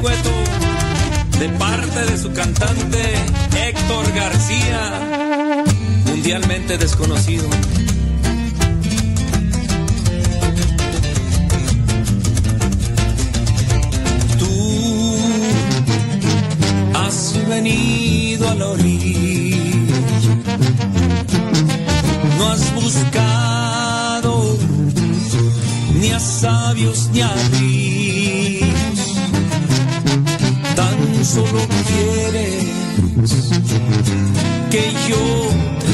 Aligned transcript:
Cueto, 0.00 0.30
de 1.40 1.48
parte 1.58 2.04
de 2.04 2.18
su 2.18 2.32
cantante 2.32 2.98
Héctor 3.56 4.12
García, 4.14 5.64
mundialmente 6.06 6.78
desconocido. 6.78 7.48
Tú 14.38 15.16
has 16.94 17.48
venido 17.48 18.48
a 18.48 18.54
la 18.54 18.66
orilla, 18.68 19.96
no 22.38 22.48
has 22.52 22.74
buscado 22.74 24.56
ni 25.94 26.10
a 26.10 26.20
sabios 26.20 27.10
ni 27.12 27.20
a 27.22 27.34
ti 27.50 27.67
solo 31.24 31.60
quieres 31.86 32.64
que 34.70 34.92
yo 35.08 35.16
te 35.80 35.87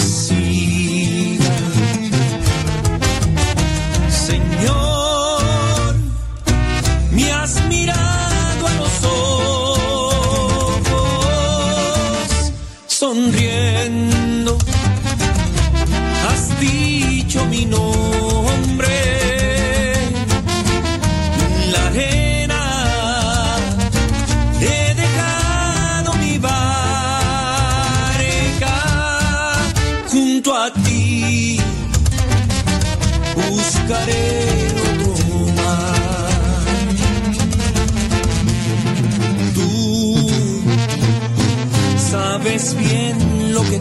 que 43.74 43.80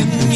tengo. 0.00 0.35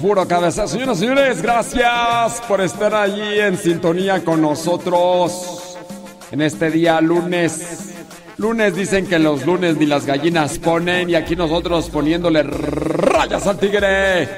Puro 0.00 0.26
cabeceo. 0.28 0.68
Señoras 0.68 0.98
y 0.98 1.00
señores, 1.00 1.42
gracias 1.42 2.40
por 2.46 2.60
estar 2.60 2.94
allí 2.94 3.40
en 3.40 3.58
sintonía 3.58 4.22
con 4.24 4.40
nosotros 4.40 5.76
en 6.30 6.40
este 6.40 6.70
día 6.70 7.00
lunes. 7.00 7.94
Lunes 8.36 8.76
dicen 8.76 9.06
que 9.06 9.18
los 9.18 9.44
lunes 9.44 9.76
ni 9.76 9.86
las 9.86 10.06
gallinas 10.06 10.58
ponen 10.58 11.10
y 11.10 11.14
aquí 11.14 11.36
nosotros 11.36 11.90
poniéndole 11.90 12.42
rayas 12.42 13.46
al 13.46 13.58
tigre. 13.58 14.28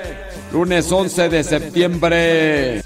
Lunes 0.53 0.91
11 0.91 1.29
de 1.29 1.45
septiembre. 1.45 2.86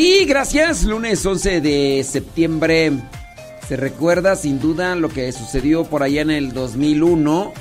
Sí, 0.00 0.26
gracias. 0.26 0.84
Lunes 0.84 1.26
11 1.26 1.60
de 1.60 2.06
septiembre. 2.08 2.92
Se 3.66 3.76
recuerda 3.76 4.36
sin 4.36 4.60
duda 4.60 4.94
lo 4.94 5.08
que 5.08 5.32
sucedió 5.32 5.82
por 5.86 6.04
allá 6.04 6.20
en 6.20 6.30
el 6.30 6.52
2001. 6.52 7.52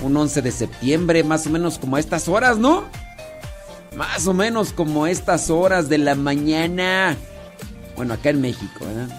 Un 0.00 0.16
11 0.16 0.40
de 0.40 0.52
septiembre, 0.52 1.22
más 1.22 1.46
o 1.46 1.50
menos 1.50 1.78
como 1.78 1.96
a 1.96 2.00
estas 2.00 2.28
horas, 2.28 2.56
¿no? 2.56 2.84
Más 3.94 4.26
o 4.26 4.32
menos 4.32 4.72
como 4.72 5.04
a 5.04 5.10
estas 5.10 5.50
horas 5.50 5.90
de 5.90 5.98
la 5.98 6.14
mañana. 6.14 7.14
Bueno, 7.94 8.14
acá 8.14 8.30
en 8.30 8.40
México, 8.40 8.86
¿verdad? 8.86 9.14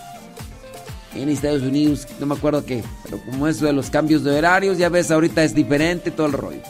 En 1.13 1.29
Estados 1.29 1.61
Unidos, 1.61 2.07
no 2.19 2.25
me 2.25 2.33
acuerdo 2.33 2.65
qué. 2.65 2.83
Pero 3.03 3.23
como 3.23 3.47
eso 3.47 3.67
de 3.67 3.73
los 3.73 3.91
cambios 3.91 4.23
de 4.23 4.35
horarios, 4.35 4.79
ya 4.79 4.89
ves, 4.89 5.11
ahorita 5.11 5.43
es 5.43 5.53
diferente 5.53 6.09
todo 6.09 6.25
el 6.25 6.33
rollo. 6.33 6.61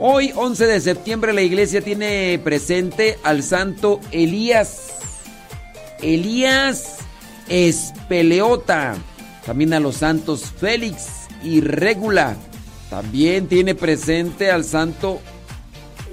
Hoy, 0.00 0.32
11 0.36 0.66
de 0.66 0.80
septiembre, 0.80 1.32
la 1.32 1.42
iglesia 1.42 1.80
tiene 1.80 2.40
presente 2.44 3.18
al 3.24 3.42
santo 3.42 3.98
Elías. 4.12 4.90
Elías 6.00 6.98
Espeleota. 7.48 8.94
También 9.44 9.74
a 9.74 9.80
los 9.80 9.96
santos 9.96 10.52
Félix 10.56 11.26
y 11.42 11.62
Régula. 11.62 12.36
También 12.90 13.48
tiene 13.48 13.74
presente 13.74 14.52
al 14.52 14.62
santo 14.62 15.20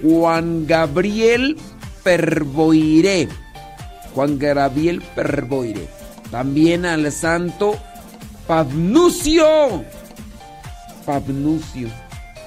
Juan 0.01 0.65
Gabriel 0.65 1.55
Perboiré. 2.03 3.29
Juan 4.15 4.39
Gabriel 4.39 5.03
Perboiré. 5.13 5.87
También 6.31 6.87
al 6.87 7.11
santo 7.11 7.77
Pabnucio. 8.47 9.85
Pabnucio. 11.05 12.04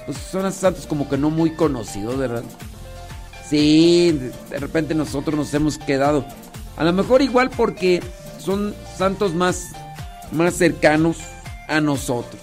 Pues 0.09 0.21
son 0.31 0.51
santos 0.51 0.87
como 0.87 1.07
que 1.07 1.19
no 1.19 1.29
muy 1.29 1.51
conocidos, 1.51 2.17
¿verdad? 2.17 2.41
Sí, 3.47 4.19
de 4.49 4.57
repente 4.57 4.95
nosotros 4.95 5.35
nos 5.35 5.53
hemos 5.53 5.77
quedado. 5.77 6.25
A 6.77 6.83
lo 6.83 6.91
mejor 6.93 7.21
igual 7.21 7.51
porque 7.51 8.01
son 8.39 8.73
santos 8.97 9.35
más, 9.35 9.67
más 10.31 10.55
cercanos 10.55 11.17
a 11.67 11.79
nosotros. 11.79 12.41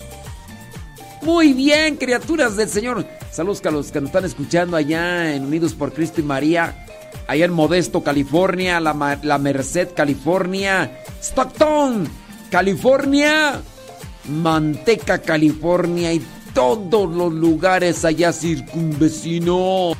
Muy 1.23 1.55
bien, 1.55 1.97
criaturas 1.97 2.55
del 2.55 2.69
Señor. 2.69 3.05
Saludos 3.33 3.67
a 3.67 3.73
los 3.73 3.91
que 3.91 4.01
nos 4.01 4.11
están 4.11 4.27
escuchando 4.27 4.77
allá 4.77 5.35
en 5.35 5.45
Unidos 5.45 5.75
por 5.75 5.93
Cristo 5.93 6.21
y 6.21 6.25
María. 6.25 6.87
Allá 7.27 7.47
en 7.47 7.53
Modesto, 7.53 8.05
California. 8.05 8.79
La, 8.79 9.19
la 9.25 9.39
Merced, 9.39 9.89
California. 9.93 11.01
Stockton, 11.21 12.09
California. 12.49 13.61
Manteca, 14.29 15.19
California. 15.19 16.12
Y 16.12 16.25
todos 16.57 17.15
los 17.15 17.35
lugares 17.35 18.03
allá 18.07 18.33
circunvecinos. 18.33 19.95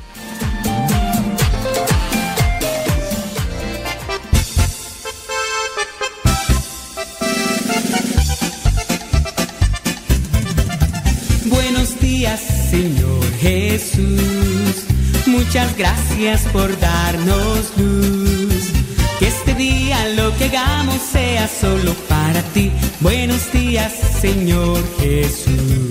Señor 12.71 13.23
Jesús. 13.39 14.85
Muchas 15.27 15.77
gracias 15.77 16.41
por 16.51 16.67
darnos 16.79 17.71
luz. 17.77 18.71
Que 19.19 19.27
este 19.27 19.53
día 19.53 20.09
lo 20.15 20.35
que 20.37 20.45
hagamos 20.45 20.99
sea 21.01 21.47
solo 21.47 21.93
para 22.09 22.41
ti. 22.53 22.71
Buenos 22.99 23.51
días, 23.53 23.93
Señor 24.19 24.83
Jesús. 24.99 25.86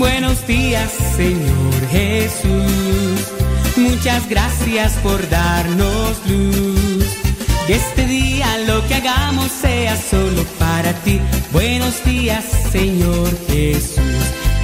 Buenos 0.00 0.46
días, 0.46 0.90
Señor 1.14 1.88
Jesús. 1.90 3.20
Muchas 3.76 4.26
gracias 4.30 4.92
por 5.02 5.28
darnos 5.28 6.16
luz. 6.26 7.04
Que 7.66 7.74
este 7.74 8.06
día 8.06 8.46
lo 8.66 8.82
que 8.88 8.94
hagamos 8.94 9.50
sea 9.50 9.98
solo 9.98 10.42
para 10.58 10.94
ti. 11.04 11.20
Buenos 11.52 12.02
días, 12.02 12.46
Señor 12.72 13.28
Jesús. 13.46 14.00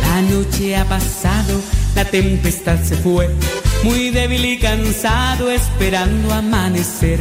La 0.01 0.23
noche 0.23 0.75
ha 0.75 0.87
pasado, 0.87 1.61
la 1.95 2.07
tempestad 2.07 2.83
se 2.83 2.97
fue, 2.97 3.29
muy 3.85 4.09
débil 4.09 4.43
y 4.43 4.59
cansado 4.59 5.51
esperando 5.51 6.33
amanecer. 6.33 7.21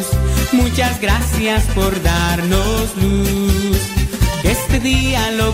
Muchas 0.53 0.99
gracias 0.99 1.63
por 1.73 2.01
darnos 2.01 2.95
luz. 2.97 3.61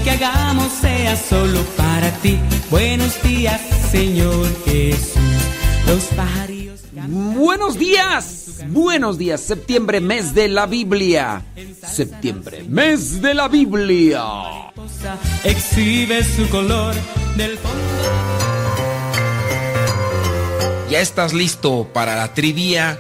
que 0.04 0.12
hagamos 0.12 0.72
sea 0.82 1.16
solo 1.16 1.62
para 1.76 2.12
ti. 2.22 2.40
Buenos 2.70 3.22
días, 3.24 3.62
Señor 3.92 4.48
Jesús. 4.66 5.22
Los 5.88 6.04
pajarillos. 6.16 6.82
Buenos 7.08 7.78
días, 7.78 8.56
buenos 8.70 9.18
días. 9.18 9.40
Septiembre, 9.42 10.02
mes 10.02 10.34
de 10.34 10.48
la 10.48 10.66
Biblia. 10.66 11.44
Septiembre, 11.86 12.66
mes 12.68 13.22
de 13.22 13.34
la 13.34 13.48
Biblia. 13.48 14.24
Exhibe 15.44 16.24
su 16.24 16.50
color 16.50 16.96
del 17.36 17.58
fondo. 17.58 17.78
¿Ya 20.90 21.02
estás 21.02 21.34
listo 21.34 21.88
para 21.94 22.16
la 22.16 22.34
trivia? 22.34 22.98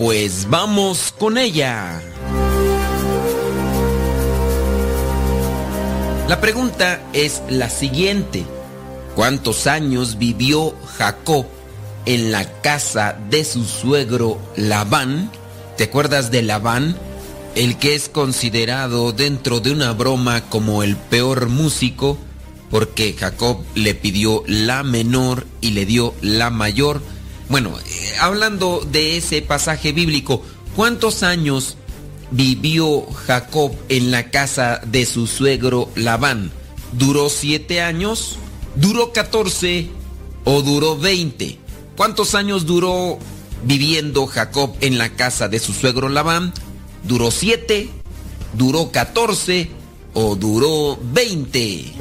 Pues 0.00 0.48
vamos 0.48 1.12
con 1.18 1.36
ella. 1.36 2.00
La 6.26 6.40
pregunta 6.40 7.02
es 7.12 7.42
la 7.50 7.68
siguiente. 7.68 8.46
¿Cuántos 9.14 9.66
años 9.66 10.16
vivió 10.16 10.74
Jacob 10.96 11.44
en 12.06 12.32
la 12.32 12.50
casa 12.62 13.18
de 13.28 13.44
su 13.44 13.66
suegro 13.66 14.40
Labán? 14.56 15.30
¿Te 15.76 15.84
acuerdas 15.84 16.30
de 16.30 16.44
Labán? 16.44 16.96
El 17.54 17.76
que 17.76 17.94
es 17.94 18.08
considerado 18.08 19.12
dentro 19.12 19.60
de 19.60 19.70
una 19.70 19.92
broma 19.92 20.48
como 20.48 20.82
el 20.82 20.96
peor 20.96 21.50
músico 21.50 22.16
porque 22.70 23.12
Jacob 23.12 23.58
le 23.74 23.94
pidió 23.94 24.44
la 24.46 24.82
menor 24.82 25.46
y 25.60 25.72
le 25.72 25.84
dio 25.84 26.14
la 26.22 26.48
mayor. 26.48 27.02
Bueno, 27.50 27.76
eh, 27.84 28.12
hablando 28.20 28.86
de 28.92 29.16
ese 29.16 29.42
pasaje 29.42 29.90
bíblico, 29.90 30.40
¿cuántos 30.76 31.24
años 31.24 31.76
vivió 32.30 33.02
Jacob 33.26 33.74
en 33.88 34.12
la 34.12 34.30
casa 34.30 34.80
de 34.86 35.04
su 35.04 35.26
suegro 35.26 35.90
Labán? 35.96 36.52
¿Duró 36.92 37.28
siete 37.28 37.82
años? 37.82 38.38
¿Duró 38.76 39.12
catorce? 39.12 39.88
¿O 40.44 40.62
duró 40.62 40.96
veinte? 40.96 41.58
¿Cuántos 41.96 42.36
años 42.36 42.66
duró 42.66 43.18
viviendo 43.64 44.28
Jacob 44.28 44.76
en 44.80 44.96
la 44.96 45.16
casa 45.16 45.48
de 45.48 45.58
su 45.58 45.72
suegro 45.72 46.08
Labán? 46.08 46.52
¿Duró 47.02 47.32
siete? 47.32 47.90
¿Duró 48.54 48.92
catorce? 48.92 49.70
¿O 50.14 50.36
duró 50.36 50.96
veinte? 51.02 51.94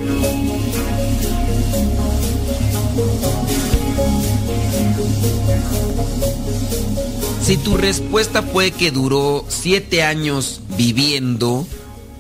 Si 7.50 7.58
tu 7.58 7.78
respuesta 7.78 8.44
fue 8.44 8.70
que 8.70 8.92
duró 8.92 9.44
siete 9.48 10.04
años 10.04 10.62
viviendo, 10.78 11.66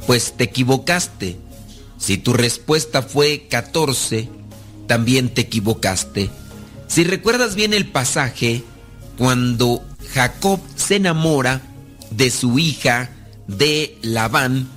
pues 0.07 0.33
te 0.35 0.45
equivocaste. 0.45 1.37
Si 1.99 2.17
tu 2.17 2.33
respuesta 2.33 3.03
fue 3.03 3.45
14, 3.47 4.27
también 4.87 5.31
te 5.31 5.41
equivocaste. 5.41 6.31
Si 6.87 7.03
recuerdas 7.03 7.53
bien 7.53 7.75
el 7.75 7.85
pasaje, 7.85 8.63
cuando 9.19 9.85
Jacob 10.15 10.61
se 10.75 10.95
enamora 10.95 11.61
de 12.09 12.31
su 12.31 12.57
hija 12.57 13.11
de 13.45 13.99
Labán, 14.01 14.67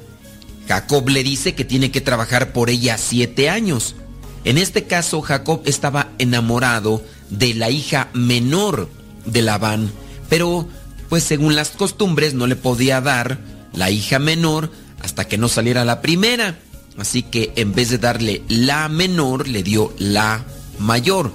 Jacob 0.69 1.09
le 1.09 1.23
dice 1.23 1.55
que 1.55 1.65
tiene 1.65 1.91
que 1.91 2.03
trabajar 2.03 2.53
por 2.53 2.69
ella 2.69 2.99
siete 2.99 3.49
años. 3.49 3.95
En 4.45 4.59
este 4.59 4.85
caso, 4.85 5.23
Jacob 5.23 5.63
estaba 5.65 6.11
enamorado 6.19 7.03
de 7.31 7.55
la 7.55 7.71
hija 7.71 8.11
menor 8.13 8.91
de 9.25 9.41
Labán 9.41 9.91
pero 10.33 10.67
pues 11.11 11.25
según 11.25 11.57
las 11.57 11.69
costumbres 11.69 12.33
no 12.33 12.47
le 12.47 12.57
podía 12.57 13.03
dar 13.03 13.39
la 13.75 13.91
hija 13.91 14.19
menor 14.19 14.73
hasta 15.03 15.29
que 15.29 15.37
no 15.37 15.47
saliera 15.47 15.85
la 15.85 16.01
primera. 16.01 16.59
Así 16.97 17.23
que 17.23 17.53
en 17.57 17.75
vez 17.75 17.91
de 17.91 17.99
darle 17.99 18.43
la 18.49 18.89
menor, 18.89 19.47
le 19.47 19.63
dio 19.63 19.93
la 19.99 20.43
mayor. 20.79 21.35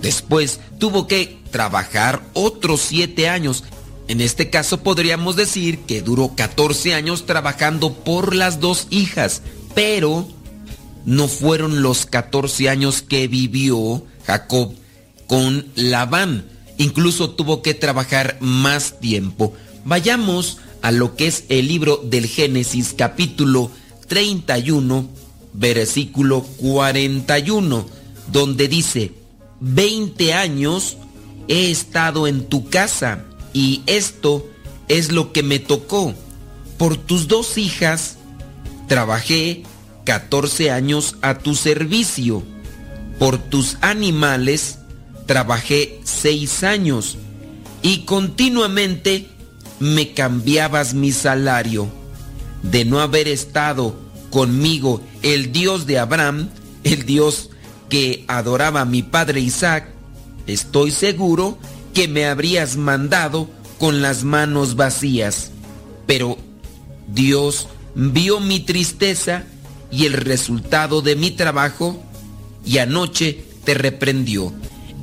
Después 0.00 0.60
tuvo 0.78 1.08
que 1.08 1.40
trabajar 1.50 2.22
otros 2.32 2.82
siete 2.82 3.28
años. 3.28 3.64
En 4.06 4.20
este 4.20 4.48
caso 4.48 4.80
podríamos 4.80 5.34
decir 5.34 5.80
que 5.80 6.00
duró 6.00 6.36
14 6.36 6.94
años 6.94 7.26
trabajando 7.26 7.94
por 7.94 8.36
las 8.36 8.60
dos 8.60 8.86
hijas, 8.90 9.42
pero 9.74 10.28
no 11.04 11.26
fueron 11.26 11.82
los 11.82 12.06
14 12.06 12.68
años 12.68 13.02
que 13.02 13.26
vivió 13.26 14.04
Jacob 14.24 14.72
con 15.26 15.66
Labán 15.74 16.44
incluso 16.80 17.28
tuvo 17.28 17.60
que 17.60 17.74
trabajar 17.74 18.38
más 18.40 19.00
tiempo. 19.00 19.52
Vayamos 19.84 20.56
a 20.80 20.90
lo 20.90 21.14
que 21.14 21.26
es 21.26 21.44
el 21.50 21.68
libro 21.68 21.98
del 22.02 22.26
Génesis 22.26 22.94
capítulo 22.96 23.70
31, 24.08 25.06
versículo 25.52 26.40
41, 26.40 27.86
donde 28.32 28.66
dice, 28.66 29.12
20 29.60 30.32
años 30.32 30.96
he 31.48 31.70
estado 31.70 32.26
en 32.26 32.46
tu 32.46 32.70
casa 32.70 33.26
y 33.52 33.82
esto 33.84 34.48
es 34.88 35.12
lo 35.12 35.32
que 35.32 35.42
me 35.42 35.58
tocó. 35.58 36.14
Por 36.78 36.96
tus 36.96 37.28
dos 37.28 37.58
hijas 37.58 38.16
trabajé 38.88 39.64
14 40.06 40.70
años 40.70 41.16
a 41.20 41.36
tu 41.36 41.54
servicio. 41.54 42.42
Por 43.18 43.36
tus 43.36 43.76
animales 43.82 44.78
trabajé 45.26 46.00
seis 46.04 46.62
años 46.62 47.18
y 47.82 48.04
continuamente 48.04 49.28
me 49.78 50.12
cambiabas 50.12 50.94
mi 50.94 51.12
salario. 51.12 51.88
De 52.62 52.84
no 52.84 53.00
haber 53.00 53.26
estado 53.28 53.96
conmigo 54.30 55.00
el 55.22 55.52
Dios 55.52 55.86
de 55.86 55.98
Abraham, 55.98 56.50
el 56.84 57.06
Dios 57.06 57.50
que 57.88 58.24
adoraba 58.28 58.82
a 58.82 58.84
mi 58.84 59.02
padre 59.02 59.40
Isaac, 59.40 59.88
estoy 60.46 60.90
seguro 60.90 61.58
que 61.94 62.06
me 62.06 62.26
habrías 62.26 62.76
mandado 62.76 63.48
con 63.78 64.02
las 64.02 64.24
manos 64.24 64.76
vacías. 64.76 65.50
Pero 66.06 66.36
Dios 67.08 67.68
vio 67.94 68.40
mi 68.40 68.60
tristeza 68.60 69.44
y 69.90 70.06
el 70.06 70.12
resultado 70.12 71.02
de 71.02 71.16
mi 71.16 71.30
trabajo 71.30 72.00
y 72.64 72.78
anoche 72.78 73.44
te 73.64 73.74
reprendió. 73.74 74.52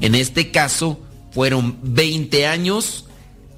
En 0.01 0.16
este 0.16 0.51
caso, 0.51 1.00
fueron 1.32 1.77
20 1.82 2.48
años 2.48 3.06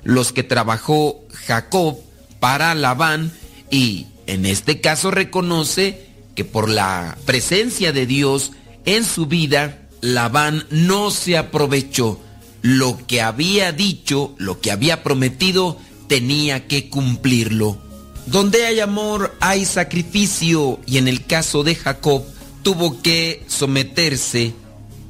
los 0.03 0.31
que 0.31 0.43
trabajó 0.43 1.23
Jacob 1.47 1.97
para 2.39 2.73
Labán 2.75 3.31
y 3.69 4.07
en 4.27 4.45
este 4.45 4.81
caso 4.81 5.11
reconoce 5.11 6.07
que 6.35 6.45
por 6.45 6.69
la 6.69 7.17
presencia 7.25 7.91
de 7.91 8.05
Dios 8.05 8.51
en 8.85 9.03
su 9.03 9.25
vida, 9.25 9.79
Labán 10.01 10.65
no 10.69 11.11
se 11.11 11.37
aprovechó. 11.37 12.19
Lo 12.61 12.97
que 13.07 13.21
había 13.21 13.71
dicho, 13.71 14.33
lo 14.37 14.59
que 14.59 14.71
había 14.71 15.03
prometido, 15.03 15.77
tenía 16.07 16.67
que 16.67 16.89
cumplirlo. 16.89 17.77
Donde 18.25 18.65
hay 18.65 18.79
amor 18.79 19.35
hay 19.39 19.65
sacrificio 19.65 20.79
y 20.85 20.97
en 20.97 21.07
el 21.07 21.25
caso 21.25 21.63
de 21.63 21.75
Jacob 21.75 22.23
tuvo 22.63 23.01
que 23.01 23.43
someterse 23.47 24.53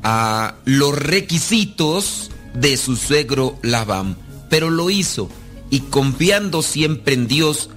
a 0.04 0.56
los 0.66 0.98
requisitos 0.98 2.32
de 2.54 2.78
su 2.78 2.96
suegro 2.96 3.58
Labán, 3.62 4.18
pero 4.50 4.70
lo 4.70 4.90
hizo 4.90 5.30
y 5.70 5.82
confiando 5.82 6.62
siempre 6.62 7.14
en 7.14 7.28
Dios, 7.28 7.70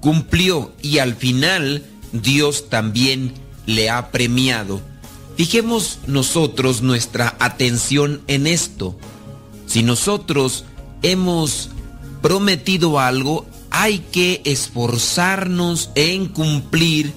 cumplió 0.00 0.72
y 0.82 0.98
al 0.98 1.14
final 1.14 1.84
Dios 2.12 2.68
también 2.68 3.34
le 3.66 3.90
ha 3.90 4.10
premiado. 4.10 4.80
Fijemos 5.36 5.98
nosotros 6.06 6.82
nuestra 6.82 7.36
atención 7.40 8.22
en 8.26 8.46
esto. 8.46 8.96
Si 9.66 9.82
nosotros 9.82 10.64
hemos 11.02 11.70
prometido 12.20 13.00
algo, 13.00 13.46
hay 13.70 14.00
que 14.00 14.42
esforzarnos 14.44 15.90
en 15.94 16.28
cumplir 16.28 17.12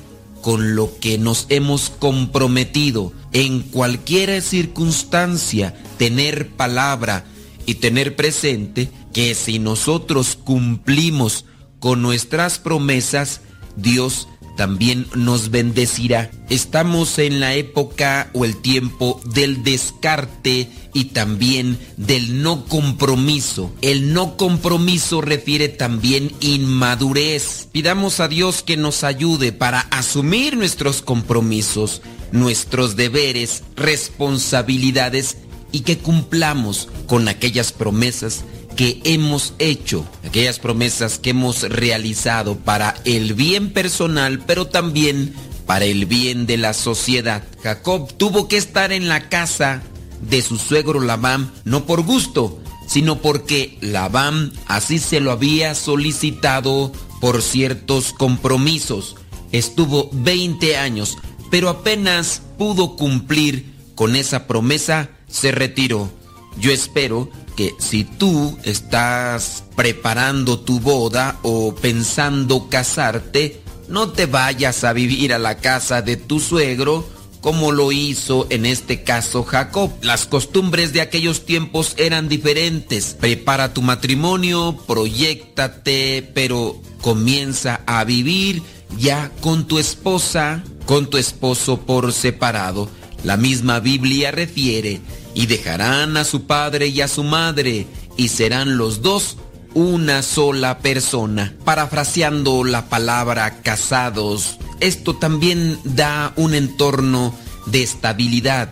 con 0.45 0.75
lo 0.75 0.99
que 0.99 1.17
nos 1.17 1.47
hemos 1.49 1.89
comprometido 1.89 3.11
en 3.33 3.61
cualquier 3.61 4.43
circunstancia, 4.43 5.73
tener 5.97 6.49
palabra 6.49 7.25
y 7.65 7.73
tener 7.73 8.15
presente 8.15 8.91
que 9.11 9.33
si 9.33 9.57
nosotros 9.57 10.35
cumplimos 10.35 11.45
con 11.79 12.03
nuestras 12.03 12.59
promesas, 12.59 13.41
Dios 13.75 14.27
también 14.55 15.07
nos 15.15 15.51
bendecirá. 15.51 16.31
Estamos 16.49 17.19
en 17.19 17.39
la 17.39 17.53
época 17.55 18.29
o 18.33 18.45
el 18.45 18.55
tiempo 18.61 19.21
del 19.25 19.63
descarte 19.63 20.69
y 20.93 21.05
también 21.05 21.77
del 21.97 22.41
no 22.41 22.65
compromiso. 22.65 23.73
El 23.81 24.13
no 24.13 24.37
compromiso 24.37 25.21
refiere 25.21 25.67
también 25.67 26.31
inmadurez. 26.39 27.67
Pidamos 27.71 28.19
a 28.19 28.27
Dios 28.27 28.63
que 28.63 28.77
nos 28.77 29.03
ayude 29.03 29.51
para 29.51 29.81
asumir 29.81 30.55
nuestros 30.55 31.01
compromisos, 31.01 32.01
nuestros 32.31 32.95
deberes, 32.95 33.63
responsabilidades 33.75 35.37
y 35.71 35.81
que 35.81 35.97
cumplamos 35.97 36.87
con 37.07 37.27
aquellas 37.27 37.73
promesas 37.73 38.45
que 38.75 39.01
hemos 39.03 39.53
hecho, 39.59 40.05
aquellas 40.25 40.59
promesas 40.59 41.19
que 41.19 41.31
hemos 41.31 41.63
realizado 41.63 42.57
para 42.57 42.95
el 43.05 43.33
bien 43.33 43.71
personal, 43.71 44.43
pero 44.45 44.67
también 44.67 45.33
para 45.65 45.85
el 45.85 46.05
bien 46.05 46.45
de 46.45 46.57
la 46.57 46.73
sociedad. 46.73 47.43
Jacob 47.63 48.13
tuvo 48.17 48.47
que 48.47 48.57
estar 48.57 48.91
en 48.91 49.07
la 49.07 49.29
casa 49.29 49.81
de 50.29 50.41
su 50.41 50.57
suegro 50.57 50.99
Labán, 50.99 51.51
no 51.63 51.85
por 51.85 52.03
gusto, 52.03 52.61
sino 52.87 53.17
porque 53.17 53.77
Labán 53.81 54.51
así 54.67 54.99
se 54.99 55.19
lo 55.19 55.31
había 55.31 55.75
solicitado 55.75 56.91
por 57.19 57.41
ciertos 57.41 58.13
compromisos. 58.13 59.15
Estuvo 59.51 60.09
20 60.11 60.77
años, 60.77 61.17
pero 61.49 61.69
apenas 61.69 62.41
pudo 62.57 62.95
cumplir 62.95 63.73
con 63.95 64.15
esa 64.15 64.47
promesa, 64.47 65.09
se 65.27 65.51
retiró. 65.51 66.11
Yo 66.59 66.71
espero 66.71 67.29
que 67.55 67.73
si 67.79 68.03
tú 68.03 68.57
estás 68.63 69.63
preparando 69.75 70.59
tu 70.59 70.79
boda 70.79 71.39
o 71.41 71.73
pensando 71.75 72.69
casarte, 72.69 73.61
no 73.87 74.09
te 74.11 74.25
vayas 74.25 74.83
a 74.83 74.93
vivir 74.93 75.33
a 75.33 75.39
la 75.39 75.57
casa 75.57 76.01
de 76.01 76.17
tu 76.17 76.39
suegro 76.39 77.07
como 77.45 77.71
lo 77.71 77.91
hizo 77.91 78.47
en 78.49 78.65
este 78.65 79.03
caso 79.03 79.43
Jacob. 79.43 79.91
Las 80.01 80.25
costumbres 80.25 80.93
de 80.93 81.01
aquellos 81.01 81.45
tiempos 81.45 81.93
eran 81.97 82.27
diferentes. 82.27 83.15
Prepara 83.19 83.71
tu 83.71 83.83
matrimonio, 83.83 84.75
proyectate, 84.87 86.27
pero 86.33 86.81
comienza 87.01 87.81
a 87.85 88.03
vivir 88.03 88.63
ya 88.97 89.29
con 89.41 89.67
tu 89.67 89.77
esposa, 89.77 90.63
con 90.87 91.07
tu 91.07 91.17
esposo 91.17 91.81
por 91.81 92.13
separado. 92.13 92.89
La 93.23 93.37
misma 93.37 93.79
Biblia 93.79 94.31
refiere, 94.31 95.01
y 95.35 95.45
dejarán 95.45 96.17
a 96.17 96.23
su 96.23 96.45
padre 96.47 96.87
y 96.87 97.01
a 97.01 97.07
su 97.07 97.23
madre, 97.23 97.85
y 98.17 98.29
serán 98.29 98.77
los 98.77 99.03
dos 99.03 99.37
una 99.75 100.23
sola 100.23 100.79
persona. 100.79 101.53
Parafraseando 101.63 102.63
la 102.63 102.89
palabra 102.89 103.61
casados, 103.61 104.57
esto 104.79 105.15
también 105.17 105.77
da 105.83 106.33
un 106.37 106.55
entorno 106.55 107.35
de 107.67 107.83
estabilidad. 107.83 108.71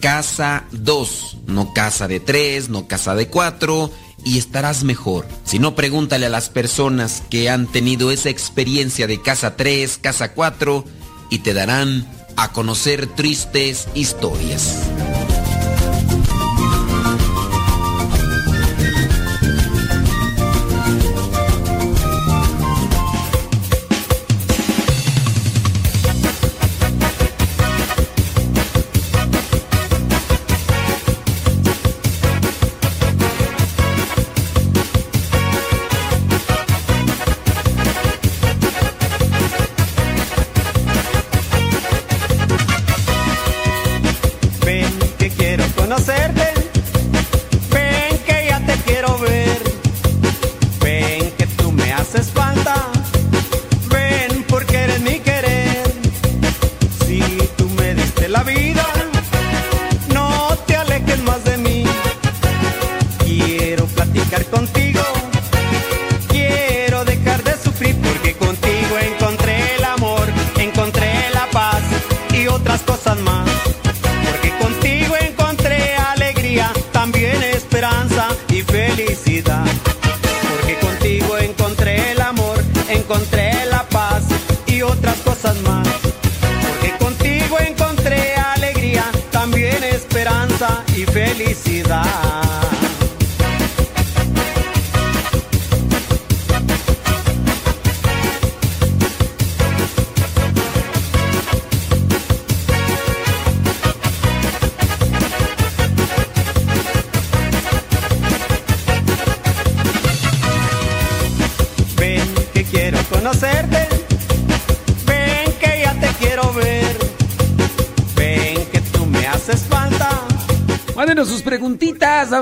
Casa 0.00 0.64
dos, 0.70 1.38
no 1.46 1.72
casa 1.72 2.06
de 2.06 2.20
tres, 2.20 2.68
no 2.68 2.86
casa 2.86 3.14
de 3.14 3.28
cuatro, 3.28 3.90
y 4.24 4.38
estarás 4.38 4.84
mejor. 4.84 5.26
Si 5.44 5.58
no, 5.58 5.74
pregúntale 5.74 6.26
a 6.26 6.30
las 6.30 6.50
personas 6.50 7.22
que 7.30 7.48
han 7.48 7.66
tenido 7.66 8.10
esa 8.10 8.30
experiencia 8.30 9.06
de 9.06 9.20
casa 9.20 9.56
3, 9.56 9.98
casa 9.98 10.32
4 10.32 10.84
y 11.30 11.38
te 11.38 11.54
darán 11.54 12.06
a 12.36 12.52
conocer 12.52 13.06
tristes 13.06 13.88
historias. 13.94 14.78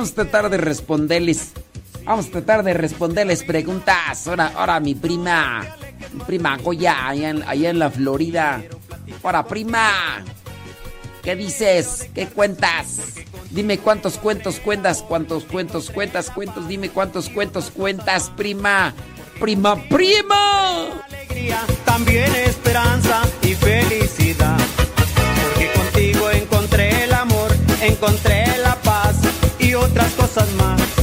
Vamos 0.02 0.18
a 0.18 0.24
tratar 0.24 0.50
de 0.50 0.56
responderles. 0.56 1.52
Vamos 2.02 2.26
a 2.26 2.30
tratar 2.30 2.64
de 2.64 2.74
responderles 2.74 3.44
preguntas. 3.44 4.26
Ahora, 4.26 4.50
ahora 4.56 4.80
mi 4.80 4.96
prima, 4.96 5.64
mi 6.12 6.24
prima 6.24 6.56
Goya, 6.56 7.08
allá 7.08 7.30
en, 7.30 7.44
allá 7.44 7.70
en 7.70 7.78
la 7.78 7.88
Florida. 7.88 8.64
Ahora, 9.22 9.46
prima, 9.46 10.24
¿qué 11.22 11.36
dices? 11.36 12.10
¿Qué 12.12 12.26
cuentas? 12.26 12.96
Dime 13.52 13.78
cuántos 13.78 14.18
cuentos 14.18 14.58
cuentas, 14.58 15.04
cuántos 15.06 15.44
cuentos 15.44 15.88
cuentas, 15.88 16.30
cuentos, 16.30 16.66
dime 16.66 16.90
cuántos 16.90 17.28
cuentos 17.28 17.70
cuentas, 17.70 18.28
prima. 18.36 18.92
Prima, 19.38 19.76
prima. 19.88 21.04
Alegría, 21.06 21.60
también 21.84 22.34
esperanza 22.34 23.22
y 23.42 23.54
felicidad. 23.54 24.58
Porque 25.44 25.70
contigo 25.72 26.28
encontré 26.32 27.04
el 27.04 27.12
amor, 27.12 27.52
encontré 27.80 28.51
otras 29.92 30.12
cosas 30.14 30.54
más. 30.54 31.01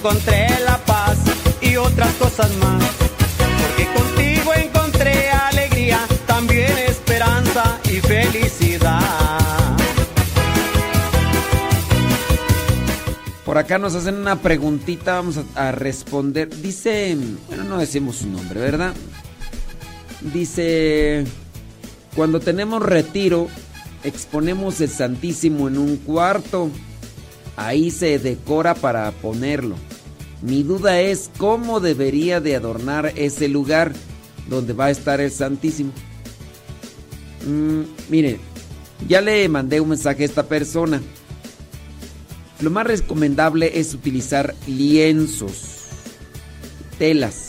Encontré 0.00 0.48
la 0.64 0.78
paz 0.78 1.18
y 1.60 1.76
otras 1.76 2.10
cosas 2.14 2.50
más. 2.56 2.82
Porque 3.60 3.86
contigo 3.92 4.54
encontré 4.54 5.30
alegría, 5.30 6.00
también 6.26 6.72
esperanza 6.78 7.78
y 7.84 8.00
felicidad. 8.00 9.76
Por 13.44 13.58
acá 13.58 13.78
nos 13.78 13.94
hacen 13.94 14.14
una 14.14 14.36
preguntita, 14.36 15.16
vamos 15.16 15.38
a, 15.54 15.68
a 15.68 15.72
responder. 15.72 16.48
Dice, 16.48 17.18
bueno, 17.48 17.64
no 17.64 17.76
decimos 17.76 18.16
su 18.16 18.28
nombre, 18.28 18.58
¿verdad? 18.58 18.94
Dice, 20.32 21.24
cuando 22.16 22.40
tenemos 22.40 22.82
retiro, 22.82 23.48
exponemos 24.02 24.80
el 24.80 24.88
Santísimo 24.88 25.68
en 25.68 25.76
un 25.76 25.96
cuarto. 25.98 26.70
Ahí 27.56 27.90
se 27.90 28.18
decora 28.18 28.74
para 28.74 29.10
ponerlo. 29.10 29.76
Mi 30.42 30.62
duda 30.62 31.00
es 31.00 31.30
cómo 31.36 31.80
debería 31.80 32.40
de 32.40 32.56
adornar 32.56 33.12
ese 33.16 33.48
lugar 33.48 33.92
donde 34.48 34.72
va 34.72 34.86
a 34.86 34.90
estar 34.90 35.20
el 35.20 35.30
Santísimo. 35.30 35.92
Mm, 37.46 37.82
mire, 38.08 38.40
ya 39.06 39.20
le 39.20 39.48
mandé 39.48 39.80
un 39.80 39.90
mensaje 39.90 40.22
a 40.22 40.26
esta 40.26 40.44
persona. 40.44 41.00
Lo 42.60 42.70
más 42.70 42.86
recomendable 42.86 43.78
es 43.78 43.94
utilizar 43.94 44.54
lienzos, 44.66 45.86
telas. 46.98 47.48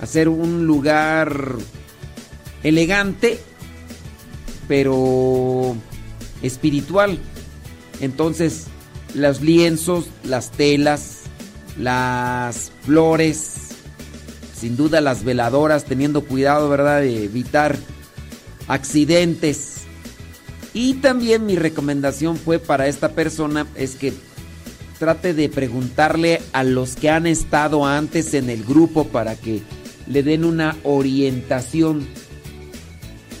hacer 0.00 0.30
un 0.30 0.66
lugar 0.66 1.56
elegante, 2.62 3.38
pero 4.66 5.76
espiritual. 6.40 7.18
Entonces, 8.00 8.64
los 9.14 9.42
lienzos, 9.42 10.06
las 10.24 10.50
telas, 10.52 11.19
las 11.80 12.72
flores, 12.82 13.70
sin 14.54 14.76
duda 14.76 15.00
las 15.00 15.24
veladoras, 15.24 15.84
teniendo 15.84 16.24
cuidado, 16.24 16.68
¿verdad?, 16.68 17.00
de 17.00 17.24
evitar 17.24 17.76
accidentes. 18.68 19.78
Y 20.74 20.94
también 20.94 21.46
mi 21.46 21.56
recomendación 21.56 22.36
fue 22.36 22.58
para 22.58 22.86
esta 22.86 23.10
persona 23.12 23.66
es 23.74 23.96
que 23.96 24.12
trate 24.98 25.32
de 25.32 25.48
preguntarle 25.48 26.42
a 26.52 26.62
los 26.62 26.94
que 26.94 27.08
han 27.08 27.26
estado 27.26 27.86
antes 27.86 28.34
en 28.34 28.50
el 28.50 28.62
grupo 28.62 29.08
para 29.08 29.34
que 29.34 29.62
le 30.06 30.22
den 30.22 30.44
una 30.44 30.76
orientación. 30.84 32.06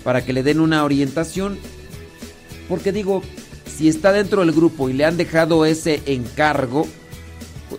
Para 0.02 0.24
que 0.24 0.32
le 0.32 0.42
den 0.42 0.60
una 0.60 0.82
orientación. 0.82 1.58
Porque 2.68 2.90
digo, 2.90 3.22
si 3.66 3.88
está 3.88 4.12
dentro 4.12 4.40
del 4.40 4.52
grupo 4.52 4.88
y 4.88 4.94
le 4.94 5.04
han 5.04 5.18
dejado 5.18 5.66
ese 5.66 6.00
encargo, 6.06 6.88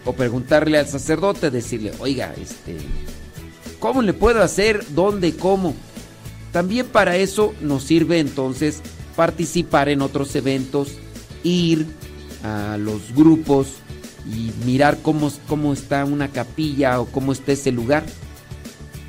o 0.06 0.14
preguntarle 0.14 0.78
al 0.78 0.88
sacerdote, 0.88 1.52
decirle, 1.52 1.92
oiga, 2.00 2.34
este, 2.42 2.78
¿cómo 3.80 4.02
le 4.02 4.14
puedo 4.14 4.42
hacer? 4.42 4.86
¿Dónde? 4.90 5.36
¿Cómo? 5.36 5.76
También 6.52 6.88
para 6.88 7.16
eso 7.16 7.54
nos 7.62 7.84
sirve 7.84 8.20
entonces 8.20 8.82
participar 9.16 9.90
en 9.90 10.02
otros 10.02 10.36
eventos, 10.36 10.90
ir 11.44 11.86
a 12.44 12.78
los 12.78 13.14
grupos 13.14 13.68
y 14.26 14.52
mirar 14.66 15.00
cómo, 15.02 15.32
cómo 15.48 15.74
está 15.74 16.06
una 16.06 16.30
capilla 16.30 17.00
o 17.00 17.06
cómo 17.06 17.32
está 17.32 17.54
ese 17.54 17.72
lugar. 17.72 18.04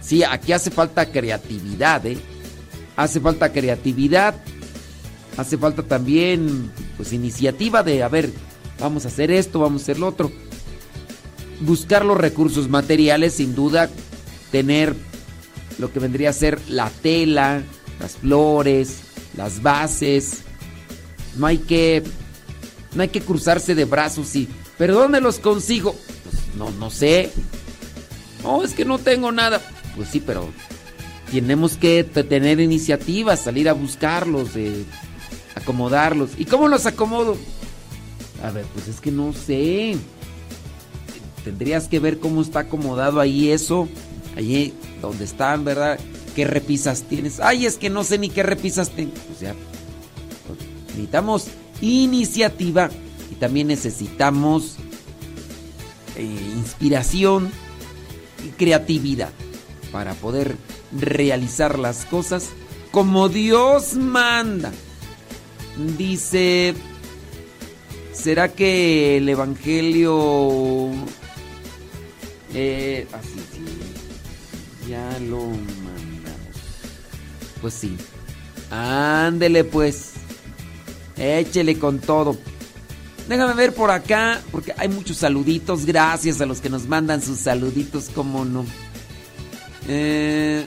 Sí, 0.00 0.24
aquí 0.24 0.52
hace 0.52 0.70
falta 0.70 1.06
creatividad, 1.06 2.04
¿eh? 2.06 2.18
Hace 2.96 3.20
falta 3.20 3.52
creatividad, 3.52 4.34
hace 5.36 5.56
falta 5.56 5.82
también 5.82 6.70
pues 6.96 7.12
iniciativa 7.12 7.82
de, 7.82 8.02
a 8.02 8.08
ver, 8.08 8.30
vamos 8.78 9.04
a 9.04 9.08
hacer 9.08 9.30
esto, 9.30 9.60
vamos 9.60 9.82
a 9.82 9.84
hacer 9.84 9.98
lo 9.98 10.08
otro. 10.08 10.30
Buscar 11.62 12.04
los 12.04 12.16
recursos 12.16 12.68
materiales, 12.68 13.34
sin 13.34 13.54
duda, 13.54 13.88
tener 14.50 14.94
lo 15.78 15.92
que 15.92 15.98
vendría 15.98 16.30
a 16.30 16.34
ser 16.34 16.60
la 16.68 16.90
tela, 16.90 17.62
las 18.00 18.16
flores, 18.16 19.02
las 19.36 19.62
bases. 19.62 20.42
No 21.36 21.46
hay 21.46 21.58
que 21.58 22.02
no 22.94 23.02
hay 23.02 23.08
que 23.08 23.20
cruzarse 23.20 23.74
de 23.74 23.84
brazos 23.84 24.34
y, 24.36 24.48
¿pero 24.76 24.94
dónde 24.94 25.20
los 25.20 25.38
consigo? 25.38 25.94
Pues 26.24 26.56
no, 26.56 26.70
no 26.72 26.90
sé. 26.90 27.30
No, 28.42 28.62
es 28.62 28.74
que 28.74 28.84
no 28.84 28.98
tengo 28.98 29.32
nada. 29.32 29.60
Pues 29.96 30.08
sí, 30.08 30.20
pero 30.24 30.48
tenemos 31.30 31.76
que 31.76 32.04
tener 32.04 32.60
iniciativas, 32.60 33.40
salir 33.40 33.68
a 33.68 33.72
buscarlos, 33.72 34.50
acomodarlos. 35.54 36.30
¿Y 36.36 36.44
cómo 36.44 36.68
los 36.68 36.86
acomodo? 36.86 37.36
A 38.42 38.50
ver, 38.50 38.66
pues 38.74 38.88
es 38.88 39.00
que 39.00 39.10
no 39.10 39.32
sé. 39.32 39.96
Tendrías 41.44 41.88
que 41.88 41.98
ver 41.98 42.18
cómo 42.18 42.42
está 42.42 42.60
acomodado 42.60 43.20
ahí 43.20 43.50
eso. 43.50 43.88
Allí 44.36 44.72
donde 45.00 45.24
están, 45.24 45.64
¿verdad? 45.64 45.98
¿Qué 46.34 46.44
repisas 46.44 47.02
tienes? 47.02 47.40
Ay, 47.40 47.66
es 47.66 47.76
que 47.76 47.90
no 47.90 48.04
sé 48.04 48.18
ni 48.18 48.30
qué 48.30 48.42
repisas 48.42 48.90
tengo. 48.90 49.12
O 49.34 49.38
sea, 49.38 49.54
necesitamos 50.88 51.48
iniciativa 51.80 52.90
y 53.30 53.34
también 53.34 53.66
necesitamos 53.66 54.76
eh, 56.16 56.22
inspiración 56.56 57.50
y 58.46 58.48
creatividad 58.50 59.30
para 59.90 60.14
poder 60.14 60.56
realizar 60.92 61.78
las 61.78 62.04
cosas 62.04 62.50
como 62.90 63.28
Dios 63.28 63.94
manda. 63.94 64.72
Dice, 65.98 66.74
¿será 68.12 68.52
que 68.52 69.16
el 69.18 69.28
Evangelio... 69.28 70.90
Eh, 72.54 73.06
así, 73.12 73.40
sí, 73.52 74.90
ya 74.90 75.18
lo 75.20 75.38
mandamos. 75.46 76.56
Pues 77.60 77.74
sí. 77.74 77.96
Ándele 78.70 79.64
pues. 79.64 80.12
Échele 81.16 81.78
con 81.78 81.98
todo. 81.98 82.36
Déjame 83.28 83.54
ver 83.54 83.74
por 83.74 83.90
acá, 83.90 84.40
porque 84.50 84.74
hay 84.76 84.88
muchos 84.88 85.18
saluditos. 85.18 85.86
Gracias 85.86 86.40
a 86.40 86.46
los 86.46 86.60
que 86.60 86.68
nos 86.68 86.86
mandan 86.86 87.22
sus 87.22 87.38
saluditos, 87.38 88.10
cómo 88.14 88.44
no. 88.44 88.64
Eh, 89.88 90.64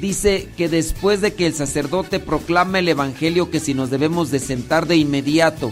dice 0.00 0.48
que 0.56 0.68
después 0.68 1.20
de 1.20 1.34
que 1.34 1.46
el 1.46 1.54
sacerdote 1.54 2.18
proclama 2.18 2.78
el 2.80 2.88
evangelio, 2.88 3.50
que 3.50 3.60
si 3.60 3.74
nos 3.74 3.90
debemos 3.90 4.30
de 4.30 4.40
sentar 4.40 4.86
de 4.86 4.96
inmediato. 4.96 5.70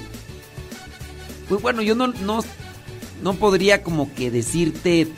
Pues 1.49 1.63
bueno, 1.63 1.83
yo 1.83 1.95
no, 1.95 2.09
no, 2.09 2.41
no 3.23 3.35
podría 3.35 3.83
como 3.83 4.13
que 4.15 4.31
decirte 4.31 5.09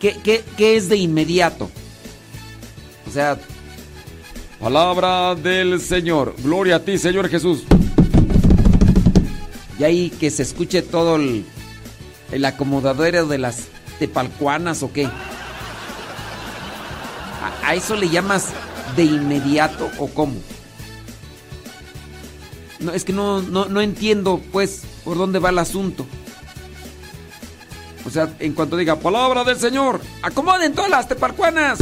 qué, 0.00 0.16
qué, 0.22 0.44
qué 0.56 0.76
es 0.76 0.88
de 0.88 0.96
inmediato. 0.96 1.70
O 3.08 3.10
sea, 3.10 3.38
Palabra 4.64 5.34
del 5.34 5.78
Señor. 5.78 6.34
Gloria 6.42 6.76
a 6.76 6.80
ti, 6.80 6.96
Señor 6.96 7.28
Jesús. 7.28 7.64
Y 9.78 9.84
ahí 9.84 10.08
que 10.08 10.30
se 10.30 10.42
escuche 10.42 10.80
todo 10.80 11.16
el, 11.16 11.44
el 12.32 12.44
acomodadero 12.46 13.26
de 13.26 13.36
las 13.36 13.64
tepalcuanas 13.98 14.82
o 14.82 14.90
qué. 14.90 15.06
¿A, 17.62 17.74
eso 17.74 17.94
le 17.94 18.08
llamas 18.08 18.54
de 18.96 19.04
inmediato 19.04 19.90
o 19.98 20.08
cómo? 20.08 20.36
No, 22.80 22.92
es 22.92 23.04
que 23.04 23.12
no, 23.12 23.42
no, 23.42 23.66
no 23.66 23.82
entiendo 23.82 24.40
pues 24.50 24.84
por 25.04 25.18
dónde 25.18 25.40
va 25.40 25.50
el 25.50 25.58
asunto. 25.58 26.06
O 28.06 28.10
sea, 28.10 28.34
en 28.38 28.52
cuanto 28.52 28.76
diga 28.76 28.96
palabra 28.96 29.44
del 29.44 29.58
Señor, 29.58 30.00
acomoden 30.22 30.74
todas 30.74 30.90
las 30.90 31.08
tepalcuanas 31.08 31.78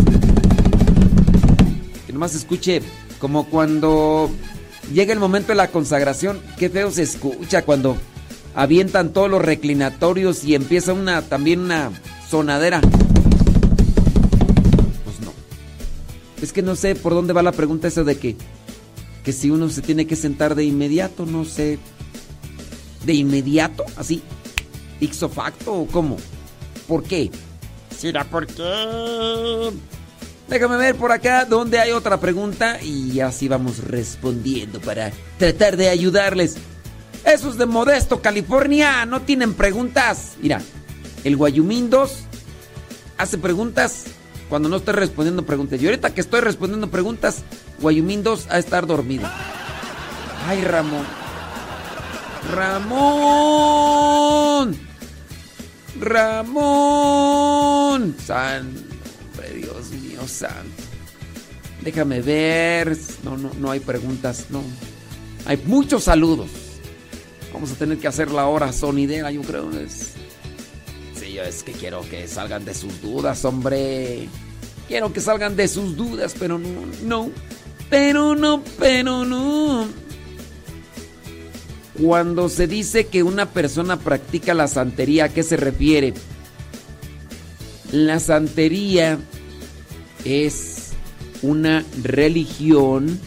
nomás 2.12 2.34
escuche 2.34 2.82
como 3.18 3.46
cuando 3.48 4.30
llega 4.92 5.12
el 5.12 5.18
momento 5.18 5.48
de 5.48 5.54
la 5.56 5.68
consagración, 5.68 6.40
qué 6.58 6.68
feo 6.68 6.90
se 6.90 7.02
escucha 7.02 7.62
cuando 7.62 7.96
avientan 8.54 9.12
todos 9.12 9.30
los 9.30 9.42
reclinatorios 9.42 10.44
y 10.44 10.54
empieza 10.54 10.92
una 10.92 11.22
también 11.22 11.60
una 11.60 11.90
sonadera. 12.28 12.80
Pues 15.04 15.20
no. 15.20 15.32
Es 16.42 16.52
que 16.52 16.62
no 16.62 16.76
sé 16.76 16.94
por 16.94 17.14
dónde 17.14 17.32
va 17.32 17.42
la 17.42 17.52
pregunta 17.52 17.88
esa 17.88 18.04
de 18.04 18.18
que 18.18 18.36
que 19.24 19.32
si 19.32 19.50
uno 19.50 19.70
se 19.70 19.82
tiene 19.82 20.06
que 20.06 20.16
sentar 20.16 20.56
de 20.56 20.64
inmediato, 20.64 21.26
no 21.26 21.44
sé. 21.44 21.78
¿De 23.06 23.14
inmediato? 23.14 23.84
¿Así? 23.96 24.22
¿Ixo 25.02 25.28
facto 25.28 25.74
o 25.74 25.86
cómo? 25.88 26.16
¿Por 26.86 27.02
qué? 27.02 27.28
¿Será 27.90 28.22
por 28.22 28.46
qué? 28.46 29.72
Déjame 30.48 30.76
ver 30.76 30.94
por 30.94 31.10
acá 31.10 31.44
donde 31.44 31.80
hay 31.80 31.90
otra 31.90 32.20
pregunta 32.20 32.80
y 32.80 33.18
así 33.18 33.48
vamos 33.48 33.78
respondiendo 33.78 34.80
para 34.80 35.10
tratar 35.38 35.76
de 35.76 35.88
ayudarles. 35.88 36.54
Esos 37.24 37.58
de 37.58 37.66
Modesto, 37.66 38.22
California, 38.22 39.04
no 39.04 39.22
tienen 39.22 39.54
preguntas. 39.54 40.34
Mira, 40.40 40.62
el 41.24 41.36
Guayumín 41.36 41.90
2 41.90 42.18
hace 43.18 43.38
preguntas 43.38 44.04
cuando 44.48 44.68
no 44.68 44.76
estoy 44.76 44.94
respondiendo 44.94 45.44
preguntas. 45.44 45.82
Y 45.82 45.86
ahorita 45.86 46.14
que 46.14 46.20
estoy 46.20 46.42
respondiendo 46.42 46.90
preguntas, 46.90 47.42
Guayumín 47.80 48.22
2 48.22 48.46
a 48.50 48.58
estar 48.58 48.86
dormido. 48.86 49.28
Ay, 50.46 50.62
Ramón. 50.62 51.04
Ramón. 52.54 54.12
Ramón. 56.02 56.94
San 58.24 58.74
Dios 59.54 59.90
mío 59.90 60.26
santo. 60.26 60.82
Déjame 61.82 62.20
ver. 62.20 62.96
No, 63.22 63.36
no, 63.36 63.50
no 63.58 63.70
hay 63.70 63.80
preguntas, 63.80 64.46
no. 64.50 64.62
Hay 65.46 65.56
muchos 65.64 66.04
saludos. 66.04 66.50
Vamos 67.52 67.72
a 67.72 67.74
tener 67.74 67.98
que 67.98 68.08
hacer 68.08 68.30
la 68.30 68.46
hora 68.46 68.72
sonidera, 68.72 69.30
yo 69.30 69.42
creo. 69.42 69.70
Es... 69.72 70.12
Sí, 71.18 71.38
es 71.38 71.62
que 71.62 71.72
quiero 71.72 72.02
que 72.08 72.26
salgan 72.28 72.64
de 72.64 72.74
sus 72.74 73.00
dudas, 73.02 73.44
hombre. 73.44 74.28
Quiero 74.88 75.12
que 75.12 75.20
salgan 75.20 75.56
de 75.56 75.68
sus 75.68 75.96
dudas, 75.96 76.34
pero 76.38 76.58
no, 76.58 76.68
no. 77.02 77.30
Pero 77.90 78.34
no, 78.34 78.62
pero 78.78 79.24
no. 79.24 79.86
Cuando 82.02 82.48
se 82.48 82.66
dice 82.66 83.06
que 83.06 83.22
una 83.22 83.46
persona 83.46 83.96
practica 83.96 84.54
la 84.54 84.66
santería, 84.66 85.26
¿a 85.26 85.28
qué 85.28 85.44
se 85.44 85.56
refiere? 85.56 86.14
La 87.92 88.18
santería 88.18 89.20
es 90.24 90.94
una 91.42 91.84
religión 92.02 93.20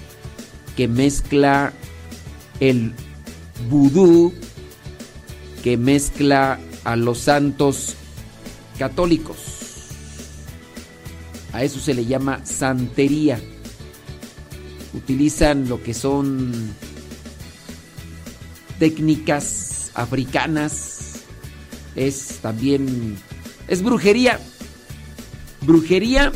que 0.75 0.89
mezcla 0.89 1.71
el 2.59 2.91
vudú, 3.69 4.33
que 5.63 5.77
mezcla 5.77 6.59
a 6.83 6.97
los 6.97 7.19
santos 7.19 7.95
católicos. 8.77 9.37
A 11.53 11.63
eso 11.63 11.79
se 11.79 11.93
le 11.93 12.05
llama 12.05 12.45
santería. 12.45 13.39
Utilizan 14.93 15.69
lo 15.69 15.81
que 15.81 15.93
son 15.93 16.75
técnicas 18.79 19.91
africanas. 19.93 21.21
Es 21.95 22.39
también... 22.41 23.17
Es 23.67 23.81
brujería. 23.81 24.39
Brujería 25.61 26.31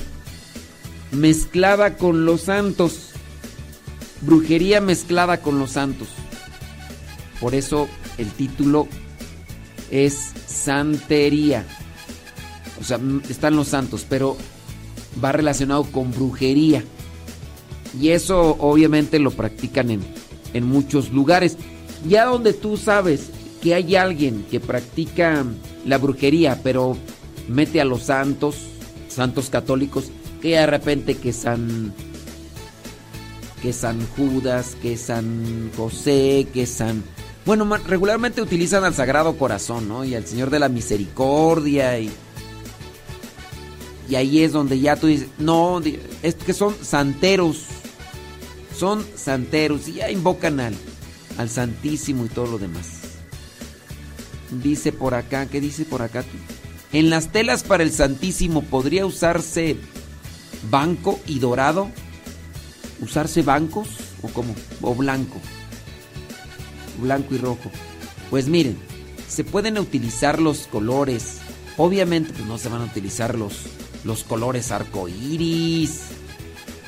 mezclada 1.12 1.97
con 1.97 2.25
los 2.25 2.41
santos. 2.41 3.12
Brujería 4.21 4.82
mezclada 4.82 5.41
con 5.41 5.60
los 5.60 5.71
santos. 5.71 6.08
Por 7.39 7.56
eso 7.56 7.88
el 8.17 8.32
título 8.32 8.88
es 9.91 10.32
Santería. 10.47 11.65
O 12.80 12.84
sea, 12.84 12.99
están 13.30 13.56
los 13.56 13.69
santos, 13.69 14.06
pero 14.08 14.38
va 15.23 15.32
relacionado 15.32 15.84
con 15.84 16.12
brujería. 16.12 16.84
Y 17.99 18.10
eso 18.10 18.56
obviamente 18.60 19.19
lo 19.19 19.32
practican 19.32 19.91
en, 19.91 20.02
en 20.54 20.65
muchos 20.65 21.12
lugares. 21.12 21.58
Ya 22.08 22.26
donde 22.26 22.54
tú 22.54 22.78
sabes 22.78 23.30
que 23.62 23.76
hay 23.76 23.96
alguien 23.96 24.46
que 24.50 24.60
practica 24.60 25.46
la 25.86 25.98
brujería, 25.98 26.60
pero 26.64 26.98
mete 27.48 27.82
a 27.82 27.86
los 27.86 28.04
santos, 28.04 28.56
santos 29.08 29.50
católicos, 29.50 30.12
que 30.42 30.50
de 30.50 30.66
repente 30.66 31.16
que 31.16 31.34
San 31.34 31.94
que 33.62 33.74
San 33.74 34.00
Judas, 34.16 34.78
que 34.82 34.96
San 34.96 35.72
José, 35.76 36.48
que 36.54 36.66
San 36.66 37.04
bueno, 37.46 37.66
regularmente 37.88 38.42
utilizan 38.42 38.84
al 38.84 38.94
Sagrado 38.94 39.38
Corazón, 39.38 39.88
¿no? 39.88 40.06
Y 40.06 40.14
al 40.16 40.26
Señor 40.26 40.50
de 40.50 40.60
la 40.60 40.70
Misericordia 40.70 42.00
y 42.00 42.12
y 44.10 44.16
ahí 44.16 44.44
es 44.44 44.52
donde 44.52 44.80
ya 44.80 44.96
tú 44.96 45.06
dices, 45.06 45.28
no, 45.38 45.80
es 46.24 46.36
que 46.36 46.54
son 46.54 46.76
santeros. 46.82 47.66
Son 48.76 49.06
santeros 49.16 49.88
y 49.88 49.94
ya 49.94 50.10
invocan 50.10 50.60
al 50.60 50.74
al 51.39 51.49
Santísimo 51.49 52.25
y 52.25 52.30
todo 52.30 52.47
lo 52.47 52.58
demás. 52.60 52.86
Dice 54.62 54.91
por 54.91 55.13
acá, 55.13 55.45
¿qué 55.45 55.62
dice 55.62 55.86
por 55.86 56.02
acá? 56.02 56.25
En 56.91 57.10
las 57.10 57.32
telas 57.32 57.63
para 57.63 57.82
el 57.84 57.93
Santísimo 57.93 58.62
podría 58.62 59.06
usarse 59.06 59.78
banco 60.69 61.17
y 61.25 61.39
dorado. 61.39 61.89
¿Usarse 62.99 63.41
bancos 63.41 63.88
o 64.21 64.28
cómo? 64.28 64.54
O 64.82 64.93
blanco. 64.93 65.39
Blanco 67.02 67.34
y 67.34 67.38
rojo. 67.38 67.71
Pues 68.30 68.49
miren, 68.49 68.78
se 69.30 69.45
pueden 69.45 69.78
utilizar 69.78 70.41
los 70.41 70.67
colores. 70.67 71.38
Obviamente, 71.78 72.34
pues 72.34 72.45
no 72.45 72.58
se 72.58 72.67
van 72.67 72.82
a 72.82 72.86
utilizar 72.86 73.38
los, 73.38 73.62
los 74.04 74.25
colores 74.25 74.73
arcoíris. 74.73 76.02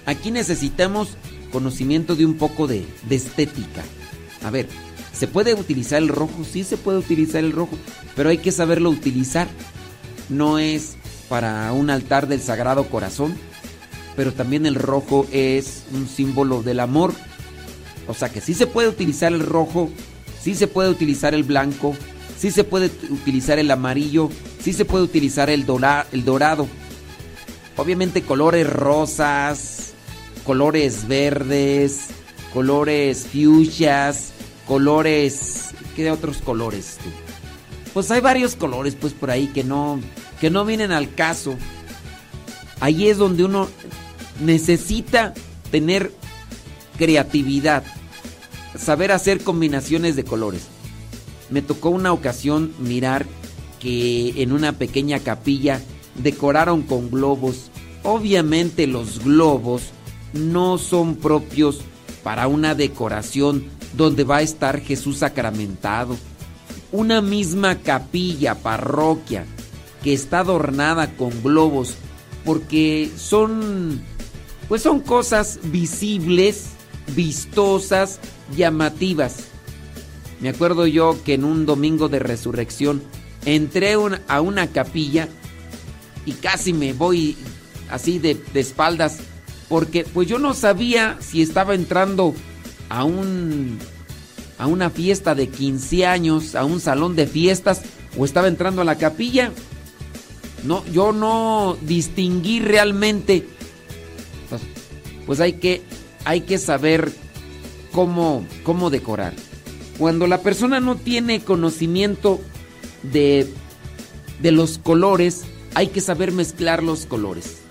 Aquí 0.06 0.30
necesitamos 0.30 1.16
conocimiento 1.54 2.18
de 2.18 2.26
un 2.26 2.34
poco 2.34 2.68
de, 2.68 2.86
de 3.08 3.16
estética. 3.16 3.86
A 4.44 4.50
ver, 4.50 4.68
¿se 5.14 5.28
puede 5.28 5.54
utilizar 5.54 6.02
el 6.02 6.08
rojo? 6.08 6.44
Sí 6.44 6.64
se 6.64 6.78
puede 6.78 6.98
utilizar 6.98 7.44
el 7.44 7.52
rojo, 7.52 7.78
pero 8.16 8.30
hay 8.30 8.38
que 8.38 8.52
saberlo 8.52 8.90
utilizar. 8.90 9.48
No 10.30 10.60
es 10.60 10.96
para 11.30 11.72
un 11.74 11.90
altar 11.90 12.28
del 12.28 12.42
Sagrado 12.42 12.86
Corazón, 12.90 13.36
pero 14.16 14.34
también 14.34 14.66
el 14.66 14.76
rojo 14.76 15.28
es 15.32 15.84
un 15.94 16.08
símbolo 16.08 16.64
del 16.64 16.80
amor. 16.80 17.14
O 18.08 18.14
sea 18.14 18.30
que 18.30 18.42
sí 18.42 18.54
se 18.54 18.68
puede 18.68 18.90
utilizar 18.90 19.32
el 19.32 19.42
rojo, 19.42 19.90
sí 20.42 20.56
se 20.56 20.68
puede 20.68 20.90
utilizar 20.90 21.34
el 21.34 21.44
blanco, 21.44 21.96
sí 22.38 22.52
se 22.52 22.64
puede 22.64 22.90
utilizar 23.10 23.60
el 23.60 23.70
amarillo, 23.72 24.30
sí 24.62 24.74
se 24.74 24.86
puede 24.86 25.04
utilizar 25.04 25.50
el, 25.50 25.66
dorado. 25.66 26.68
Obviamente 27.78 28.24
colores 28.24 28.68
rosas, 28.68 29.94
colores 30.44 31.08
verdes, 31.08 32.08
colores 32.54 33.28
fuchsias, 33.32 34.31
colores... 34.72 35.72
¿Qué 35.98 36.10
otros 36.10 36.38
colores? 36.38 36.96
Pues 37.94 38.10
hay 38.10 38.22
varios 38.22 38.56
colores 38.56 38.96
pues 38.96 39.12
por 39.12 39.30
ahí 39.30 39.48
que 39.48 39.66
no, 39.66 40.00
que 40.40 40.50
no 40.50 40.64
vienen 40.64 40.94
al 40.94 41.14
caso. 41.14 41.58
Ahí 42.80 43.10
es 43.10 43.18
donde 43.18 43.44
uno 43.44 43.68
necesita 44.40 45.34
tener 45.72 46.14
creatividad, 46.98 47.84
saber 48.78 49.12
hacer 49.12 49.44
combinaciones 49.44 50.16
de 50.16 50.24
colores. 50.24 50.68
Me 51.50 51.62
tocó 51.62 51.90
una 51.90 52.14
ocasión 52.14 52.74
mirar 52.80 53.26
que 53.82 54.42
en 54.42 54.54
una 54.54 54.78
pequeña 54.78 55.20
capilla 55.20 55.82
decoraron 56.16 56.84
con 56.84 57.12
globos. 57.12 57.72
Obviamente 58.04 58.88
los 58.88 59.22
globos 59.22 59.90
no 60.32 60.78
son 60.78 61.18
propios 61.18 61.82
para 62.24 62.48
una 62.48 62.74
decoración 62.74 63.81
donde 63.94 64.24
va 64.24 64.38
a 64.38 64.42
estar 64.42 64.80
Jesús 64.82 65.18
sacramentado. 65.20 66.18
Una 66.92 67.22
misma 67.22 67.80
capilla, 67.80 68.56
parroquia, 68.56 69.46
que 70.04 70.14
está 70.14 70.40
adornada 70.40 71.16
con 71.16 71.44
globos, 71.44 71.96
porque 72.44 73.10
son, 73.18 74.02
pues 74.68 74.82
son 74.82 75.00
cosas 75.00 75.60
visibles, 75.64 76.72
vistosas, 77.16 78.20
llamativas. 78.56 79.46
Me 80.42 80.50
acuerdo 80.50 80.88
yo 80.88 81.18
que 81.24 81.36
en 81.36 81.46
un 81.46 81.66
domingo 81.66 82.10
de 82.10 82.20
resurrección 82.20 83.02
entré 83.46 83.96
a 84.28 84.42
una 84.42 84.68
capilla 84.68 85.30
y 86.26 86.34
casi 86.34 86.74
me 86.74 86.94
voy 86.94 87.38
así 87.90 88.20
de, 88.20 88.36
de 88.54 88.60
espaldas 88.60 89.20
porque 89.72 90.04
pues 90.04 90.28
yo 90.28 90.38
no 90.38 90.54
sabía 90.54 91.18
si 91.22 91.42
estaba 91.42 91.74
entrando 91.76 92.36
a 92.92 93.06
un 93.06 93.80
a 94.58 94.68
una 94.68 94.92
fiesta 94.92 95.34
de 95.34 95.48
15 95.48 96.06
años, 96.06 96.54
a 96.54 96.66
un 96.66 96.80
salón 96.80 97.16
de 97.16 97.26
fiestas 97.26 97.82
o 98.16 98.26
estaba 98.26 98.48
entrando 98.48 98.82
a 98.82 98.86
la 98.86 98.98
capilla. 98.98 99.52
No, 100.64 100.86
yo 100.92 101.14
no 101.14 101.78
distinguí 101.82 102.60
realmente. 102.60 103.48
Pues, 104.50 104.62
pues 105.26 105.40
hay 105.40 105.54
que 105.54 105.82
hay 106.26 106.42
que 106.42 106.58
saber 106.58 107.12
cómo 107.94 108.46
cómo 108.64 108.90
decorar. 108.90 109.34
Cuando 109.98 110.28
la 110.28 110.42
persona 110.42 110.80
no 110.80 110.96
tiene 110.98 111.42
conocimiento 111.42 112.42
de 113.04 113.52
de 114.42 114.52
los 114.52 114.78
colores, 114.78 115.44
hay 115.76 115.88
que 115.88 116.02
saber 116.02 116.34
mezclar 116.34 116.84
los 116.84 117.06
colores. 117.06 117.62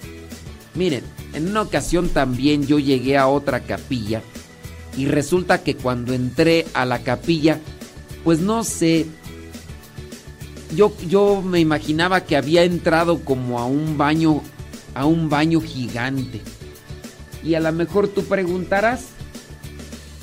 Miren, 0.75 1.05
en 1.35 1.49
una 1.49 1.63
ocasión 1.63 2.09
también 2.09 2.67
yo 2.67 2.79
llegué 2.79 3.19
a 3.19 3.29
otra 3.29 3.61
capilla 3.61 4.23
y 4.97 5.07
resulta 5.07 5.63
que 5.63 5.77
cuando 5.77 6.13
entré 6.13 6.67
a 6.75 6.85
la 6.85 7.01
capilla, 7.01 7.59
pues 8.25 8.41
no 8.41 8.65
sé, 8.65 9.07
yo, 10.75 10.93
yo 11.09 11.43
me 11.43 11.61
imaginaba 11.61 12.23
que 12.23 12.37
había 12.37 12.65
entrado 12.65 13.21
como 13.25 13.59
a 13.59 13.67
un 13.67 13.97
baño, 13.97 14.43
a 14.95 15.07
un 15.07 15.29
baño 15.29 15.61
gigante. 15.61 16.41
Y 17.43 17.55
a 17.55 17.61
lo 17.61 17.73
mejor 17.73 18.09
tú 18.09 18.25
preguntarás, 18.25 19.07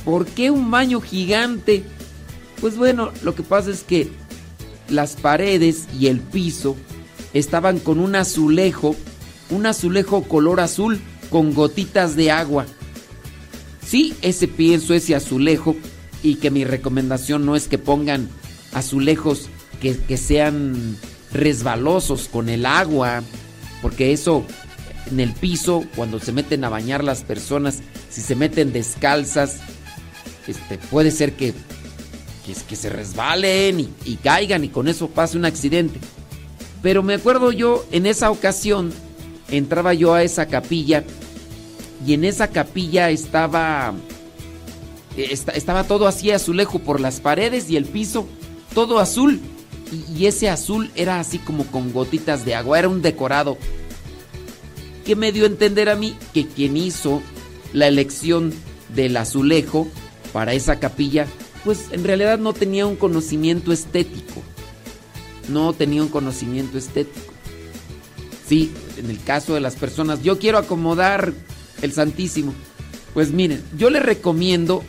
¿por 0.06 0.26
qué 0.26 0.52
un 0.52 0.70
baño 0.70 1.02
gigante? 1.02 1.84
Pues 2.62 2.78
bueno, 2.78 3.12
lo 3.24 3.36
que 3.36 3.44
pasa 3.44 3.72
es 3.72 3.84
que 3.84 4.10
las 4.90 5.16
paredes 5.16 5.88
y 6.00 6.08
el 6.08 6.20
piso 6.20 6.76
estaban 7.34 7.80
con 7.80 8.00
un 8.00 8.16
azulejo 8.16 8.96
un 9.50 9.66
azulejo 9.66 10.24
color 10.24 10.60
azul 10.60 11.00
con 11.30 11.54
gotitas 11.54 12.16
de 12.16 12.32
agua. 12.32 12.66
Sí, 13.88 14.16
ese 14.22 14.50
pienso, 14.50 14.94
ese 14.94 15.16
azulejo, 15.16 15.76
y 16.22 16.36
que 16.36 16.52
mi 16.52 16.66
recomendación 16.66 17.46
no 17.46 17.56
es 17.56 17.68
que 17.68 17.78
pongan 17.78 18.28
azulejos 18.74 19.48
que, 19.80 19.98
que 19.98 20.18
sean 20.18 20.98
resbalosos 21.32 22.28
con 22.28 22.50
el 22.50 22.66
agua, 22.66 23.24
porque 23.82 24.12
eso 24.12 24.44
en 25.10 25.22
el 25.22 25.32
piso, 25.32 25.86
cuando 25.96 26.20
se 26.20 26.34
meten 26.34 26.66
a 26.66 26.70
bañar 26.70 27.04
las 27.04 27.24
personas, 27.24 27.80
si 28.10 28.22
se 28.22 28.36
meten 28.36 28.74
descalzas, 28.74 29.60
este, 30.48 30.78
puede 30.78 31.12
ser 31.12 31.34
que, 31.34 31.54
que, 32.68 32.76
se 32.76 32.90
resbalen 32.90 33.80
y, 33.80 33.90
y 34.06 34.16
caigan 34.16 34.64
y 34.64 34.70
con 34.70 34.88
eso 34.88 35.08
pase 35.08 35.38
un 35.38 35.46
accidente. 35.46 36.00
Pero 36.82 37.04
me 37.04 37.14
acuerdo 37.14 37.52
yo 37.52 37.86
en 37.92 38.06
esa 38.06 38.32
ocasión 38.32 38.92
entraba 39.50 39.94
yo 39.94 40.14
a 40.14 40.24
esa 40.24 40.48
capilla 40.48 41.06
y 42.06 42.14
en 42.14 42.24
esa 42.24 42.50
capilla 42.50 43.10
estaba 43.10 43.94
estaba 45.18 45.84
todo 45.86 46.08
así 46.08 46.32
azulejo 46.32 46.80
por 46.80 47.00
las 47.00 47.20
paredes 47.20 47.70
y 47.70 47.78
el 47.78 47.86
piso 47.86 48.28
todo 48.74 49.00
azul. 49.00 49.40
Y, 50.16 50.26
ese 50.26 50.50
azul 50.50 50.92
era 50.96 51.20
así 51.20 51.40
como 51.40 51.66
con 51.66 51.94
gotitas 51.94 52.46
de 52.46 52.54
agua, 52.54 52.78
era 52.78 52.90
un 52.90 53.02
decorado. 53.02 53.58
Que 55.06 55.16
me 55.16 55.32
dio 55.32 55.46
a 55.46 55.48
entender 55.48 55.90
a 55.90 55.96
mí 55.96 56.16
que 56.34 56.46
quien 56.46 56.78
hizo 56.78 57.22
la 57.74 57.88
elección 57.88 58.54
del 58.94 59.18
azulejo 59.18 59.88
para 60.34 60.54
esa 60.54 60.80
capilla, 60.80 61.26
pues 61.64 61.86
en 61.92 62.04
realidad 62.04 62.38
no 62.38 62.54
tenía 62.54 62.86
un 62.86 62.98
conocimiento 62.98 63.72
estético. 63.72 64.44
No 65.50 65.74
tenía 65.74 66.04
un 66.04 66.10
conocimiento 66.10 66.78
estético. 66.78 67.34
Sí, 68.46 68.72
en 68.98 69.10
el 69.10 69.24
caso 69.24 69.54
de 69.54 69.62
las 69.62 69.76
personas, 69.76 70.22
yo 70.22 70.38
quiero 70.38 70.58
acomodar 70.58 71.34
el 71.82 71.94
Santísimo. 71.94 72.54
Pues 73.14 73.32
miren, 73.32 73.64
yo 73.78 73.90
les 73.90 74.04
recomiendo 74.04 74.84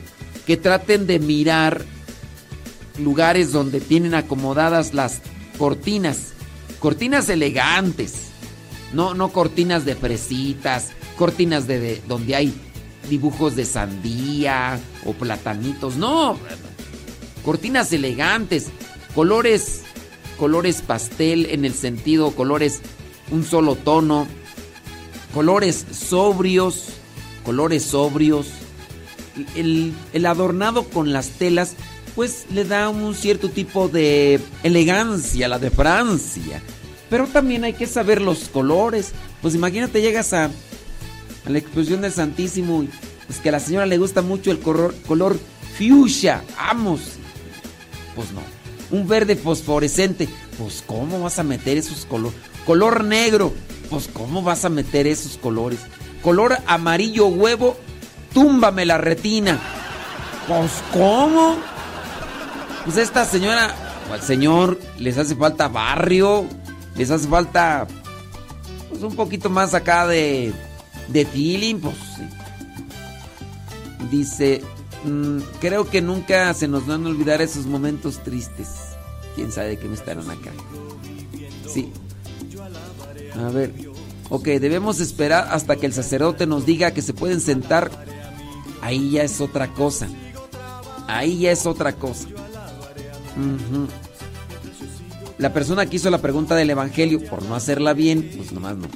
que 0.47 0.57
traten 0.57 1.07
de 1.07 1.19
mirar 1.19 1.85
lugares 2.99 3.53
donde 3.53 3.81
tienen 3.81 4.15
acomodadas 4.15 4.95
las 4.95 5.21
cortinas. 5.59 6.33
Cortinas 6.79 7.29
elegantes. 7.29 8.29
No, 8.93 9.15
no 9.15 9.31
cortinas 9.31 9.85
de 9.85 9.95
fresitas, 9.95 10.91
cortinas 11.17 11.67
de, 11.67 11.79
de 11.79 12.03
donde 12.09 12.35
hay 12.35 12.55
dibujos 13.09 13.57
de 13.57 13.65
sandía 13.65 14.81
o 15.05 15.13
platanitos. 15.13 15.97
No, 15.97 16.39
cortinas 17.45 17.93
elegantes, 17.93 18.69
colores, 19.15 19.83
colores 20.39 20.83
pastel 20.83 21.47
en 21.47 21.65
el 21.65 21.75
sentido, 21.75 22.31
colores 22.33 22.81
un 23.31 23.45
solo 23.45 23.75
tono, 23.75 24.27
colores 25.39 25.87
sobrios, 25.93 26.87
colores 27.45 27.85
sobrios. 27.85 28.49
El, 29.55 29.95
el 30.13 30.27
adornado 30.27 30.83
con 30.83 31.13
las 31.13 31.29
telas, 31.29 31.75
pues 32.17 32.47
le 32.53 32.65
da 32.65 32.89
un 32.89 33.15
cierto 33.15 33.49
tipo 33.49 33.87
de 33.87 34.41
elegancia, 34.65 35.47
la 35.47 35.61
de 35.61 35.71
Francia. 35.71 36.61
Pero 37.09 37.29
también 37.29 37.63
hay 37.63 37.75
que 37.75 37.87
saber 37.87 38.21
los 38.21 38.49
colores. 38.49 39.13
Pues 39.41 39.55
imagínate, 39.55 40.03
llegas 40.03 40.33
a, 40.33 40.47
a 40.47 41.51
la 41.51 41.59
exposición 41.59 42.01
del 42.01 42.11
Santísimo 42.11 42.83
y 42.83 42.91
pues 43.29 43.39
que 43.39 43.51
a 43.51 43.53
la 43.53 43.61
señora 43.61 43.87
le 43.87 43.97
gusta 43.97 44.23
mucho 44.23 44.51
el 44.51 44.59
color, 44.59 44.93
color 45.07 45.39
fuchsia. 45.79 46.43
Vamos. 46.57 47.13
Pues 48.17 48.33
no. 48.33 48.41
Un 48.91 49.07
verde 49.07 49.37
fosforescente. 49.37 50.29
Pues 50.59 50.83
¿cómo 50.85 51.21
vas 51.21 51.39
a 51.39 51.45
meter 51.45 51.79
esos 51.79 52.07
colores? 52.07 52.37
Color 52.67 53.05
negro. 53.05 53.53
Pues 53.91 54.09
¿cómo 54.13 54.43
vas 54.43 54.65
a 54.65 54.69
meter 54.69 55.07
esos 55.07 55.37
colores? 55.37 55.81
Color 56.23 56.59
amarillo 56.67 57.27
huevo. 57.27 57.77
Túmbame 58.33 58.85
la 58.85 58.99
retina. 58.99 59.59
Pues 60.47 60.83
¿cómo? 60.93 61.57
Pues 62.85 62.97
esta 62.97 63.25
señora, 63.25 63.75
o 64.11 64.15
al 64.15 64.23
señor, 64.23 64.79
les 64.99 65.17
hace 65.19 65.35
falta 65.35 65.69
barrio. 65.69 66.47
Les 66.97 67.11
hace 67.11 67.29
falta 67.29 67.87
pues 68.89 69.03
un 69.03 69.15
poquito 69.15 69.51
más 69.51 69.75
acá 69.75 70.07
de, 70.07 70.53
de 71.09 71.27
feeling. 71.27 71.77
Pues. 71.77 71.97
Dice, 74.11 74.63
mm, 75.05 75.39
creo 75.61 75.89
que 75.89 76.03
nunca 76.03 76.53
se 76.55 76.69
nos 76.69 76.87
van 76.87 77.07
a 77.07 77.09
olvidar 77.09 77.41
esos 77.43 77.67
momentos 77.67 78.23
tristes. 78.23 78.69
¿Quién 79.35 79.53
sabe 79.53 79.69
de 79.69 79.79
qué 79.79 79.87
me 79.87 79.95
estarán 79.95 80.31
acá? 80.31 80.51
Sí. 81.67 81.93
A 83.39 83.51
ver. 83.51 83.73
Ok, 84.31 84.47
debemos 84.47 85.01
esperar 85.01 85.49
hasta 85.51 85.77
que 85.77 85.87
el 85.87 85.93
sacerdote 85.93 86.47
nos 86.47 86.67
diga 86.67 86.91
que 86.91 87.03
se 87.03 87.15
pueden 87.15 87.41
sentar. 87.41 87.91
Ahí 88.83 89.11
ya 89.11 89.23
es 89.23 89.41
otra 89.41 89.73
cosa. 89.73 90.09
Ahí 91.07 91.39
ya 91.39 91.53
es 91.53 91.65
otra 91.65 91.95
cosa. 91.95 92.29
La 95.39 95.53
persona 95.53 95.87
que 95.87 95.97
hizo 95.97 96.11
la 96.11 96.19
pregunta 96.19 96.55
del 96.57 96.71
Evangelio, 96.71 97.25
por 97.25 97.43
no 97.45 97.55
hacerla 97.55 97.95
bien, 97.95 98.31
pues 98.37 98.53
nomás 98.53 98.77
no. 98.77 98.89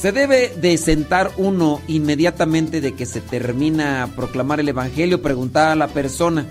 Se 0.00 0.12
debe 0.12 0.48
de 0.60 0.76
sentar 0.78 1.30
uno 1.36 1.80
inmediatamente 1.86 2.80
de 2.80 2.94
que 2.94 3.06
se 3.06 3.20
termina 3.20 4.02
a 4.02 4.06
proclamar 4.08 4.60
el 4.60 4.68
Evangelio, 4.68 5.22
preguntar 5.22 5.68
a 5.68 5.76
la 5.76 5.88
persona. 5.88 6.46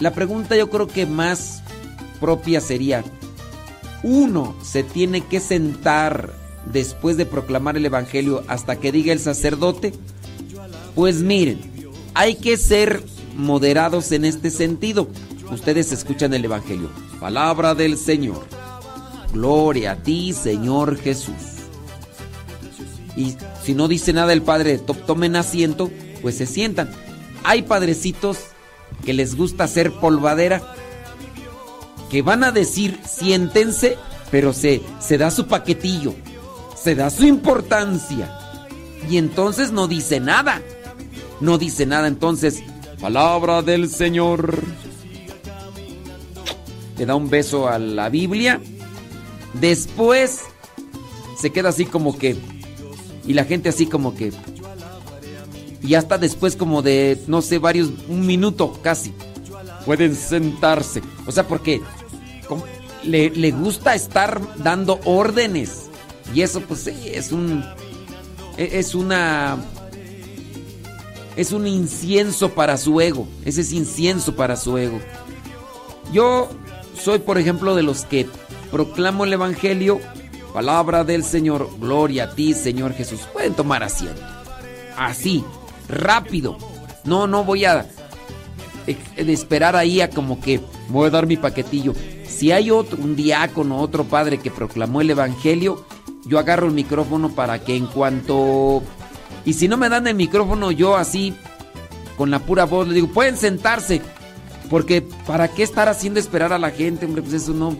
La 0.00 0.12
pregunta 0.12 0.56
yo 0.56 0.70
creo 0.70 0.86
que 0.86 1.06
más 1.06 1.62
propia 2.20 2.60
sería, 2.60 3.04
uno 4.02 4.54
se 4.62 4.82
tiene 4.82 5.22
que 5.22 5.40
sentar 5.40 6.32
después 6.72 7.16
de 7.16 7.26
proclamar 7.26 7.76
el 7.76 7.86
Evangelio 7.86 8.44
hasta 8.48 8.76
que 8.76 8.92
diga 8.92 9.12
el 9.12 9.20
sacerdote. 9.20 9.92
Pues 10.94 11.16
miren, 11.22 11.60
hay 12.14 12.36
que 12.36 12.56
ser 12.56 13.02
moderados 13.36 14.12
en 14.12 14.24
este 14.24 14.50
sentido. 14.50 15.08
Ustedes 15.50 15.92
escuchan 15.92 16.34
el 16.34 16.44
Evangelio. 16.44 16.90
Palabra 17.20 17.74
del 17.74 17.96
Señor. 17.96 18.46
Gloria 19.32 19.92
a 19.92 19.96
ti, 19.96 20.32
Señor 20.32 20.96
Jesús. 20.98 21.34
Y 23.16 23.34
si 23.64 23.74
no 23.74 23.88
dice 23.88 24.12
nada 24.12 24.32
el 24.32 24.42
Padre, 24.42 24.78
to- 24.78 24.94
tomen 24.94 25.36
asiento, 25.36 25.90
pues 26.22 26.36
se 26.36 26.46
sientan. 26.46 26.90
Hay 27.44 27.62
padrecitos 27.62 28.38
que 29.04 29.12
les 29.12 29.34
gusta 29.36 29.64
hacer 29.64 29.92
polvadera, 29.92 30.62
que 32.10 32.22
van 32.22 32.44
a 32.44 32.52
decir 32.52 33.00
siéntense, 33.06 33.96
pero 34.30 34.52
se, 34.52 34.82
se 35.00 35.18
da 35.18 35.30
su 35.30 35.46
paquetillo, 35.46 36.14
se 36.76 36.94
da 36.94 37.10
su 37.10 37.26
importancia. 37.26 38.38
Y 39.08 39.16
entonces 39.16 39.72
no 39.72 39.88
dice 39.88 40.20
nada. 40.20 40.62
No 41.40 41.56
dice 41.56 41.86
nada, 41.86 42.08
entonces, 42.08 42.62
palabra 43.00 43.62
del 43.62 43.88
Señor. 43.88 44.62
Le 46.96 47.06
da 47.06 47.14
un 47.14 47.30
beso 47.30 47.68
a 47.68 47.78
la 47.78 48.08
Biblia. 48.08 48.60
Después 49.54 50.40
se 51.38 51.50
queda 51.50 51.68
así 51.68 51.86
como 51.86 52.18
que. 52.18 52.36
Y 53.24 53.34
la 53.34 53.44
gente 53.44 53.68
así 53.68 53.86
como 53.86 54.14
que. 54.14 54.32
Y 55.80 55.94
hasta 55.94 56.18
después 56.18 56.56
como 56.56 56.82
de, 56.82 57.22
no 57.28 57.40
sé, 57.40 57.58
varios, 57.58 57.90
un 58.08 58.26
minuto 58.26 58.78
casi. 58.82 59.14
Pueden 59.86 60.16
sentarse. 60.16 61.02
O 61.26 61.32
sea, 61.32 61.46
porque 61.46 61.80
le, 63.04 63.30
le 63.30 63.50
gusta 63.50 63.94
estar 63.94 64.40
dando 64.58 65.00
órdenes. 65.04 65.84
Y 66.34 66.42
eso 66.42 66.60
pues 66.60 66.86
es 66.86 67.32
un... 67.32 67.64
e- 68.56 68.78
Es 68.78 68.94
una... 68.94 69.56
Es 71.36 71.52
un 71.52 71.66
incienso 71.68 72.50
para 72.50 72.76
su 72.76 73.00
ego. 73.00 73.28
Ese 73.44 73.60
es 73.60 73.72
incienso 73.72 74.34
para 74.34 74.56
su 74.56 74.76
ego. 74.76 74.98
Yo 76.12 76.48
soy, 77.00 77.20
por 77.20 77.38
ejemplo, 77.38 77.76
de 77.76 77.84
los 77.84 78.04
que 78.04 78.26
proclamo 78.72 79.24
el 79.24 79.32
Evangelio, 79.32 80.00
palabra 80.52 81.04
del 81.04 81.22
Señor, 81.22 81.70
gloria 81.78 82.24
a 82.24 82.34
ti, 82.34 82.54
Señor 82.54 82.92
Jesús. 82.92 83.20
Pueden 83.32 83.54
tomar 83.54 83.84
asiento. 83.84 84.20
Así, 84.96 85.44
rápido. 85.88 86.58
No, 87.04 87.28
no 87.28 87.44
voy 87.44 87.64
a 87.66 87.86
eh, 88.88 88.96
de 89.24 89.32
esperar 89.32 89.76
ahí 89.76 90.00
a 90.00 90.10
como 90.10 90.40
que 90.40 90.60
voy 90.88 91.06
a 91.06 91.10
dar 91.10 91.28
mi 91.28 91.36
paquetillo. 91.36 91.94
Si 92.28 92.52
hay 92.52 92.70
otro, 92.70 92.98
un 93.02 93.16
diácono, 93.16 93.80
otro 93.80 94.04
padre 94.04 94.38
que 94.38 94.50
proclamó 94.50 95.00
el 95.00 95.10
Evangelio, 95.10 95.84
yo 96.26 96.38
agarro 96.38 96.66
el 96.66 96.72
micrófono 96.72 97.30
para 97.30 97.64
que 97.64 97.76
en 97.76 97.86
cuanto... 97.86 98.82
Y 99.44 99.54
si 99.54 99.66
no 99.66 99.76
me 99.76 99.88
dan 99.88 100.06
el 100.06 100.14
micrófono, 100.14 100.70
yo 100.70 100.96
así, 100.96 101.34
con 102.16 102.30
la 102.30 102.38
pura 102.38 102.64
voz, 102.64 102.86
le 102.86 102.94
digo, 102.94 103.08
pueden 103.08 103.36
sentarse. 103.36 104.02
Porque 104.68 105.02
¿para 105.26 105.48
qué 105.48 105.62
estar 105.62 105.88
haciendo 105.88 106.20
esperar 106.20 106.52
a 106.52 106.58
la 106.58 106.70
gente? 106.70 107.06
Hombre, 107.06 107.22
pues 107.22 107.34
eso 107.34 107.52
no... 107.54 107.76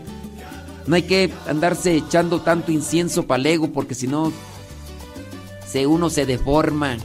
No 0.87 0.95
hay 0.95 1.03
que 1.03 1.31
andarse 1.47 1.95
echando 1.95 2.41
tanto 2.41 2.71
incienso 2.71 3.27
para 3.27 3.39
el 3.41 3.45
ego, 3.45 3.71
porque 3.71 3.93
si 3.93 4.07
no, 4.07 4.33
se 5.67 5.85
uno 5.85 6.09
se 6.09 6.25
deforma. 6.25 6.97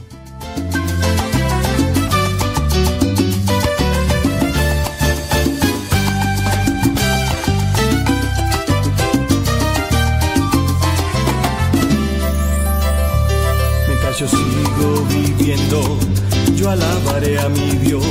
Yo 16.65 16.71
alabaré 16.71 17.39
a 17.39 17.47
mi 17.49 17.69
Dios. 17.85 18.05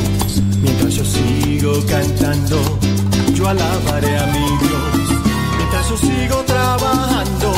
Mientras 0.62 0.94
yo 0.94 1.04
sigo 1.04 1.72
cantando, 1.86 2.56
yo 3.34 3.48
alabaré 3.48 4.16
a 4.16 4.26
mi 4.26 4.46
Dios. 4.62 5.20
Mientras 5.58 5.88
yo 5.90 5.96
sigo 5.96 6.36
trabajando, 6.46 7.50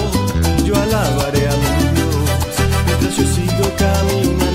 yo 0.65 0.75
alabaré 0.75 1.49
a 1.49 1.57
mi 1.63 1.75
Dios. 1.97 2.15
Mientras 2.87 3.17
yo 3.19 3.25
sigo 3.37 3.67
caminando, 3.77 4.46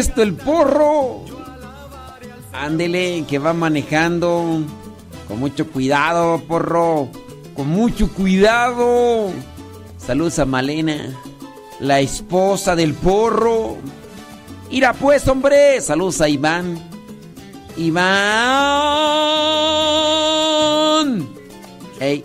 Ernesto 0.00 0.22
el 0.22 0.32
Porro. 0.32 1.26
Ándele, 2.54 3.26
que 3.28 3.38
va 3.38 3.52
manejando. 3.52 4.62
Con 5.28 5.38
mucho 5.38 5.66
cuidado, 5.70 6.40
porro. 6.48 7.08
Con 7.54 7.68
mucho 7.68 8.10
cuidado. 8.10 9.30
Saludos 9.98 10.38
a 10.38 10.46
Malena, 10.46 11.14
la 11.80 12.00
esposa 12.00 12.74
del 12.74 12.94
porro. 12.94 13.76
Ira 14.70 14.94
pues, 14.94 15.28
hombre. 15.28 15.82
Saludos 15.82 16.22
a 16.22 16.30
Iván. 16.30 16.82
Iván. 17.76 18.08
Ey. 22.00 22.24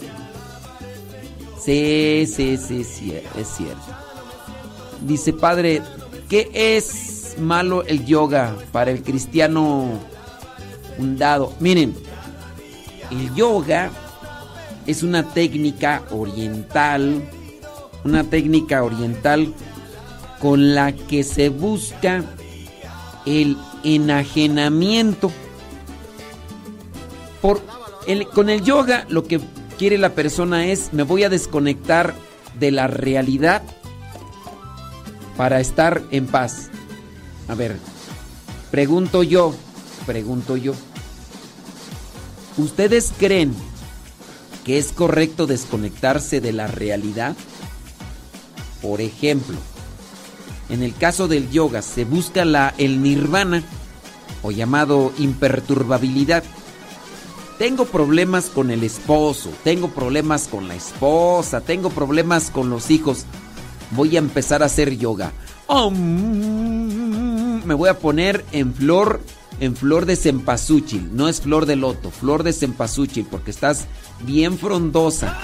Sí, 1.61 2.25
sí, 2.25 2.55
sí, 2.55 2.85
sí, 2.85 3.13
es 3.37 3.47
cierto. 3.49 3.81
Dice, 5.01 5.33
padre, 5.33 5.81
¿qué 6.29 6.49
es 6.53 7.14
malo 7.37 7.83
el 7.83 8.05
yoga 8.05 8.55
para 8.71 8.91
el 8.91 9.03
cristiano 9.03 9.99
hundado? 10.97 11.53
Miren, 11.59 11.95
el 13.11 13.33
yoga 13.35 13.91
es 14.85 15.03
una 15.03 15.23
técnica 15.23 16.03
oriental, 16.11 17.23
una 18.03 18.23
técnica 18.23 18.83
oriental 18.83 19.53
con 20.39 20.75
la 20.75 20.91
que 20.93 21.23
se 21.23 21.49
busca 21.49 22.23
el 23.25 23.57
enajenamiento. 23.83 25.31
Por 27.41 27.61
con 28.33 28.49
el 28.49 28.61
yoga 28.61 29.05
lo 29.09 29.23
que 29.23 29.39
quiere 29.77 29.97
la 29.97 30.11
persona 30.11 30.67
es 30.67 30.93
me 30.93 31.03
voy 31.03 31.23
a 31.23 31.29
desconectar 31.29 32.13
de 32.59 32.71
la 32.71 32.87
realidad 32.87 33.63
para 35.37 35.59
estar 35.59 36.01
en 36.11 36.27
paz. 36.27 36.69
A 37.47 37.55
ver, 37.55 37.77
pregunto 38.71 39.23
yo, 39.23 39.53
pregunto 40.05 40.57
yo. 40.57 40.73
¿Ustedes 42.57 43.11
creen 43.17 43.53
que 44.63 44.77
es 44.77 44.91
correcto 44.91 45.45
desconectarse 45.45 46.41
de 46.41 46.53
la 46.53 46.67
realidad? 46.67 47.35
Por 48.81 49.01
ejemplo, 49.01 49.57
en 50.69 50.81
el 50.81 50.95
caso 50.95 51.27
del 51.27 51.49
yoga 51.51 51.81
se 51.81 52.05
busca 52.05 52.45
la, 52.45 52.73
el 52.77 53.03
nirvana 53.03 53.63
o 54.41 54.51
llamado 54.51 55.11
imperturbabilidad. 55.17 56.43
Tengo 57.59 57.85
problemas 57.85 58.45
con 58.45 58.71
el 58.71 58.83
esposo, 58.83 59.49
tengo 59.63 59.89
problemas 59.89 60.47
con 60.47 60.67
la 60.67 60.75
esposa, 60.75 61.61
tengo 61.61 61.89
problemas 61.89 62.49
con 62.49 62.69
los 62.69 62.91
hijos. 62.91 63.25
Voy 63.91 64.15
a 64.15 64.19
empezar 64.19 64.61
a 64.61 64.65
hacer 64.65 64.97
yoga. 64.97 65.31
Me 67.65 67.73
voy 67.73 67.89
a 67.89 67.99
poner 67.99 68.45
en 68.51 68.73
flor 68.73 69.21
en 69.59 69.75
flor 69.75 70.05
de 70.05 70.15
cempasúchil, 70.15 71.15
no 71.15 71.29
es 71.29 71.41
flor 71.41 71.65
de 71.65 71.75
loto, 71.75 72.11
flor 72.11 72.43
de 72.43 72.53
cempasúchil 72.53 73.25
porque 73.29 73.51
estás 73.51 73.85
bien 74.21 74.57
frondosa. 74.57 75.37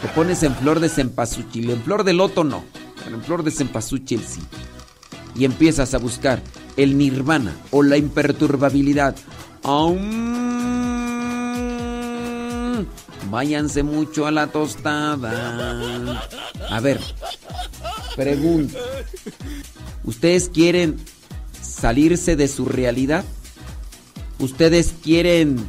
Te 0.00 0.08
pones 0.08 0.42
en 0.44 0.54
flor 0.54 0.78
de 0.78 0.88
cempasúchil, 0.88 1.70
en 1.70 1.82
flor 1.82 2.04
de 2.04 2.12
loto 2.12 2.44
no, 2.44 2.64
pero 3.02 3.16
en 3.16 3.22
flor 3.22 3.42
de 3.42 3.50
cempasúchil 3.50 4.22
sí. 4.24 4.40
Y 5.34 5.44
empiezas 5.44 5.94
a 5.94 5.98
buscar 5.98 6.40
el 6.76 6.96
nirvana 6.96 7.52
o 7.70 7.82
la 7.82 7.96
imperturbabilidad. 7.96 9.16
Váyanse 13.30 13.82
mucho 13.82 14.26
a 14.26 14.30
la 14.30 14.46
tostada. 14.48 16.22
A 16.70 16.80
ver, 16.80 17.00
pregunta. 18.16 18.78
¿Ustedes 20.04 20.48
quieren 20.48 20.96
salirse 21.60 22.36
de 22.36 22.48
su 22.48 22.64
realidad? 22.64 23.24
¿Ustedes 24.38 24.94
quieren 25.02 25.68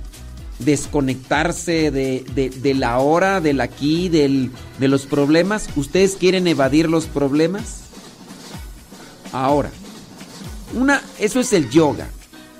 desconectarse 0.60 1.92
de, 1.92 2.76
la 2.76 3.00
hora, 3.00 3.42
del 3.42 3.62
aquí, 3.62 4.10
del, 4.10 4.52
de 4.80 4.88
los 4.88 5.06
problemas? 5.06 5.70
¿Ustedes 5.76 6.16
quieren 6.16 6.48
evadir 6.48 6.90
los 6.90 7.06
problemas? 7.06 7.82
Ahora, 9.32 9.72
una, 10.74 11.02
eso 11.20 11.40
es 11.40 11.54
el 11.54 11.70
yoga, 11.70 12.10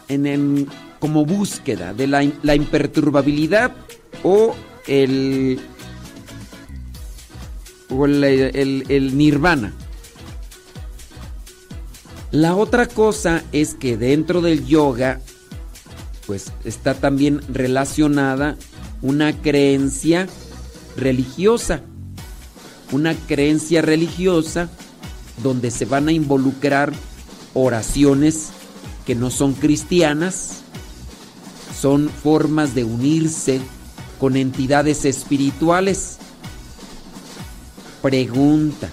en 0.08 0.68
como 1.00 1.26
búsqueda 1.26 1.94
de 1.94 2.08
la, 2.08 2.30
la 2.44 2.56
imperturbabilidad 2.56 3.72
o 4.24 4.56
el, 4.90 5.60
o 7.90 8.06
el, 8.06 9.18
nirvana. 9.18 9.74
La 12.32 12.56
otra 12.56 12.88
cosa 12.88 13.44
es 13.52 13.76
que 13.76 13.98
dentro 13.98 14.42
del 14.42 14.66
yoga, 14.66 15.22
pues 16.26 16.52
está 16.64 16.96
también 16.96 17.42
relacionada 17.54 18.58
una 19.02 19.40
creencia 19.40 20.28
religiosa. 20.98 21.82
Una 22.92 23.14
creencia 23.14 23.84
religiosa 23.84 24.70
donde 25.44 25.70
se 25.70 25.86
van 25.86 26.08
a 26.08 26.12
involucrar 26.12 26.92
oraciones 27.54 28.50
que 29.06 29.14
no 29.14 29.30
son 29.30 29.54
cristianas, 29.54 30.62
son 31.80 32.10
formas 32.10 32.74
de 32.74 32.84
unirse 32.84 33.62
con 34.20 34.36
entidades 34.36 35.06
espirituales. 35.06 36.18
Pregunta. 38.02 38.90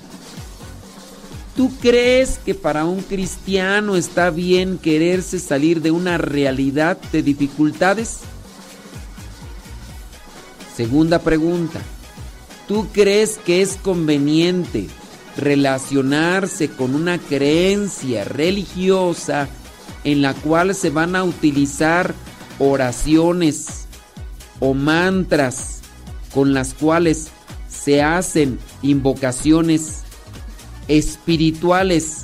¿Tú 1.56 1.70
crees 1.80 2.38
que 2.44 2.54
para 2.54 2.84
un 2.84 3.00
cristiano 3.00 3.96
está 3.96 4.30
bien 4.30 4.78
quererse 4.78 5.38
salir 5.38 5.80
de 5.80 5.90
una 5.90 6.18
realidad 6.18 6.98
de 7.12 7.22
dificultades? 7.22 8.20
Segunda 10.76 11.20
pregunta. 11.20 11.80
¿Tú 12.68 12.88
crees 12.92 13.38
que 13.38 13.62
es 13.62 13.76
conveniente 13.76 14.88
relacionarse 15.36 16.68
con 16.68 16.94
una 16.94 17.18
creencia 17.18 18.24
religiosa 18.24 19.48
en 20.04 20.20
la 20.20 20.34
cual 20.34 20.74
se 20.74 20.90
van 20.90 21.16
a 21.16 21.24
utilizar 21.24 22.14
oraciones 22.58 23.85
o 24.60 24.74
mantras 24.74 25.80
con 26.32 26.54
las 26.54 26.74
cuales 26.74 27.28
se 27.68 28.02
hacen 28.02 28.58
invocaciones 28.82 30.02
espirituales 30.88 32.22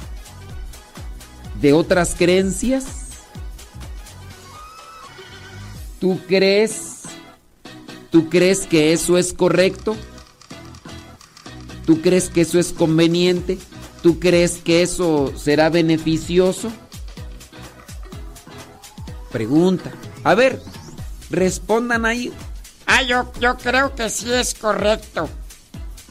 de 1.61 1.73
otras 1.73 2.15
creencias? 2.17 2.85
¿Tú 6.01 6.21
crees? 6.27 7.03
¿Tú 8.11 8.29
crees 8.29 8.67
que 8.67 8.93
eso 8.93 9.17
es 9.19 9.33
correcto? 9.33 9.97
¿Tú 11.87 12.01
crees 12.01 12.29
que 12.29 12.43
eso 12.43 12.59
es 12.59 12.73
conveniente? 12.73 13.59
¿Tú 14.03 14.19
crees 14.19 14.59
que 14.59 14.83
eso 14.83 15.33
será 15.37 15.71
beneficioso? 15.71 16.73
Pregunta. 19.31 19.93
A 20.25 20.35
ver, 20.35 20.61
respondan 21.33 22.07
ahí. 22.07 22.33
Ah, 22.87 23.03
yo, 23.03 23.33
yo 23.41 23.57
creo 23.57 23.95
que 23.97 24.09
sí 24.09 24.33
es 24.33 24.55
correcto. 24.55 25.29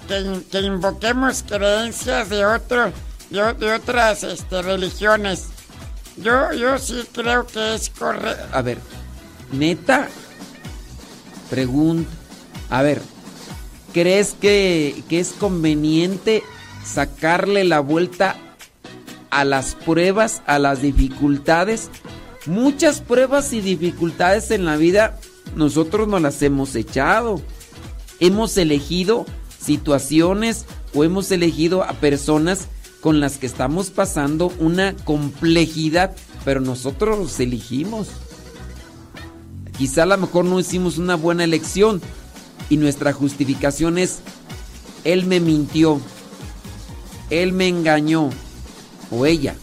Que, 0.08 0.60
invoquemos 0.60 1.44
creencias 1.48 2.28
de 2.30 2.46
otro, 2.46 2.92
de, 3.30 3.74
otras 3.74 4.24
este, 4.24 4.62
religiones. 4.62 5.48
Yo, 6.18 6.52
yo 6.52 6.78
sí 6.78 7.08
creo 7.14 7.48
que 7.48 7.76
es 7.76 7.90
correcto. 7.90 8.44
A 8.52 8.62
ver, 8.62 8.80
neta, 9.54 10.10
pregunta. 11.50 12.12
A 12.70 12.82
ver, 12.82 13.02
¿Crees 13.94 14.36
que, 14.40 15.04
es 15.10 15.34
conveniente 15.34 16.44
sacarle 16.86 17.66
la 17.66 17.82
vuelta 17.82 18.38
a 19.30 19.44
las 19.44 19.76
pruebas, 19.76 20.42
a 20.46 20.60
las 20.60 20.82
dificultades? 20.82 21.90
Muchas 22.46 23.02
pruebas 23.02 23.54
y 23.54 23.62
dificultades 23.62 24.52
en 24.52 24.66
la 24.66 24.76
vida 24.76 25.20
nosotros 25.56 26.08
no 26.08 26.20
las 26.20 26.42
hemos 26.42 26.76
echado. 26.76 27.42
Hemos 28.20 28.58
elegido 28.58 29.26
situaciones 29.60 30.66
o 30.94 31.04
hemos 31.04 31.32
elegido 31.32 31.84
a 31.84 31.94
personas 31.94 32.68
con 33.00 33.20
las 33.20 33.38
que 33.38 33.48
estamos 33.48 33.90
pasando 33.90 34.54
una 34.60 34.96
complejidad, 34.96 36.16
pero 36.46 36.62
nosotros 36.62 37.18
los 37.18 37.40
elegimos. 37.40 38.08
Quizá 39.78 40.04
a 40.04 40.06
lo 40.06 40.18
mejor 40.18 40.46
no 40.46 40.60
hicimos 40.60 40.98
una 40.98 41.16
buena 41.16 41.44
elección, 41.44 42.02
y 42.70 42.78
nuestra 42.78 43.12
justificación 43.12 43.98
es, 43.98 44.20
Él 45.04 45.26
me 45.26 45.40
mintió, 45.40 46.00
Él 47.30 47.52
me 47.52 47.68
engañó, 47.68 48.30
o 49.10 49.26
ella, 49.26 49.56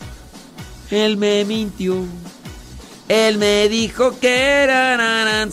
Él 0.90 1.16
me 1.16 1.44
mintió, 1.44 2.04
él 3.08 3.38
me 3.38 3.68
dijo 3.68 4.18
que 4.20 4.62
era... 4.62 5.46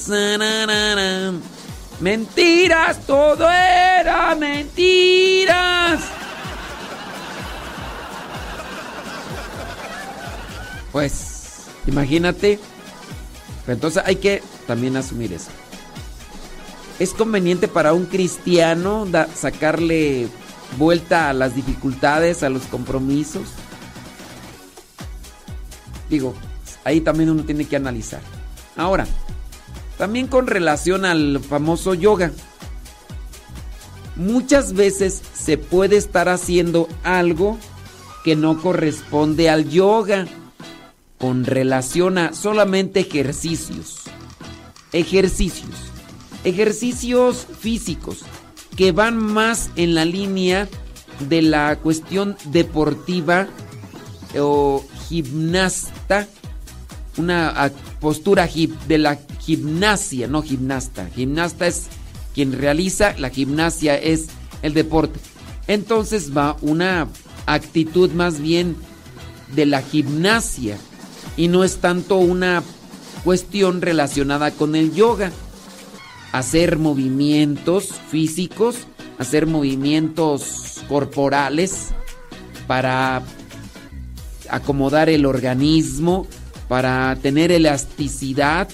Mentiras, 1.99 2.99
todo 3.07 3.49
era 3.49 4.35
mentiras. 4.35 6.01
Pues, 10.91 11.65
imagínate. 11.87 12.59
Entonces 13.67 14.03
hay 14.05 14.17
que 14.17 14.43
también 14.67 14.97
asumir 14.97 15.33
eso. 15.33 15.49
¿Es 16.99 17.13
conveniente 17.13 17.67
para 17.67 17.93
un 17.93 18.05
cristiano 18.05 19.05
sacarle 19.33 20.27
vuelta 20.77 21.29
a 21.29 21.33
las 21.33 21.55
dificultades, 21.55 22.43
a 22.43 22.49
los 22.49 22.63
compromisos? 22.63 23.49
Digo, 26.09 26.35
ahí 26.85 27.01
también 27.01 27.29
uno 27.29 27.43
tiene 27.43 27.65
que 27.65 27.75
analizar. 27.75 28.21
Ahora, 28.77 29.05
también 29.97 30.27
con 30.27 30.47
relación 30.47 31.03
al 31.03 31.41
famoso 31.41 31.93
yoga. 31.93 32.31
Muchas 34.15 34.73
veces 34.73 35.21
se 35.33 35.57
puede 35.57 35.97
estar 35.97 36.29
haciendo 36.29 36.87
algo 37.03 37.57
que 38.23 38.37
no 38.37 38.61
corresponde 38.61 39.49
al 39.49 39.69
yoga 39.69 40.25
con 41.17 41.43
relación 41.43 42.17
a 42.17 42.33
solamente 42.33 43.01
ejercicios. 43.01 44.03
Ejercicios. 44.93 45.75
Ejercicios 46.43 47.47
físicos 47.59 48.23
que 48.75 48.91
van 48.91 49.17
más 49.17 49.69
en 49.75 49.95
la 49.95 50.05
línea 50.05 50.67
de 51.29 51.41
la 51.41 51.77
cuestión 51.77 52.37
deportiva 52.45 53.47
o 54.37 54.85
gimnasta, 55.07 56.27
una 57.17 57.71
postura 57.99 58.49
de 58.87 58.97
la 58.97 59.17
gimnasia, 59.39 60.27
no 60.27 60.41
gimnasta. 60.41 61.09
Gimnasta 61.15 61.67
es 61.67 61.87
quien 62.33 62.53
realiza, 62.53 63.15
la 63.17 63.29
gimnasia 63.29 63.95
es 63.97 64.27
el 64.61 64.73
deporte. 64.73 65.19
Entonces 65.67 66.35
va 66.35 66.57
una 66.61 67.07
actitud 67.45 68.11
más 68.11 68.39
bien 68.39 68.75
de 69.55 69.65
la 69.65 69.81
gimnasia 69.81 70.77
y 71.37 71.47
no 71.47 71.63
es 71.63 71.77
tanto 71.77 72.17
una 72.17 72.63
cuestión 73.23 73.81
relacionada 73.81 74.51
con 74.51 74.75
el 74.75 74.93
yoga. 74.93 75.31
Hacer 76.31 76.77
movimientos 76.77 77.89
físicos, 78.09 78.87
hacer 79.17 79.47
movimientos 79.47 80.83
corporales 80.89 81.91
para 82.67 83.23
acomodar 84.49 85.09
el 85.09 85.25
organismo, 85.25 86.27
para 86.67 87.15
tener 87.21 87.51
elasticidad. 87.51 88.69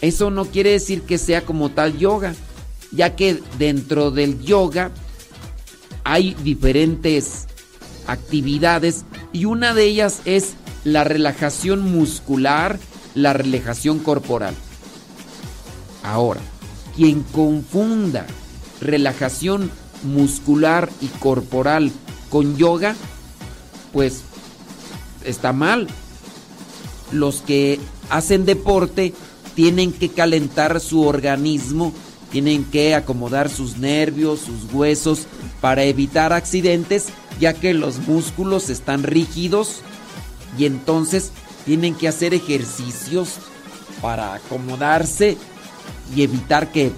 Eso 0.00 0.30
no 0.30 0.44
quiere 0.46 0.72
decir 0.72 1.02
que 1.02 1.18
sea 1.18 1.42
como 1.42 1.70
tal 1.70 1.98
yoga, 1.98 2.34
ya 2.92 3.16
que 3.16 3.42
dentro 3.58 4.10
del 4.10 4.42
yoga 4.42 4.90
hay 6.04 6.34
diferentes 6.34 7.46
actividades 8.06 9.04
y 9.32 9.44
una 9.44 9.74
de 9.74 9.84
ellas 9.84 10.20
es 10.24 10.54
la 10.84 11.02
relajación 11.02 11.80
muscular, 11.80 12.78
la 13.14 13.32
relajación 13.32 13.98
corporal. 13.98 14.54
Ahora, 16.02 16.40
quien 16.94 17.22
confunda 17.22 18.26
relajación 18.80 19.70
muscular 20.04 20.88
y 21.00 21.06
corporal 21.06 21.90
con 22.30 22.56
yoga, 22.56 22.94
pues 23.92 24.22
está 25.24 25.52
mal. 25.52 25.88
Los 27.12 27.42
que 27.42 27.80
hacen 28.10 28.44
deporte 28.44 29.14
tienen 29.54 29.92
que 29.92 30.10
calentar 30.10 30.80
su 30.80 31.02
organismo, 31.02 31.92
tienen 32.30 32.64
que 32.64 32.94
acomodar 32.94 33.48
sus 33.48 33.78
nervios, 33.78 34.40
sus 34.40 34.72
huesos 34.72 35.26
para 35.60 35.84
evitar 35.84 36.32
accidentes, 36.32 37.06
ya 37.40 37.54
que 37.54 37.72
los 37.72 37.98
músculos 38.06 38.68
están 38.70 39.02
rígidos 39.02 39.80
y 40.58 40.66
entonces 40.66 41.32
tienen 41.64 41.94
que 41.94 42.08
hacer 42.08 42.34
ejercicios 42.34 43.34
para 44.00 44.34
acomodarse 44.34 45.36
y 46.14 46.22
evitar 46.22 46.70
que, 46.70 46.92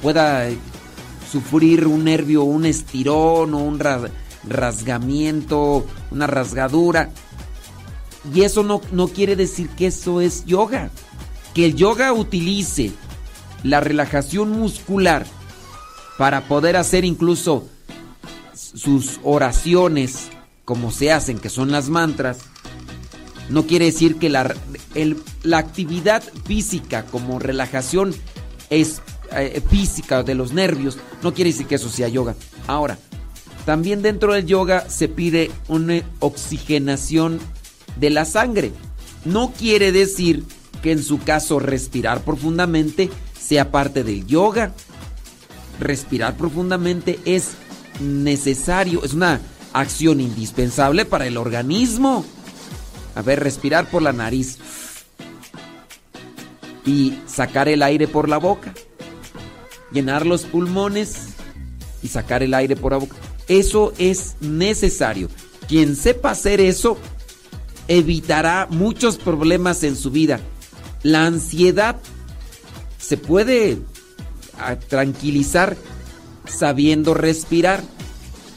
pueda 0.00 0.48
sufrir 1.30 1.86
un 1.86 2.04
nervio, 2.04 2.44
un 2.44 2.64
estirón 2.64 3.54
o 3.54 3.58
un 3.58 3.80
rasgamiento, 4.44 5.84
una 6.10 6.26
rasgadura. 6.26 7.10
Y 8.32 8.42
eso 8.42 8.62
no, 8.62 8.80
no 8.92 9.08
quiere 9.08 9.36
decir 9.36 9.68
que 9.70 9.88
eso 9.88 10.20
es 10.20 10.44
yoga. 10.46 10.90
Que 11.54 11.66
el 11.66 11.74
yoga 11.74 12.12
utilice 12.12 12.92
la 13.62 13.80
relajación 13.80 14.50
muscular 14.50 15.26
para 16.18 16.46
poder 16.48 16.76
hacer 16.76 17.04
incluso 17.04 17.66
sus 18.54 19.20
oraciones 19.22 20.28
como 20.64 20.90
se 20.90 21.12
hacen, 21.12 21.38
que 21.38 21.50
son 21.50 21.70
las 21.70 21.88
mantras, 21.88 22.38
no 23.50 23.66
quiere 23.66 23.86
decir 23.86 24.16
que 24.16 24.30
la, 24.30 24.54
la 25.42 25.58
actividad 25.58 26.22
física 26.46 27.04
como 27.04 27.38
relajación 27.38 28.14
es 28.70 29.02
eh, 29.32 29.62
física 29.68 30.22
de 30.22 30.34
los 30.34 30.52
nervios, 30.52 30.98
no 31.22 31.34
quiere 31.34 31.50
decir 31.50 31.66
que 31.66 31.74
eso 31.74 31.90
sea 31.90 32.08
yoga. 32.08 32.34
Ahora, 32.66 32.98
también 33.66 34.02
dentro 34.02 34.32
del 34.32 34.46
yoga 34.46 34.88
se 34.88 35.08
pide 35.08 35.50
una 35.68 36.02
oxigenación 36.20 37.38
de 37.96 38.10
la 38.10 38.24
sangre. 38.24 38.72
No 39.24 39.52
quiere 39.52 39.92
decir 39.92 40.44
que 40.82 40.92
en 40.92 41.02
su 41.02 41.18
caso 41.18 41.58
respirar 41.58 42.22
profundamente 42.22 43.10
sea 43.38 43.70
parte 43.70 44.04
del 44.04 44.26
yoga. 44.26 44.72
Respirar 45.80 46.36
profundamente 46.36 47.18
es 47.24 47.52
necesario, 48.00 49.02
es 49.04 49.14
una 49.14 49.40
acción 49.72 50.20
indispensable 50.20 51.04
para 51.04 51.26
el 51.26 51.36
organismo. 51.36 52.24
A 53.14 53.22
ver, 53.22 53.40
respirar 53.40 53.88
por 53.90 54.02
la 54.02 54.12
nariz. 54.12 54.58
Y 56.86 57.18
sacar 57.26 57.68
el 57.68 57.82
aire 57.82 58.06
por 58.06 58.28
la 58.28 58.36
boca. 58.36 58.74
Llenar 59.90 60.26
los 60.26 60.42
pulmones 60.42 61.28
y 62.02 62.08
sacar 62.08 62.42
el 62.42 62.52
aire 62.52 62.76
por 62.76 62.92
la 62.92 62.98
boca. 62.98 63.16
Eso 63.48 63.94
es 63.98 64.36
necesario. 64.40 65.28
Quien 65.66 65.96
sepa 65.96 66.30
hacer 66.30 66.60
eso 66.60 66.98
evitará 67.88 68.66
muchos 68.70 69.16
problemas 69.16 69.82
en 69.82 69.96
su 69.96 70.10
vida. 70.10 70.40
La 71.02 71.26
ansiedad 71.26 71.96
se 72.98 73.16
puede 73.16 73.78
ah, 74.58 74.76
tranquilizar 74.76 75.76
sabiendo 76.46 77.14
respirar. 77.14 77.82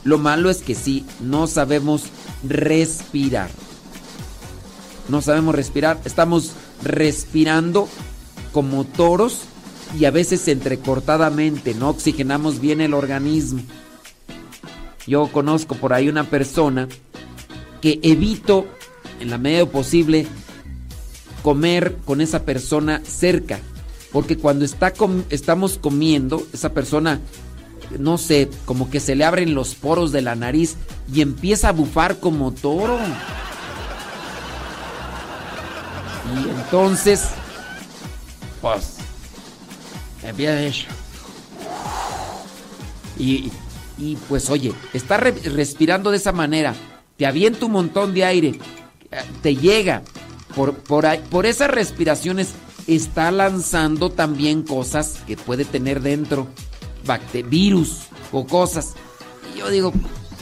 Lo 0.03 0.17
malo 0.17 0.49
es 0.49 0.61
que 0.61 0.75
si 0.75 1.05
no 1.19 1.47
sabemos 1.47 2.03
respirar 2.47 3.49
no 5.09 5.21
sabemos 5.21 5.55
respirar, 5.55 5.99
estamos 6.05 6.51
respirando 6.84 7.88
como 8.51 8.84
toros 8.84 9.41
y 9.97 10.05
a 10.05 10.11
veces 10.11 10.47
entrecortadamente, 10.47 11.73
no 11.73 11.89
oxigenamos 11.89 12.59
bien 12.59 12.82
el 12.82 12.93
organismo. 12.93 13.61
Yo 15.05 15.32
conozco 15.32 15.75
por 15.75 15.93
ahí 15.93 16.09
una 16.09 16.25
persona 16.25 16.89
que 17.82 17.99
evito 18.03 18.67
en 19.20 19.30
la 19.30 19.38
medida 19.38 19.65
posible 19.65 20.28
comer 21.43 21.95
con 22.05 22.22
esa 22.22 22.43
persona 22.43 23.01
cerca, 23.05 23.59
porque 24.11 24.38
cuando 24.38 24.65
está 24.65 24.93
estamos 25.30 25.78
comiendo, 25.78 26.45
esa 26.53 26.74
persona 26.74 27.22
no 27.99 28.18
sé, 28.18 28.49
como 28.65 28.89
que 28.89 28.99
se 28.99 29.15
le 29.15 29.24
abren 29.24 29.55
los 29.55 29.76
poros 29.76 30.11
de 30.11 30.22
la 30.22 30.36
nariz 30.36 30.76
y 31.13 31.22
empieza 31.22 31.70
a 31.70 31.72
bufar 31.72 32.20
como 32.20 32.51
toro. 32.51 32.99
Y 36.36 36.49
entonces, 36.49 37.24
pues, 38.61 38.97
empieza 40.24 40.61
eso. 40.61 40.88
Y, 43.18 43.51
y 43.97 44.15
pues 44.28 44.49
oye, 44.49 44.74
está 44.93 45.18
respirando 45.18 46.11
de 46.11 46.18
esa 46.18 46.32
manera, 46.32 46.76
te 47.15 47.26
avienta 47.26 47.65
un 47.65 47.72
montón 47.72 48.13
de 48.13 48.26
aire, 48.26 48.59
te 49.41 49.55
llega, 49.55 50.03
por, 50.55 50.74
por, 50.76 51.05
por 51.30 51.45
esas 51.45 51.70
respiraciones 51.70 52.49
está 52.88 53.32
lanzando 53.32 54.10
también 54.10 54.64
cosas 54.64 55.20
que 55.28 55.36
puede 55.38 55.66
tener 55.66 56.01
dentro, 56.01 56.47
virus 57.49 58.03
o 58.32 58.45
cosas. 58.45 58.93
Y 59.53 59.60
yo 59.60 59.70
digo, 59.70 59.93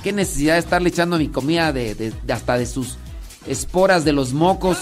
¿qué 0.03 0.13
necesidad 0.13 0.53
de 0.53 0.59
estarle 0.59 0.89
echando 0.89 1.17
mi 1.17 1.29
comida 1.29 1.71
de 1.73 2.13
hasta 2.29 2.57
de 2.57 2.65
sus 2.65 2.97
esporas 3.47 4.05
de 4.05 4.13
los 4.13 4.33
mocos? 4.33 4.77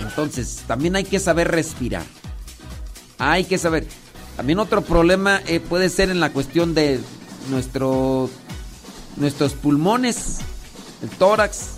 Entonces, 0.00 0.62
también 0.66 0.96
hay 0.96 1.04
que 1.04 1.18
saber 1.20 1.48
respirar. 1.48 2.04
Hay 3.18 3.44
que 3.44 3.58
saber. 3.58 3.86
También 4.36 4.58
otro 4.58 4.82
problema 4.82 5.40
eh, 5.46 5.60
puede 5.60 5.88
ser 5.88 6.10
en 6.10 6.20
la 6.20 6.32
cuestión 6.32 6.74
de 6.74 7.00
nuestro, 7.50 8.30
nuestros 9.16 9.54
pulmones, 9.54 10.38
el 11.02 11.10
tórax. 11.10 11.76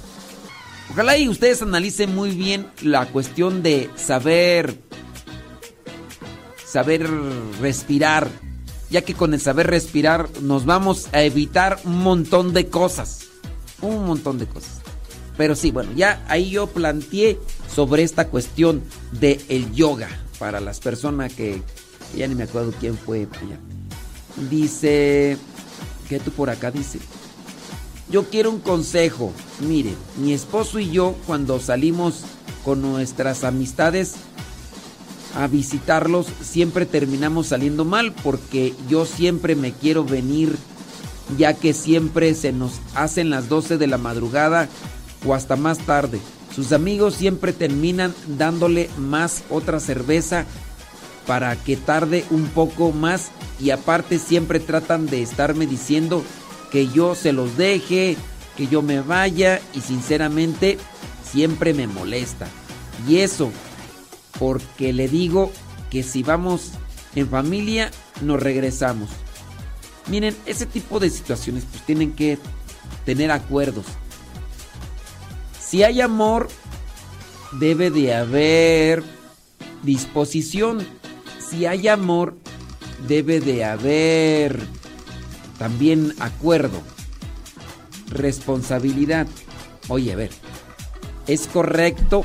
Ojalá 0.91 1.19
y 1.19 1.29
ustedes 1.29 1.63
analicen 1.63 2.15
muy 2.15 2.31
bien 2.31 2.67
la 2.83 3.07
cuestión 3.07 3.63
de 3.63 3.91
saber 3.97 4.79
saber 6.69 7.09
respirar, 7.61 8.29
ya 8.91 9.03
que 9.03 9.15
con 9.15 9.33
el 9.33 9.41
saber 9.41 9.69
respirar 9.69 10.29
nos 10.43 10.67
vamos 10.67 11.09
a 11.13 11.23
evitar 11.23 11.81
un 11.85 12.03
montón 12.03 12.53
de 12.53 12.69
cosas. 12.69 13.21
Un 13.81 14.07
montón 14.07 14.39
de 14.39 14.47
cosas. 14.47 14.81
Pero 15.37 15.55
sí, 15.55 15.71
bueno, 15.71 15.93
ya 15.95 16.25
ahí 16.29 16.51
yo 16.51 16.67
planteé 16.67 17.39
sobre 17.73 18.03
esta 18.03 18.29
cuestión 18.29 18.83
del 19.13 19.41
el 19.49 19.73
yoga 19.73 20.09
para 20.39 20.61
las 20.61 20.81
personas 20.81 21.33
que 21.33 21.63
ya 22.17 22.27
ni 22.27 22.35
me 22.35 22.45
acuerdo 22.45 22.73
quién 22.79 22.99
fue. 22.99 23.29
Dice, 24.51 25.37
¿qué 26.09 26.19
tú 26.19 26.33
por 26.33 26.51
acá 26.51 26.71
dice? 26.71 26.99
Yo 28.11 28.25
quiero 28.25 28.51
un 28.51 28.61
consejo. 28.61 29.33
Mire, 29.61 29.95
mi 30.17 30.33
esposo 30.33 30.79
y 30.79 30.91
yo 30.91 31.15
cuando 31.27 31.61
salimos 31.61 32.23
con 32.65 32.81
nuestras 32.81 33.45
amistades 33.45 34.15
a 35.35 35.47
visitarlos 35.47 36.27
siempre 36.43 36.87
terminamos 36.87 37.49
saliendo 37.49 37.85
mal 37.85 38.13
porque 38.25 38.75
yo 38.89 39.05
siempre 39.05 39.55
me 39.55 39.73
quiero 39.73 40.05
venir 40.05 40.57
ya 41.37 41.53
que 41.53 41.75
siempre 41.75 42.35
se 42.35 42.53
nos 42.53 42.81
hacen 42.95 43.29
las 43.29 43.49
12 43.49 43.77
de 43.77 43.87
la 43.87 43.99
madrugada 43.99 44.69
o 45.27 45.35
hasta 45.35 45.57
más 45.57 45.79
tarde. 45.79 46.21
Sus 46.55 46.73
amigos 46.73 47.15
siempre 47.15 47.53
terminan 47.53 48.15
dándole 48.39 48.89
más 48.97 49.43
otra 49.51 49.81
cerveza 49.81 50.47
para 51.27 51.55
que 51.57 51.77
tarde 51.77 52.25
un 52.31 52.47
poco 52.47 52.91
más 52.93 53.29
y 53.61 53.71
aparte 53.71 54.19
siempre 54.19 54.61
tratan 54.61 55.07
de 55.07 55.23
estarme 55.23 55.67
diciendo 55.67 56.25
que 56.71 56.89
yo 56.89 57.15
se 57.15 57.33
los 57.33 57.57
deje, 57.57 58.17
que 58.57 58.67
yo 58.67 58.83
me 58.83 59.01
vaya 59.01 59.61
y 59.75 59.81
sinceramente 59.81 60.79
siempre 61.23 61.75
me 61.75 61.87
molesta. 61.87 62.47
Y 63.07 63.19
eso 63.19 63.51
porque 64.39 64.93
le 64.93 65.09
digo 65.09 65.53
que 65.91 66.03
si 66.03 66.23
vamos 66.23 66.73
en 67.15 67.29
familia 67.29 67.91
nos 68.21 68.43
regresamos. 68.43 69.11
Miren, 70.09 70.37
ese 70.47 70.67
tipo 70.67 71.01
de 71.01 71.11
situaciones 71.11 71.65
pues 71.71 71.85
tienen 71.85 72.13
que 72.13 72.39
tener 73.05 73.31
acuerdos. 73.31 73.85
Si 75.61 75.83
hay 75.83 76.01
amor, 76.01 76.49
debe 77.53 77.91
de 77.91 78.15
haber 78.15 79.03
disposición. 79.83 80.87
Si 81.39 81.67
hay 81.67 81.89
amor, 81.89 82.37
debe 83.07 83.41
de 83.41 83.65
haber 83.65 84.61
también 85.59 86.15
acuerdo, 86.21 86.81
responsabilidad. 88.11 89.27
Oye, 89.89 90.13
a 90.13 90.17
ver, 90.17 90.31
es 91.27 91.47
correcto 91.47 92.25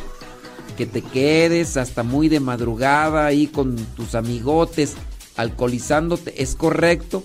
que 0.77 0.85
te 0.85 1.01
quedes 1.01 1.77
hasta 1.77 2.03
muy 2.03 2.29
de 2.29 2.39
madrugada 2.39 3.25
ahí 3.25 3.47
con 3.47 3.75
tus 3.75 4.15
amigotes 4.15 4.93
alcoholizándote, 5.35 6.41
¿es 6.41 6.55
correcto? 6.55 7.23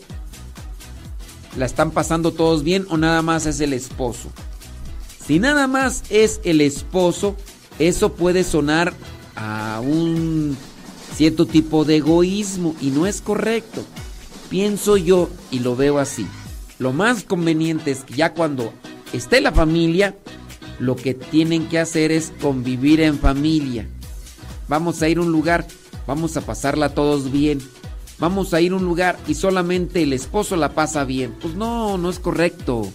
¿La 1.57 1.67
están 1.67 1.91
pasando 1.91 2.33
todos 2.33 2.63
bien 2.63 2.87
o 2.91 2.97
nada 2.97 3.23
más 3.23 3.47
es 3.47 3.61
el 3.61 3.73
esposo? 3.73 4.31
Si 5.25 5.39
nada 5.39 5.67
más 5.67 6.05
es 6.11 6.41
el 6.45 6.61
esposo, 6.61 7.37
eso 7.79 8.15
puede 8.15 8.45
sonar 8.45 8.95
a 9.37 9.81
un 9.83 10.57
cierto 11.15 11.47
tipo 11.47 11.85
de 11.85 11.97
egoísmo 11.97 12.75
y 12.81 12.91
no 12.91 13.07
es 13.07 13.21
correcto. 13.21 13.85
Pienso 14.51 14.97
yo 14.97 15.29
y 15.51 15.61
lo 15.61 15.77
veo 15.77 15.99
así. 15.99 16.27
Lo 16.79 16.93
más 16.93 17.25
conveniente 17.25 17.91
es 17.91 18.05
que 18.05 18.15
ya 18.15 18.35
cuando 18.35 18.73
esté 19.13 19.41
la 19.41 19.53
familia, 19.53 20.17
lo 20.79 20.97
que 20.97 21.15
tienen 21.15 21.69
que 21.69 21.79
hacer 21.79 22.13
es 22.13 22.33
convivir 22.41 23.01
en 23.01 23.19
familia. 23.19 23.87
Vamos 24.69 25.03
a 25.03 25.09
ir 25.09 25.19
a 25.19 25.23
un 25.23 25.33
lugar, 25.33 25.67
vamos 26.07 26.37
a 26.37 26.43
pasarla 26.43 26.95
todos 26.95 27.33
bien. 27.33 27.61
Vamos 28.19 28.53
a 28.53 28.61
ir 28.61 28.73
a 28.73 28.77
un 28.77 28.85
lugar 28.85 29.17
y 29.29 29.35
solamente 29.35 30.03
el 30.03 30.13
esposo 30.13 30.57
la 30.57 30.75
pasa 30.75 31.05
bien. 31.05 31.35
Pues 31.41 31.55
no, 31.55 31.99
no 31.99 32.11
es 32.11 32.19
correcto. 32.19 32.91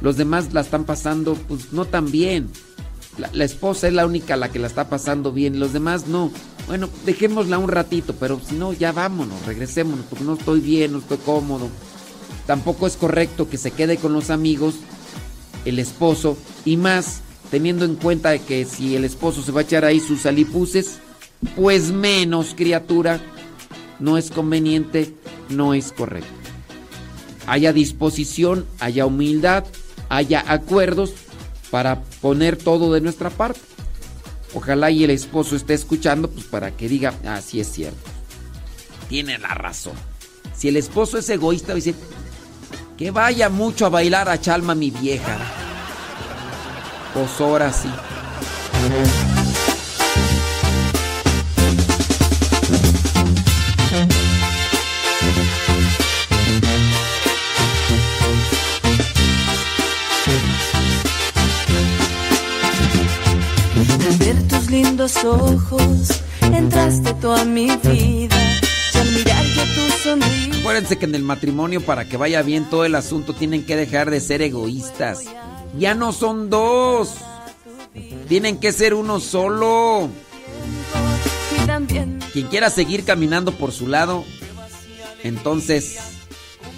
Los 0.00 0.16
demás 0.16 0.52
la 0.52 0.62
están 0.62 0.84
pasando 0.84 1.34
pues 1.34 1.72
no 1.72 1.84
tan 1.84 2.10
bien. 2.10 2.50
La, 3.18 3.44
esposa 3.44 3.88
es 3.88 3.94
la 3.94 4.04
única 4.04 4.36
la 4.36 4.50
que 4.50 4.58
la 4.58 4.66
está 4.66 4.90
pasando 4.90 5.32
bien, 5.32 5.58
los 5.58 5.72
demás 5.72 6.06
no. 6.06 6.30
Bueno, 6.66 6.88
dejémosla 7.04 7.58
un 7.58 7.68
ratito, 7.68 8.14
pero 8.18 8.40
si 8.44 8.56
no, 8.56 8.72
ya 8.72 8.90
vámonos, 8.92 9.46
regresémonos, 9.46 10.06
porque 10.10 10.24
no 10.24 10.34
estoy 10.34 10.60
bien, 10.60 10.92
no 10.92 10.98
estoy 10.98 11.18
cómodo. 11.18 11.68
Tampoco 12.46 12.86
es 12.86 12.96
correcto 12.96 13.48
que 13.48 13.58
se 13.58 13.70
quede 13.70 13.98
con 13.98 14.12
los 14.12 14.30
amigos 14.30 14.74
el 15.64 15.78
esposo 15.78 16.36
y 16.64 16.76
más 16.76 17.20
teniendo 17.50 17.84
en 17.84 17.94
cuenta 17.94 18.38
que 18.38 18.64
si 18.64 18.96
el 18.96 19.04
esposo 19.04 19.42
se 19.42 19.52
va 19.52 19.60
a 19.60 19.64
echar 19.64 19.84
ahí 19.84 20.00
sus 20.00 20.26
alipuses, 20.26 20.98
pues 21.54 21.92
menos 21.92 22.54
criatura, 22.56 23.20
no 23.98 24.18
es 24.18 24.30
conveniente, 24.30 25.14
no 25.48 25.74
es 25.74 25.92
correcto. 25.92 26.30
Haya 27.46 27.72
disposición, 27.72 28.66
haya 28.80 29.06
humildad, 29.06 29.64
haya 30.08 30.44
acuerdos 30.48 31.12
para 31.70 32.02
poner 32.20 32.56
todo 32.56 32.92
de 32.92 33.00
nuestra 33.00 33.30
parte. 33.30 33.60
Ojalá 34.54 34.90
y 34.90 35.04
el 35.04 35.10
esposo 35.10 35.56
esté 35.56 35.74
escuchando, 35.74 36.30
pues 36.30 36.46
para 36.46 36.76
que 36.76 36.88
diga, 36.88 37.14
ah, 37.26 37.40
es 37.40 37.72
cierto. 37.72 38.10
Tiene 39.08 39.38
la 39.38 39.54
razón. 39.54 39.94
Si 40.56 40.68
el 40.68 40.76
esposo 40.76 41.18
es 41.18 41.28
egoísta, 41.28 41.74
dice, 41.74 41.94
que 42.96 43.10
vaya 43.10 43.48
mucho 43.48 43.86
a 43.86 43.90
bailar 43.90 44.28
a 44.28 44.40
Chalma 44.40 44.74
mi 44.74 44.90
vieja. 44.90 45.36
Pues 47.12 47.40
ahora 47.40 47.72
sí. 47.72 47.90
Lindos 65.06 65.24
ojos 65.24 66.22
entraste 66.40 67.14
toda 67.14 67.44
mi 67.44 67.66
vida. 67.66 68.36
Y 68.94 68.98
al 68.98 69.10
mirar 69.12 69.44
yo 69.44 69.62
tu 69.62 69.98
sonrisa. 70.02 70.58
Acuérdense 70.58 70.98
que 70.98 71.04
en 71.04 71.14
el 71.14 71.22
matrimonio, 71.22 71.80
para 71.80 72.08
que 72.08 72.16
vaya 72.16 72.42
bien 72.42 72.64
todo 72.64 72.84
el 72.84 72.94
asunto, 72.94 73.34
tienen 73.34 73.64
que 73.64 73.76
dejar 73.76 74.10
de 74.10 74.20
ser 74.20 74.42
egoístas. 74.42 75.20
Ya 75.78 75.94
no 75.94 76.12
son 76.12 76.50
dos. 76.50 77.14
Tienen 78.28 78.58
que 78.58 78.72
ser 78.72 78.94
uno 78.94 79.20
solo. 79.20 80.08
Quien 82.32 82.46
quiera 82.48 82.70
seguir 82.70 83.04
caminando 83.04 83.52
por 83.52 83.72
su 83.72 83.86
lado, 83.86 84.24
entonces 85.22 85.98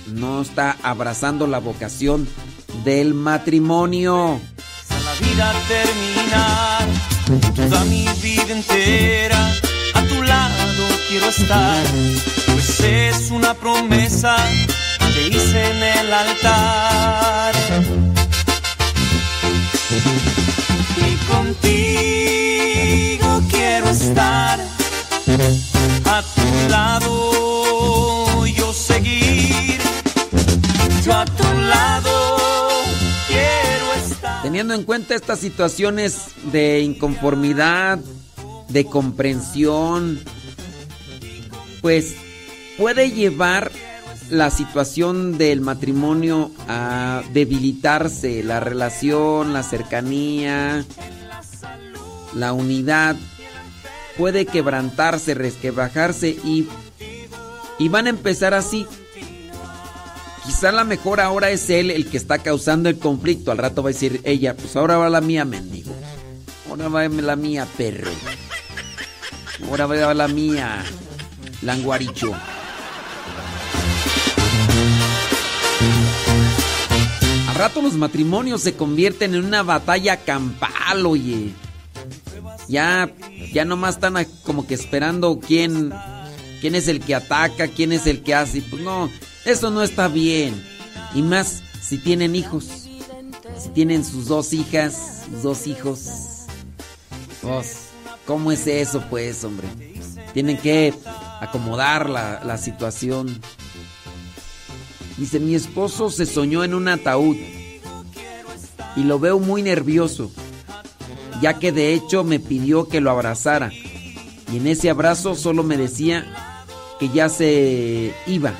no 0.07 0.43
está 0.43 0.76
abrazando 0.83 1.47
la 1.47 1.59
vocación 1.59 2.29
del 2.85 3.14
matrimonio. 3.14 4.41
La 5.05 5.26
vida 5.26 5.53
terminar 5.68 6.78
toda 7.55 7.85
mi 7.85 8.07
vida 8.22 8.53
entera 8.53 9.53
a 9.95 10.03
tu 10.03 10.22
lado 10.22 10.85
quiero 11.09 11.29
estar, 11.29 11.85
pues 12.47 12.81
es 12.81 13.31
una 13.31 13.53
promesa 13.53 14.37
que 15.12 15.29
hice 15.29 15.70
en 15.70 15.83
el 15.83 16.12
altar. 16.12 17.55
Y 20.97 21.16
contigo 21.31 21.83
quiero 23.51 23.91
estar. 23.91 24.59
A 26.07 26.22
tu 26.22 26.70
lado, 26.70 28.47
yo 28.47 28.72
seguir, 28.72 29.79
yo 31.05 31.12
a 31.12 31.26
tu 31.26 31.53
lado 31.61 32.18
Teniendo 34.59 34.75
en 34.75 34.87
cuenta 34.87 35.15
estas 35.15 35.39
situaciones 35.39 36.33
de 36.51 36.81
inconformidad, 36.81 38.01
de 38.69 38.87
comprensión, 38.87 40.19
pues 41.81 42.17
puede 42.77 43.13
llevar 43.13 43.71
la 44.31 44.51
situación 44.51 45.39
del 45.39 45.61
matrimonio 45.61 46.51
a 46.67 47.23
debilitarse, 47.33 48.43
la 48.43 48.59
relación, 48.59 49.53
la 49.53 49.63
cercanía, 49.63 50.85
la 52.35 52.53
unidad, 52.53 53.15
puede 54.17 54.45
quebrantarse, 54.45 55.35
resquebrajarse 55.35 56.31
y, 56.31 56.67
y 57.79 57.89
van 57.89 58.09
a 58.09 58.11
empezar 58.11 58.55
así 58.55 58.89
quizá 60.49 60.73
la 60.73 60.85
mejor 60.85 61.21
ahora 61.21 61.51
es 61.51 61.69
él 61.69 61.91
el 61.91 62.09
que 62.09 62.17
está 62.17 62.39
causando 62.39 62.89
el 62.89 62.99
conflicto. 62.99 63.53
Al 63.53 63.59
rato 63.59 63.83
va 63.83 63.91
a 63.91 63.93
decir 63.93 64.23
ella, 64.25 64.57
pues 64.57 64.75
ahora 64.77 64.97
va 64.97 65.11
la 65.11 65.21
mía, 65.21 65.45
mendigo. 65.45 65.95
Ahora 66.71 66.89
va 66.89 67.07
la 67.07 67.37
mía, 67.37 67.69
perro. 67.77 68.11
Ahora 69.69 69.85
va 69.85 70.15
la 70.15 70.27
mía, 70.27 70.83
languaricho. 71.61 72.33
Al 77.49 77.55
rato 77.55 77.83
los 77.83 77.93
matrimonios 77.93 78.63
se 78.63 78.73
convierten 78.73 79.35
en 79.35 79.45
una 79.45 79.63
batalla 79.63 80.17
campal, 80.17 81.05
oye. 81.05 81.51
Ya, 82.69 83.13
ya 83.53 83.67
nomás 83.67 83.97
están 83.97 84.15
como 84.45 84.67
que 84.67 84.73
esperando 84.75 85.41
quién, 85.47 85.93
quién 86.63 86.75
es 86.75 86.89
el 86.89 87.01
que 87.01 87.15
ataca, 87.15 87.69
quién 87.69 87.93
es 87.93 88.07
el 88.07 88.23
que 88.23 88.35
hace. 88.35 88.63
Pues 88.63 88.81
no, 88.81 89.11
eso 89.49 89.71
no 89.71 89.83
está 89.83 90.09
bien. 90.09 90.63
Y 91.15 91.23
más 91.23 91.63
si 91.81 91.99
tienen 91.99 92.35
hijos. 92.37 92.65
si 93.59 93.69
tienen 93.71 94.05
sus 94.05 94.27
dos 94.27 94.53
hijas, 94.53 95.25
sus 95.31 95.43
dos 95.43 95.67
hijos, 95.67 96.47
pues, 97.43 97.89
¿cómo 98.27 98.53
es 98.53 98.67
eso, 98.67 99.03
pues, 99.11 99.43
hombre? 99.43 99.67
Tienen 100.33 100.59
que 100.59 100.95
acomodar 101.41 102.09
la, 102.09 102.43
la 102.45 102.59
situación. 102.59 103.41
Dice, 105.17 105.41
mi 105.41 105.55
esposo 105.55 106.11
se 106.11 106.27
soñó 106.27 106.63
en 106.63 106.75
un 106.75 106.89
ataúd 106.89 107.37
y 108.97 109.03
lo 109.03 109.19
veo 109.19 109.39
muy 109.41 109.63
nervioso, 109.63 110.31
ya 111.41 111.59
que 111.59 111.73
de 111.73 111.95
hecho 111.95 112.23
me 112.23 112.39
pidió 112.39 112.89
que 112.89 113.01
lo 113.01 113.11
abrazara. 113.11 113.73
Y 114.53 114.57
en 114.59 114.67
ese 114.67 114.91
abrazo 114.91 115.35
solo 115.35 115.63
me 115.63 115.77
decía 115.77 116.57
que 117.01 117.09
ya 117.09 117.29
se 117.29 118.15
iba. 118.27 118.55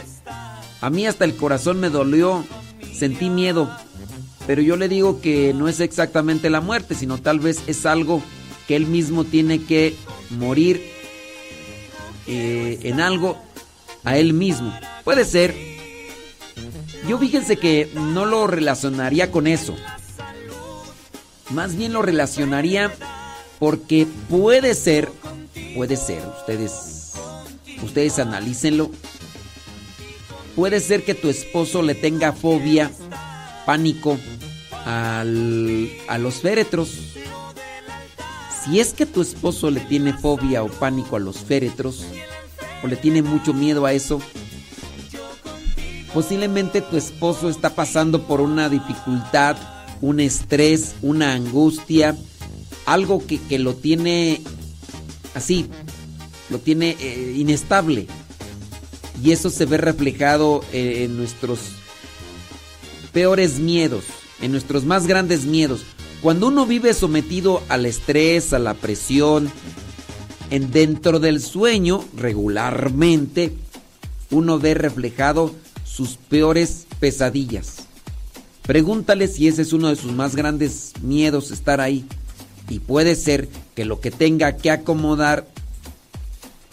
A 0.81 0.91
mí 0.91 1.07
hasta 1.07 1.25
el 1.25 1.37
corazón 1.37 1.81
me 1.81 1.91
dolió, 1.91 2.45
sentí 2.93 3.31
miedo, 3.31 3.69
pero 4.47 4.63
yo 4.63 4.77
le 4.77 4.89
digo 4.89 5.21
que 5.21 5.53
no 5.53 5.69
es 5.69 5.81
exactamente 5.81 6.51
la 6.51 6.61
muerte, 6.61 6.95
sino 6.95 7.19
tal 7.19 7.41
vez 7.41 7.63
es 7.67 7.85
algo 7.85 8.23
que 8.67 8.77
él 8.77 8.87
mismo 8.87 9.25
tiene 9.25 9.65
que 9.65 9.95
morir 10.31 10.81
eh, 12.27 12.79
en 12.83 13.01
algo 13.01 13.39
a 14.05 14.17
él 14.19 14.33
mismo. 14.33 14.73
Puede 15.05 15.25
ser. 15.25 15.55
Yo 17.09 17.19
fíjense 17.19 17.57
que 17.57 17.91
no 17.95 18.25
lo 18.25 18.47
relacionaría 18.47 19.31
con 19.31 19.47
eso. 19.47 19.75
Más 21.51 21.77
bien 21.77 21.93
lo 21.93 22.03
relacionaría 22.03 22.93
porque 23.59 24.07
puede 24.29 24.75
ser, 24.75 25.11
puede 25.75 25.97
ser, 25.97 26.23
ustedes, 26.39 27.15
ustedes 27.83 28.19
analícenlo. 28.19 28.91
Puede 30.59 30.81
ser 30.81 31.05
que 31.05 31.15
tu 31.15 31.29
esposo 31.29 31.83
le 31.83 31.95
tenga 31.95 32.33
fobia, 32.33 32.91
pánico 33.65 34.19
al, 34.85 35.89
a 36.09 36.19
los 36.19 36.41
féretros. 36.41 36.99
Si 38.65 38.81
es 38.81 38.93
que 38.93 39.07
tu 39.07 39.23
esposo 39.23 39.71
le 39.71 39.79
tiene 39.79 40.15
fobia 40.15 40.65
o 40.65 40.69
pánico 40.69 41.15
a 41.15 41.21
los 41.21 41.37
féretros, 41.37 42.05
o 42.83 42.89
le 42.89 42.97
tiene 42.97 43.23
mucho 43.23 43.55
miedo 43.55 43.87
a 43.87 43.93
eso, 43.93 44.21
posiblemente 46.13 46.81
tu 46.81 46.97
esposo 46.97 47.51
está 47.51 47.71
pasando 47.71 48.27
por 48.27 48.41
una 48.41 48.69
dificultad, 48.69 49.57
un 50.01 50.19
estrés, 50.19 50.97
una 51.03 51.35
angustia, 51.35 52.17
algo 52.85 53.25
que, 53.25 53.39
que 53.39 53.61
lo 53.61 53.77
tiene 53.77 54.43
así, 55.37 55.67
lo 56.51 56.59
tiene 56.59 56.97
eh, 56.99 57.35
inestable. 57.37 58.09
Y 59.23 59.33
eso 59.33 59.51
se 59.51 59.67
ve 59.67 59.79
reflejado 59.79 60.65
eh, 60.73 61.05
en 61.05 61.17
nuestros 61.17 61.59
peores 63.13 63.59
miedos, 63.59 64.05
en 64.41 64.53
nuestros 64.53 64.85
más 64.85 65.07
grandes 65.07 65.45
miedos. 65.45 65.83
Cuando 66.23 66.49
uno 66.49 66.67
vive 66.67 66.95
sometido 66.95 67.63
al 67.69 67.87
estrés, 67.87 68.53
a 68.53 68.59
la 68.59 68.75
presión, 68.75 69.51
en 70.51 70.71
dentro 70.71 71.21
del 71.21 71.41
sueño, 71.41 72.05
regularmente, 72.17 73.53
uno 74.31 74.59
ve 74.59 74.75
reflejado 74.75 75.55
sus 75.85 76.17
peores 76.17 76.87
pesadillas. 77.01 77.89
Pregúntale 78.63 79.29
si 79.29 79.49
ese 79.49 79.63
es 79.63 79.73
uno 79.73 79.89
de 79.89 79.97
sus 79.97 80.13
más 80.13 80.37
grandes 80.37 80.93
miedos, 81.03 81.51
estar 81.51 81.81
ahí. 81.81 82.05
Y 82.69 82.81
puede 82.81 83.15
ser 83.15 83.49
que 83.75 83.85
lo 83.85 84.01
que 84.01 84.11
tenga 84.11 84.57
que 84.57 84.71
acomodar 84.71 85.47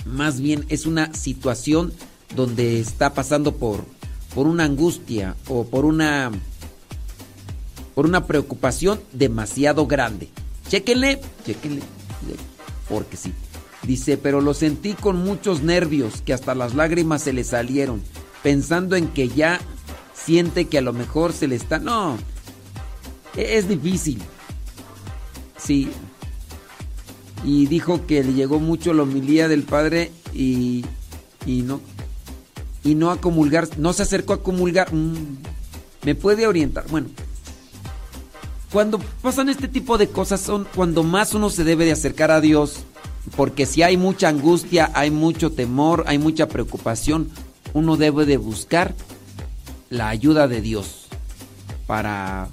más 0.05 0.41
bien 0.41 0.65
es 0.69 0.85
una 0.85 1.13
situación 1.13 1.93
donde 2.35 2.79
está 2.79 3.13
pasando 3.13 3.55
por, 3.55 3.85
por 4.33 4.47
una 4.47 4.65
angustia 4.65 5.35
o 5.47 5.65
por 5.65 5.85
una 5.85 6.31
por 7.95 8.05
una 8.05 8.27
preocupación 8.27 8.99
demasiado 9.13 9.87
grande. 9.87 10.27
Chéquenle, 10.67 11.21
chéquenle, 11.45 11.81
porque 12.89 13.15
sí. 13.15 13.31
Dice, 13.83 14.17
pero 14.17 14.41
lo 14.41 14.53
sentí 14.53 14.93
con 14.93 15.15
muchos 15.23 15.63
nervios 15.63 16.21
que 16.21 16.33
hasta 16.33 16.55
las 16.55 16.75
lágrimas 16.75 17.21
se 17.21 17.31
le 17.31 17.45
salieron, 17.45 18.01
pensando 18.43 18.97
en 18.97 19.07
que 19.07 19.29
ya 19.29 19.61
siente 20.13 20.65
que 20.65 20.79
a 20.79 20.81
lo 20.81 20.91
mejor 20.91 21.31
se 21.31 21.47
le 21.47 21.55
está... 21.55 21.79
No, 21.79 22.17
e-, 23.37 23.57
es 23.57 23.69
difícil. 23.69 24.21
Sí. 25.57 25.89
Y 27.45 27.67
dijo 27.67 28.05
que 28.05 28.23
le 28.23 28.33
llegó 28.33 28.59
mucho 28.59 28.93
la 28.93 29.03
homilía 29.03 29.47
del 29.47 29.63
padre 29.63 30.11
y, 30.33 30.83
y 31.45 31.61
no 31.61 31.79
y 32.85 32.93
no 32.95 33.11
a 33.11 33.17
comulgar, 33.17 33.67
no 33.77 33.91
se 33.91 34.03
acercó 34.03 34.31
a 34.33 34.43
comulgar. 34.43 34.93
Mm, 34.93 35.37
me 36.05 36.15
puede 36.15 36.47
orientar. 36.47 36.85
Bueno, 36.87 37.07
cuando 38.71 38.99
pasan 39.21 39.49
este 39.49 39.67
tipo 39.67 39.97
de 39.97 40.07
cosas 40.07 40.39
son 40.39 40.67
cuando 40.75 41.03
más 41.03 41.33
uno 41.33 41.49
se 41.49 41.63
debe 41.63 41.83
de 41.85 41.91
acercar 41.91 42.29
a 42.29 42.41
Dios, 42.41 42.83
porque 43.35 43.65
si 43.65 43.81
hay 43.81 43.97
mucha 43.97 44.29
angustia, 44.29 44.91
hay 44.93 45.09
mucho 45.09 45.51
temor, 45.51 46.03
hay 46.07 46.19
mucha 46.19 46.47
preocupación, 46.47 47.31
uno 47.73 47.97
debe 47.97 48.25
de 48.25 48.37
buscar 48.37 48.93
la 49.89 50.09
ayuda 50.09 50.47
de 50.47 50.61
Dios 50.61 51.07
para 51.87 52.49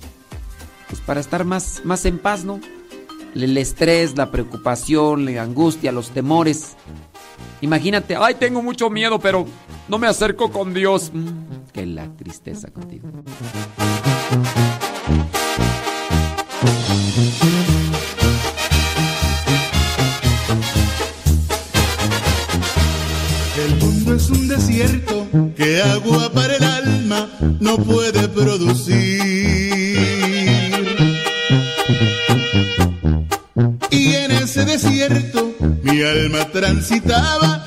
pues 0.89 1.01
para 1.01 1.20
estar 1.20 1.45
más 1.45 1.83
más 1.85 2.07
en 2.07 2.18
paz, 2.18 2.45
¿no? 2.45 2.59
El 3.35 3.57
estrés, 3.59 4.16
la 4.16 4.30
preocupación, 4.30 5.26
la 5.26 5.43
angustia, 5.43 5.93
los 5.93 6.11
temores. 6.11 6.76
Imagínate, 7.61 8.16
ay, 8.16 8.35
tengo 8.35 8.62
mucho 8.62 8.91
miedo, 8.91 9.18
pero 9.18 9.47
no 9.89 9.99
me 9.99 10.07
acerco 10.07 10.51
con 10.51 10.74
Dios. 10.74 11.11
Mm, 11.12 11.70
que 11.72 11.87
la 11.87 12.09
tristeza 12.16 12.68
contigo. 12.70 13.09
El 23.64 23.76
mundo 23.76 24.14
es 24.14 24.28
un 24.30 24.49
desierto 24.49 25.26
que 25.57 25.83
agua 25.83 26.30
para 26.33 26.57
el 26.57 26.64
alma 26.64 27.28
no 27.61 27.76
puede 27.76 28.28
producir. 28.28 30.12
Mi 36.03 36.09
alma 36.09 36.44
transitaba 36.44 37.62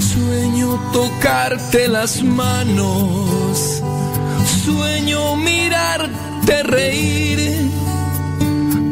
Sueño 0.00 0.78
tocarte 0.92 1.88
las 1.88 2.22
manos. 2.22 3.82
Sueño 4.64 5.36
mirarte 5.36 6.62
reír. 6.62 7.70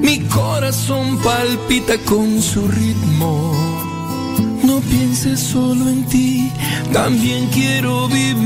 Mi 0.02 0.20
corazón 0.20 1.18
palpita 1.18 1.98
con 1.98 2.42
su 2.42 2.66
ritmo. 2.68 3.52
No 4.64 4.80
pienses 4.80 5.40
solo 5.40 5.88
en 5.88 6.04
ti, 6.06 6.50
también 6.92 7.48
quiero 7.48 8.08
vivir. 8.08 8.45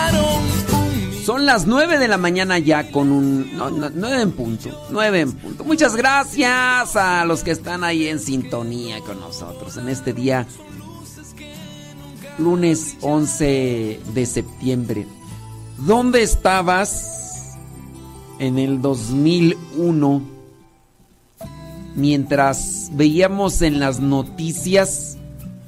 Son 1.31 1.45
las 1.45 1.65
9 1.65 1.97
de 1.97 2.09
la 2.09 2.17
mañana 2.17 2.59
ya 2.59 2.91
con 2.91 3.09
un... 3.09 3.55
No, 3.55 3.69
no, 3.69 3.89
9 3.89 4.21
en 4.21 4.31
punto. 4.33 4.69
9 4.89 5.21
en 5.21 5.31
punto. 5.31 5.63
Muchas 5.63 5.95
gracias 5.95 6.97
a 6.97 7.23
los 7.23 7.41
que 7.41 7.51
están 7.51 7.85
ahí 7.85 8.07
en 8.07 8.19
sintonía 8.19 8.99
con 8.99 9.17
nosotros 9.21 9.77
en 9.77 9.87
este 9.87 10.11
día. 10.11 10.45
Lunes 12.37 12.97
11 12.99 14.01
de 14.13 14.25
septiembre. 14.25 15.07
¿Dónde 15.77 16.21
estabas 16.21 17.57
en 18.37 18.59
el 18.59 18.81
2001 18.81 20.21
mientras 21.95 22.89
veíamos 22.91 23.61
en 23.61 23.79
las 23.79 24.01
noticias 24.01 25.17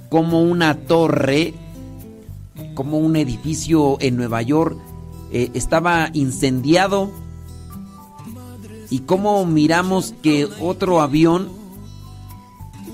como 0.09 0.41
una 0.41 0.75
torre, 0.75 1.53
como 2.73 2.97
un 2.97 3.15
edificio 3.15 3.95
en 4.01 4.17
Nueva 4.17 4.41
York 4.41 4.77
eh, 5.33 5.49
estaba 5.55 6.11
incendiado. 6.13 7.11
Y 8.89 8.99
cómo 8.99 9.43
miramos 9.45 10.13
que 10.21 10.47
otro 10.59 11.01
avión 11.01 11.49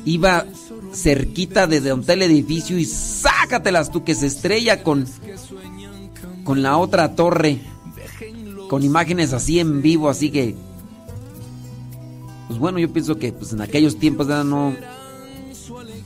iba 0.06 0.46
cerquita 0.94 1.68
de 1.68 1.82
donde 1.82 2.14
el 2.14 2.22
edificio 2.22 2.80
y 2.80 2.86
sácatelas 2.86 3.92
tú 3.92 4.04
que 4.04 4.16
se 4.16 4.28
estrella 4.28 4.82
con 4.82 5.06
con 6.44 6.64
la 6.64 6.78
otra 6.78 7.16
torre 7.16 7.60
con 8.70 8.82
imágenes 8.84 9.34
así 9.34 9.60
en 9.60 9.84
vivo 9.84 10.10
así 10.10 10.32
que 10.32 10.56
pues 12.48 12.58
bueno 12.58 12.80
yo 12.80 12.92
pienso 12.92 13.20
que 13.20 13.32
pues 13.34 13.54
en 13.54 13.62
aquellos 13.62 14.00
tiempos 14.00 14.28
no 14.28 14.76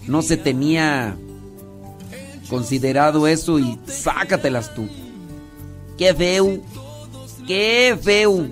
no 0.08 0.22
se 0.22 0.36
tenía 0.36 1.16
considerado 2.50 3.28
eso 3.28 3.60
y 3.60 3.80
sácatelas 3.86 4.74
tú 4.76 4.90
qué 5.98 6.14
feo 6.14 6.60
qué 7.48 7.98
feo 8.02 8.48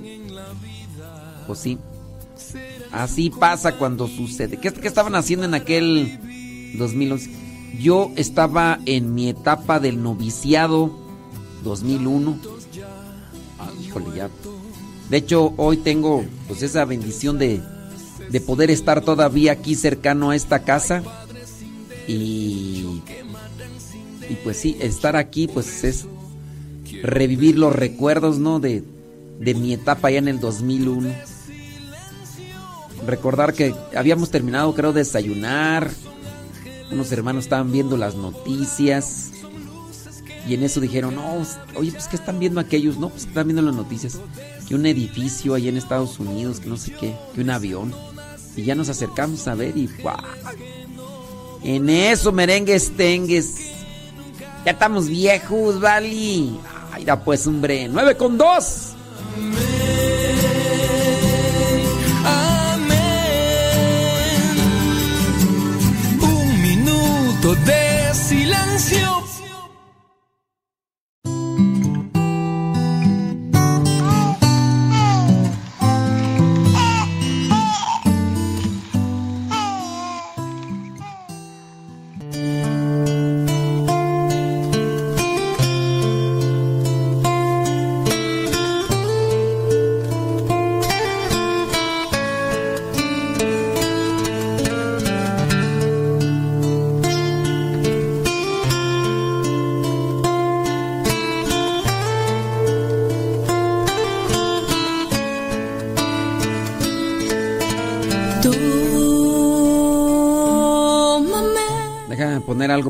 pues 1.47 1.59
sí 1.59 1.77
Así 2.91 3.29
pasa 3.29 3.77
cuando 3.77 4.07
sucede. 4.07 4.57
¿Qué, 4.57 4.71
qué 4.71 4.87
estaban 4.87 5.15
haciendo 5.15 5.45
en 5.45 5.53
aquel 5.53 6.19
2011? 6.77 7.31
Yo 7.79 8.11
estaba 8.17 8.79
en 8.85 9.13
mi 9.13 9.29
etapa 9.29 9.79
del 9.79 10.03
noviciado 10.03 10.91
2001. 11.63 12.37
Ah, 13.59 13.69
híjole, 13.81 14.07
ya. 14.15 14.29
De 15.09 15.17
hecho, 15.17 15.53
hoy 15.57 15.77
tengo 15.77 16.25
pues 16.47 16.61
esa 16.63 16.83
bendición 16.83 17.37
de, 17.37 17.61
de 18.29 18.41
poder 18.41 18.69
estar 18.71 19.01
todavía 19.01 19.53
aquí 19.53 19.75
cercano 19.75 20.31
a 20.31 20.35
esta 20.35 20.63
casa. 20.63 21.01
Y, 22.07 23.01
y 24.29 24.35
pues 24.43 24.57
sí, 24.57 24.75
estar 24.81 25.15
aquí 25.15 25.47
pues 25.47 25.85
es 25.85 26.07
revivir 27.01 27.57
los 27.57 27.75
recuerdos, 27.75 28.37
¿no? 28.39 28.59
De, 28.59 28.83
de 29.39 29.53
mi 29.55 29.73
etapa 29.73 30.11
ya 30.11 30.19
en 30.19 30.27
el 30.27 30.39
2001 30.39 31.09
recordar 33.05 33.53
que 33.53 33.73
habíamos 33.95 34.29
terminado, 34.29 34.73
creo, 34.73 34.93
de 34.93 34.99
desayunar. 34.99 35.89
Unos 36.91 37.11
hermanos 37.11 37.45
estaban 37.45 37.71
viendo 37.71 37.97
las 37.97 38.15
noticias. 38.15 39.31
Y 40.47 40.55
en 40.55 40.63
eso 40.63 40.79
dijeron, 40.79 41.15
no, 41.15 41.43
oye, 41.75 41.91
pues 41.91 42.07
¿qué 42.07 42.15
están 42.15 42.39
viendo 42.39 42.59
aquellos? 42.59 42.97
No, 42.97 43.09
pues 43.09 43.25
están 43.25 43.47
viendo 43.47 43.61
las 43.61 43.75
noticias. 43.75 44.19
Que 44.67 44.75
un 44.75 44.85
edificio 44.85 45.53
ahí 45.53 45.67
en 45.67 45.77
Estados 45.77 46.19
Unidos, 46.19 46.59
que 46.59 46.69
no 46.69 46.77
sé 46.77 46.93
qué, 46.93 47.15
que 47.33 47.41
un 47.41 47.49
avión. 47.49 47.93
Y 48.55 48.63
ya 48.63 48.75
nos 48.75 48.89
acercamos 48.89 49.47
a 49.47 49.55
ver 49.55 49.77
y 49.77 49.87
¡guau! 50.01 50.17
En 51.63 51.89
eso, 51.89 52.31
merengues, 52.31 52.91
tengues. 52.97 53.55
Ya 54.65 54.71
estamos 54.71 55.07
viejos, 55.07 55.79
Vali. 55.79 56.57
Pues, 57.23 57.47
hombre. 57.47 57.87
9 57.89 58.15
con 58.15 58.37
2. 58.37 58.93
Un 66.21 66.61
minuto 66.61 67.55
de 67.65 68.13
silencio. 68.13 69.20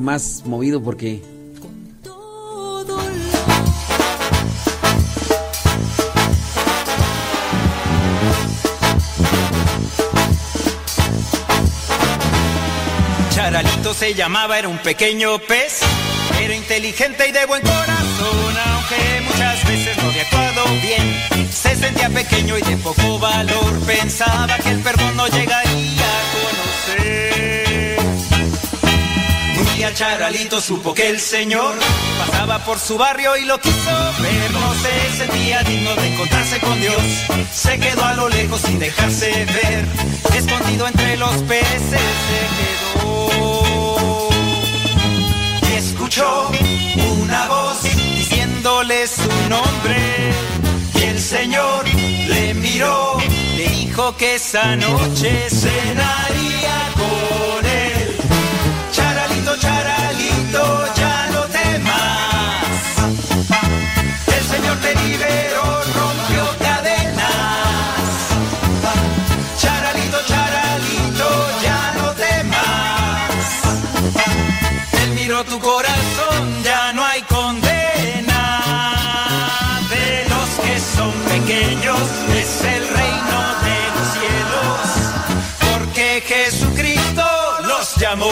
Más 0.01 0.43
movido 0.45 0.81
porque... 0.81 1.21
Charalito 13.33 13.93
se 13.93 14.13
llamaba, 14.13 14.59
era 14.59 14.67
un 14.67 14.77
pequeño 14.79 15.39
pez. 15.39 15.81
Era 16.39 16.55
inteligente 16.55 17.27
y 17.29 17.31
de 17.31 17.45
buen 17.45 17.61
corazón, 17.61 18.57
aunque 18.65 19.21
muchas 19.25 19.67
veces 19.67 19.97
no 19.97 20.09
había 20.09 20.23
actuado 20.23 20.63
bien. 20.81 21.49
Se 21.51 21.75
sentía 21.75 22.09
pequeño 22.09 22.57
y 22.57 22.61
de 22.61 22.77
poco 22.77 23.19
valor. 23.19 23.79
Pensaba 23.85 24.57
que 24.57 24.69
el 24.69 24.79
perdón 24.81 25.15
no 25.15 25.27
llegaría 25.27 26.05
a 26.05 26.97
conocer. 26.97 27.60
Charalito 29.89 30.61
supo 30.61 30.93
que 30.93 31.09
el 31.09 31.19
Señor 31.19 31.73
pasaba 32.19 32.59
por 32.59 32.79
su 32.79 32.97
barrio 32.99 33.35
y 33.35 33.45
lo 33.45 33.59
quiso 33.59 33.91
ver. 34.21 34.51
No 34.51 34.73
se 34.75 35.17
sentía 35.17 35.63
digno 35.63 35.95
de 35.95 36.13
encontrarse 36.13 36.59
con 36.59 36.79
Dios. 36.79 37.01
Se 37.51 37.79
quedó 37.79 38.05
a 38.05 38.13
lo 38.13 38.29
lejos 38.29 38.61
sin 38.61 38.77
dejarse 38.77 39.31
ver. 39.45 39.85
Escondido 40.35 40.87
entre 40.87 41.17
los 41.17 41.35
peces 41.43 41.81
se 41.89 43.01
quedó. 43.01 44.29
Y 45.69 45.73
escuchó 45.73 46.51
una 47.19 47.47
voz 47.47 47.81
diciéndole 47.81 49.07
su 49.07 49.49
nombre. 49.49 50.31
Y 50.93 51.03
el 51.03 51.19
Señor 51.19 51.85
le 52.27 52.53
miró, 52.53 53.17
le 53.57 53.67
dijo 53.67 54.15
que 54.15 54.35
esa 54.35 54.75
noche 54.75 55.49
cenaría 55.49 56.40
Charalito, 59.61 60.63
ya 60.95 61.29
no 61.33 61.41
temas. 61.59 62.65
El 64.35 64.43
Señor 64.53 64.77
te 64.77 64.95
liberó, 64.95 65.65
rompió 65.99 66.43
cadenas. 66.57 68.15
Charalito, 69.59 70.17
charalito, 70.25 71.27
ya 71.61 71.93
no 71.97 72.07
temas. 72.25 73.37
Él 75.03 75.09
miró 75.11 75.43
tu 75.45 75.59
corazón, 75.59 76.63
ya 76.63 76.91
no 76.93 77.05
hay 77.05 77.21
condena. 77.21 78.41
De 79.91 80.25
los 80.27 80.49
que 80.65 80.79
son 80.79 81.13
pequeños 81.33 82.01
es 82.35 82.63
el 82.65 82.87
reino 82.87 83.39
de 83.67 83.77
los 83.95 84.07
cielos. 84.17 84.81
Porque 85.59 86.23
Jesucristo 86.25 87.25
los 87.61 87.95
llamó. 87.97 88.31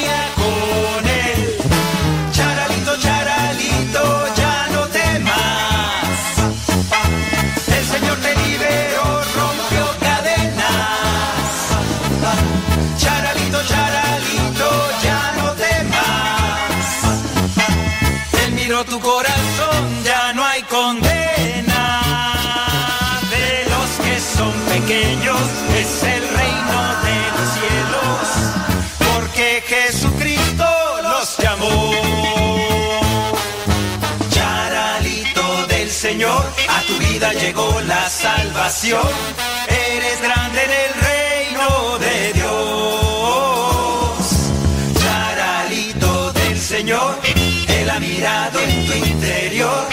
llegó 37.29 37.79
la 37.81 38.09
salvación. 38.09 39.07
Eres 39.67 40.21
grande 40.21 40.63
en 40.63 40.71
el 40.71 40.93
reino 41.07 41.99
de 41.99 42.33
Dios. 42.33 42.49
Charalito 44.99 46.33
del 46.33 46.59
Señor, 46.59 47.19
Él 47.67 47.89
ha 47.89 47.99
mirado 47.99 48.59
en 48.59 48.85
tu 48.87 48.93
interior. 48.93 49.90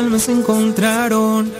Almas 0.00 0.22
se 0.22 0.32
encontraron. 0.32 1.52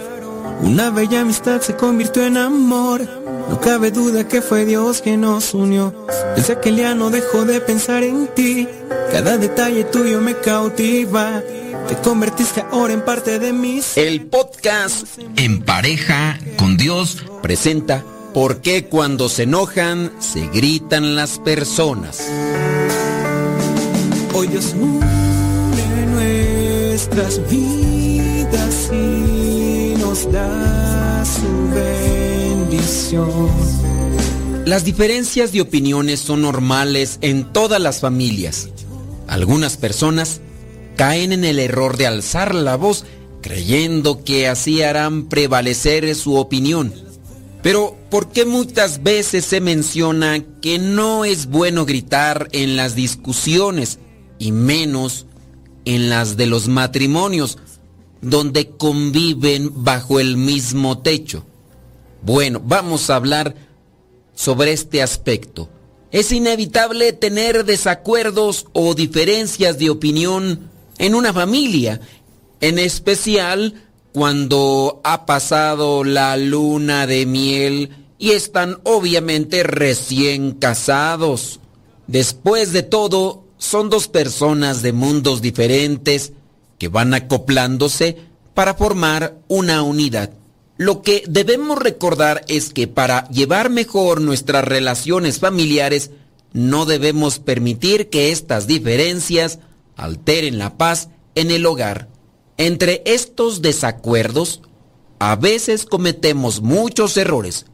Una 0.63 0.91
bella 0.91 1.21
amistad 1.21 1.61
se 1.61 1.77
convirtió 1.77 2.25
en 2.25 2.37
amor. 2.37 3.07
No 3.49 3.61
cabe 3.61 3.91
duda 3.91 4.27
que 4.27 4.41
fue 4.41 4.65
Dios 4.65 5.03
quien 5.03 5.21
nos 5.21 5.53
unió. 5.55 6.07
Desde 6.37 6.55
aquel 6.55 6.77
día 6.77 6.95
no 6.95 7.11
dejo 7.11 7.45
de 7.45 7.61
pensar 7.61 8.03
en 8.03 8.29
ti. 8.35 8.67
Cada 9.13 9.37
detalle 9.37 9.85
tuyo 9.85 10.21
me 10.21 10.35
cautiva. 10.37 11.43
Te 11.89 11.97
convertiste 11.97 12.65
ahora 12.71 12.95
en 12.95 13.05
parte 13.05 13.39
de 13.39 13.53
mí. 13.53 13.83
El 13.97 14.27
podcast 14.27 15.07
En 15.37 15.63
pareja 15.63 16.39
con 16.57 16.77
Dios 16.77 17.19
presenta 17.43 18.03
¿Por 18.33 18.61
qué 18.61 18.87
cuando 18.87 19.29
se 19.29 19.43
enojan 19.43 20.13
se 20.19 20.47
gritan 20.49 21.15
las 21.17 21.39
personas? 21.39 22.27
Hoy 24.33 24.47
Dios 24.47 24.75
nuestras 27.11 27.51
vidas 27.51 28.91
y 28.93 29.95
nos 29.99 30.31
da 30.31 31.25
su 31.25 31.75
bendición. 31.75 33.49
Las 34.65 34.85
diferencias 34.85 35.53
de 35.53 35.61
opiniones 35.61 36.21
son 36.21 36.43
normales 36.43 37.19
en 37.21 37.53
todas 37.53 37.81
las 37.81 38.01
familias. 38.01 38.69
Algunas 39.27 39.77
personas 39.77 40.41
caen 40.97 41.33
en 41.33 41.45
el 41.45 41.59
error 41.59 41.97
de 41.97 42.07
alzar 42.07 42.55
la 42.55 42.77
voz 42.77 43.05
creyendo 43.43 44.23
que 44.23 44.47
así 44.49 44.83
harán 44.83 45.29
prevalecer 45.29 46.15
su 46.15 46.37
opinión. 46.37 46.93
Pero, 47.63 47.97
¿por 48.11 48.31
qué 48.31 48.45
muchas 48.45 49.03
veces 49.03 49.45
se 49.45 49.61
menciona 49.61 50.45
que 50.63 50.79
no 50.79 51.25
es 51.25 51.47
bueno 51.47 51.87
gritar 51.87 52.49
en 52.53 52.77
las 52.77 52.95
discusiones 52.95 53.99
y 54.39 54.53
menos 54.53 55.27
en 55.85 56.11
las 56.11 56.37
de 56.37 56.47
los 56.47 56.69
matrimonios, 56.69 57.59
donde 58.21 58.71
conviven 58.71 59.71
bajo 59.85 60.21
el 60.21 60.37
mismo 60.37 60.99
techo? 60.99 61.45
Bueno, 62.23 62.61
vamos 62.65 63.11
a 63.11 63.17
hablar 63.17 63.55
sobre 64.35 64.73
este 64.73 65.03
aspecto. 65.03 65.69
Es 66.11 66.33
inevitable 66.33 67.13
tener 67.13 67.65
desacuerdos 67.65 68.67
o 68.73 68.95
diferencias 68.95 69.79
de 69.79 69.91
opinión 69.91 70.71
en 70.99 71.15
una 71.15 71.33
familia, 71.33 72.01
en 72.61 72.79
especial 72.79 73.87
cuando 74.13 75.01
ha 75.05 75.25
pasado 75.25 76.05
la 76.05 76.37
luna 76.37 77.07
de 77.07 77.27
miel 77.27 77.91
y 78.19 78.33
están 78.33 78.79
obviamente 78.85 79.63
recién 79.63 80.53
casados. 80.53 81.61
Después 82.07 82.73
de 82.73 82.83
todo, 82.83 83.45
son 83.61 83.91
dos 83.91 84.09
personas 84.09 84.81
de 84.81 84.95
mundos 84.95 85.43
diferentes 85.43 86.33
que 86.79 86.89
van 86.89 87.13
acoplándose 87.13 88.17
para 88.55 88.73
formar 88.75 89.37
una 89.49 89.83
unidad. 89.83 90.31
Lo 90.79 91.03
que 91.03 91.23
debemos 91.29 91.79
recordar 91.79 92.43
es 92.49 92.73
que 92.73 92.89
para 92.89 93.29
llevar 93.29 93.69
mejor 93.69 94.23
nuestras 94.23 94.65
relaciones 94.65 95.41
familiares, 95.41 96.11
no 96.55 96.87
debemos 96.87 97.39
permitir 97.39 98.09
que 98.09 98.33
estas 98.33 98.67
diferencias 98.67 99.59
alteren 99.95 100.59
la 100.59 100.79
paz 100.79 101.11
en 101.35 101.51
el 101.51 101.67
hogar. 101.67 102.09
Entre 102.57 103.03
estos 103.05 103.61
desacuerdos, 103.61 104.63
a 105.19 105.37
veces 105.37 105.85
cometemos 105.85 106.63
muchos 106.63 107.15
errores, 107.19 107.67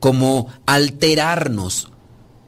como 0.00 0.48
alterarnos, 0.64 1.92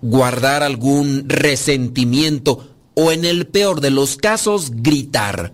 guardar 0.00 0.62
algún 0.62 1.28
resentimiento 1.28 2.67
o 3.00 3.12
en 3.12 3.24
el 3.24 3.46
peor 3.46 3.80
de 3.80 3.90
los 3.90 4.16
casos 4.16 4.72
gritar. 4.74 5.52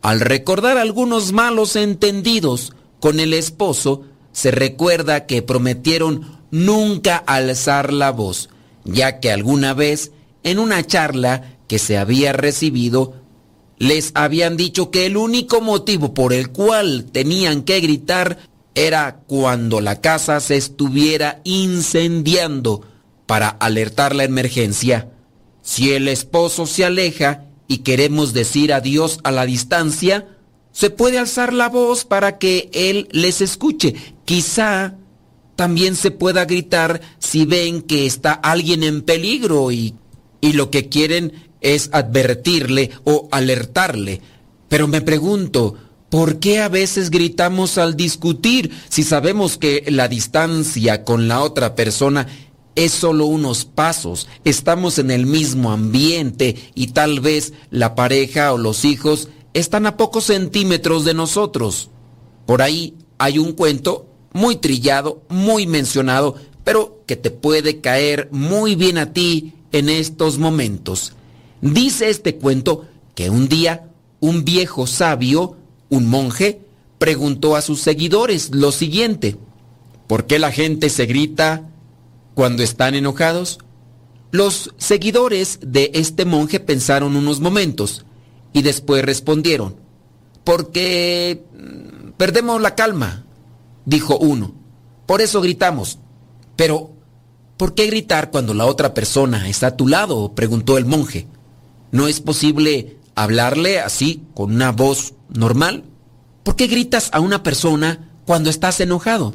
Al 0.00 0.18
recordar 0.18 0.78
algunos 0.78 1.30
malos 1.32 1.76
entendidos 1.76 2.72
con 3.00 3.20
el 3.20 3.34
esposo, 3.34 4.04
se 4.32 4.50
recuerda 4.50 5.26
que 5.26 5.42
prometieron 5.42 6.38
nunca 6.50 7.18
alzar 7.18 7.92
la 7.92 8.12
voz, 8.12 8.48
ya 8.86 9.20
que 9.20 9.30
alguna 9.30 9.74
vez 9.74 10.12
en 10.42 10.58
una 10.58 10.82
charla 10.86 11.58
que 11.68 11.78
se 11.78 11.98
había 11.98 12.32
recibido 12.32 13.12
les 13.76 14.12
habían 14.14 14.56
dicho 14.56 14.90
que 14.90 15.04
el 15.04 15.18
único 15.18 15.60
motivo 15.60 16.14
por 16.14 16.32
el 16.32 16.48
cual 16.48 17.08
tenían 17.12 17.60
que 17.60 17.80
gritar 17.80 18.38
era 18.74 19.20
cuando 19.26 19.82
la 19.82 20.00
casa 20.00 20.40
se 20.40 20.56
estuviera 20.56 21.42
incendiando 21.44 22.86
para 23.26 23.50
alertar 23.50 24.14
la 24.14 24.24
emergencia. 24.24 25.10
Si 25.70 25.92
el 25.92 26.08
esposo 26.08 26.66
se 26.66 26.84
aleja 26.84 27.44
y 27.68 27.78
queremos 27.78 28.32
decir 28.32 28.72
adiós 28.72 29.20
a 29.22 29.30
la 29.30 29.46
distancia, 29.46 30.26
se 30.72 30.90
puede 30.90 31.16
alzar 31.16 31.52
la 31.52 31.68
voz 31.68 32.04
para 32.04 32.38
que 32.38 32.68
él 32.72 33.06
les 33.12 33.40
escuche. 33.40 33.94
Quizá 34.24 34.96
también 35.54 35.94
se 35.94 36.10
pueda 36.10 36.44
gritar 36.44 37.00
si 37.20 37.44
ven 37.44 37.82
que 37.82 38.04
está 38.04 38.32
alguien 38.32 38.82
en 38.82 39.02
peligro 39.02 39.70
y, 39.70 39.94
y 40.40 40.54
lo 40.54 40.72
que 40.72 40.88
quieren 40.88 41.34
es 41.60 41.88
advertirle 41.92 42.90
o 43.04 43.28
alertarle. 43.30 44.22
Pero 44.68 44.88
me 44.88 45.02
pregunto, 45.02 45.76
¿por 46.08 46.40
qué 46.40 46.58
a 46.58 46.68
veces 46.68 47.10
gritamos 47.10 47.78
al 47.78 47.96
discutir 47.96 48.72
si 48.88 49.04
sabemos 49.04 49.56
que 49.56 49.84
la 49.86 50.08
distancia 50.08 51.04
con 51.04 51.28
la 51.28 51.42
otra 51.42 51.76
persona 51.76 52.26
es 52.74 52.92
solo 52.92 53.26
unos 53.26 53.64
pasos? 53.64 54.28
Estamos 54.44 54.98
en 54.98 55.10
el 55.10 55.26
mismo 55.26 55.72
ambiente 55.72 56.56
y 56.74 56.88
tal 56.88 57.20
vez 57.20 57.52
la 57.70 57.94
pareja 57.94 58.52
o 58.52 58.58
los 58.58 58.84
hijos 58.84 59.28
están 59.54 59.86
a 59.86 59.96
pocos 59.96 60.24
centímetros 60.24 61.04
de 61.04 61.14
nosotros. 61.14 61.90
Por 62.46 62.62
ahí 62.62 62.94
hay 63.18 63.38
un 63.38 63.52
cuento 63.52 64.06
muy 64.32 64.56
trillado, 64.56 65.22
muy 65.28 65.66
mencionado, 65.66 66.36
pero 66.64 67.02
que 67.06 67.16
te 67.16 67.30
puede 67.30 67.80
caer 67.80 68.28
muy 68.30 68.76
bien 68.76 68.98
a 68.98 69.12
ti 69.12 69.54
en 69.72 69.88
estos 69.88 70.38
momentos. 70.38 71.12
Dice 71.60 72.08
este 72.08 72.36
cuento 72.36 72.86
que 73.14 73.30
un 73.30 73.48
día 73.48 73.86
un 74.20 74.44
viejo 74.44 74.86
sabio, 74.86 75.56
un 75.88 76.06
monje, 76.06 76.60
preguntó 76.98 77.56
a 77.56 77.62
sus 77.62 77.80
seguidores 77.80 78.50
lo 78.54 78.70
siguiente, 78.70 79.36
¿por 80.06 80.26
qué 80.26 80.38
la 80.38 80.52
gente 80.52 80.90
se 80.90 81.06
grita 81.06 81.69
cuando 82.34 82.62
están 82.62 82.94
enojados? 82.94 83.58
Los 84.32 84.74
seguidores 84.76 85.58
de 85.60 85.90
este 85.94 86.24
monje 86.24 86.60
pensaron 86.60 87.16
unos 87.16 87.40
momentos 87.40 88.04
Y 88.52 88.62
después 88.62 89.04
respondieron, 89.04 89.76
porque 90.44 91.44
mm, 91.52 92.10
perdemos 92.16 92.60
la 92.60 92.74
calma, 92.74 93.24
dijo 93.84 94.18
uno. 94.18 94.54
Por 95.06 95.20
eso 95.20 95.40
gritamos. 95.40 95.98
Pero, 96.56 96.90
¿por 97.56 97.74
qué 97.74 97.86
gritar 97.86 98.30
cuando 98.30 98.54
la 98.54 98.66
otra 98.66 98.92
persona 98.92 99.48
está 99.48 99.68
a 99.68 99.76
tu 99.76 99.86
lado? 99.86 100.34
preguntó 100.34 100.78
el 100.78 100.84
monje. 100.84 101.26
¿No 101.92 102.08
es 102.08 102.20
posible 102.20 102.98
hablarle 103.14 103.80
así, 103.80 104.22
con 104.34 104.54
una 104.54 104.72
voz 104.72 105.14
normal? 105.28 105.84
¿Por 106.42 106.56
qué 106.56 106.66
gritas 106.66 107.10
a 107.12 107.20
una 107.20 107.42
persona 107.42 108.10
cuando 108.26 108.50
estás 108.50 108.80
enojado? 108.80 109.34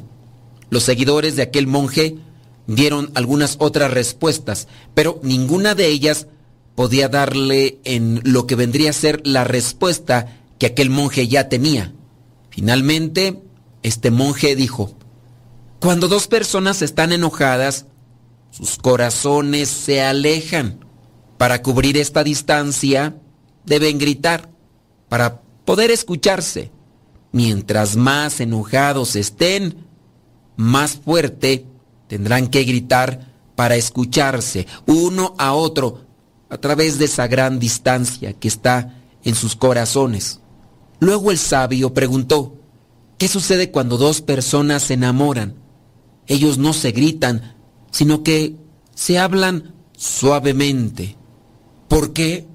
Los 0.70 0.82
seguidores 0.82 1.36
de 1.36 1.42
aquel 1.42 1.66
monje 1.66 2.18
dieron 2.66 3.10
algunas 3.14 3.56
otras 3.58 3.90
respuestas, 3.90 4.68
pero 4.94 5.20
ninguna 5.22 5.74
de 5.74 5.88
ellas 5.88 6.26
podía 6.74 7.08
darle 7.08 7.78
en 7.84 8.20
lo 8.24 8.46
que 8.46 8.54
vendría 8.54 8.90
a 8.90 8.94
ser 8.94 9.20
la 9.24 9.44
respuesta 9.44 10.38
que 10.58 10.66
aquel 10.66 10.90
monje 10.90 11.28
ya 11.28 11.48
tenía. 11.48 11.92
Finalmente, 12.50 13.42
este 13.82 14.10
monje 14.10 14.56
dijo, 14.56 14.94
cuando 15.80 16.08
dos 16.08 16.26
personas 16.26 16.82
están 16.82 17.12
enojadas, 17.12 17.86
sus 18.50 18.76
corazones 18.78 19.68
se 19.68 20.02
alejan. 20.02 20.80
Para 21.38 21.62
cubrir 21.62 21.98
esta 21.98 22.24
distancia, 22.24 23.16
deben 23.64 23.98
gritar 23.98 24.48
para 25.08 25.42
poder 25.64 25.90
escucharse. 25.90 26.70
Mientras 27.32 27.96
más 27.96 28.40
enojados 28.40 29.16
estén, 29.16 29.86
más 30.56 30.96
fuerte 30.96 31.66
tendrán 32.08 32.48
que 32.48 32.64
gritar 32.64 33.32
para 33.54 33.76
escucharse 33.76 34.66
uno 34.86 35.34
a 35.38 35.54
otro 35.54 36.06
a 36.48 36.58
través 36.58 36.98
de 36.98 37.06
esa 37.06 37.26
gran 37.26 37.58
distancia 37.58 38.32
que 38.34 38.48
está 38.48 39.02
en 39.24 39.34
sus 39.34 39.56
corazones. 39.56 40.40
Luego 41.00 41.30
el 41.30 41.38
sabio 41.38 41.92
preguntó, 41.92 42.56
¿qué 43.18 43.28
sucede 43.28 43.70
cuando 43.70 43.96
dos 43.96 44.20
personas 44.20 44.84
se 44.84 44.94
enamoran? 44.94 45.54
Ellos 46.26 46.58
no 46.58 46.72
se 46.72 46.92
gritan, 46.92 47.56
sino 47.90 48.22
que 48.22 48.56
se 48.94 49.18
hablan 49.18 49.74
suavemente. 49.96 51.16
¿Por 51.88 52.12
qué? 52.12 52.46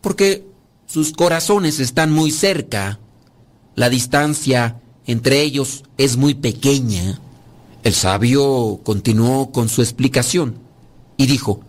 Porque 0.00 0.46
sus 0.86 1.12
corazones 1.12 1.80
están 1.80 2.12
muy 2.12 2.30
cerca. 2.30 3.00
La 3.74 3.88
distancia 3.88 4.80
entre 5.06 5.42
ellos 5.42 5.84
es 5.96 6.16
muy 6.16 6.34
pequeña. 6.34 7.20
El 7.82 7.94
sabio 7.94 8.80
continuó 8.84 9.52
con 9.52 9.68
su 9.68 9.80
explicación 9.80 10.58
y 11.16 11.26
dijo, 11.26 11.60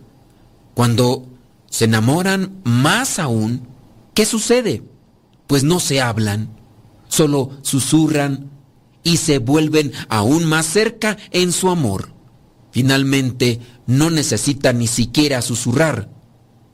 cuando 0.74 1.26
se 1.70 1.86
enamoran 1.86 2.60
más 2.64 3.18
aún, 3.18 3.66
¿qué 4.12 4.26
sucede? 4.26 4.82
Pues 5.46 5.64
no 5.64 5.80
se 5.80 6.02
hablan, 6.02 6.50
solo 7.08 7.50
susurran 7.62 8.50
y 9.02 9.16
se 9.16 9.38
vuelven 9.38 9.92
aún 10.08 10.44
más 10.44 10.66
cerca 10.66 11.16
en 11.30 11.50
su 11.52 11.70
amor. 11.70 12.12
Finalmente, 12.70 13.60
no 13.86 14.10
necesitan 14.10 14.78
ni 14.78 14.86
siquiera 14.86 15.40
susurrar, 15.40 16.10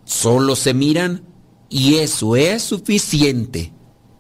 solo 0.05 0.57
se 0.57 0.75
miran 0.75 1.23
y 1.69 1.97
eso 1.97 2.35
es 2.35 2.63
suficiente. 2.63 3.73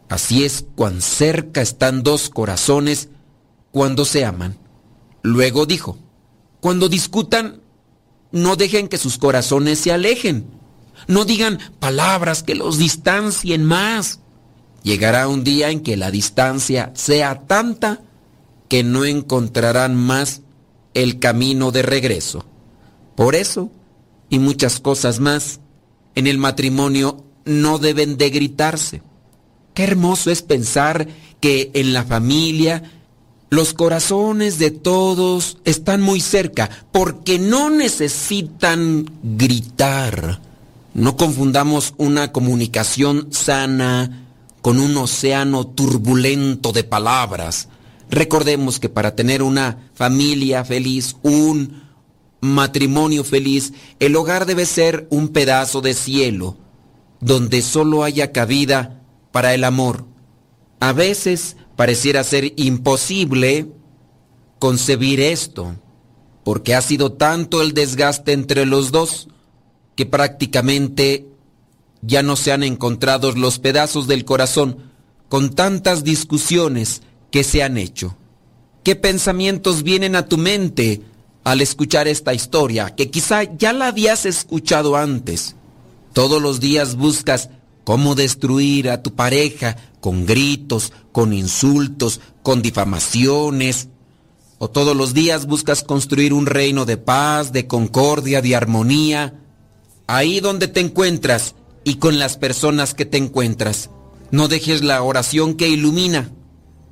Así 0.08 0.44
es 0.44 0.64
cuán 0.76 1.02
cerca 1.02 1.60
están 1.60 2.02
dos 2.02 2.30
corazones 2.30 3.08
cuando 3.72 4.04
se 4.04 4.24
aman. 4.24 4.67
Luego 5.22 5.66
dijo, 5.66 5.98
cuando 6.60 6.88
discutan, 6.88 7.60
no 8.32 8.56
dejen 8.56 8.88
que 8.88 8.98
sus 8.98 9.18
corazones 9.18 9.78
se 9.78 9.92
alejen. 9.92 10.46
No 11.06 11.24
digan 11.24 11.58
palabras 11.78 12.42
que 12.42 12.54
los 12.54 12.78
distancien 12.78 13.64
más. 13.64 14.20
Llegará 14.82 15.28
un 15.28 15.44
día 15.44 15.70
en 15.70 15.80
que 15.80 15.96
la 15.96 16.10
distancia 16.10 16.92
sea 16.94 17.46
tanta 17.46 18.02
que 18.68 18.84
no 18.84 19.04
encontrarán 19.04 19.94
más 19.94 20.42
el 20.94 21.18
camino 21.18 21.70
de 21.70 21.82
regreso. 21.82 22.44
Por 23.14 23.34
eso, 23.34 23.70
y 24.28 24.38
muchas 24.38 24.80
cosas 24.80 25.20
más, 25.20 25.60
en 26.14 26.26
el 26.26 26.38
matrimonio 26.38 27.24
no 27.44 27.78
deben 27.78 28.18
de 28.18 28.30
gritarse. 28.30 29.02
Qué 29.74 29.84
hermoso 29.84 30.30
es 30.30 30.42
pensar 30.42 31.08
que 31.40 31.70
en 31.74 31.92
la 31.92 32.04
familia 32.04 32.82
los 33.50 33.72
corazones 33.72 34.58
de 34.58 34.70
todos 34.70 35.58
están 35.64 36.02
muy 36.02 36.20
cerca 36.20 36.68
porque 36.92 37.38
no 37.38 37.70
necesitan 37.70 39.10
gritar. 39.22 40.40
No 40.94 41.16
confundamos 41.16 41.94
una 41.96 42.32
comunicación 42.32 43.28
sana 43.30 44.26
con 44.60 44.80
un 44.80 44.96
océano 44.96 45.66
turbulento 45.66 46.72
de 46.72 46.84
palabras. 46.84 47.68
Recordemos 48.10 48.80
que 48.80 48.88
para 48.88 49.14
tener 49.14 49.42
una 49.42 49.90
familia 49.94 50.64
feliz, 50.64 51.16
un 51.22 51.84
matrimonio 52.40 53.24
feliz, 53.24 53.72
el 53.98 54.16
hogar 54.16 54.46
debe 54.46 54.66
ser 54.66 55.06
un 55.10 55.28
pedazo 55.28 55.80
de 55.80 55.94
cielo 55.94 56.56
donde 57.20 57.62
solo 57.62 58.04
haya 58.04 58.32
cabida 58.32 59.02
para 59.32 59.54
el 59.54 59.64
amor. 59.64 60.04
A 60.80 60.92
veces 60.92 61.56
pareciera 61.78 62.24
ser 62.24 62.54
imposible 62.56 63.68
concebir 64.58 65.20
esto, 65.20 65.76
porque 66.42 66.74
ha 66.74 66.82
sido 66.82 67.12
tanto 67.12 67.62
el 67.62 67.72
desgaste 67.72 68.32
entre 68.32 68.66
los 68.66 68.90
dos 68.90 69.28
que 69.94 70.04
prácticamente 70.04 71.28
ya 72.02 72.24
no 72.24 72.34
se 72.34 72.50
han 72.50 72.64
encontrado 72.64 73.30
los 73.30 73.60
pedazos 73.60 74.08
del 74.08 74.24
corazón 74.24 74.90
con 75.28 75.50
tantas 75.50 76.02
discusiones 76.02 77.02
que 77.30 77.44
se 77.44 77.62
han 77.62 77.78
hecho. 77.78 78.16
¿Qué 78.82 78.96
pensamientos 78.96 79.84
vienen 79.84 80.16
a 80.16 80.26
tu 80.26 80.36
mente 80.36 81.02
al 81.44 81.60
escuchar 81.60 82.08
esta 82.08 82.34
historia 82.34 82.96
que 82.96 83.08
quizá 83.08 83.44
ya 83.56 83.72
la 83.72 83.86
habías 83.86 84.26
escuchado 84.26 84.96
antes? 84.96 85.54
Todos 86.12 86.42
los 86.42 86.58
días 86.58 86.96
buscas 86.96 87.50
cómo 87.88 88.14
destruir 88.14 88.90
a 88.90 89.02
tu 89.02 89.14
pareja 89.14 89.78
con 90.00 90.26
gritos, 90.26 90.92
con 91.10 91.32
insultos, 91.32 92.20
con 92.42 92.60
difamaciones. 92.60 93.88
O 94.58 94.68
todos 94.68 94.94
los 94.94 95.14
días 95.14 95.46
buscas 95.46 95.84
construir 95.84 96.34
un 96.34 96.44
reino 96.44 96.84
de 96.84 96.98
paz, 96.98 97.50
de 97.50 97.66
concordia, 97.66 98.42
de 98.42 98.54
armonía. 98.54 99.40
Ahí 100.06 100.40
donde 100.40 100.68
te 100.68 100.80
encuentras 100.80 101.54
y 101.82 101.94
con 101.94 102.18
las 102.18 102.36
personas 102.36 102.92
que 102.92 103.06
te 103.06 103.16
encuentras. 103.16 103.88
No 104.30 104.48
dejes 104.48 104.84
la 104.84 105.02
oración 105.02 105.54
que 105.54 105.70
ilumina. 105.70 106.30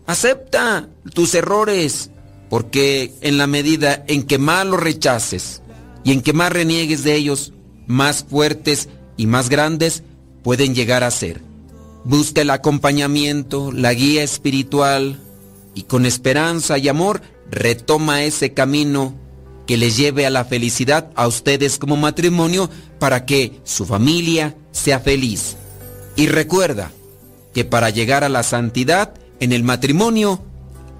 Acepta 0.06 0.88
tus 1.12 1.34
errores, 1.34 2.08
porque 2.48 3.12
en 3.20 3.36
la 3.36 3.46
medida 3.46 4.02
en 4.08 4.22
que 4.22 4.38
más 4.38 4.64
los 4.64 4.80
rechaces 4.80 5.60
y 6.04 6.12
en 6.12 6.22
que 6.22 6.32
más 6.32 6.50
reniegues 6.50 7.04
de 7.04 7.16
ellos, 7.16 7.52
más 7.86 8.24
fuertes 8.24 8.88
y 9.18 9.26
más 9.26 9.50
grandes 9.50 10.02
pueden 10.46 10.76
llegar 10.76 11.02
a 11.02 11.10
ser. 11.10 11.40
Busca 12.04 12.40
el 12.40 12.50
acompañamiento, 12.50 13.72
la 13.72 13.92
guía 13.92 14.22
espiritual 14.22 15.18
y 15.74 15.82
con 15.82 16.06
esperanza 16.06 16.78
y 16.78 16.86
amor 16.86 17.20
retoma 17.50 18.22
ese 18.22 18.54
camino 18.54 19.12
que 19.66 19.76
les 19.76 19.96
lleve 19.96 20.24
a 20.24 20.30
la 20.30 20.44
felicidad 20.44 21.10
a 21.16 21.26
ustedes 21.26 21.78
como 21.78 21.96
matrimonio 21.96 22.70
para 23.00 23.26
que 23.26 23.60
su 23.64 23.86
familia 23.86 24.54
sea 24.70 25.00
feliz. 25.00 25.56
Y 26.14 26.28
recuerda 26.28 26.92
que 27.52 27.64
para 27.64 27.90
llegar 27.90 28.22
a 28.22 28.28
la 28.28 28.44
santidad 28.44 29.14
en 29.40 29.52
el 29.52 29.64
matrimonio 29.64 30.44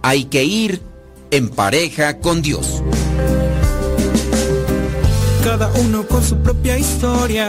hay 0.03 0.25
que 0.25 0.43
ir 0.43 0.83
en 1.31 1.51
pareja 1.51 2.19
con 2.19 2.43
Dios. 2.43 2.83
Cada 5.45 5.71
uno 5.75 6.05
con 6.09 6.25
su 6.25 6.37
propia 6.39 6.77
historia 6.77 7.49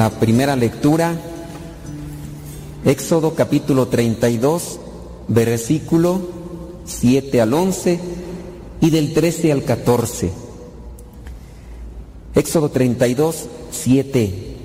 la 0.00 0.08
primera 0.08 0.56
lectura, 0.56 1.14
Éxodo 2.86 3.34
capítulo 3.34 3.88
32, 3.88 4.80
versículo 5.28 6.22
7 6.86 7.38
al 7.38 7.52
11 7.52 8.00
y 8.80 8.88
del 8.88 9.12
13 9.12 9.52
al 9.52 9.62
14. 9.62 10.30
Éxodo 12.34 12.70
32, 12.70 13.44
7. 13.72 14.56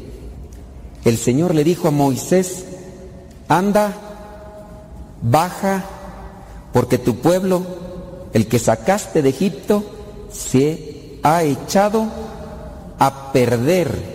El 1.03 1.17
Señor 1.17 1.53
le 1.53 1.65
dijo 1.65 1.89
a 1.89 1.91
Moisés, 1.91 2.63
anda, 3.49 3.93
baja, 5.21 5.83
porque 6.71 6.97
tu 6.97 7.17
pueblo, 7.17 7.61
el 8.31 8.47
que 8.47 8.57
sacaste 8.57 9.21
de 9.21 9.31
Egipto, 9.31 9.83
se 10.31 11.19
ha 11.23 11.43
echado 11.43 12.05
a 12.99 13.33
perder 13.33 14.14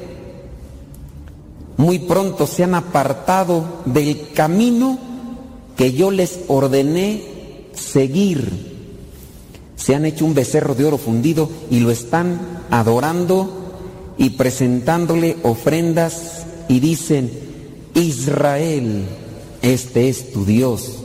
muy 1.81 1.98
pronto 1.98 2.47
se 2.47 2.62
han 2.62 2.74
apartado 2.74 3.81
del 3.86 4.32
camino 4.35 4.98
que 5.78 5.94
yo 5.94 6.11
les 6.11 6.40
ordené 6.47 7.23
seguir. 7.73 8.69
Se 9.77 9.94
han 9.94 10.05
hecho 10.05 10.27
un 10.27 10.35
becerro 10.35 10.74
de 10.74 10.85
oro 10.85 10.98
fundido 10.98 11.48
y 11.70 11.81
lo 11.81 11.90
están 11.90 12.66
adorando 12.70 14.12
y 14.19 14.28
presentándole 14.31 15.39
ofrendas 15.43 16.44
y 16.69 16.81
dicen, 16.81 17.31
Israel, 17.94 19.07
este 19.62 20.11
es 20.11 20.35
tu 20.35 20.44
Dios 20.44 20.98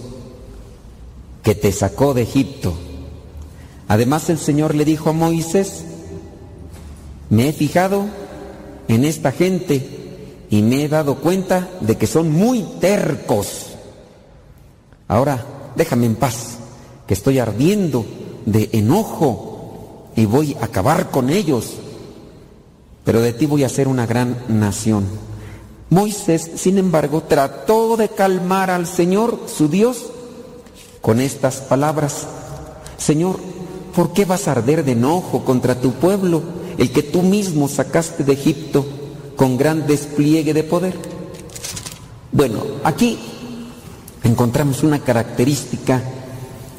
que 1.42 1.56
te 1.56 1.72
sacó 1.72 2.14
de 2.14 2.24
Egipto. 2.24 2.74
Además 3.88 4.30
el 4.30 4.40
Señor 4.40 4.76
le 4.76 4.84
dijo 4.84 5.12
a 5.12 5.14
Moisés, 5.14 5.86
me 7.30 7.48
he 7.48 7.54
fijado 7.54 8.08
en 8.90 9.06
esta 9.06 9.32
gente 9.32 10.05
y 10.50 10.62
me 10.62 10.84
he 10.84 10.90
dado 10.90 11.16
cuenta 11.16 11.70
de 11.82 11.98
que 11.98 12.08
son 12.08 12.32
muy 12.32 12.64
tercos. 12.80 13.68
Ahora, 15.08 15.46
déjame 15.76 16.06
en 16.06 16.16
paz, 16.16 16.58
que 17.08 17.14
estoy 17.14 17.40
ardiendo 17.40 18.06
de 18.46 18.70
enojo 18.74 20.12
y 20.16 20.26
voy 20.26 20.56
a 20.60 20.66
acabar 20.66 21.10
con 21.10 21.30
ellos. 21.30 21.74
Pero 23.04 23.22
de 23.22 23.34
ti 23.34 23.46
voy 23.46 23.64
a 23.64 23.70
ser 23.70 23.88
una 23.88 24.06
gran 24.06 24.38
nación. 24.48 25.06
Moisés, 25.90 26.52
sin 26.56 26.78
embargo, 26.78 27.22
trató 27.22 27.96
de 27.98 28.10
calmar 28.10 28.72
al 28.72 28.88
Señor, 28.88 29.42
su 29.46 29.70
Dios, 29.70 30.08
con 31.02 31.20
estas 31.20 31.58
palabras. 31.58 32.26
Señor, 32.98 33.40
¿por 33.96 34.12
qué 34.14 34.26
vas 34.26 34.48
a 34.48 34.54
arder 34.54 34.84
de 34.84 34.94
enojo 34.94 35.46
contra 35.46 35.80
tu 35.80 35.92
pueblo, 35.92 36.42
el 36.80 36.92
que 36.92 37.04
tú 37.04 37.22
mismo 37.22 37.68
sacaste 37.68 38.24
de 38.24 38.34
Egipto? 38.34 38.86
Con 39.36 39.58
gran 39.58 39.88
despliegue 39.88 40.54
de 40.54 40.64
poder. 40.64 40.96
Bueno, 42.32 42.64
aquí 42.84 43.20
encontramos 44.24 44.84
una 44.84 45.00
característica 45.00 46.02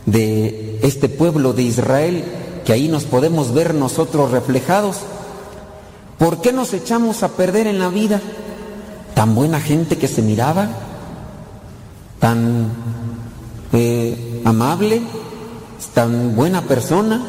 de 0.05 0.79
este 0.83 1.09
pueblo 1.09 1.53
de 1.53 1.63
Israel 1.63 2.25
que 2.65 2.73
ahí 2.73 2.89
nos 2.89 3.05
podemos 3.05 3.55
ver 3.55 3.75
nosotros 3.75 4.31
reflejados. 4.31 4.99
¿Por 6.19 6.41
qué 6.41 6.53
nos 6.53 6.73
echamos 6.73 7.23
a 7.23 7.29
perder 7.29 7.67
en 7.67 7.79
la 7.79 7.89
vida? 7.89 8.21
Tan 9.15 9.35
buena 9.35 9.61
gente 9.61 9.97
que 9.97 10.09
se 10.09 10.23
miraba, 10.23 10.69
tan 12.19 12.69
eh, 13.73 14.43
amable, 14.45 15.03
tan 15.95 16.35
buena 16.35 16.63
persona, 16.63 17.25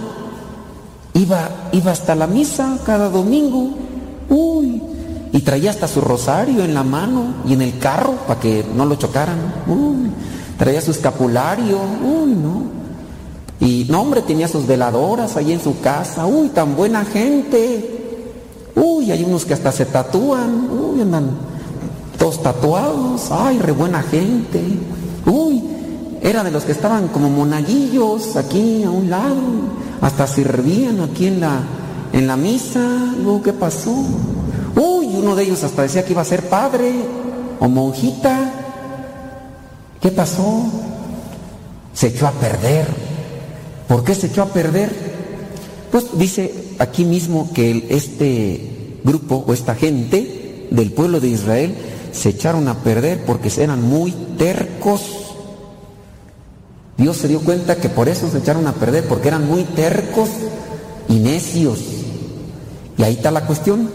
iba, 1.13 1.69
iba 1.71 1.91
hasta 1.91 2.15
la 2.15 2.27
misa 2.27 2.79
cada 2.85 3.09
domingo, 3.09 3.69
uy, 4.29 4.81
y 5.37 5.41
traía 5.41 5.69
hasta 5.69 5.87
su 5.87 6.01
rosario 6.01 6.63
en 6.63 6.73
la 6.73 6.81
mano 6.81 7.35
y 7.47 7.53
en 7.53 7.61
el 7.61 7.77
carro 7.77 8.13
para 8.25 8.39
que 8.39 8.65
no 8.75 8.87
lo 8.87 8.95
chocaran. 8.95 9.37
Uy, 9.67 10.09
traía 10.57 10.81
su 10.81 10.89
escapulario, 10.89 11.77
uy, 12.03 12.31
no. 12.31 12.63
Y 13.59 13.85
no, 13.87 14.01
hombre, 14.01 14.23
tenía 14.23 14.47
sus 14.47 14.65
veladoras 14.65 15.37
ahí 15.37 15.51
en 15.51 15.61
su 15.61 15.79
casa, 15.79 16.25
uy, 16.25 16.49
tan 16.49 16.75
buena 16.75 17.05
gente. 17.05 17.99
Uy, 18.73 19.11
hay 19.11 19.23
unos 19.23 19.45
que 19.45 19.53
hasta 19.53 19.71
se 19.71 19.85
tatúan, 19.85 20.71
uy, 20.71 21.01
andan 21.01 21.29
todos 22.17 22.41
tatuados, 22.41 23.29
ay, 23.29 23.59
re 23.59 23.73
buena 23.73 24.01
gente. 24.01 24.59
Uy, 25.27 25.61
era 26.23 26.43
de 26.43 26.49
los 26.49 26.63
que 26.63 26.71
estaban 26.71 27.09
como 27.09 27.29
monaguillos 27.29 28.35
aquí 28.37 28.81
a 28.81 28.89
un 28.89 29.11
lado. 29.11 29.35
hasta 30.01 30.25
servían 30.25 30.99
aquí 31.01 31.27
en 31.27 31.41
la, 31.41 31.59
en 32.11 32.25
la 32.25 32.35
misa. 32.35 33.13
¿qué 33.43 33.53
pasó? 33.53 33.93
Uno 35.17 35.35
de 35.35 35.43
ellos 35.43 35.63
hasta 35.63 35.81
decía 35.81 36.05
que 36.05 36.13
iba 36.13 36.21
a 36.21 36.25
ser 36.25 36.43
padre 36.43 36.93
o 37.59 37.67
monjita. 37.67 38.53
¿Qué 39.99 40.11
pasó? 40.11 40.65
Se 41.93 42.07
echó 42.07 42.27
a 42.27 42.31
perder. 42.31 42.87
¿Por 43.87 44.03
qué 44.03 44.13
se 44.13 44.27
echó 44.27 44.43
a 44.43 44.53
perder? 44.53 44.91
Pues 45.91 46.17
dice 46.17 46.53
aquí 46.79 47.05
mismo 47.05 47.51
que 47.53 47.87
este 47.89 48.99
grupo 49.03 49.43
o 49.47 49.53
esta 49.53 49.75
gente 49.75 50.67
del 50.69 50.91
pueblo 50.91 51.19
de 51.19 51.29
Israel 51.29 51.75
se 52.11 52.29
echaron 52.29 52.67
a 52.67 52.83
perder 52.83 53.23
porque 53.25 53.51
eran 53.57 53.81
muy 53.81 54.11
tercos. 54.37 55.01
Dios 56.97 57.17
se 57.17 57.27
dio 57.27 57.39
cuenta 57.41 57.75
que 57.75 57.89
por 57.89 58.09
eso 58.09 58.29
se 58.29 58.39
echaron 58.39 58.65
a 58.67 58.73
perder, 58.73 59.07
porque 59.07 59.27
eran 59.27 59.47
muy 59.47 59.63
tercos 59.63 60.29
y 61.07 61.15
necios. 61.19 61.79
Y 62.97 63.03
ahí 63.03 63.13
está 63.13 63.29
la 63.29 63.45
cuestión. 63.45 63.89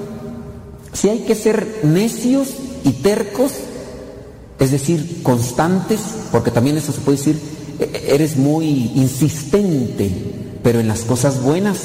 Si 0.92 1.08
hay 1.08 1.20
que 1.20 1.34
ser 1.34 1.80
necios 1.84 2.48
y 2.84 2.92
tercos, 2.92 3.52
es 4.58 4.70
decir, 4.70 5.22
constantes, 5.22 6.00
porque 6.30 6.50
también 6.50 6.76
eso 6.76 6.92
se 6.92 7.00
puede 7.00 7.18
decir, 7.18 7.40
e- 7.78 8.14
eres 8.14 8.36
muy 8.36 8.92
insistente, 8.94 10.10
pero 10.62 10.80
en 10.80 10.88
las 10.88 11.00
cosas 11.00 11.42
buenas, 11.42 11.78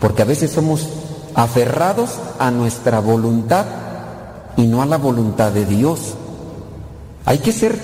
porque 0.00 0.22
a 0.22 0.26
veces 0.26 0.50
somos 0.50 0.88
aferrados 1.34 2.10
a 2.38 2.50
nuestra 2.50 3.00
voluntad 3.00 3.66
y 4.56 4.66
no 4.66 4.82
a 4.82 4.86
la 4.86 4.98
voluntad 4.98 5.52
de 5.52 5.64
Dios. 5.64 6.14
Hay 7.24 7.38
que 7.38 7.52
ser 7.52 7.78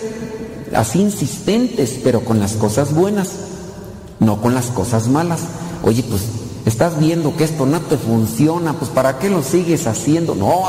así 0.74 1.00
insistentes, 1.00 2.00
pero 2.02 2.24
con 2.24 2.40
las 2.40 2.52
cosas 2.54 2.92
buenas, 2.92 3.30
no 4.18 4.40
con 4.40 4.54
las 4.54 4.66
cosas 4.66 5.08
malas. 5.08 5.40
Oye, 5.82 6.02
pues 6.02 6.22
estás 6.66 6.98
viendo 6.98 7.36
que 7.36 7.44
esto 7.44 7.64
no 7.64 7.80
te 7.80 7.96
funciona, 7.96 8.74
pues 8.74 8.90
¿para 8.90 9.18
qué 9.18 9.30
lo 9.30 9.42
sigues 9.42 9.86
haciendo? 9.86 10.34
No, 10.34 10.64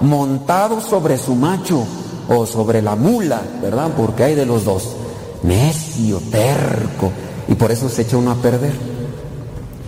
montado 0.00 0.80
sobre 0.80 1.18
su 1.18 1.34
macho 1.34 1.84
o 2.28 2.46
sobre 2.46 2.80
la 2.80 2.96
mula, 2.96 3.42
¿verdad? 3.60 3.90
Porque 3.96 4.24
hay 4.24 4.34
de 4.34 4.46
los 4.46 4.64
dos. 4.64 4.96
Necio, 5.42 6.20
terco, 6.30 7.10
y 7.48 7.54
por 7.54 7.72
eso 7.72 7.88
se 7.88 8.02
echa 8.02 8.16
uno 8.16 8.30
a 8.30 8.36
perder. 8.36 8.72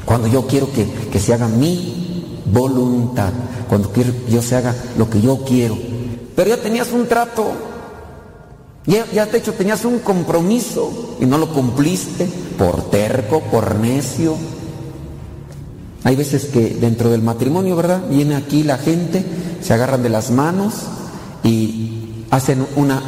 Cuando 0.04 0.26
yo 0.26 0.46
quiero 0.46 0.70
que, 0.72 0.84
que 1.10 1.20
se 1.20 1.32
haga 1.32 1.46
mi 1.48 2.42
voluntad, 2.46 3.32
cuando 3.68 3.90
quiero 3.90 4.12
yo 4.28 4.42
se 4.42 4.56
haga 4.56 4.74
lo 4.98 5.08
que 5.08 5.20
yo 5.20 5.44
quiero. 5.44 5.76
Pero 6.34 6.50
ya 6.50 6.56
tenías 6.56 6.90
un 6.92 7.06
trato, 7.06 7.46
ya, 8.86 9.06
ya 9.12 9.26
de 9.26 9.38
hecho 9.38 9.54
tenías 9.54 9.84
un 9.84 10.00
compromiso 10.00 11.16
y 11.20 11.26
no 11.26 11.38
lo 11.38 11.48
cumpliste 11.48 12.28
por 12.58 12.90
terco, 12.90 13.40
por 13.40 13.76
necio. 13.76 14.34
Hay 16.04 16.16
veces 16.16 16.44
que 16.46 16.76
dentro 16.80 17.10
del 17.10 17.22
matrimonio, 17.22 17.76
¿verdad? 17.76 18.02
Viene 18.08 18.36
aquí 18.36 18.62
la 18.62 18.78
gente, 18.78 19.24
se 19.62 19.72
agarran 19.72 20.02
de 20.02 20.10
las 20.10 20.30
manos 20.30 20.74
y 21.42 22.24
hacen 22.30 22.66
una 22.76 23.02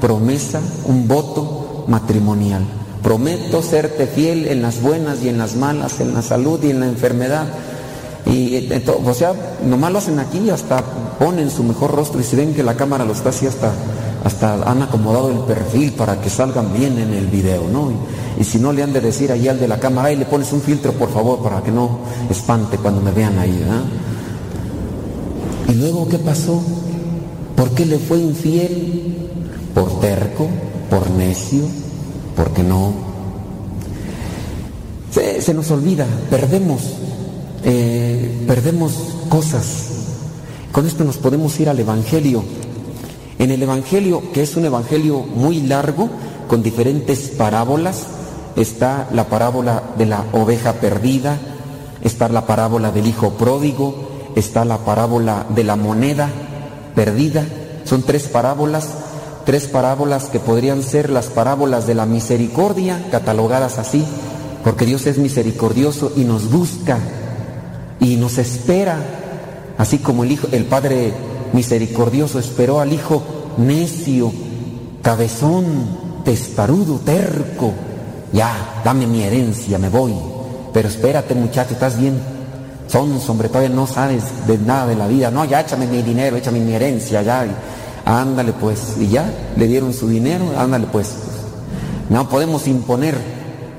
promesa, 0.00 0.60
un 0.86 1.06
voto 1.06 1.84
matrimonial. 1.86 2.62
Prometo 3.02 3.62
serte 3.62 4.06
fiel 4.06 4.48
en 4.48 4.62
las 4.62 4.82
buenas 4.82 5.22
y 5.22 5.28
en 5.28 5.38
las 5.38 5.54
malas, 5.54 6.00
en 6.00 6.12
la 6.12 6.22
salud 6.22 6.62
y 6.62 6.70
en 6.70 6.80
la 6.80 6.86
enfermedad. 6.86 7.46
Y 8.26 8.56
eh, 8.56 8.84
o 8.86 9.14
sea, 9.14 9.32
nomás 9.64 9.92
lo 9.92 9.98
hacen 9.98 10.18
aquí 10.18 10.50
hasta 10.50 10.84
ponen 11.20 11.50
su 11.50 11.62
mejor 11.62 11.94
rostro 11.94 12.20
y 12.20 12.24
si 12.24 12.34
ven 12.34 12.54
que 12.54 12.62
la 12.62 12.74
cámara 12.74 13.04
lo 13.04 13.12
está 13.12 13.28
así 13.28 13.46
hasta, 13.46 13.72
hasta 14.30 14.54
han 14.62 14.82
acomodado 14.82 15.30
el 15.30 15.38
perfil 15.40 15.92
para 15.92 16.20
que 16.20 16.30
salgan 16.30 16.72
bien 16.72 16.98
en 16.98 17.12
el 17.12 17.26
video, 17.26 17.68
¿no? 17.68 17.92
Y, 18.38 18.44
si 18.44 18.58
no 18.58 18.72
le 18.72 18.82
han 18.82 18.92
de 18.92 19.00
decir 19.00 19.30
ahí 19.32 19.48
al 19.48 19.58
de 19.58 19.68
la 19.68 19.78
cámara, 19.78 20.08
ay, 20.08 20.16
le 20.16 20.24
pones 20.24 20.52
un 20.52 20.62
filtro 20.62 20.92
por 20.92 21.12
favor 21.12 21.42
para 21.42 21.62
que 21.62 21.70
no 21.70 21.98
espante 22.30 22.78
cuando 22.78 23.00
me 23.00 23.10
vean 23.10 23.38
ahí, 23.38 23.54
¿verdad? 23.58 23.82
Y 25.68 25.74
luego, 25.74 26.08
¿qué 26.08 26.18
pasó? 26.18 26.62
¿Por 27.56 27.70
qué 27.72 27.84
le 27.84 27.98
fue 27.98 28.18
infiel? 28.18 29.30
¿Por 29.74 30.00
terco? 30.00 30.48
¿Por 30.88 31.10
necio? 31.10 31.62
¿Porque 32.34 32.62
no? 32.62 32.92
Se, 35.10 35.42
se 35.42 35.52
nos 35.52 35.70
olvida, 35.70 36.06
perdemos, 36.30 36.80
eh, 37.64 38.44
perdemos 38.46 38.92
cosas. 39.28 39.88
Con 40.72 40.86
esto 40.86 41.04
nos 41.04 41.16
podemos 41.16 41.58
ir 41.60 41.68
al 41.68 41.78
Evangelio. 41.80 42.42
En 43.40 43.50
el 43.50 43.62
Evangelio, 43.62 44.22
que 44.34 44.42
es 44.42 44.54
un 44.56 44.66
Evangelio 44.66 45.20
muy 45.20 45.62
largo, 45.62 46.10
con 46.46 46.62
diferentes 46.62 47.30
parábolas, 47.30 48.02
está 48.54 49.08
la 49.14 49.30
parábola 49.30 49.82
de 49.96 50.04
la 50.04 50.26
oveja 50.32 50.74
perdida, 50.74 51.38
está 52.04 52.28
la 52.28 52.46
parábola 52.46 52.92
del 52.92 53.06
hijo 53.06 53.30
pródigo, 53.30 53.94
está 54.36 54.66
la 54.66 54.76
parábola 54.84 55.46
de 55.48 55.64
la 55.64 55.76
moneda 55.76 56.28
perdida. 56.94 57.46
Son 57.86 58.02
tres 58.02 58.28
parábolas, 58.28 58.90
tres 59.46 59.68
parábolas 59.68 60.26
que 60.26 60.38
podrían 60.38 60.82
ser 60.82 61.08
las 61.08 61.28
parábolas 61.28 61.86
de 61.86 61.94
la 61.94 62.04
misericordia, 62.04 63.06
catalogadas 63.10 63.78
así, 63.78 64.04
porque 64.62 64.84
Dios 64.84 65.06
es 65.06 65.16
misericordioso 65.16 66.12
y 66.14 66.24
nos 66.24 66.50
busca 66.50 66.98
y 68.00 68.16
nos 68.16 68.36
espera, 68.36 68.98
así 69.78 69.96
como 69.96 70.24
el 70.24 70.32
hijo, 70.32 70.46
el 70.52 70.66
padre 70.66 71.29
misericordioso 71.52 72.38
esperó 72.38 72.80
al 72.80 72.92
hijo 72.92 73.22
necio, 73.56 74.32
cabezón, 75.02 75.64
testarudo, 76.24 76.98
terco. 77.04 77.72
Ya, 78.32 78.80
dame 78.84 79.06
mi 79.06 79.22
herencia, 79.22 79.78
me 79.78 79.88
voy. 79.88 80.14
Pero 80.72 80.88
espérate, 80.88 81.34
muchacho, 81.34 81.74
estás 81.74 81.98
bien. 81.98 82.20
Son, 82.86 83.20
hombre, 83.28 83.48
todavía 83.48 83.74
no 83.74 83.86
sabes 83.86 84.24
de 84.46 84.58
nada 84.58 84.86
de 84.86 84.96
la 84.96 85.06
vida. 85.06 85.30
No, 85.30 85.44
ya 85.44 85.60
échame 85.60 85.86
mi 85.86 86.02
dinero, 86.02 86.36
échame 86.36 86.60
mi 86.60 86.74
herencia, 86.74 87.22
ya. 87.22 87.46
Ándale 88.04 88.52
pues. 88.52 88.96
Y 88.98 89.08
ya, 89.08 89.30
le 89.56 89.66
dieron 89.66 89.92
su 89.92 90.08
dinero, 90.08 90.44
ándale 90.56 90.86
pues. 90.90 91.14
No 92.08 92.28
podemos 92.28 92.66
imponer. 92.66 93.16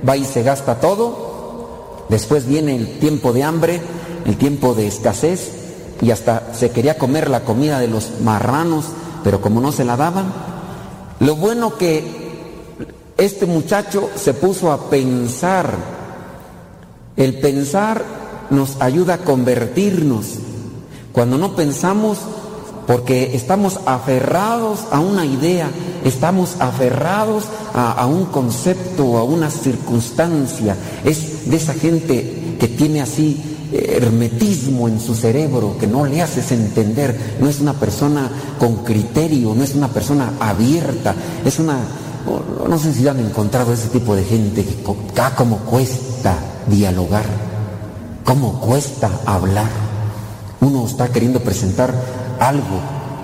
Va 0.07 0.17
y 0.17 0.25
se 0.25 0.43
gasta 0.43 0.79
todo. 0.79 2.05
Después 2.09 2.45
viene 2.45 2.75
el 2.75 2.99
tiempo 2.99 3.31
de 3.33 3.43
hambre, 3.43 3.81
el 4.25 4.37
tiempo 4.37 4.73
de 4.73 4.87
escasez. 4.87 5.60
Y 6.01 6.11
hasta 6.11 6.53
se 6.53 6.71
quería 6.71 6.97
comer 6.97 7.29
la 7.29 7.41
comida 7.41 7.79
de 7.79 7.87
los 7.87 8.21
marranos, 8.21 8.85
pero 9.23 9.41
como 9.41 9.61
no 9.61 9.71
se 9.71 9.85
la 9.85 9.97
daban. 9.97 10.25
Lo 11.19 11.35
bueno 11.35 11.77
que 11.77 12.31
este 13.17 13.45
muchacho 13.45 14.09
se 14.15 14.33
puso 14.33 14.71
a 14.71 14.89
pensar. 14.89 15.75
El 17.15 17.39
pensar 17.39 18.03
nos 18.49 18.81
ayuda 18.81 19.15
a 19.15 19.17
convertirnos. 19.19 20.25
Cuando 21.11 21.37
no 21.37 21.55
pensamos, 21.55 22.17
porque 22.87 23.35
estamos 23.35 23.79
aferrados 23.85 24.79
a 24.91 24.99
una 24.99 25.25
idea, 25.25 25.69
estamos 26.03 26.55
aferrados 26.59 27.43
a, 27.75 27.91
a 27.91 28.07
un 28.07 28.25
concepto, 28.25 29.17
a 29.17 29.23
una 29.23 29.51
circunstancia. 29.51 30.75
Es 31.05 31.49
de 31.49 31.57
esa 31.57 31.73
gente 31.73 32.55
que 32.59 32.67
tiene 32.67 33.01
así 33.01 33.50
hermetismo 33.71 34.87
en 34.87 34.99
su 34.99 35.15
cerebro, 35.15 35.77
que 35.79 35.87
no 35.87 36.05
le 36.05 36.21
haces 36.21 36.51
entender, 36.51 37.37
no 37.39 37.47
es 37.47 37.59
una 37.59 37.73
persona 37.73 38.29
con 38.59 38.83
criterio, 38.83 39.53
no 39.55 39.63
es 39.63 39.75
una 39.75 39.87
persona 39.87 40.33
abierta, 40.39 41.15
es 41.45 41.59
una, 41.59 41.77
no, 42.67 42.77
sé 42.77 42.93
si 42.93 43.07
han 43.07 43.19
encontrado 43.19 43.73
ese 43.73 43.87
tipo 43.87 44.15
de 44.15 44.23
gente 44.23 44.63
que 44.65 44.83
ah, 45.21 45.33
como 45.35 45.57
cuesta 45.59 46.35
dialogar, 46.67 47.25
cómo 48.23 48.59
cuesta 48.59 49.09
hablar. 49.25 49.69
Uno 50.59 50.85
está 50.85 51.07
queriendo 51.07 51.39
presentar 51.39 51.93
algo 52.39 52.79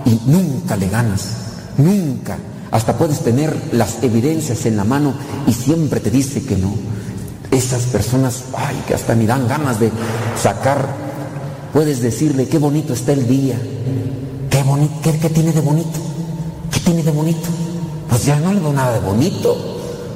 y 0.06 0.20
nunca 0.30 0.76
le 0.76 0.90
ganas, 0.90 1.30
nunca. 1.78 2.38
Hasta 2.72 2.98
puedes 2.98 3.20
tener 3.20 3.56
las 3.72 4.04
evidencias 4.04 4.66
en 4.66 4.76
la 4.76 4.84
mano 4.84 5.14
y 5.46 5.54
siempre 5.54 6.00
te 6.00 6.10
dice 6.10 6.44
que 6.44 6.58
no. 6.58 6.74
Esas 7.52 7.84
personas, 7.84 8.44
ay, 8.56 8.84
que 8.88 8.94
hasta 8.94 9.16
ni 9.16 9.26
dan 9.26 9.48
ganas 9.48 9.80
de 9.80 9.92
sacar. 10.42 10.88
Puedes 11.74 12.02
decirle 12.02 12.48
qué 12.48 12.58
bonito 12.58 12.94
está 12.94 13.14
el 13.14 13.28
día, 13.28 13.56
qué 14.50 14.64
bonito, 14.64 14.94
qué, 15.04 15.18
qué 15.18 15.30
tiene 15.30 15.52
de 15.52 15.62
bonito, 15.62 16.00
qué 16.72 16.80
tiene 16.82 17.04
de 17.04 17.12
bonito. 17.12 17.48
Pues 18.10 18.26
ya 18.26 18.38
no 18.40 18.54
le 18.54 18.60
veo 18.60 18.74
nada 18.74 18.94
de 18.94 19.00
bonito. 19.00 19.56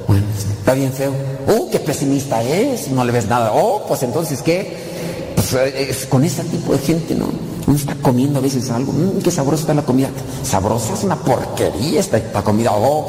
Bueno, 0.08 0.24
está 0.60 0.74
bien 0.74 0.92
feo. 0.92 1.14
Oh, 1.48 1.70
qué 1.72 1.80
pesimista 1.80 2.42
es, 2.44 2.90
no 2.90 3.04
le 3.06 3.12
ves 3.12 3.28
nada. 3.28 3.52
Oh, 3.54 3.86
pues 3.88 4.04
entonces 4.04 4.42
qué. 4.42 5.34
Pues 5.36 5.54
eh, 5.54 5.96
con 6.10 6.24
ese 6.24 6.44
tipo 6.46 6.74
de 6.74 6.80
gente, 6.80 7.16
¿no? 7.16 7.28
Uno 7.68 7.78
está 7.78 7.96
comiendo 7.96 8.40
a 8.40 8.42
veces 8.42 8.70
algo, 8.72 8.92
"Mm, 8.92 9.20
qué 9.22 9.32
sabrosa 9.32 9.62
está 9.62 9.74
la 9.74 9.84
comida. 9.84 10.10
Sabrosa 10.44 10.94
es 10.94 11.04
una 11.04 11.16
porquería 11.16 12.00
esta, 12.00 12.18
esta 12.18 12.42
comida. 12.44 12.72
Oh, 12.74 13.08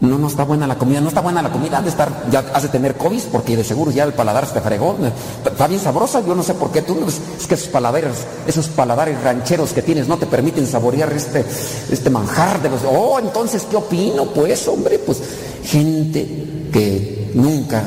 no, 0.00 0.18
no 0.18 0.26
está 0.26 0.44
buena 0.44 0.66
la 0.66 0.76
comida, 0.76 1.00
no 1.00 1.08
está 1.08 1.20
buena 1.20 1.40
la 1.40 1.50
comida, 1.50 1.80
de 1.80 1.88
estar, 1.88 2.30
ya 2.30 2.44
has 2.52 2.62
de 2.62 2.68
tener 2.68 2.96
COVID 2.96 3.22
porque 3.32 3.56
de 3.56 3.64
seguro 3.64 3.90
ya 3.90 4.04
el 4.04 4.12
paladar 4.12 4.46
se 4.46 4.54
te 4.54 4.60
fregó. 4.60 4.96
Está 5.44 5.66
bien 5.66 5.80
sabrosa, 5.80 6.20
yo 6.20 6.34
no 6.34 6.42
sé 6.42 6.54
por 6.54 6.70
qué 6.70 6.82
tú, 6.82 6.98
es 7.06 7.46
que 7.46 7.54
esos 7.54 7.68
paladares, 7.68 8.12
esos 8.46 8.68
paladares 8.68 9.22
rancheros 9.22 9.72
que 9.72 9.82
tienes 9.82 10.08
no 10.08 10.16
te 10.18 10.26
permiten 10.26 10.66
saborear 10.66 11.12
este, 11.12 11.44
este 11.90 12.10
manjar 12.10 12.60
de 12.60 12.70
los. 12.70 12.80
Oh, 12.84 13.18
entonces, 13.18 13.66
¿qué 13.70 13.76
opino? 13.76 14.26
Pues, 14.26 14.66
hombre, 14.68 14.98
pues, 14.98 15.22
gente 15.64 16.68
que 16.72 17.30
nunca 17.34 17.82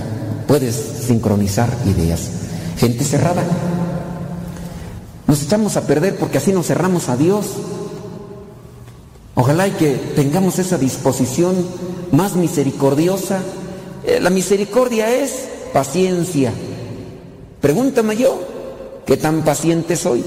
puedes 0.47 0.75
sincronizar 0.75 1.69
ideas. 1.85 2.21
Gente 2.77 3.03
cerrada. 3.03 3.43
Nos 5.27 5.43
echamos 5.43 5.75
a 5.75 5.81
perder 5.81 6.15
porque 6.17 6.37
así 6.37 6.53
nos 6.53 6.67
cerramos 6.67 7.09
a 7.09 7.17
Dios. 7.17 7.45
Ojalá 9.39 9.67
y 9.67 9.71
que 9.71 9.93
tengamos 10.15 10.57
esa 10.57 10.79
disposición 10.79 11.55
más 12.11 12.35
misericordiosa. 12.35 13.43
Eh, 14.03 14.19
la 14.19 14.31
misericordia 14.31 15.13
es 15.13 15.47
paciencia. 15.71 16.51
Pregúntame 17.61 18.17
yo, 18.17 18.39
¿qué 19.05 19.15
tan 19.15 19.45
paciente 19.45 19.95
soy? 19.95 20.25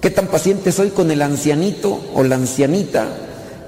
¿Qué 0.00 0.08
tan 0.08 0.28
paciente 0.28 0.72
soy 0.72 0.90
con 0.90 1.10
el 1.10 1.20
ancianito 1.20 2.00
o 2.14 2.22
la 2.22 2.36
ancianita? 2.36 3.06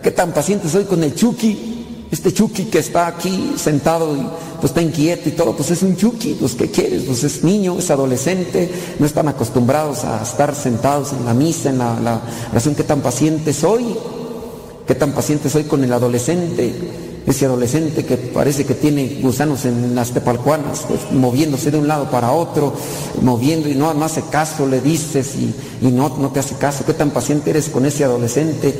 ¿Qué 0.03 0.11
tan 0.13 0.33
paciente 0.33 0.71
soy 0.71 0.85
con 0.85 1.05
el 1.05 1.15
chuki? 1.15 2.07
Este 2.11 2.33
Chucky 2.33 2.65
que 2.65 2.79
está 2.79 3.07
aquí 3.07 3.53
sentado 3.57 4.17
y 4.17 4.27
pues 4.61 4.71
está 4.71 4.81
inquieto 4.81 5.29
y 5.29 5.33
todo, 5.33 5.55
pues 5.55 5.73
es 5.73 5.83
un 5.83 5.97
Chucky, 5.97 6.37
pues 6.41 6.55
¿qué 6.55 6.71
quieres? 6.71 7.03
Pues 7.03 7.25
es 7.25 7.43
niño, 7.45 7.77
es 7.79 7.91
adolescente, 7.91 8.71
no 8.99 9.05
están 9.05 9.29
acostumbrados 9.29 10.05
a 10.05 10.23
estar 10.23 10.55
sentados 10.55 11.13
en 11.13 11.25
la 11.25 11.35
misa, 11.35 11.71
en 11.71 11.79
la, 11.79 11.99
la 12.01 12.21
oración, 12.53 12.75
¿qué 12.77 12.85
tan 12.85 13.01
paciente 13.01 13.53
soy? 13.53 13.97
¿Qué 14.87 14.95
tan 14.95 15.13
paciente 15.13 15.49
soy 15.49 15.65
con 15.65 15.83
el 15.85 15.93
adolescente? 15.93 16.75
Ese 17.27 17.47
adolescente 17.47 18.05
que 18.05 18.19
parece 18.19 18.67
que 18.67 18.75
tiene 18.75 19.21
gusanos 19.23 19.65
en 19.65 19.95
las 19.95 20.13
tepalcuanas, 20.13 20.85
pues, 20.87 21.11
moviéndose 21.13 21.71
de 21.71 21.79
un 21.79 21.89
lado 21.89 22.11
para 22.11 22.33
otro, 22.33 22.75
moviendo 23.23 23.69
y 23.69 23.75
no, 23.75 23.95
no 23.95 24.05
hace 24.05 24.23
caso, 24.31 24.67
le 24.67 24.83
dices 24.83 25.35
y, 25.37 25.55
y 25.87 25.91
no, 25.91 26.11
no 26.19 26.29
te 26.31 26.41
hace 26.41 26.57
caso. 26.57 26.85
¿Qué 26.85 26.93
tan 26.93 27.11
paciente 27.11 27.49
eres 27.49 27.71
con 27.71 27.87
ese 27.87 28.05
adolescente? 28.05 28.75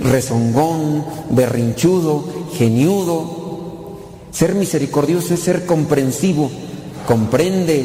rezongón, 0.00 1.04
berrinchudo, 1.30 2.24
geniudo. 2.54 3.38
Ser 4.30 4.54
misericordioso 4.54 5.34
es 5.34 5.40
ser 5.40 5.66
comprensivo, 5.66 6.50
comprende, 7.06 7.84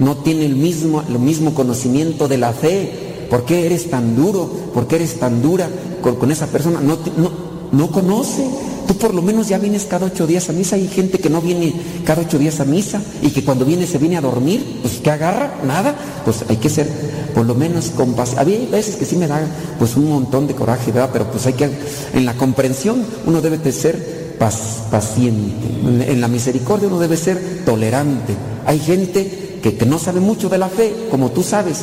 no 0.00 0.16
tiene 0.18 0.46
el 0.46 0.56
mismo, 0.56 1.02
el 1.08 1.18
mismo 1.18 1.54
conocimiento 1.54 2.28
de 2.28 2.38
la 2.38 2.52
fe. 2.52 3.03
¿Por 3.34 3.46
qué 3.46 3.66
eres 3.66 3.90
tan 3.90 4.14
duro? 4.14 4.48
¿Por 4.72 4.86
qué 4.86 4.94
eres 4.94 5.18
tan 5.18 5.42
dura 5.42 5.68
con, 6.00 6.30
esa 6.30 6.46
persona? 6.46 6.80
No, 6.80 6.96
no, 7.16 7.32
no 7.72 7.90
conoce. 7.90 8.48
Tú 8.86 8.94
por 8.96 9.12
lo 9.12 9.22
menos 9.22 9.48
ya 9.48 9.58
vienes 9.58 9.86
cada 9.86 10.06
ocho 10.06 10.24
días 10.24 10.48
a 10.50 10.52
misa. 10.52 10.76
Hay 10.76 10.86
gente 10.86 11.18
que 11.18 11.28
no 11.28 11.40
viene 11.40 11.74
cada 12.04 12.22
ocho 12.22 12.38
días 12.38 12.60
a 12.60 12.64
misa 12.64 13.02
y 13.22 13.30
que 13.30 13.42
cuando 13.42 13.64
viene 13.64 13.88
se 13.88 13.98
viene 13.98 14.16
a 14.16 14.20
dormir. 14.20 14.78
Pues 14.82 15.00
¿qué 15.02 15.10
agarra? 15.10 15.52
Nada. 15.66 15.96
Pues 16.24 16.44
hay 16.48 16.58
que 16.58 16.68
ser 16.68 16.88
por 17.34 17.44
lo 17.44 17.56
menos 17.56 17.86
compasivo. 17.86 18.40
Había 18.40 18.68
veces 18.70 18.94
que 18.94 19.04
sí 19.04 19.16
me 19.16 19.26
da 19.26 19.44
pues 19.80 19.96
un 19.96 20.08
montón 20.08 20.46
de 20.46 20.54
coraje, 20.54 20.92
¿verdad? 20.92 21.10
Pero 21.12 21.28
pues 21.28 21.44
hay 21.46 21.54
que, 21.54 21.68
en 22.12 22.24
la 22.24 22.34
comprensión 22.34 23.04
uno 23.26 23.40
debe 23.40 23.58
de 23.58 23.72
ser 23.72 24.36
paciente. 24.38 25.66
En 26.08 26.20
la 26.20 26.28
misericordia 26.28 26.86
uno 26.86 27.00
debe 27.00 27.16
ser 27.16 27.64
tolerante. 27.66 28.32
Hay 28.64 28.78
gente 28.78 29.58
que, 29.60 29.76
que 29.76 29.86
no 29.86 29.98
sabe 29.98 30.20
mucho 30.20 30.48
de 30.48 30.58
la 30.58 30.68
fe, 30.68 31.08
como 31.10 31.32
tú 31.32 31.42
sabes. 31.42 31.82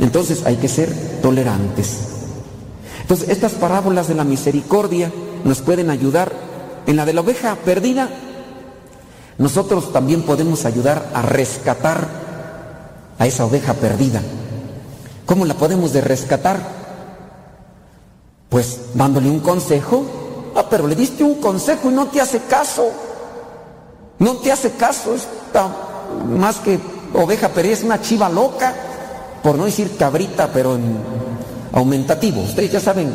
Entonces 0.00 0.44
hay 0.44 0.56
que 0.56 0.68
ser 0.68 1.20
tolerantes. 1.22 1.98
Entonces 3.02 3.28
estas 3.28 3.52
parábolas 3.52 4.08
de 4.08 4.14
la 4.14 4.24
misericordia 4.24 5.12
nos 5.44 5.60
pueden 5.60 5.90
ayudar. 5.90 6.32
En 6.86 6.96
la 6.96 7.06
de 7.06 7.14
la 7.14 7.22
oveja 7.22 7.56
perdida, 7.64 8.10
nosotros 9.38 9.92
también 9.92 10.22
podemos 10.22 10.64
ayudar 10.66 11.10
a 11.14 11.22
rescatar 11.22 12.06
a 13.18 13.26
esa 13.26 13.46
oveja 13.46 13.74
perdida. 13.74 14.20
¿Cómo 15.26 15.46
la 15.46 15.54
podemos 15.54 15.92
de 15.92 16.02
rescatar? 16.02 16.58
Pues 18.48 18.80
dándole 18.94 19.30
un 19.30 19.40
consejo. 19.40 20.04
Ah, 20.54 20.66
pero 20.68 20.86
le 20.86 20.94
diste 20.94 21.24
un 21.24 21.40
consejo 21.40 21.90
y 21.90 21.94
no 21.94 22.06
te 22.06 22.20
hace 22.20 22.40
caso. 22.40 22.90
No 24.18 24.36
te 24.36 24.52
hace 24.52 24.72
caso. 24.72 25.14
Está 25.14 25.68
más 26.28 26.56
que 26.58 26.78
oveja 27.14 27.48
perdida, 27.48 27.72
es 27.72 27.84
una 27.84 28.00
chiva 28.00 28.28
loca. 28.28 28.74
Por 29.44 29.56
no 29.56 29.66
decir 29.66 29.96
cabrita, 29.96 30.50
pero 30.52 30.74
en 30.74 30.96
aumentativo. 31.72 32.40
Ustedes 32.40 32.72
ya 32.72 32.80
saben. 32.80 33.12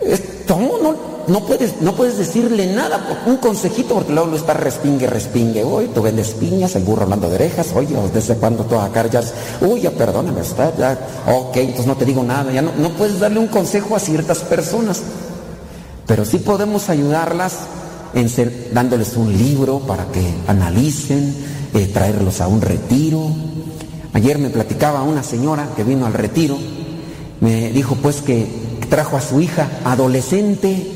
Esto, 0.00 0.56
no, 0.56 0.94
no 1.26 1.46
puedes, 1.46 1.80
no 1.80 1.94
puedes 1.94 2.16
decirle 2.16 2.72
nada, 2.72 3.22
un 3.26 3.38
consejito, 3.38 3.94
porque 3.94 4.12
luego 4.12 4.28
lo 4.28 4.36
está 4.36 4.54
respingue, 4.54 5.08
respingue. 5.08 5.64
Uy, 5.64 5.88
tú 5.92 6.00
vendes 6.00 6.30
piñas, 6.30 6.76
el 6.76 6.84
burro 6.84 7.02
hablando 7.02 7.28
de 7.28 7.34
orejas, 7.34 7.72
oye, 7.74 7.96
¿desde 8.14 8.36
cuándo 8.36 8.64
tú 8.64 8.76
acá 8.76 9.04
ya? 9.08 9.20
Uy, 9.60 9.80
perdóname, 9.98 10.42
está, 10.42 10.72
ya, 10.76 10.96
ok, 11.26 11.56
entonces 11.56 11.86
no 11.86 11.96
te 11.96 12.04
digo 12.04 12.22
nada, 12.22 12.52
ya 12.52 12.62
no, 12.62 12.70
no 12.78 12.90
puedes 12.90 13.18
darle 13.18 13.40
un 13.40 13.48
consejo 13.48 13.96
a 13.96 14.00
ciertas 14.00 14.38
personas. 14.40 15.02
Pero 16.06 16.24
sí 16.24 16.38
podemos 16.38 16.88
ayudarlas 16.88 17.54
en 18.14 18.28
ser, 18.28 18.70
dándoles 18.72 19.16
un 19.16 19.36
libro 19.36 19.80
para 19.80 20.06
que 20.06 20.22
analicen, 20.46 21.34
eh, 21.74 21.90
traerlos 21.92 22.40
a 22.40 22.48
un 22.48 22.60
retiro. 22.60 23.30
Ayer 24.14 24.38
me 24.38 24.50
platicaba 24.50 25.02
una 25.02 25.22
señora 25.22 25.68
que 25.74 25.84
vino 25.84 26.06
al 26.06 26.12
retiro, 26.12 26.58
me 27.40 27.70
dijo 27.70 27.96
pues 27.96 28.20
que 28.20 28.46
trajo 28.90 29.16
a 29.16 29.22
su 29.22 29.40
hija 29.40 29.68
adolescente, 29.84 30.86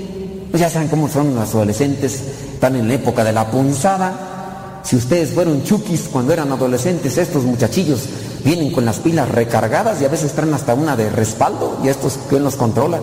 pues 0.50 0.60
ya 0.60 0.68
saben 0.68 0.88
cómo 0.88 1.08
son 1.08 1.34
los 1.34 1.54
adolescentes, 1.54 2.22
están 2.52 2.76
en 2.76 2.88
la 2.88 2.94
época 2.94 3.24
de 3.24 3.32
la 3.32 3.50
punzada. 3.50 4.80
Si 4.82 4.96
ustedes 4.96 5.30
fueron 5.30 5.64
chukis 5.64 6.08
cuando 6.12 6.32
eran 6.32 6.52
adolescentes, 6.52 7.16
estos 7.16 7.44
muchachillos 7.44 8.02
vienen 8.44 8.70
con 8.70 8.84
las 8.84 9.00
pilas 9.00 9.28
recargadas 9.28 10.00
y 10.00 10.04
a 10.04 10.08
veces 10.08 10.32
traen 10.32 10.54
hasta 10.54 10.74
una 10.74 10.94
de 10.94 11.10
respaldo 11.10 11.78
y 11.82 11.88
estos 11.88 12.18
quién 12.28 12.44
los 12.44 12.54
controla. 12.54 13.00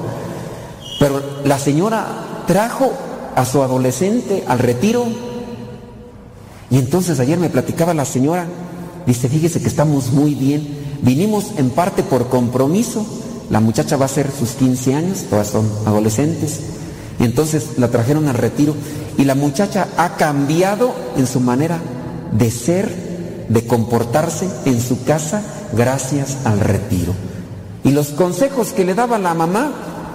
Pero 1.00 1.22
la 1.44 1.58
señora 1.60 2.44
trajo 2.48 2.94
a 3.36 3.46
su 3.46 3.62
adolescente 3.64 4.44
al 4.48 4.60
retiro 4.60 5.06
y 6.70 6.78
entonces 6.78 7.20
ayer 7.20 7.38
me 7.38 7.50
platicaba 7.50 7.94
la 7.94 8.06
señora, 8.06 8.46
dice, 9.06 9.30
fíjese 9.30 9.62
que 9.62 9.68
estamos 9.68 10.12
muy 10.12 10.36
bien, 10.36 10.68
vinimos 11.02 11.52
en 11.58 11.70
parte 11.70 12.04
por 12.04 12.30
compromiso, 12.30 13.06
la 13.50 13.60
muchacha 13.60 13.98
va 13.98 14.06
a 14.06 14.10
ser 14.10 14.30
sus 14.32 14.52
15 14.52 14.96
años, 14.96 15.26
todas 15.30 15.48
son 15.48 15.70
adolescentes, 15.86 16.60
y 17.20 17.26
entonces 17.26 17.78
la 17.78 17.90
trajeron 17.90 18.28
al 18.28 18.36
retiro 18.36 18.76
y 19.18 19.26
la 19.26 19.36
muchacha 19.36 19.88
ha 19.98 20.16
cambiado 20.16 20.94
en 21.18 21.28
su 21.28 21.40
manera 21.40 21.80
de 22.32 22.50
ser, 22.50 23.46
de 23.50 23.68
comportarse 23.68 24.50
en 24.66 24.82
su 24.82 25.04
casa 25.04 25.44
gracias 25.74 26.38
al 26.46 26.60
retiro. 26.60 27.14
Y 27.84 27.92
los 27.92 28.10
consejos 28.10 28.70
que 28.70 28.86
le 28.86 28.96
daba 28.96 29.20
la 29.20 29.34
mamá, 29.34 29.72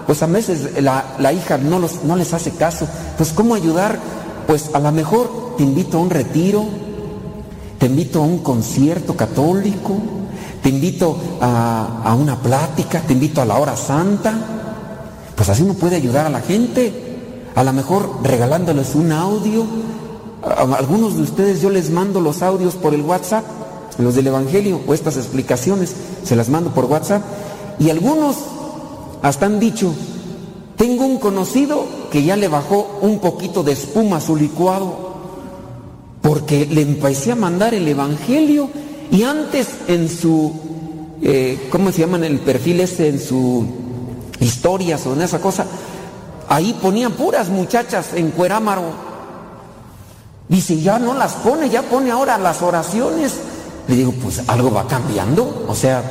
pues 0.07 0.23
a 0.23 0.27
veces 0.27 0.83
la, 0.83 1.17
la 1.19 1.33
hija 1.33 1.59
no, 1.59 1.79
los, 1.79 2.05
no 2.05 2.17
les 2.17 2.33
hace 2.33 2.51
caso. 2.53 2.89
Pues 3.17 3.33
¿cómo 3.33 3.55
ayudar? 3.55 3.99
Pues 4.47 4.71
a 4.73 4.81
lo 4.81 4.91
mejor 4.91 5.55
te 5.57 5.63
invito 5.63 5.99
a 5.99 6.01
un 6.01 6.11
retiro, 6.11 6.65
te 7.79 7.87
invito 7.87 8.21
a 8.21 8.27
un 8.27 8.39
concierto 8.39 9.17
católico, 9.17 9.95
te 10.63 10.69
invito 10.69 11.17
a, 11.41 12.03
a 12.05 12.15
una 12.15 12.37
plática, 12.37 13.01
te 13.01 13.13
invito 13.13 13.41
a 13.41 13.45
la 13.45 13.59
hora 13.59 13.77
santa. 13.77 14.35
Pues 15.37 15.49
así 15.49 15.63
uno 15.63 15.75
puede 15.75 15.97
ayudar 15.97 16.27
a 16.27 16.31
la 16.31 16.41
gente. 16.41 16.93
A 17.55 17.63
lo 17.63 17.73
mejor 17.73 18.19
regalándoles 18.23 18.95
un 18.97 19.13
audio. 19.13 19.65
A 20.43 20.63
algunos 20.77 21.17
de 21.17 21.23
ustedes 21.23 21.61
yo 21.61 21.71
les 21.71 21.91
mando 21.91 22.21
los 22.21 22.43
audios 22.43 22.75
por 22.75 22.95
el 22.95 23.03
WhatsApp, 23.03 23.45
los 23.99 24.15
del 24.15 24.27
Evangelio 24.27 24.81
o 24.87 24.95
estas 24.95 25.17
explicaciones, 25.17 25.95
se 26.25 26.37
las 26.37 26.49
mando 26.49 26.71
por 26.71 26.87
WhatsApp. 26.87 27.23
Y 27.79 27.91
algunos 27.91 28.37
hasta 29.23 29.47
han 29.47 29.61
dicho, 29.61 29.93
tengo 30.77 31.05
un 31.05 31.19
conocido 31.19 31.85
que 32.11 32.25
ya 32.25 32.37
le 32.37 32.49
bajó 32.49 32.99
un 33.03 33.21
poquito 33.21 33.63
de 33.63 33.73
espuma 33.73 34.17
a 34.17 34.21
su 34.21 34.35
licuado 34.37 35.08
porque 36.29 36.67
le 36.67 36.83
empecé 36.83 37.33
a 37.33 37.37
mandar 37.37 37.73
el 37.73 37.89
Evangelio 37.89 38.69
y 39.11 39.23
antes 39.23 39.67
en 39.87 40.11
su, 40.11 40.53
eh, 41.23 41.71
¿cómo 41.73 41.91
se 41.91 42.03
llama 42.03 42.19
en 42.19 42.25
el 42.25 42.41
perfil 42.41 42.81
ese? 42.81 43.09
En 43.09 43.19
su 43.19 43.67
historias 44.39 45.07
o 45.07 45.15
en 45.15 45.23
esa 45.23 45.41
cosa, 45.41 45.65
ahí 46.47 46.79
ponía 46.83 47.09
puras 47.09 47.49
muchachas 47.49 48.13
en 48.13 48.31
cuerámaro. 48.33 48.83
Dice, 50.51 50.79
ya 50.79 50.99
no 50.99 51.15
las 51.15 51.33
pone, 51.33 51.71
ya 51.71 51.81
pone 51.81 52.11
ahora 52.11 52.37
las 52.37 52.61
oraciones. 52.61 53.33
Le 53.87 53.97
digo, 53.97 54.13
pues 54.23 54.43
algo 54.49 54.71
va 54.71 54.87
cambiando. 54.87 55.65
O 55.67 55.75
sea, 55.75 56.03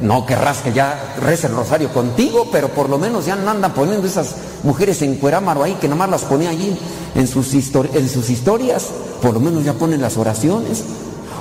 no 0.00 0.26
querrás 0.26 0.58
que 0.58 0.72
ya 0.72 1.16
rece 1.20 1.46
el 1.46 1.54
rosario 1.54 1.92
contigo, 1.92 2.48
pero 2.52 2.68
por 2.68 2.90
lo 2.90 2.98
menos 2.98 3.26
ya 3.26 3.36
no 3.36 3.50
andan 3.50 3.72
poniendo 3.72 4.06
esas 4.06 4.34
mujeres 4.62 5.00
en 5.02 5.16
cuerámaro 5.16 5.62
ahí, 5.62 5.74
que 5.80 5.88
nomás 5.88 6.10
las 6.10 6.24
pone 6.24 6.48
allí 6.48 6.76
en 7.14 7.26
sus, 7.26 7.54
en 7.54 8.08
sus 8.08 8.30
historias. 8.30 8.88
Por 9.22 9.34
lo 9.34 9.40
menos 9.40 9.64
ya 9.64 9.72
ponen 9.72 10.02
las 10.02 10.16
oraciones. 10.16 10.84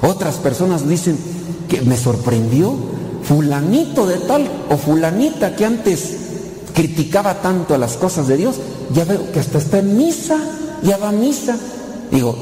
Otras 0.02 0.36
personas 0.36 0.88
dicen 0.88 1.18
que 1.68 1.82
me 1.82 1.98
sorprendió 1.98 2.74
fulanito 3.24 4.06
de 4.06 4.18
tal 4.20 4.48
o 4.70 4.78
fulanita 4.78 5.56
que 5.56 5.66
antes 5.66 6.18
criticaba 6.74 7.42
tanto 7.42 7.74
a 7.74 7.78
las 7.78 7.98
cosas 7.98 8.28
de 8.28 8.38
Dios, 8.38 8.58
ya 8.94 9.06
veo 9.06 9.32
que 9.32 9.40
hasta 9.40 9.58
está 9.58 9.80
en 9.80 9.98
misa, 9.98 10.38
ya 10.84 10.98
va 10.98 11.10
a 11.10 11.14
misa. 11.14 11.58
Digo, 12.12 12.36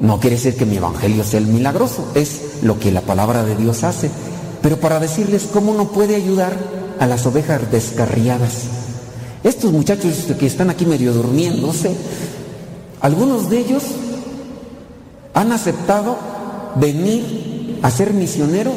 no 0.00 0.20
quiere 0.20 0.36
decir 0.36 0.56
que 0.56 0.66
mi 0.66 0.76
evangelio 0.76 1.24
sea 1.24 1.40
el 1.40 1.46
milagroso, 1.46 2.04
es 2.14 2.40
lo 2.62 2.78
que 2.78 2.92
la 2.92 3.00
palabra 3.00 3.44
de 3.44 3.56
Dios 3.56 3.84
hace. 3.84 4.10
Pero 4.62 4.78
para 4.78 5.00
decirles 5.00 5.48
cómo 5.52 5.72
uno 5.72 5.88
puede 5.88 6.16
ayudar 6.16 6.56
a 6.98 7.06
las 7.06 7.26
ovejas 7.26 7.70
descarriadas. 7.70 8.64
Estos 9.44 9.72
muchachos 9.72 10.26
que 10.38 10.46
están 10.46 10.70
aquí 10.70 10.84
medio 10.84 11.12
durmiéndose, 11.12 11.94
algunos 13.00 13.48
de 13.50 13.58
ellos 13.58 13.84
han 15.34 15.52
aceptado 15.52 16.16
venir 16.74 17.78
a 17.82 17.90
ser 17.90 18.12
misionero 18.12 18.72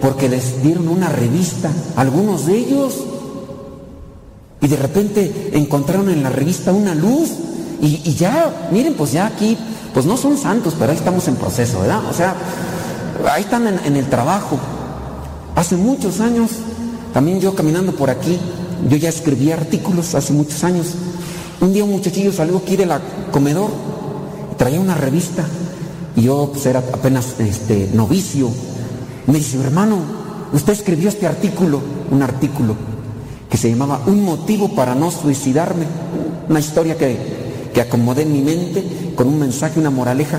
porque 0.00 0.28
les 0.28 0.62
dieron 0.62 0.88
una 0.88 1.08
revista, 1.08 1.70
algunos 1.96 2.46
de 2.46 2.56
ellos, 2.56 3.04
y 4.60 4.68
de 4.68 4.76
repente 4.76 5.50
encontraron 5.52 6.08
en 6.08 6.22
la 6.22 6.30
revista 6.30 6.72
una 6.72 6.94
luz 6.94 7.30
y, 7.80 8.14
ya, 8.14 8.68
miren, 8.72 8.94
pues 8.94 9.12
ya 9.12 9.26
aquí, 9.26 9.56
pues 9.92 10.06
no 10.06 10.16
son 10.16 10.38
santos, 10.38 10.74
pero 10.78 10.92
ahí 10.92 10.96
estamos 10.98 11.28
en 11.28 11.36
proceso, 11.36 11.80
¿verdad? 11.80 12.00
O 12.10 12.14
sea, 12.14 12.34
ahí 13.30 13.42
están 13.42 13.66
en 13.66 13.96
el 13.96 14.06
trabajo. 14.08 14.58
Hace 15.56 15.74
muchos 15.74 16.20
años, 16.20 16.50
también 17.14 17.40
yo 17.40 17.54
caminando 17.54 17.92
por 17.92 18.10
aquí, 18.10 18.38
yo 18.90 18.98
ya 18.98 19.08
escribí 19.08 19.52
artículos 19.52 20.14
hace 20.14 20.34
muchos 20.34 20.62
años. 20.64 20.88
Un 21.62 21.72
día 21.72 21.82
un 21.82 21.92
muchachillo 21.92 22.30
salió 22.30 22.58
aquí 22.58 22.76
del 22.76 22.90
comedor, 23.32 23.70
traía 24.58 24.78
una 24.78 24.94
revista 24.94 25.46
y 26.14 26.24
yo 26.24 26.50
pues, 26.52 26.66
era 26.66 26.80
apenas 26.80 27.40
este, 27.40 27.88
novicio. 27.94 28.50
Me 29.26 29.38
dice, 29.38 29.58
hermano, 29.58 29.96
usted 30.52 30.74
escribió 30.74 31.08
este 31.08 31.26
artículo, 31.26 31.80
un 32.10 32.22
artículo 32.22 32.76
que 33.48 33.56
se 33.56 33.70
llamaba 33.70 34.02
Un 34.04 34.24
motivo 34.24 34.74
para 34.74 34.94
no 34.94 35.10
suicidarme, 35.10 35.86
una 36.50 36.60
historia 36.60 36.98
que, 36.98 37.16
que 37.72 37.80
acomodé 37.80 38.22
en 38.22 38.32
mi 38.34 38.42
mente 38.42 38.84
con 39.16 39.26
un 39.26 39.38
mensaje, 39.38 39.80
una 39.80 39.88
moraleja. 39.88 40.38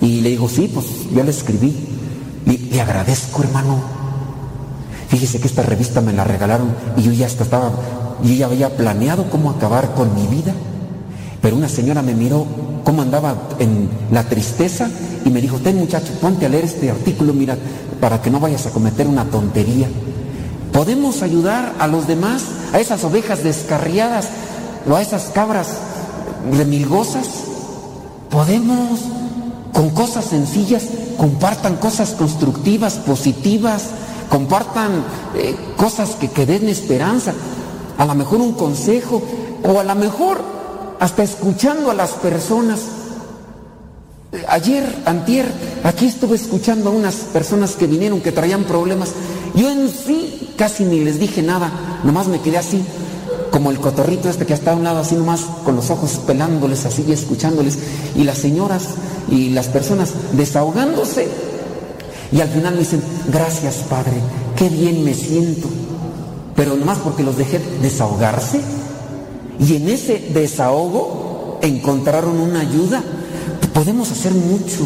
Y 0.00 0.20
le 0.20 0.30
digo, 0.30 0.48
sí, 0.48 0.70
pues 0.72 0.86
yo 1.12 1.24
le 1.24 1.32
escribí. 1.32 1.74
Le, 2.46 2.58
le 2.58 2.80
agradezco, 2.80 3.42
hermano. 3.42 3.95
Fíjese 5.08 5.40
que 5.40 5.46
esta 5.46 5.62
revista 5.62 6.00
me 6.00 6.12
la 6.12 6.24
regalaron 6.24 6.68
y 6.96 7.02
yo 7.02 7.12
ya 7.12 7.26
hasta 7.26 7.44
estaba, 7.44 7.70
yo 8.22 8.34
ya 8.34 8.46
había 8.46 8.76
planeado 8.76 9.30
cómo 9.30 9.50
acabar 9.50 9.94
con 9.94 10.14
mi 10.14 10.26
vida. 10.26 10.52
Pero 11.40 11.56
una 11.56 11.68
señora 11.68 12.02
me 12.02 12.14
miró 12.14 12.46
cómo 12.84 13.02
andaba 13.02 13.36
en 13.58 13.88
la 14.10 14.24
tristeza 14.24 14.88
y 15.24 15.30
me 15.30 15.40
dijo, 15.40 15.58
ten 15.58 15.76
muchacho, 15.76 16.12
ponte 16.20 16.46
a 16.46 16.48
leer 16.48 16.64
este 16.64 16.90
artículo, 16.90 17.32
mira, 17.32 17.56
para 18.00 18.20
que 18.20 18.30
no 18.30 18.40
vayas 18.40 18.66
a 18.66 18.70
cometer 18.70 19.06
una 19.06 19.24
tontería. 19.24 19.88
¿Podemos 20.72 21.22
ayudar 21.22 21.74
a 21.78 21.86
los 21.86 22.06
demás, 22.06 22.42
a 22.72 22.80
esas 22.80 23.02
ovejas 23.04 23.42
descarriadas 23.42 24.28
o 24.88 24.94
a 24.94 25.02
esas 25.02 25.24
cabras 25.24 25.68
remilgosas? 26.52 27.28
Podemos, 28.30 29.00
con 29.72 29.90
cosas 29.90 30.26
sencillas, 30.26 30.84
compartan 31.16 31.76
cosas 31.76 32.10
constructivas, 32.10 32.94
positivas, 32.94 33.84
compartan 34.28 35.04
eh, 35.34 35.56
cosas 35.76 36.10
que, 36.16 36.30
que 36.30 36.46
den 36.46 36.68
esperanza, 36.68 37.32
a 37.98 38.04
lo 38.04 38.14
mejor 38.14 38.40
un 38.40 38.52
consejo 38.52 39.22
o 39.62 39.80
a 39.80 39.84
lo 39.84 39.94
mejor 39.94 40.40
hasta 41.00 41.22
escuchando 41.22 41.90
a 41.90 41.94
las 41.94 42.12
personas. 42.12 42.80
Ayer, 44.48 44.84
antier, 45.06 45.46
aquí 45.84 46.06
estuve 46.06 46.36
escuchando 46.36 46.90
a 46.90 46.92
unas 46.92 47.14
personas 47.32 47.74
que 47.76 47.86
vinieron 47.86 48.20
que 48.20 48.32
traían 48.32 48.64
problemas. 48.64 49.10
Yo 49.54 49.70
en 49.70 49.88
sí 49.88 50.52
casi 50.56 50.84
ni 50.84 51.00
les 51.00 51.18
dije 51.18 51.42
nada, 51.42 51.70
nomás 52.04 52.26
me 52.26 52.40
quedé 52.40 52.58
así, 52.58 52.84
como 53.50 53.70
el 53.70 53.78
cotorrito 53.78 54.28
este 54.28 54.46
que 54.46 54.54
está 54.54 54.72
a 54.72 54.76
un 54.76 54.84
lado 54.84 54.98
así 54.98 55.14
nomás, 55.14 55.42
con 55.64 55.76
los 55.76 55.90
ojos 55.90 56.20
pelándoles 56.26 56.84
así 56.84 57.04
y 57.06 57.12
escuchándoles. 57.12 57.78
Y 58.14 58.24
las 58.24 58.38
señoras 58.38 58.82
y 59.30 59.50
las 59.50 59.68
personas 59.68 60.12
desahogándose. 60.32 61.28
Y 62.32 62.40
al 62.40 62.48
final 62.48 62.74
me 62.74 62.80
dicen, 62.80 63.02
gracias 63.32 63.76
Padre, 63.88 64.14
qué 64.56 64.68
bien 64.68 65.04
me 65.04 65.14
siento. 65.14 65.68
Pero 66.54 66.76
nomás 66.76 66.98
porque 66.98 67.22
los 67.22 67.36
dejé 67.36 67.60
desahogarse. 67.82 68.60
Y 69.58 69.76
en 69.76 69.88
ese 69.88 70.30
desahogo 70.32 71.58
encontraron 71.62 72.38
una 72.38 72.60
ayuda. 72.60 73.02
Podemos 73.72 74.10
hacer 74.10 74.32
mucho 74.32 74.84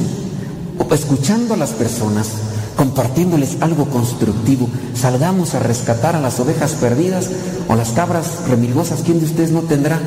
escuchando 0.95 1.55
a 1.55 1.57
las 1.57 1.71
personas, 1.71 2.29
compartiéndoles 2.77 3.59
algo 3.61 3.87
constructivo. 3.87 4.69
Salgamos 4.95 5.55
a 5.55 5.61
rescatar 5.61 6.17
a 6.17 6.21
las 6.21 6.41
ovejas 6.41 6.73
perdidas 6.73 7.31
o 7.69 7.77
las 7.77 7.91
cabras 7.91 8.49
remilgosas. 8.49 9.03
¿Quién 9.03 9.21
de 9.21 9.27
ustedes 9.27 9.51
no 9.51 9.63
tendrá 9.63 10.01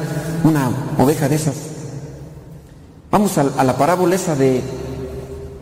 una 0.44 0.70
oveja 0.98 1.30
de 1.30 1.36
esas? 1.36 1.56
Vamos 3.12 3.38
a, 3.38 3.42
a 3.58 3.64
la 3.64 3.78
parábola 3.78 4.16
esa 4.16 4.36
de, 4.36 4.62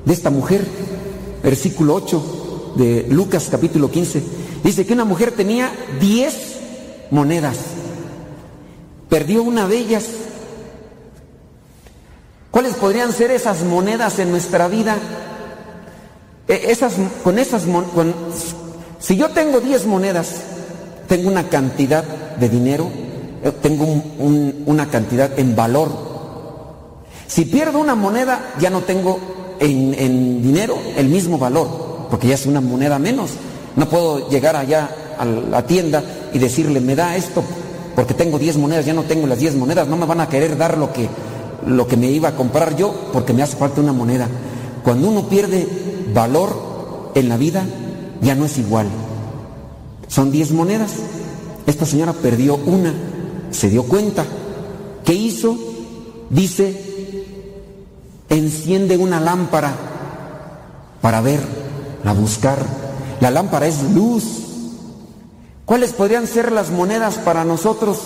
de 0.05 0.13
esta 0.13 0.29
mujer, 0.29 0.65
versículo 1.43 1.95
8 1.95 2.73
de 2.75 3.07
Lucas 3.09 3.47
capítulo 3.49 3.89
15. 3.89 4.23
Dice 4.63 4.85
que 4.85 4.93
una 4.93 5.05
mujer 5.05 5.31
tenía 5.31 5.71
10 5.99 6.57
monedas 7.11 7.57
perdió 9.11 9.43
una 9.43 9.67
de 9.67 9.77
ellas. 9.77 10.05
¿Cuáles 12.49 12.75
podrían 12.75 13.11
ser 13.11 13.29
esas 13.29 13.61
monedas 13.63 14.19
en 14.19 14.31
nuestra 14.31 14.69
vida? 14.69 14.97
E, 16.47 16.71
esas, 16.71 16.93
con 17.21 17.37
esas 17.37 17.63
con, 17.93 18.15
si 18.99 19.17
yo 19.17 19.29
tengo 19.31 19.59
10 19.59 19.85
monedas, 19.85 20.43
tengo 21.09 21.29
una 21.29 21.49
cantidad 21.49 22.05
de 22.37 22.47
dinero, 22.47 22.89
eh, 23.43 23.51
tengo 23.61 23.83
un, 23.83 24.15
un, 24.17 24.63
una 24.65 24.89
cantidad 24.89 25.37
en 25.37 25.57
valor. 25.57 25.91
Si 27.27 27.43
pierdo 27.43 27.79
una 27.79 27.95
moneda, 27.95 28.53
ya 28.61 28.69
no 28.69 28.79
tengo 28.79 29.19
en, 29.61 30.41
dinero 30.41 30.75
el 30.97 31.07
mismo 31.07 31.37
valor, 31.37 32.07
porque 32.09 32.27
ya 32.27 32.35
es 32.35 32.45
una 32.45 32.61
moneda 32.61 32.99
menos. 32.99 33.31
No 33.75 33.87
puedo 33.87 34.29
llegar 34.29 34.55
allá 34.55 34.89
a 35.17 35.25
la 35.25 35.65
tienda 35.65 36.03
y 36.33 36.39
decirle, 36.39 36.81
me 36.81 36.95
da 36.95 37.15
esto 37.15 37.43
porque 37.95 38.13
tengo 38.13 38.39
10 38.39 38.57
monedas, 38.57 38.85
ya 38.85 38.93
no 38.93 39.03
tengo 39.03 39.27
las 39.27 39.39
10 39.39 39.55
monedas, 39.55 39.87
no 39.87 39.97
me 39.97 40.05
van 40.05 40.21
a 40.21 40.29
querer 40.29 40.57
dar 40.57 40.77
lo 40.77 40.91
que, 40.91 41.07
lo 41.65 41.87
que 41.87 41.97
me 41.97 42.07
iba 42.07 42.29
a 42.29 42.35
comprar 42.35 42.75
yo 42.75 42.93
porque 43.13 43.33
me 43.33 43.43
hace 43.43 43.57
falta 43.57 43.81
una 43.81 43.93
moneda. 43.93 44.27
Cuando 44.83 45.09
uno 45.09 45.27
pierde 45.27 45.67
valor 46.13 47.11
en 47.15 47.29
la 47.29 47.37
vida, 47.37 47.63
ya 48.21 48.35
no 48.35 48.45
es 48.45 48.57
igual. 48.57 48.87
Son 50.07 50.31
10 50.31 50.51
monedas. 50.51 50.91
Esta 51.67 51.85
señora 51.85 52.13
perdió 52.13 52.55
una, 52.55 52.93
se 53.51 53.69
dio 53.69 53.83
cuenta. 53.83 54.25
¿Qué 55.05 55.13
hizo? 55.13 55.57
Dice, 56.29 56.90
enciende 58.31 58.97
una 58.97 59.19
lámpara 59.19 59.73
para 61.01 61.21
ver, 61.21 61.41
a 62.03 62.13
buscar. 62.13 62.57
La 63.19 63.29
lámpara 63.29 63.67
es 63.67 63.83
luz, 63.93 64.41
¿Cuáles 65.71 65.93
podrían 65.93 66.27
ser 66.27 66.51
las 66.51 66.69
monedas 66.69 67.15
para 67.15 67.45
nosotros? 67.45 67.97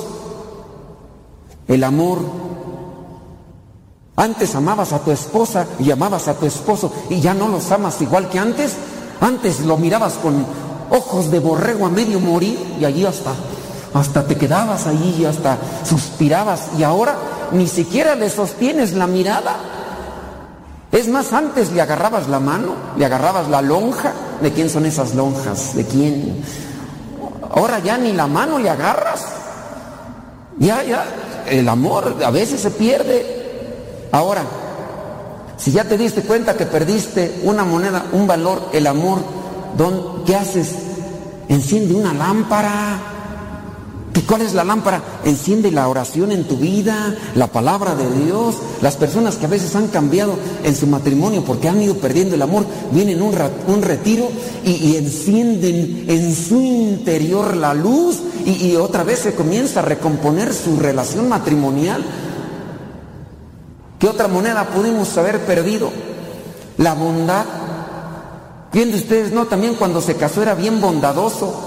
El 1.68 1.84
amor. 1.84 2.19
Antes 4.15 4.53
amabas 4.53 4.93
a 4.93 4.99
tu 4.99 5.10
esposa 5.10 5.65
y 5.80 5.89
amabas 5.89 6.27
a 6.27 6.35
tu 6.35 6.45
esposo 6.45 6.93
y 7.10 7.19
ya 7.22 7.34
no 7.34 7.47
los 7.47 7.72
amas 7.72 7.99
igual 8.03 8.30
que 8.30 8.38
antes. 8.38 8.73
Antes 9.19 9.61
lo 9.61 9.77
mirabas 9.77 10.14
con 10.14 10.45
ojos 10.91 11.31
de 11.31 11.39
borrego 11.39 11.88
a 11.88 11.89
medio 11.89 12.19
morir 12.19 12.77
y 12.80 12.85
allí 12.85 13.03
hasta, 13.03 13.31
hasta 13.95 14.27
te 14.27 14.38
quedabas 14.38 14.85
allí 14.85 15.15
y 15.22 15.26
hasta 15.26 15.57
suspirabas 15.84 16.69
y 16.77 16.84
ahora 16.84 17.15
ni 17.52 17.65
siquiera 17.65 18.14
le 18.14 18.30
sostienes 18.30 18.93
la 18.93 19.07
mirada. 19.07 19.56
Es 20.95 21.09
más, 21.09 21.34
antes 21.34 21.73
le 21.73 21.81
agarrabas 21.81 22.30
la 22.30 22.39
mano, 22.39 22.73
le 22.97 23.03
agarrabas 23.05 23.49
la 23.49 23.61
lonja. 23.61 24.13
¿De 24.41 24.53
quién 24.53 24.69
son 24.69 24.85
esas 24.85 25.13
lonjas? 25.13 25.76
¿De 25.76 25.84
quién? 25.84 26.41
Ahora 27.51 27.80
ya 27.80 27.97
ni 27.97 28.13
la 28.13 28.27
mano 28.27 28.57
le 28.59 28.69
agarras. 28.69 29.26
Ya, 30.57 30.81
ya, 30.84 31.05
el 31.49 31.67
amor 31.67 32.15
a 32.26 32.31
veces 32.31 32.61
se 32.61 32.72
pierde. 32.72 34.07
Ahora, 34.13 34.43
si 35.57 35.73
ya 35.73 35.84
te 35.84 35.97
diste 35.97 36.22
cuenta 36.22 36.55
que 36.55 36.65
perdiste 36.65 37.41
una 37.43 37.65
moneda, 37.65 38.05
un 38.13 38.26
valor, 38.26 38.69
el 38.72 38.88
amor, 38.88 39.19
¿qué 40.26 40.34
haces? 40.34 40.76
Enciende 41.49 41.93
una 41.93 42.13
lámpara. 42.13 43.14
¿Cuál 44.21 44.41
es 44.41 44.53
la 44.53 44.63
lámpara? 44.63 45.01
Enciende 45.23 45.71
la 45.71 45.87
oración 45.87 46.31
en 46.31 46.45
tu 46.45 46.57
vida, 46.57 47.15
la 47.35 47.47
palabra 47.47 47.95
de 47.95 48.09
Dios. 48.23 48.55
Las 48.81 48.95
personas 48.95 49.35
que 49.35 49.45
a 49.45 49.49
veces 49.49 49.75
han 49.75 49.87
cambiado 49.87 50.35
en 50.63 50.75
su 50.75 50.87
matrimonio 50.87 51.43
porque 51.43 51.69
han 51.69 51.81
ido 51.81 51.95
perdiendo 51.95 52.35
el 52.35 52.41
amor, 52.41 52.65
vienen 52.91 53.21
un, 53.21 53.35
un 53.67 53.81
retiro 53.81 54.29
y, 54.63 54.95
encienden 54.95 56.05
en 56.07 56.35
su 56.35 56.61
interior 56.61 57.55
la 57.55 57.73
luz 57.73 58.19
y, 58.45 58.75
otra 58.75 59.03
vez 59.03 59.19
se 59.19 59.35
comienza 59.35 59.81
a 59.81 59.83
recomponer 59.83 60.53
su 60.53 60.77
relación 60.79 61.29
matrimonial. 61.29 62.03
¿Qué 63.99 64.07
otra 64.07 64.27
moneda 64.27 64.65
pudimos 64.65 65.15
haber 65.17 65.41
perdido? 65.45 65.91
La 66.77 66.93
bondad. 66.93 67.45
¿Quién 68.71 68.91
de 68.91 68.97
ustedes 68.97 69.31
no? 69.31 69.45
También 69.45 69.75
cuando 69.75 70.01
se 70.01 70.15
casó 70.15 70.41
era 70.41 70.55
bien 70.55 70.81
bondadoso 70.81 71.64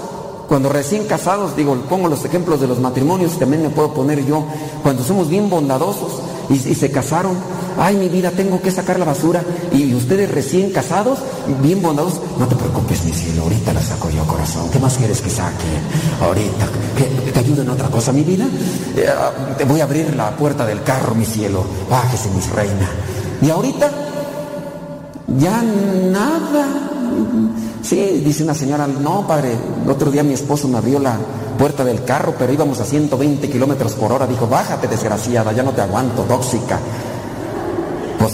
cuando 0.49 0.67
recién 0.67 1.05
casados, 1.05 1.55
digo, 1.55 1.75
pongo 1.87 2.09
los 2.09 2.25
ejemplos 2.25 2.59
de 2.59 2.67
los 2.67 2.79
matrimonios, 2.79 3.37
también 3.37 3.61
me 3.61 3.69
puedo 3.69 3.93
poner 3.93 4.25
yo, 4.25 4.43
cuando 4.81 5.03
somos 5.03 5.29
bien 5.29 5.47
bondadosos 5.47 6.21
y, 6.49 6.57
se 6.57 6.89
casaron, 6.89 7.37
ay 7.77 7.95
mi 7.95 8.09
vida, 8.09 8.31
tengo 8.31 8.59
que 8.59 8.71
sacar 8.71 8.97
la 8.97 9.05
basura, 9.05 9.43
y, 9.71 9.93
ustedes 9.93 10.31
recién 10.31 10.71
casados, 10.71 11.19
bien 11.61 11.83
bondadosos, 11.83 12.19
no 12.39 12.47
te 12.47 12.55
preocupes 12.55 13.05
mi 13.05 13.13
cielo, 13.13 13.43
ahorita 13.43 13.73
la 13.73 13.81
saco 13.81 14.09
yo 14.09 14.25
corazón, 14.25 14.69
¿qué 14.71 14.79
más 14.79 14.97
quieres 14.97 15.21
que 15.21 15.29
saque? 15.29 15.67
Ahorita, 16.19 16.67
¿que 16.97 17.31
¿te 17.31 17.39
ayudo 17.39 17.61
en 17.61 17.69
otra 17.69 17.89
cosa 17.89 18.11
mi 18.11 18.23
vida? 18.23 18.45
Eh, 18.97 19.07
te 19.55 19.65
voy 19.65 19.81
a 19.81 19.83
abrir 19.83 20.15
la 20.15 20.35
puerta 20.35 20.65
del 20.65 20.81
carro 20.81 21.13
mi 21.13 21.25
cielo, 21.25 21.63
bájese 21.89 22.29
mi 22.31 22.41
reina. 22.55 22.89
Y 23.41 23.51
ahorita 23.51 23.91
ya 25.37 25.61
nada. 25.61 26.88
Sí, 27.81 28.21
dice 28.23 28.43
una 28.43 28.53
señora, 28.53 28.87
no, 28.87 29.25
padre, 29.27 29.55
el 29.83 29.89
otro 29.89 30.11
día 30.11 30.23
mi 30.23 30.33
esposo 30.33 30.67
me 30.67 30.77
abrió 30.77 30.99
la 30.99 31.17
puerta 31.57 31.83
del 31.83 32.03
carro, 32.03 32.35
pero 32.37 32.53
íbamos 32.53 32.79
a 32.79 32.85
120 32.85 33.49
kilómetros 33.49 33.93
por 33.93 34.11
hora. 34.11 34.25
Dijo, 34.25 34.47
bájate, 34.47 34.87
desgraciada, 34.87 35.51
ya 35.51 35.63
no 35.63 35.71
te 35.71 35.81
aguanto, 35.81 36.23
tóxica. 36.23 36.79
Pues, 38.17 38.33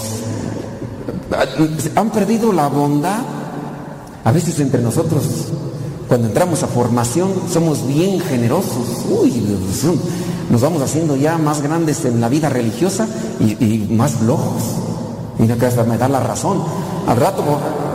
han 1.96 2.10
perdido 2.12 2.52
la 2.54 2.68
bondad. 2.68 3.20
A 4.24 4.32
veces 4.32 4.60
entre 4.60 4.82
nosotros, 4.82 5.24
cuando 6.08 6.28
entramos 6.28 6.64
a 6.64 6.68
formación, 6.68 7.32
somos 7.52 7.88
bien 7.88 8.20
generosos. 8.20 9.06
Uy, 9.10 9.44
nos 10.50 10.62
vamos 10.62 10.82
haciendo 10.82 11.16
ya 11.16 11.38
más 11.38 11.62
grandes 11.62 12.06
en 12.06 12.22
la 12.22 12.30
vida 12.30 12.50
religiosa 12.50 13.08
y, 13.40 13.88
más 13.92 14.14
flojos. 14.14 14.64
Mira 15.40 15.56
que 15.56 15.66
hasta 15.66 15.84
me 15.84 15.98
da 15.98 16.08
la 16.08 16.20
razón. 16.20 16.64
Al 17.08 17.18
rato, 17.18 17.44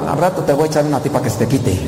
al 0.09 0.19
rato 0.19 0.43
te 0.43 0.53
voy 0.53 0.65
a 0.65 0.67
echar 0.67 0.85
una 0.85 1.01
tipa 1.01 1.23
que 1.23 1.31
se 1.31 1.39
te 1.39 1.47
quite. 1.47 1.79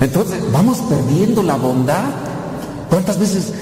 Entonces, 0.00 0.40
vamos 0.52 0.78
perdiendo 0.88 1.42
la 1.42 1.56
bondad. 1.56 2.04
¿Cuántas 2.90 3.18
veces 3.18 3.52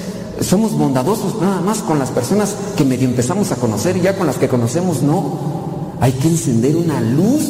somos 0.41 0.73
bondadosos 0.73 1.41
nada 1.41 1.61
más 1.61 1.79
con 1.79 1.99
las 1.99 2.11
personas 2.11 2.57
que 2.77 2.85
medio 2.85 3.09
empezamos 3.09 3.53
a 3.53 3.57
conocer 3.57 3.97
y 3.97 4.01
ya 4.01 4.17
con 4.17 4.27
las 4.27 4.37
que 4.37 4.49
conocemos 4.49 5.03
no? 5.03 5.97
Hay 6.01 6.13
que 6.13 6.29
encender 6.29 6.77
una 6.77 7.01
luz 7.01 7.43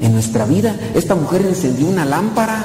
en 0.00 0.12
nuestra 0.12 0.44
vida. 0.44 0.76
Esta 0.94 1.14
mujer 1.14 1.44
encendió 1.46 1.88
una 1.88 2.04
lámpara. 2.04 2.64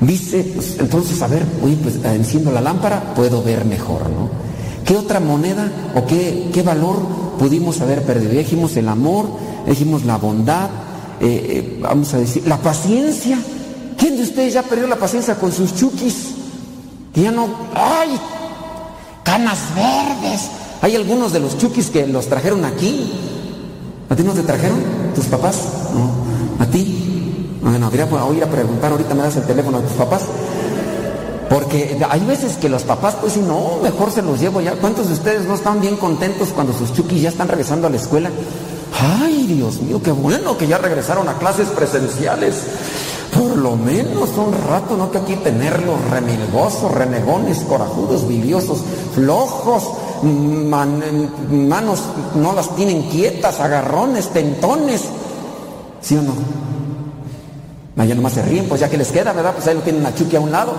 Dice, 0.00 0.52
pues, 0.54 0.76
entonces, 0.78 1.22
a 1.22 1.26
ver, 1.26 1.44
oye, 1.62 1.76
pues 1.82 1.96
enciendo 2.04 2.50
la 2.50 2.60
lámpara, 2.60 3.14
puedo 3.14 3.42
ver 3.42 3.64
mejor, 3.64 4.02
¿no? 4.10 4.45
¿Qué 4.86 4.96
otra 4.96 5.18
moneda 5.18 5.70
o 5.96 6.06
qué, 6.06 6.50
qué 6.54 6.62
valor 6.62 6.96
pudimos 7.38 7.80
haber 7.80 8.04
perdido? 8.04 8.32
dijimos 8.32 8.76
el 8.76 8.88
amor, 8.88 9.26
dijimos 9.66 10.04
la 10.04 10.16
bondad, 10.16 10.70
eh, 11.20 11.26
eh, 11.26 11.78
vamos 11.82 12.14
a 12.14 12.18
decir, 12.18 12.46
la 12.46 12.58
paciencia. 12.58 13.38
¿Quién 13.98 14.16
de 14.16 14.22
ustedes 14.22 14.54
ya 14.54 14.62
perdió 14.62 14.86
la 14.86 14.96
paciencia 14.96 15.34
con 15.36 15.50
sus 15.50 15.74
chukis? 15.74 16.34
Que 17.12 17.22
ya 17.22 17.32
no. 17.32 17.48
¡Ay! 17.74 18.10
Canas 19.24 19.58
verdes. 19.74 20.50
Hay 20.82 20.94
algunos 20.94 21.32
de 21.32 21.40
los 21.40 21.58
chukis 21.58 21.90
que 21.90 22.06
los 22.06 22.26
trajeron 22.28 22.64
aquí. 22.64 23.12
¿A 24.08 24.14
ti 24.14 24.22
no 24.22 24.32
te 24.32 24.42
trajeron? 24.42 24.78
¿Tus 25.14 25.24
papás? 25.24 25.56
No. 25.94 26.62
¿A 26.62 26.66
ti? 26.66 27.06
Bueno, 27.60 27.90
voy 27.90 28.36
a 28.36 28.38
ir 28.38 28.44
a 28.44 28.50
preguntar, 28.50 28.92
ahorita 28.92 29.14
me 29.14 29.22
das 29.22 29.34
el 29.36 29.42
teléfono 29.42 29.80
de 29.80 29.88
tus 29.88 29.96
papás. 29.96 30.22
Porque 31.48 31.96
hay 32.08 32.20
veces 32.24 32.56
que 32.56 32.68
los 32.68 32.82
papás, 32.82 33.16
pues 33.20 33.34
si 33.34 33.40
no, 33.40 33.78
mejor 33.82 34.10
se 34.10 34.22
los 34.22 34.40
llevo 34.40 34.60
ya. 34.60 34.72
¿Cuántos 34.72 35.06
de 35.08 35.14
ustedes 35.14 35.46
no 35.46 35.54
están 35.54 35.80
bien 35.80 35.96
contentos 35.96 36.48
cuando 36.48 36.72
sus 36.72 36.92
chukis 36.92 37.22
ya 37.22 37.28
están 37.28 37.48
regresando 37.48 37.86
a 37.86 37.90
la 37.90 37.96
escuela? 37.96 38.30
Ay, 39.20 39.46
Dios 39.46 39.80
mío, 39.80 40.00
qué 40.02 40.10
bueno 40.10 40.56
que 40.58 40.66
ya 40.66 40.78
regresaron 40.78 41.28
a 41.28 41.38
clases 41.38 41.68
presenciales. 41.68 42.54
Por 43.36 43.58
lo 43.58 43.76
menos 43.76 44.30
un 44.36 44.54
rato, 44.68 44.96
no 44.96 45.10
que 45.10 45.18
aquí 45.18 45.36
tenerlos 45.36 46.00
remilgosos, 46.10 46.90
renegones, 46.90 47.58
corajudos, 47.60 48.26
biliosos, 48.26 48.78
flojos, 49.14 49.84
manos 50.22 52.00
no 52.34 52.54
las 52.54 52.74
tienen 52.74 53.02
quietas, 53.10 53.60
agarrones, 53.60 54.28
tentones. 54.30 55.02
¿Sí 56.00 56.16
o 56.16 56.22
no? 56.22 56.32
Allá 57.98 58.14
nomás 58.14 58.32
se 58.32 58.42
ríen, 58.42 58.68
pues 58.68 58.80
ya 58.80 58.88
que 58.88 58.96
les 58.96 59.10
queda, 59.12 59.32
¿verdad? 59.32 59.52
Pues 59.54 59.66
ahí 59.66 59.74
lo 59.74 59.80
tienen 59.82 60.04
a 60.06 60.14
Chucky 60.14 60.36
a 60.36 60.40
un 60.40 60.52
lado. 60.52 60.72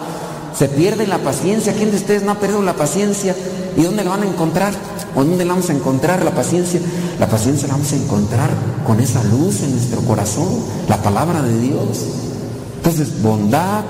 Se 0.57 0.67
pierde 0.67 1.05
la 1.05 1.19
paciencia. 1.19 1.73
¿Quién 1.73 1.91
de 1.91 1.97
ustedes 1.97 2.23
no 2.23 2.31
ha 2.31 2.39
perdido 2.39 2.63
la 2.63 2.75
paciencia? 2.75 3.35
¿Y 3.75 3.83
dónde 3.83 4.03
la 4.03 4.11
van 4.11 4.23
a 4.23 4.27
encontrar? 4.27 4.73
¿O 5.15 5.23
dónde 5.23 5.45
la 5.45 5.53
vamos 5.53 5.69
a 5.69 5.73
encontrar 5.73 6.25
la 6.25 6.31
paciencia? 6.31 6.81
La 7.19 7.27
paciencia 7.27 7.67
la 7.67 7.75
vamos 7.75 7.91
a 7.93 7.95
encontrar 7.95 8.49
con 8.85 8.99
esa 8.99 9.23
luz 9.25 9.61
en 9.61 9.71
nuestro 9.71 10.01
corazón, 10.01 10.47
la 10.89 10.97
palabra 10.97 11.43
de 11.43 11.59
Dios. 11.59 12.05
Entonces, 12.77 13.21
bondad, 13.21 13.83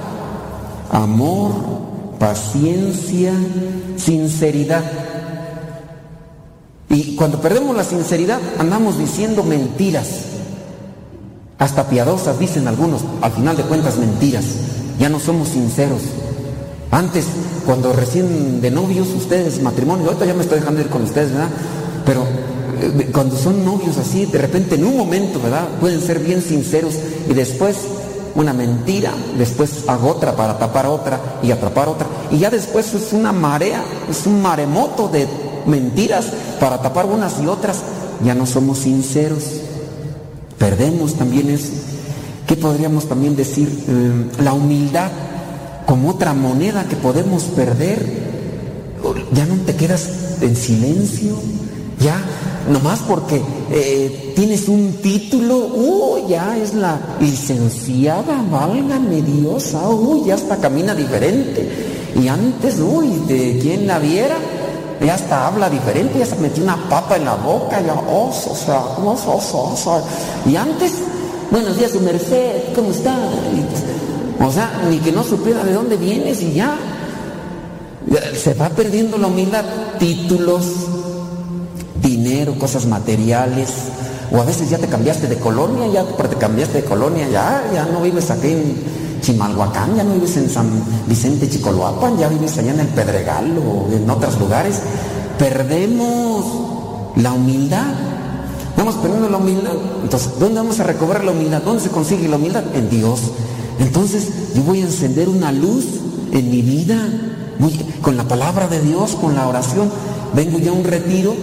amor, 0.91 1.52
paciencia, 2.19 3.31
sinceridad. 3.95 4.84
Y 6.89 7.15
cuando 7.15 7.39
perdemos 7.39 7.77
la 7.77 7.85
sinceridad, 7.85 8.39
andamos 8.60 8.98
diciendo 8.98 9.44
mentiras. 9.44 10.07
Hasta 11.60 11.88
piadosas 11.88 12.39
dicen 12.39 12.68
algunos, 12.68 13.02
al 13.22 13.31
final 13.31 13.56
de 13.56 13.64
cuentas 13.64 13.98
mentiras. 13.98 14.45
Ya 14.99 15.07
no 15.07 15.19
somos 15.19 15.49
sinceros. 15.49 16.02
Antes, 16.91 17.26
cuando 17.65 17.91
recién 17.93 18.61
de 18.61 18.72
novios, 18.72 19.09
ustedes 19.09 19.61
matrimonio, 19.61 20.07
ahorita 20.07 20.26
ya 20.26 20.34
me 20.34 20.43
estoy 20.43 20.59
dejando 20.59 20.81
ir 20.81 20.88
con 20.88 21.03
ustedes, 21.03 21.31
¿verdad? 21.31 21.49
Pero 22.05 22.23
eh, 22.81 23.09
cuando 23.11 23.35
son 23.35 23.65
novios 23.65 23.97
así, 23.97 24.26
de 24.26 24.38
repente 24.38 24.76
en 24.76 24.85
un 24.85 24.97
momento, 24.97 25.41
¿verdad? 25.41 25.68
Pueden 25.80 26.01
ser 26.01 26.19
bien 26.19 26.41
sinceros 26.41 26.93
y 27.30 27.34
después 27.34 27.76
una 28.35 28.53
mentira, 28.53 29.11
después 29.38 29.84
hago 29.88 30.09
otra 30.09 30.35
para 30.35 30.57
tapar 30.57 30.85
otra 30.85 31.19
y 31.41 31.51
atrapar 31.51 31.89
otra. 31.89 32.07
Y 32.31 32.38
ya 32.38 32.49
después 32.49 32.93
es 32.93 33.11
una 33.11 33.34
marea, 33.34 33.84
es 34.09 34.26
un 34.26 34.41
maremoto 34.41 35.09
de 35.09 35.27
mentiras 35.65 36.27
para 36.59 36.81
tapar 36.81 37.05
unas 37.05 37.41
y 37.41 37.47
otras. 37.47 37.80
Ya 38.23 38.34
no 38.34 38.45
somos 38.45 38.80
sinceros. 38.80 39.43
Perdemos 40.57 41.15
también 41.15 41.49
eso. 41.49 41.72
¿Qué 42.47 42.55
podríamos 42.55 43.09
también 43.09 43.35
decir? 43.35 43.68
Eh, 43.88 44.41
la 44.43 44.53
humildad 44.53 45.09
como 45.88 46.09
otra 46.09 46.34
moneda 46.34 46.84
que 46.88 46.97
podemos 46.97 47.43
perder. 47.45 48.27
Ya 49.34 49.45
no 49.45 49.55
te 49.65 49.76
quedas 49.76 50.38
en 50.41 50.55
silencio. 50.55 51.39
Ya, 51.99 52.22
nomás 52.69 52.99
porque 52.99 53.41
eh, 53.72 54.34
tienes 54.35 54.68
un 54.68 54.97
título, 55.01 55.57
uh, 55.57 56.27
ya 56.27 56.55
es 56.57 56.76
la 56.76 56.99
licenciada, 57.19 58.43
válgame 58.51 59.23
Dios, 59.23 59.73
uy, 59.73 60.26
ya 60.27 60.35
hasta 60.35 60.57
camina 60.57 60.93
diferente. 60.93 61.68
Y 62.22 62.27
antes, 62.27 62.77
uy, 62.80 63.07
de 63.27 63.57
quien 63.59 63.88
la 63.88 63.97
viera, 63.97 64.35
ya 65.03 65.15
hasta 65.15 65.47
habla 65.47 65.72
diferente, 65.72 66.19
ya 66.19 66.26
se 66.27 66.35
metió 66.35 66.64
una 66.64 66.88
papa 66.88 67.15
en 67.15 67.26
la 67.26 67.35
boca, 67.35 67.81
ya, 67.81 67.93
oh, 67.93 68.30
o 68.30 68.55
sea, 68.55 68.80
oso, 69.03 69.38
oso, 69.38 69.73
oso. 69.73 70.03
Y 70.45 70.55
antes, 70.55 70.91
buenos 71.49 71.77
días, 71.77 71.91
su 71.91 71.99
merced, 72.01 72.76
¿cómo 72.76 72.91
está? 72.91 73.15
O 74.39 74.51
sea, 74.51 74.81
ni 74.89 74.99
que 74.99 75.11
no 75.11 75.23
supiera 75.23 75.64
de 75.64 75.73
dónde 75.73 75.97
vienes 75.97 76.41
y 76.41 76.53
ya. 76.53 76.77
Se 78.35 78.53
va 78.53 78.69
perdiendo 78.69 79.18
la 79.18 79.27
humildad, 79.27 79.65
títulos, 79.99 80.65
dinero, 82.01 82.57
cosas 82.57 82.85
materiales, 82.85 83.69
o 84.31 84.38
a 84.39 84.45
veces 84.45 84.69
ya 84.69 84.77
te 84.77 84.88
cambiaste 84.88 85.27
de 85.27 85.38
colonia, 85.38 85.88
ya 85.88 86.03
te 86.03 86.35
cambiaste 86.35 86.81
de 86.81 86.88
colonia, 86.88 87.27
ya, 87.30 87.64
ya 87.73 87.85
no 87.85 88.01
vives 88.01 88.30
aquí 88.31 88.47
en 88.47 88.76
Chimalhuacán, 89.22 89.95
ya 89.95 90.03
no 90.03 90.14
vives 90.14 90.38
en 90.38 90.49
San 90.49 90.69
Vicente 91.07 91.49
Chicoloapan, 91.49 92.18
ya 92.18 92.30
vives 92.30 92.57
allá 92.57 92.72
en 92.72 92.80
el 92.80 92.88
Pedregal 92.88 93.57
o 93.57 93.93
en 93.93 94.09
otros 94.09 94.39
lugares. 94.39 94.80
Perdemos 95.38 96.45
la 97.15 97.34
humildad. 97.34 97.93
Vamos 98.76 98.95
perdiendo 98.95 99.30
la 99.30 99.38
humildad. 99.38 99.73
Entonces, 100.03 100.31
¿dónde 100.39 100.59
vamos 100.59 100.80
a 100.80 100.84
recobrar 100.84 101.23
la 101.23 101.31
humildad? 101.31 101.61
¿Dónde 101.64 101.81
se 101.81 101.89
consigue 101.89 102.27
la 102.27 102.35
humildad? 102.35 102.64
En 102.73 102.89
Dios. 102.89 103.19
Entonces, 103.79 104.27
yo 104.55 104.63
voy 104.63 104.81
a 104.81 104.85
encender 104.85 105.29
una 105.29 105.51
luz 105.51 105.85
en 106.31 106.49
mi 106.49 106.61
vida, 106.61 106.97
con 108.01 108.17
la 108.17 108.27
palabra 108.27 108.67
de 108.67 108.81
Dios, 108.81 109.15
con 109.15 109.35
la 109.35 109.47
oración. 109.47 109.89
Vengo 110.33 110.59
ya 110.59 110.71
a 110.71 110.73
un 110.73 110.83
retiro 110.83 111.35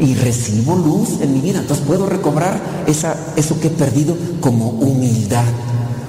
y 0.00 0.14
recibo 0.14 0.76
luz 0.76 1.20
en 1.20 1.34
mi 1.34 1.40
vida. 1.40 1.60
Entonces 1.60 1.84
puedo 1.86 2.06
recobrar 2.06 2.60
eso 2.86 3.60
que 3.60 3.68
he 3.68 3.70
perdido 3.70 4.16
como 4.40 4.70
humildad, 4.70 5.44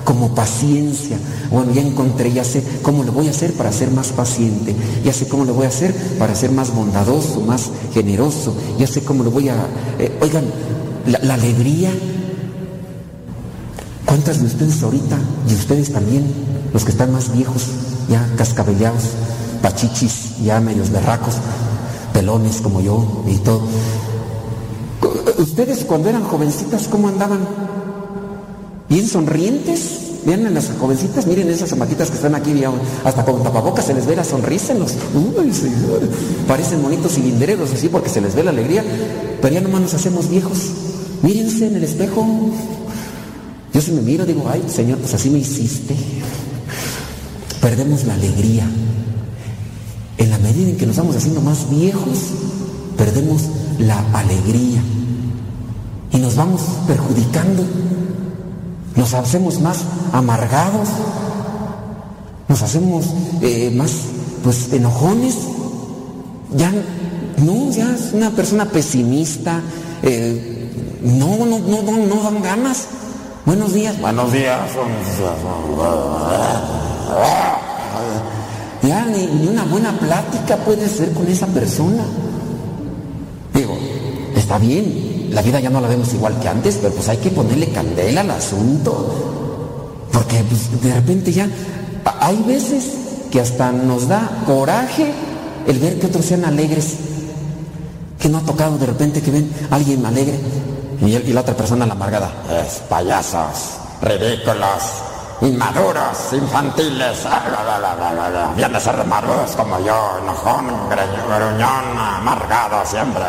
como 0.05 0.33
paciencia. 0.33 1.17
Bueno, 1.51 1.71
ya 1.73 1.81
encontré, 1.81 2.31
ya 2.31 2.43
sé 2.43 2.63
cómo 2.81 3.03
le 3.03 3.11
voy 3.11 3.27
a 3.27 3.31
hacer 3.31 3.53
para 3.53 3.71
ser 3.71 3.91
más 3.91 4.07
paciente, 4.09 4.75
ya 5.03 5.13
sé 5.13 5.27
cómo 5.27 5.45
le 5.45 5.51
voy 5.51 5.65
a 5.65 5.69
hacer 5.69 5.93
para 6.17 6.35
ser 6.35 6.51
más 6.51 6.73
bondadoso, 6.73 7.41
más 7.41 7.69
generoso, 7.93 8.53
ya 8.77 8.87
sé 8.87 9.01
cómo 9.01 9.23
le 9.23 9.29
voy 9.29 9.49
a... 9.49 9.55
Eh, 9.97 10.11
oigan, 10.21 10.45
la, 11.05 11.33
alegría. 11.33 11.91
¿Cuántas 14.09 14.39
de 14.39 14.47
ustedes 14.47 14.81
ahorita, 14.81 15.19
y 15.47 15.53
ustedes 15.53 15.93
también, 15.93 16.25
los 16.73 16.83
que 16.83 16.89
están 16.89 17.13
más 17.13 17.31
viejos, 17.31 17.67
ya 18.09 18.27
cascabellados, 18.37 19.03
pachichis, 19.61 20.39
ya 20.43 20.59
medios 20.59 20.89
berracos, 20.89 21.35
pelones 22.11 22.59
como 22.59 22.81
yo 22.81 23.23
y 23.27 23.37
todo. 23.37 23.61
Ustedes 25.37 25.85
cuando 25.85 26.09
eran 26.09 26.23
jovencitas, 26.23 26.87
¿cómo 26.87 27.07
andaban? 27.07 27.39
Bien 28.89 29.07
sonrientes. 29.07 29.97
Vean 30.25 30.47
a 30.47 30.49
las 30.49 30.71
jovencitas, 30.79 31.27
miren 31.27 31.47
esas 31.47 31.69
chamaquitas 31.69 32.09
que 32.09 32.15
están 32.15 32.33
aquí, 32.33 32.63
hasta 33.05 33.23
con 33.23 33.43
tapabocas 33.43 33.85
se 33.85 33.93
les 33.93 34.07
ve 34.07 34.15
la 34.15 34.23
sonrisa 34.23 34.73
los. 34.73 34.95
parecen 36.47 36.81
bonitos 36.81 37.13
cilindreros 37.13 37.71
así 37.71 37.89
porque 37.89 38.09
se 38.09 38.21
les 38.21 38.33
ve 38.33 38.43
la 38.43 38.49
alegría. 38.49 38.83
Pero 39.39 39.53
ya 39.53 39.61
nomás 39.61 39.81
nos 39.81 39.93
hacemos 39.93 40.29
viejos. 40.29 40.71
Mírense 41.21 41.67
en 41.67 41.75
el 41.75 41.83
espejo. 41.83 42.25
Yo 43.79 43.85
si 43.85 43.91
me 43.93 44.01
miro 44.01 44.25
digo, 44.25 44.43
ay 44.51 44.61
Señor, 44.67 44.97
pues 44.97 45.13
así 45.13 45.29
me 45.29 45.39
hiciste. 45.39 45.95
Perdemos 47.61 48.03
la 48.03 48.15
alegría. 48.15 48.69
En 50.17 50.29
la 50.29 50.37
medida 50.37 50.71
en 50.71 50.75
que 50.75 50.85
nos 50.85 50.97
vamos 50.97 51.15
haciendo 51.15 51.39
más 51.39 51.69
viejos, 51.69 52.17
perdemos 52.97 53.43
la 53.77 54.03
alegría. 54.11 54.81
Y 56.11 56.17
nos 56.17 56.35
vamos 56.35 56.59
perjudicando, 56.87 57.63
nos 58.97 59.13
hacemos 59.13 59.61
más 59.61 59.77
amargados, 60.11 60.89
nos 62.49 62.61
hacemos 62.61 63.05
eh, 63.41 63.71
más 63.73 63.91
pues 64.43 64.73
enojones, 64.73 65.35
ya 66.53 66.69
no, 67.37 67.71
ya 67.71 67.95
es 67.95 68.11
una 68.11 68.31
persona 68.31 68.65
pesimista, 68.65 69.61
eh, 70.03 70.99
no, 71.01 71.45
no, 71.45 71.59
no, 71.59 71.81
no, 71.81 72.05
no 72.07 72.23
dan 72.23 72.41
ganas. 72.41 72.87
Buenos 73.49 73.73
días. 73.73 73.99
Buenos 73.99 74.31
días. 74.31 74.59
Ya 78.83 79.05
ni, 79.05 79.25
ni 79.25 79.47
una 79.47 79.63
buena 79.63 79.97
plática 79.97 80.55
puede 80.57 80.87
ser 80.87 81.13
con 81.13 81.27
esa 81.27 81.47
persona. 81.47 82.03
Digo, 83.51 83.75
está 84.35 84.59
bien, 84.59 85.31
la 85.31 85.41
vida 85.41 85.59
ya 85.59 85.71
no 85.71 85.81
la 85.81 85.87
vemos 85.87 86.13
igual 86.13 86.39
que 86.39 86.47
antes, 86.47 86.77
pero 86.79 86.93
pues 86.93 87.09
hay 87.09 87.17
que 87.17 87.31
ponerle 87.31 87.69
candela 87.69 88.21
al 88.21 88.29
asunto. 88.29 89.15
Porque 90.11 90.43
pues, 90.47 90.83
de 90.83 90.93
repente 90.93 91.31
ya 91.31 91.49
hay 92.19 92.43
veces 92.45 92.83
que 93.31 93.41
hasta 93.41 93.71
nos 93.71 94.07
da 94.07 94.43
coraje 94.45 95.11
el 95.65 95.79
ver 95.79 95.99
que 95.99 96.05
otros 96.05 96.23
sean 96.23 96.45
alegres. 96.45 96.97
Que 98.19 98.29
no 98.29 98.37
ha 98.37 98.41
tocado 98.41 98.77
de 98.77 98.85
repente 98.85 99.23
que 99.23 99.31
ven 99.31 99.49
a 99.71 99.75
alguien 99.75 100.05
alegre 100.05 100.37
y, 101.01 101.15
y 101.15 101.33
la 101.33 101.41
otra 101.41 101.55
persona 101.55 101.85
la 101.85 101.93
amargada. 101.93 102.29
Es 102.65 102.79
payasos, 102.89 103.77
ridículos, 104.01 104.83
inmaduros, 105.41 106.17
infantiles. 106.33 107.25
ah. 107.25 108.53
Vienen 108.55 108.75
a 108.75 108.79
ser 108.79 109.05
maduros 109.05 109.51
como 109.51 109.79
yo, 109.79 110.17
enojón, 110.21 110.67
gruñón, 110.89 111.97
amargado 111.97 112.85
siempre. 112.85 113.21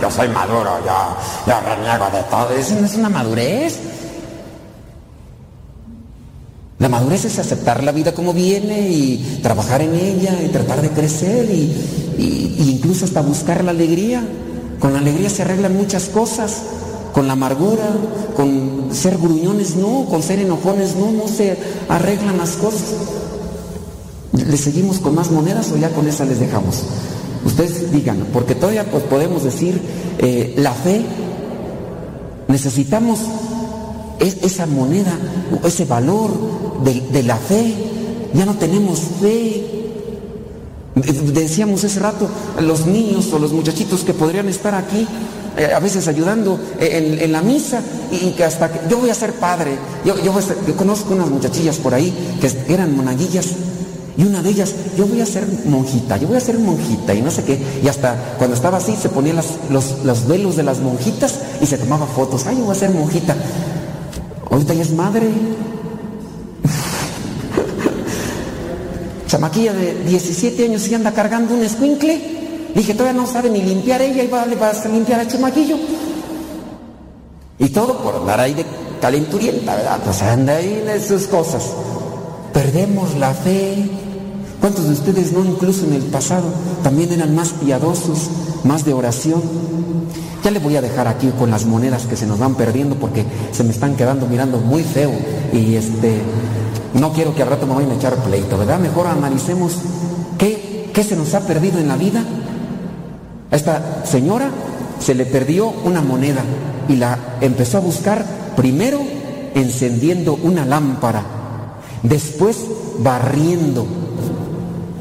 Yo 0.00 0.10
soy 0.10 0.28
maduro, 0.28 0.78
yo, 0.86 1.60
reniego 1.60 2.06
de 2.12 2.22
todo. 2.30 2.50
Eso 2.50 2.74
no 2.80 2.86
es 2.86 2.94
una 2.94 3.08
madurez. 3.08 3.78
La 6.78 6.88
madurez 6.90 7.24
es 7.24 7.38
aceptar 7.38 7.82
la 7.82 7.90
vida 7.90 8.12
como 8.12 8.34
viene 8.34 8.88
y 8.90 9.40
trabajar 9.42 9.80
en 9.80 9.94
ella 9.94 10.42
y 10.42 10.48
tratar 10.48 10.82
de 10.82 10.90
crecer 10.90 11.48
y- 11.50 11.74
y 12.18 12.70
incluso 12.76 13.06
hasta 13.06 13.22
buscar 13.22 13.64
la 13.64 13.70
alegría. 13.70 14.22
Con 14.78 14.92
la 14.92 14.98
alegría 14.98 15.30
se 15.30 15.40
arreglan 15.42 15.74
muchas 15.74 16.04
cosas. 16.04 16.62
Con 17.16 17.26
la 17.26 17.32
amargura, 17.32 17.88
con 18.36 18.90
ser 18.92 19.16
gruñones 19.16 19.74
no, 19.76 20.04
con 20.10 20.22
ser 20.22 20.38
enojones 20.38 20.96
no, 20.96 21.10
no 21.12 21.26
se 21.28 21.56
arreglan 21.88 22.36
las 22.36 22.50
cosas. 22.56 22.92
¿Le 24.32 24.56
seguimos 24.58 24.98
con 24.98 25.14
más 25.14 25.30
monedas 25.30 25.72
o 25.72 25.78
ya 25.78 25.88
con 25.94 26.06
esa 26.06 26.26
les 26.26 26.38
dejamos? 26.40 26.82
Ustedes 27.46 27.90
digan, 27.90 28.26
porque 28.34 28.54
todavía 28.54 28.84
pues, 28.90 29.02
podemos 29.04 29.44
decir 29.44 29.80
eh, 30.18 30.52
la 30.58 30.72
fe, 30.72 31.06
necesitamos 32.48 33.18
es- 34.20 34.42
esa 34.42 34.66
moneda, 34.66 35.16
ese 35.64 35.86
valor 35.86 36.30
de, 36.84 37.00
de 37.12 37.22
la 37.22 37.36
fe. 37.36 37.72
Ya 38.34 38.44
no 38.44 38.56
tenemos 38.56 39.00
fe. 39.22 39.64
De- 40.94 41.32
Decíamos 41.32 41.82
hace 41.84 41.98
rato, 42.00 42.28
los 42.60 42.86
niños 42.86 43.32
o 43.32 43.38
los 43.38 43.52
muchachitos 43.52 44.02
que 44.04 44.12
podrían 44.12 44.48
estar 44.48 44.74
aquí, 44.74 45.06
eh, 45.56 45.72
a 45.74 45.78
veces 45.80 46.06
ayudando 46.08 46.58
en, 46.78 47.20
en 47.20 47.32
la 47.32 47.42
misa, 47.42 47.82
y 48.10 48.30
que 48.32 48.44
hasta 48.44 48.70
que 48.70 48.80
yo 48.88 48.98
voy 48.98 49.10
a 49.10 49.14
ser 49.14 49.32
padre. 49.34 49.76
Yo, 50.04 50.14
conozco 50.76 51.14
unas 51.14 51.28
muchachillas 51.28 51.76
por 51.76 51.94
ahí 51.94 52.12
que 52.40 52.72
eran 52.72 52.96
monaguillas. 52.96 53.46
Y 54.16 54.22
una 54.24 54.42
de 54.42 54.48
ellas, 54.48 54.74
yo 54.96 55.06
voy 55.06 55.20
a 55.20 55.26
ser 55.26 55.46
monjita, 55.66 56.16
yo 56.16 56.26
voy 56.26 56.38
a 56.38 56.40
ser 56.40 56.58
monjita 56.58 57.14
y 57.14 57.20
no 57.20 57.30
sé 57.30 57.44
qué. 57.44 57.60
Y 57.82 57.88
hasta 57.88 58.16
cuando 58.38 58.56
estaba 58.56 58.78
así 58.78 58.96
se 58.96 59.10
ponía 59.10 59.34
los 59.34 60.26
velos 60.26 60.56
de 60.56 60.62
las 60.62 60.78
monjitas 60.80 61.34
y 61.60 61.66
se 61.66 61.76
tomaba 61.76 62.06
fotos. 62.06 62.46
Ay, 62.46 62.56
yo 62.56 62.64
voy 62.64 62.74
a 62.74 62.78
ser 62.78 62.90
monjita. 62.90 63.36
Ahorita 64.50 64.72
ya 64.72 64.82
es 64.82 64.92
madre. 64.92 65.28
Chamaquilla 69.28 69.74
de 69.74 70.02
17 70.04 70.64
años 70.64 70.88
y 70.88 70.94
anda 70.94 71.12
cargando 71.12 71.54
un 71.54 71.62
escuincle. 71.62 72.35
Dije, 72.76 72.92
todavía 72.92 73.18
no 73.18 73.26
sabe 73.26 73.48
ni 73.48 73.62
limpiar 73.62 74.02
ella 74.02 74.22
y 74.22 74.28
va, 74.28 74.44
le 74.44 74.54
va 74.54 74.68
a 74.68 74.88
limpiar 74.88 75.20
al 75.20 75.28
chamaquillo. 75.28 75.78
Y 77.58 77.70
todo 77.70 77.96
por 78.02 78.16
andar 78.16 78.38
ahí 78.38 78.52
de 78.52 78.66
calenturienta, 79.00 79.74
¿verdad? 79.74 79.98
Pues 80.04 80.20
anda 80.20 80.56
ahí 80.56 80.82
en 80.82 80.90
esas 80.90 81.26
cosas. 81.26 81.72
Perdemos 82.52 83.14
la 83.14 83.32
fe. 83.32 83.88
¿Cuántos 84.60 84.88
de 84.88 84.92
ustedes 84.92 85.32
no, 85.32 85.42
incluso 85.42 85.86
en 85.86 85.94
el 85.94 86.02
pasado, 86.02 86.48
también 86.82 87.10
eran 87.12 87.34
más 87.34 87.48
piadosos, 87.52 88.28
más 88.64 88.84
de 88.84 88.92
oración? 88.92 89.40
Ya 90.44 90.50
le 90.50 90.58
voy 90.58 90.76
a 90.76 90.82
dejar 90.82 91.08
aquí 91.08 91.32
con 91.38 91.50
las 91.50 91.64
monedas 91.64 92.04
que 92.04 92.16
se 92.16 92.26
nos 92.26 92.38
van 92.38 92.56
perdiendo 92.56 92.96
porque 92.96 93.24
se 93.52 93.64
me 93.64 93.70
están 93.70 93.96
quedando 93.96 94.26
mirando 94.26 94.58
muy 94.58 94.82
feo 94.82 95.12
y 95.50 95.76
este 95.76 96.20
no 96.92 97.12
quiero 97.14 97.34
que 97.34 97.42
al 97.42 97.48
rato 97.48 97.66
me 97.66 97.74
vayan 97.74 97.92
a 97.92 97.94
echar 97.94 98.16
pleito, 98.16 98.58
¿verdad? 98.58 98.78
Mejor 98.78 99.06
analicemos 99.06 99.76
qué, 100.36 100.90
qué 100.92 101.02
se 101.02 101.16
nos 101.16 101.32
ha 101.32 101.40
perdido 101.40 101.78
en 101.78 101.88
la 101.88 101.96
vida. 101.96 102.22
A 103.50 103.56
esta 103.56 104.04
señora 104.04 104.50
se 104.98 105.14
le 105.14 105.26
perdió 105.26 105.72
una 105.84 106.00
moneda 106.02 106.42
y 106.88 106.96
la 106.96 107.18
empezó 107.40 107.78
a 107.78 107.80
buscar 107.80 108.24
primero 108.56 109.00
encendiendo 109.54 110.38
una 110.42 110.64
lámpara, 110.64 111.22
después 112.02 112.58
barriendo. 112.98 113.86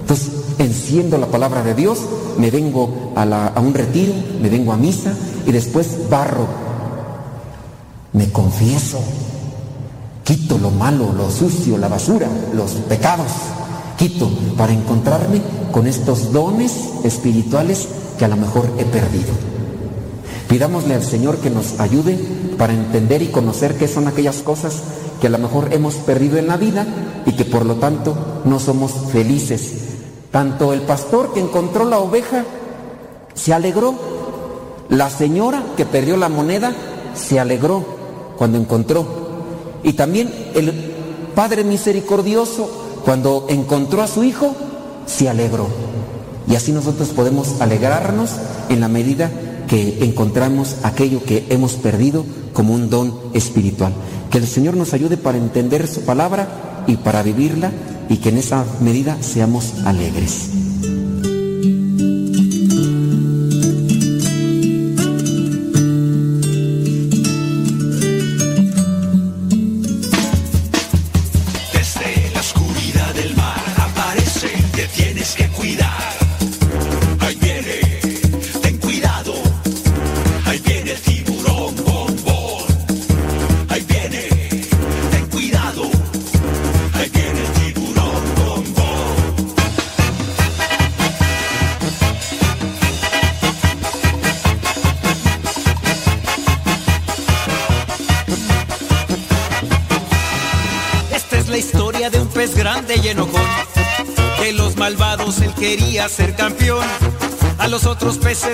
Entonces 0.02 0.32
enciendo 0.60 1.18
la 1.18 1.28
palabra 1.28 1.64
de 1.64 1.74
Dios, 1.74 2.00
me 2.38 2.52
vengo 2.52 3.12
a, 3.16 3.24
a 3.48 3.60
un 3.60 3.74
retiro, 3.74 4.14
me 4.42 4.50
vengo 4.50 4.72
a 4.72 4.78
misa 4.78 5.14
y 5.46 5.52
después 5.52 6.10
barro. 6.10 6.48
Me 8.14 8.32
confieso, 8.32 9.00
quito 10.24 10.58
lo 10.58 10.72
malo, 10.72 11.12
lo 11.12 11.30
sucio, 11.30 11.78
la 11.78 11.88
basura, 11.88 12.30
los 12.54 12.72
pecados, 12.72 13.32
quito 13.98 14.30
para 14.56 14.72
encontrarme 14.72 15.42
con 15.72 15.88
estos 15.88 16.32
dones 16.32 16.72
espirituales 17.04 17.88
que 18.18 18.26
a 18.26 18.28
lo 18.28 18.38
mejor 18.38 18.70
he 18.78 18.86
perdido. 18.86 19.34
Pidámosle 20.48 20.94
al 20.94 21.04
Señor 21.04 21.38
que 21.38 21.50
nos 21.50 21.80
ayude 21.80 22.18
para 22.58 22.74
entender 22.74 23.22
y 23.22 23.28
conocer 23.28 23.76
qué 23.76 23.88
son 23.88 24.08
aquellas 24.08 24.38
cosas 24.38 24.82
que 25.20 25.28
a 25.28 25.30
lo 25.30 25.38
mejor 25.38 25.74
hemos 25.74 25.96
perdido 25.96 26.38
en 26.38 26.48
la 26.48 26.58
vida 26.58 26.86
y 27.26 27.34
que 27.34 27.46
por 27.46 27.66
lo 27.66 27.76
tanto 27.76 28.16
no 28.46 28.60
somos 28.60 28.92
felices. 29.12 29.74
Tanto 30.32 30.74
el 30.74 30.82
pastor 30.82 31.34
que 31.34 31.40
encontró 31.40 31.86
la 31.86 32.00
oveja 32.00 32.46
se 33.34 33.54
alegró, 33.54 33.96
la 34.90 35.10
señora 35.10 35.64
que 35.76 35.86
perdió 35.86 36.18
la 36.18 36.30
moneda 36.30 36.74
se 37.16 37.40
alegró 37.40 37.84
cuando 38.38 38.58
encontró. 38.58 39.06
Y 39.84 39.94
también 39.94 40.34
el 40.54 40.94
Padre 41.34 41.64
misericordioso 41.64 42.70
cuando 43.04 43.46
encontró 43.50 44.02
a 44.02 44.08
su 44.08 44.24
hijo 44.24 44.56
se 45.06 45.30
alegró. 45.30 45.68
Y 46.48 46.56
así 46.56 46.72
nosotros 46.72 47.10
podemos 47.10 47.62
alegrarnos 47.62 48.32
en 48.70 48.80
la 48.80 48.88
medida 48.88 49.32
que 49.68 50.04
encontramos 50.06 50.78
aquello 50.84 51.24
que 51.24 51.46
hemos 51.50 51.74
perdido 51.74 52.26
como 52.54 52.74
un 52.74 52.90
don 52.90 53.14
espiritual. 53.34 53.94
Que 54.30 54.38
el 54.38 54.48
Señor 54.48 54.78
nos 54.78 54.94
ayude 54.94 55.18
para 55.18 55.38
entender 55.38 55.88
su 55.88 56.02
palabra 56.02 56.84
y 56.88 56.98
para 56.98 57.24
vivirla 57.24 57.72
y 58.10 58.18
que 58.18 58.30
en 58.30 58.38
esa 58.38 58.64
medida 58.80 59.18
seamos 59.22 59.74
alegres. 59.86 60.65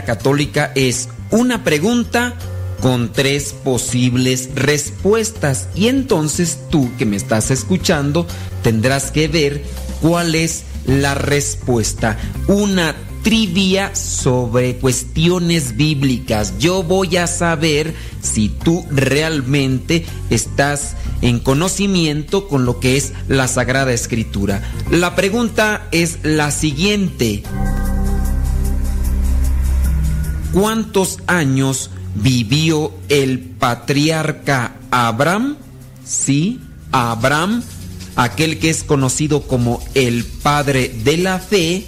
Católica 0.00 0.72
es 0.74 1.10
una 1.30 1.62
pregunta 1.64 2.34
con 2.80 3.12
tres 3.12 3.52
posibles 3.52 4.48
respuestas 4.54 5.68
y 5.74 5.88
entonces 5.88 6.58
tú 6.70 6.90
que 6.96 7.04
me 7.04 7.16
estás 7.16 7.50
escuchando 7.50 8.26
tendrás 8.62 9.10
que 9.10 9.28
ver 9.28 9.62
cuál 10.00 10.34
es 10.34 10.64
la 10.86 11.14
respuesta. 11.14 12.18
Una 12.48 12.96
trivia 13.22 13.94
sobre 13.94 14.76
cuestiones 14.76 15.76
bíblicas. 15.76 16.58
Yo 16.58 16.82
voy 16.82 17.16
a 17.16 17.26
saber 17.26 17.94
si 18.20 18.48
tú 18.48 18.84
realmente 18.90 20.04
estás 20.30 20.96
en 21.20 21.38
conocimiento 21.38 22.48
con 22.48 22.64
lo 22.64 22.80
que 22.80 22.96
es 22.96 23.12
la 23.28 23.46
Sagrada 23.46 23.92
Escritura. 23.92 24.62
La 24.90 25.14
pregunta 25.14 25.86
es 25.92 26.18
la 26.24 26.50
siguiente. 26.50 27.44
¿Cuántos 30.52 31.18
años 31.26 31.90
vivió 32.14 32.92
el 33.08 33.40
patriarca 33.40 34.76
Abraham? 34.90 35.56
Sí, 36.04 36.60
Abraham, 36.90 37.62
aquel 38.16 38.58
que 38.58 38.68
es 38.68 38.82
conocido 38.82 39.40
como 39.42 39.82
el 39.94 40.24
padre 40.24 40.94
de 41.04 41.16
la 41.16 41.38
fe. 41.38 41.86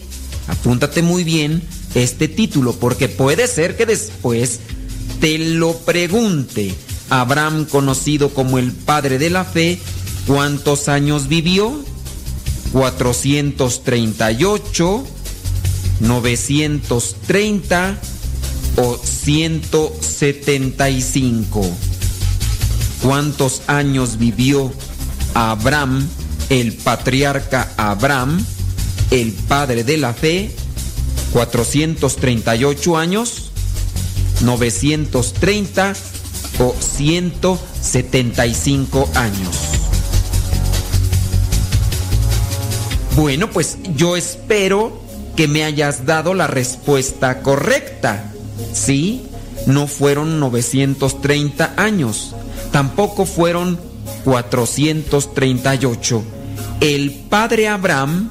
Apúntate 0.48 1.02
muy 1.02 1.24
bien 1.24 1.62
este 1.94 2.26
título 2.26 2.72
porque 2.72 3.10
puede 3.10 3.48
ser 3.48 3.76
que 3.76 3.84
después 3.84 4.60
te 5.20 5.36
lo 5.38 5.76
pregunte. 5.80 6.74
Abraham, 7.10 7.66
conocido 7.66 8.30
como 8.30 8.58
el 8.58 8.72
padre 8.72 9.18
de 9.18 9.28
la 9.28 9.44
fe, 9.44 9.78
¿cuántos 10.26 10.88
años 10.88 11.28
vivió? 11.28 11.84
438, 12.72 15.04
930 16.00 17.98
o 18.76 18.96
175. 18.96 21.62
¿Cuántos 23.02 23.62
años 23.66 24.18
vivió 24.18 24.72
Abraham, 25.34 26.08
el 26.48 26.72
patriarca 26.72 27.72
Abraham, 27.76 28.42
el 29.10 29.32
padre 29.32 29.82
de 29.84 29.98
la 29.98 30.14
fe? 30.14 30.50
438 31.32 32.96
años, 32.96 33.50
930 34.42 35.92
o 36.58 36.74
175 36.78 39.10
años. 39.14 39.56
Bueno, 43.16 43.50
pues 43.50 43.78
yo 43.94 44.16
espero 44.16 45.00
que 45.36 45.46
me 45.48 45.64
hayas 45.64 46.06
dado 46.06 46.34
la 46.34 46.46
respuesta 46.46 47.42
correcta. 47.42 48.33
Sí, 48.72 49.20
no 49.66 49.86
fueron 49.86 50.40
930 50.40 51.74
años, 51.76 52.34
tampoco 52.72 53.26
fueron 53.26 53.78
438. 54.24 56.22
El 56.80 57.12
padre 57.12 57.68
Abraham 57.68 58.30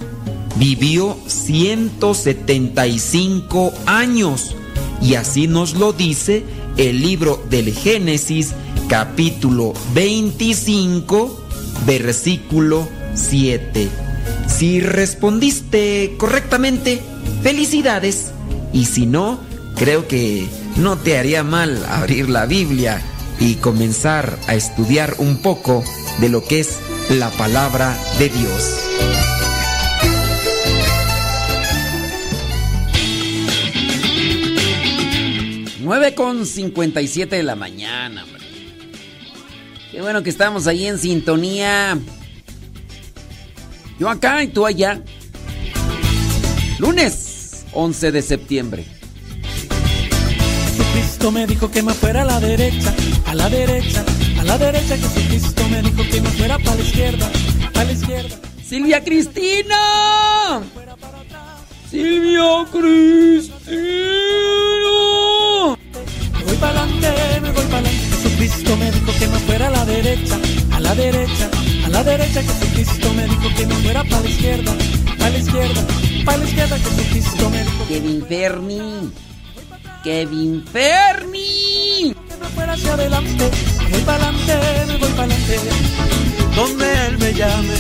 vivió 0.58 1.16
175 1.28 3.72
años 3.86 4.56
y 5.02 5.16
así 5.16 5.48
nos 5.48 5.74
lo 5.74 5.94
dice 5.94 6.44
el 6.78 7.02
libro 7.02 7.44
del 7.50 7.74
Génesis 7.74 8.54
capítulo 8.88 9.74
25 9.94 11.44
versículo 11.86 12.88
7. 13.14 13.90
Si 14.48 14.80
respondiste 14.80 16.16
correctamente, 16.18 17.02
felicidades. 17.42 18.32
Y 18.72 18.86
si 18.86 19.06
no, 19.06 19.40
creo 19.84 20.08
que 20.08 20.48
no 20.78 20.98
te 20.98 21.18
haría 21.18 21.44
mal 21.44 21.84
abrir 21.90 22.30
la 22.30 22.46
Biblia 22.46 23.02
y 23.38 23.56
comenzar 23.56 24.40
a 24.48 24.56
estudiar 24.56 25.16
un 25.18 25.42
poco 25.42 25.84
de 26.22 26.30
lo 26.30 26.42
que 26.42 26.62
es 26.62 26.80
la 27.10 27.30
palabra 27.32 27.94
de 28.18 28.30
Dios. 28.30 28.80
Nueve 35.82 36.16
con 36.16 36.46
57 36.46 37.36
de 37.36 37.44
la 37.44 37.58
mañana, 37.58 38.24
hombre. 38.24 38.42
Qué 39.92 40.02
bueno 40.02 40.24
que 40.24 40.30
estamos 40.30 40.66
ahí 40.66 40.88
en 40.88 40.98
sintonía. 40.98 42.00
Yo 44.00 44.10
acá 44.10 44.42
y 44.44 44.48
tú 44.48 44.66
allá. 44.66 45.04
Lunes 46.80 47.66
11 47.74 48.14
de 48.14 48.22
septiembre. 48.22 49.03
Jesucristo 50.94 51.32
me 51.32 51.48
dijo 51.48 51.72
que 51.72 51.82
me 51.82 51.92
fuera 51.96 52.22
a 52.22 52.26
la 52.26 52.40
derecha, 52.40 52.94
a 53.26 53.34
la 53.34 53.50
derecha, 53.50 54.06
a 54.40 54.44
la 54.44 54.60
derecha. 54.60 54.96
Jesucristo 54.96 55.68
me 55.70 55.82
dijo 55.82 56.04
que 56.12 56.22
me 56.22 56.30
fuera 56.30 56.60
para 56.60 56.76
la 56.76 56.82
izquierda, 56.84 57.32
a 57.74 57.84
la 57.84 57.92
izquierda. 57.92 58.36
Silvia 58.64 59.04
Cristina. 59.04 60.62
Silvia 61.90 62.66
Cristina. 62.72 63.74
Me 66.38 66.44
voy 66.46 66.58
para 66.58 66.84
adelante, 66.84 67.42
me 67.42 67.52
voy 67.52 67.66
para 67.66 67.78
adelante. 67.80 68.16
Jesucristo 68.22 68.78
me 68.78 68.92
dijo 68.92 69.12
que 69.18 69.28
me 69.28 69.40
fuera 69.40 69.68
a 69.68 69.72
la 69.72 69.86
derecha, 69.86 70.38
a 70.74 70.80
la 70.80 70.94
derecha, 70.94 71.50
a 71.86 71.90
la 71.90 72.04
derecha. 72.04 72.44
Jesucristo 72.44 73.14
me 73.16 73.24
dijo 73.24 73.50
que 73.58 73.66
me 73.66 73.76
fuera 73.78 74.04
para 74.04 74.22
la 74.22 74.30
izquierda, 74.30 74.72
a 75.22 75.30
la 75.30 75.38
izquierda, 75.40 75.88
para 76.24 76.38
la 76.38 76.46
izquierda. 76.46 76.78
Jesucristo 76.78 77.50
me 77.50 77.64
dijo 77.64 77.88
Kevin 77.88 78.26
Fermi. 78.28 79.33
Kevin 80.04 80.62
Fermi. 80.66 82.14
fuera 82.54 82.74
hacia 82.74 82.94
adelante. 82.94 83.50
Voy 83.90 84.02
para 84.02 84.28
adelante, 84.28 84.98
voy 85.00 85.10
para 85.12 85.34
adelante. 85.34 85.60
Donde 86.56 87.08
Él 87.08 87.18
me 87.18 87.34
llame, 87.34 87.74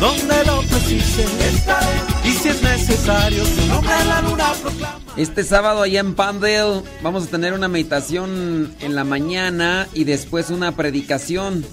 donde 0.00 0.44
lo 0.46 0.62
precise, 0.62 1.24
estaré. 1.46 1.86
Y 2.24 2.30
si 2.30 2.48
es 2.48 2.62
necesario, 2.62 3.44
su 3.44 3.66
nombre 3.66 3.92
la 4.08 4.22
luna 4.22 4.52
proclama. 4.62 4.98
Este 5.16 5.44
sábado 5.44 5.82
allá 5.82 6.00
en 6.00 6.14
Pandale 6.14 6.82
vamos 7.02 7.24
a 7.24 7.26
tener 7.26 7.52
una 7.52 7.68
meditación 7.68 8.74
en 8.80 8.94
la 8.94 9.04
mañana 9.04 9.86
y 9.92 10.04
después 10.04 10.48
una 10.48 10.72
predicación 10.72 11.64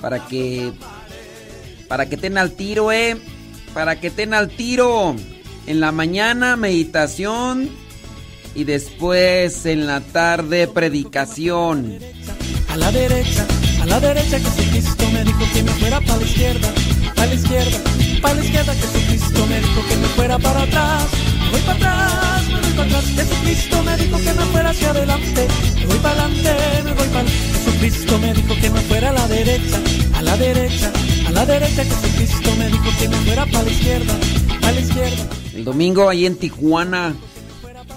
para 0.00 0.26
que 0.26 0.72
para 1.88 2.06
que 2.06 2.16
estén 2.16 2.36
al 2.36 2.52
tiro, 2.52 2.92
eh, 2.92 3.16
para 3.72 3.98
que 3.98 4.08
estén 4.08 4.34
al 4.34 4.50
tiro. 4.50 5.16
En 5.66 5.80
la 5.80 5.90
mañana 5.90 6.56
meditación 6.56 7.70
y 8.56 8.64
después 8.64 9.66
en 9.66 9.86
la 9.86 10.00
tarde 10.00 10.66
predicación. 10.66 11.98
A 12.70 12.76
la 12.76 12.90
derecha, 12.90 13.46
a 13.82 13.86
la 13.86 14.00
derecha 14.00 14.38
Jesucristo 14.40 15.04
me 15.12 15.24
dijo 15.24 15.44
que 15.52 15.62
me 15.62 15.70
fuera 15.72 16.00
para 16.00 16.16
la 16.16 16.24
izquierda, 16.24 16.68
para 17.14 17.26
la 17.26 17.34
izquierda, 17.34 17.78
para 18.22 18.34
la 18.34 18.44
izquierda 18.44 18.74
Jesucristo 18.74 19.46
me 19.46 19.60
dijo 19.60 19.86
que 19.88 19.96
me 19.96 20.06
fuera 20.08 20.38
para 20.38 20.62
atrás, 20.62 21.04
me 21.44 21.50
voy 21.50 21.60
para 21.60 21.76
atrás, 21.76 22.48
me 22.48 22.60
voy 22.60 22.70
para 22.72 22.84
atrás. 22.84 23.04
Jesucristo 23.04 23.82
me 23.82 23.96
dijo 23.96 24.16
que 24.18 24.32
me 24.32 24.44
fuera 24.46 24.70
hacia 24.70 24.90
adelante, 24.90 25.48
me 25.76 25.86
voy 25.86 25.98
para 25.98 26.24
adelante, 26.24 26.82
me 26.84 26.92
voy 26.92 27.08
para 27.08 27.28
Jesucristo 27.28 28.18
me 28.18 28.32
dijo 28.32 28.54
que 28.60 28.70
me 28.70 28.80
fuera 28.80 29.10
a 29.10 29.12
la 29.12 29.28
derecha, 29.28 29.80
a 30.14 30.22
la 30.22 30.36
derecha, 30.38 30.92
a 31.26 31.30
la 31.30 31.44
derecha 31.44 31.84
Jesucristo 31.84 32.56
me 32.58 32.68
dijo 32.68 32.84
que 32.98 33.08
me 33.08 33.16
fuera 33.16 33.44
para 33.46 33.64
la 33.64 33.70
izquierda, 33.70 34.14
para 34.60 34.72
la 34.72 34.80
izquierda. 34.80 35.28
El 35.54 35.64
domingo 35.64 36.08
ahí 36.08 36.24
en 36.24 36.36
Tijuana. 36.36 37.14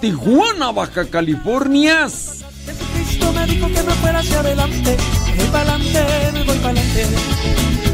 Tijuana, 0.00 0.72
Baja 0.72 1.04
California. 1.04 2.08
Jesucristo 2.08 3.32
me 3.32 3.46
dijo 3.46 3.66
que 3.66 3.82
me 3.82 3.92
fuera 3.94 4.20
hacia 4.20 4.40
adelante, 4.40 4.96
me 5.26 5.36
voy 5.36 5.46
para 5.48 5.74
adelante, 5.74 6.30
me 6.32 6.42
voy 6.44 6.58
para 6.58 6.80
adelante. 6.80 7.06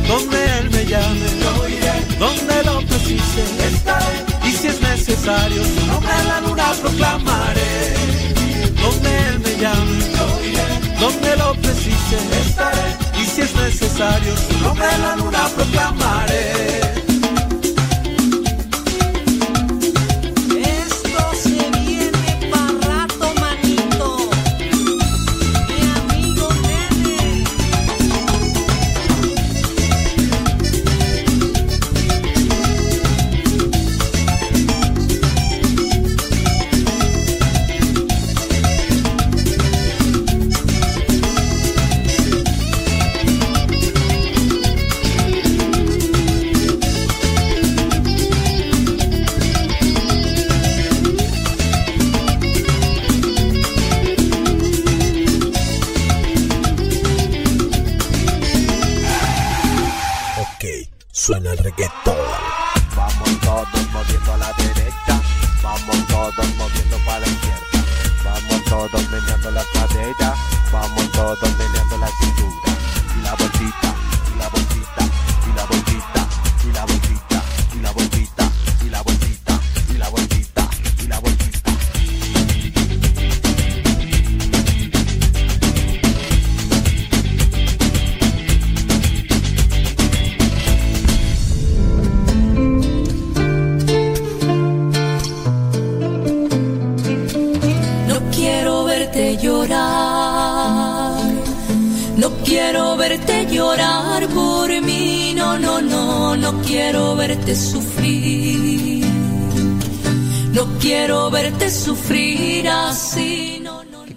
Donde 0.06 0.58
Él 0.58 0.70
me 0.70 0.84
llame, 0.84 1.26
yo 1.42 1.68
iré. 1.68 2.16
Donde 2.18 2.62
lo 2.64 2.80
precise, 2.86 3.42
estaré. 3.66 4.24
Y 4.44 4.52
si 4.52 4.68
es 4.68 4.80
necesario, 4.80 5.64
su 5.64 5.86
nombre 5.86 6.12
en 6.20 6.28
la 6.28 6.40
luna 6.42 6.72
proclamaré. 6.80 7.94
Donde 8.80 9.28
Él 9.28 9.40
me 9.40 9.56
llame, 9.56 9.98
yo 10.16 10.46
iré. 10.48 11.00
Donde 11.00 11.36
lo 11.36 11.54
precise, 11.54 12.18
estaré. 12.46 12.96
Y 13.20 13.26
si 13.26 13.40
es 13.40 13.54
necesario, 13.56 14.32
su 14.36 14.58
nombre 14.60 14.86
en 14.94 15.02
la 15.02 15.16
luna 15.16 15.48
proclamaré. 15.56 16.95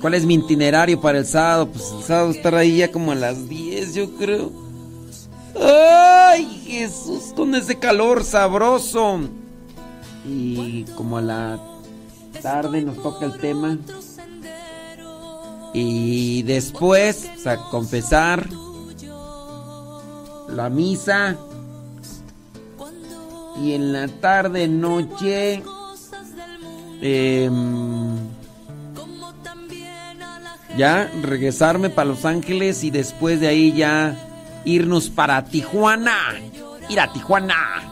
¿Cuál 0.09 0.21
es 0.21 0.25
mi 0.25 0.33
itinerario 0.33 0.99
para 0.99 1.19
el 1.19 1.25
sábado? 1.27 1.67
Pues 1.67 1.83
el 1.95 2.01
sábado 2.01 2.31
estar 2.31 2.55
ahí 2.55 2.77
ya 2.77 2.91
como 2.91 3.11
a 3.11 3.15
las 3.15 3.47
10, 3.47 3.93
yo 3.93 4.09
creo. 4.15 4.51
¡Ay, 5.61 6.45
Jesús! 6.65 7.25
Con 7.35 7.53
ese 7.53 7.77
calor 7.77 8.23
sabroso. 8.23 9.19
Y 10.27 10.85
como 10.95 11.19
a 11.19 11.21
la 11.21 11.59
tarde 12.41 12.81
nos 12.81 13.03
toca 13.03 13.27
el 13.27 13.37
tema. 13.37 13.77
Y 15.75 16.41
después, 16.41 17.29
o 17.37 17.41
sea, 17.43 17.57
confesar. 17.69 18.49
La 20.47 20.71
misa. 20.71 21.37
Y 23.61 23.73
en 23.73 23.93
la 23.93 24.07
tarde, 24.07 24.67
noche. 24.67 25.61
em, 26.99 27.98
ya 30.79 31.11
regresarme 31.21 31.89
para 31.89 32.07
Los 32.09 32.23
Ángeles 32.23 32.85
y 32.85 32.89
después 32.89 33.41
de 33.41 33.49
ahí 33.49 33.73
ya 33.73 34.15
irnos 34.63 35.09
para 35.09 35.43
Tijuana. 35.43 36.15
Ir 36.87 37.01
a 37.01 37.11
Tijuana. 37.11 37.83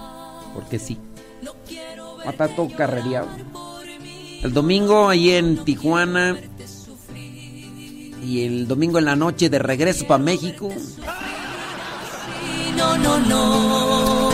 Porque 0.54 0.80
sí. 0.80 0.98
Va 2.26 2.30
a 2.30 2.32
estar 2.32 2.56
todo 2.56 2.70
carrereado. 2.76 3.28
El 4.42 4.54
domingo 4.54 5.10
ahí 5.10 5.32
en 5.32 5.66
Tijuana. 5.66 6.38
Y 8.24 8.46
el 8.46 8.68
domingo 8.70 9.00
en 9.00 9.06
la 9.06 9.18
noche 9.18 9.50
de 9.50 9.60
regreso 9.60 10.08
para 10.08 10.24
México. 10.24 10.70
No, 12.78 12.98
no, 12.98 13.20
no. 13.20 14.30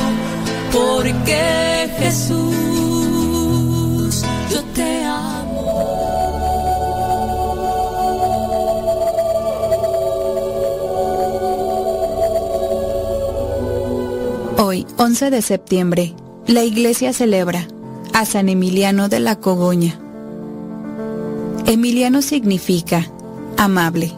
Porque 0.71 1.89
Jesús, 1.97 2.72
Hoy, 14.57 14.85
11 14.97 15.31
de 15.31 15.41
septiembre, 15.41 16.13
la 16.45 16.63
iglesia 16.63 17.11
celebra 17.11 17.67
a 18.13 18.23
San 18.25 18.49
Emiliano 18.49 19.09
de 19.09 19.19
la 19.19 19.37
Cogoña. 19.37 19.99
Emiliano 21.65 22.21
significa 22.21 23.07
amable. 23.57 24.11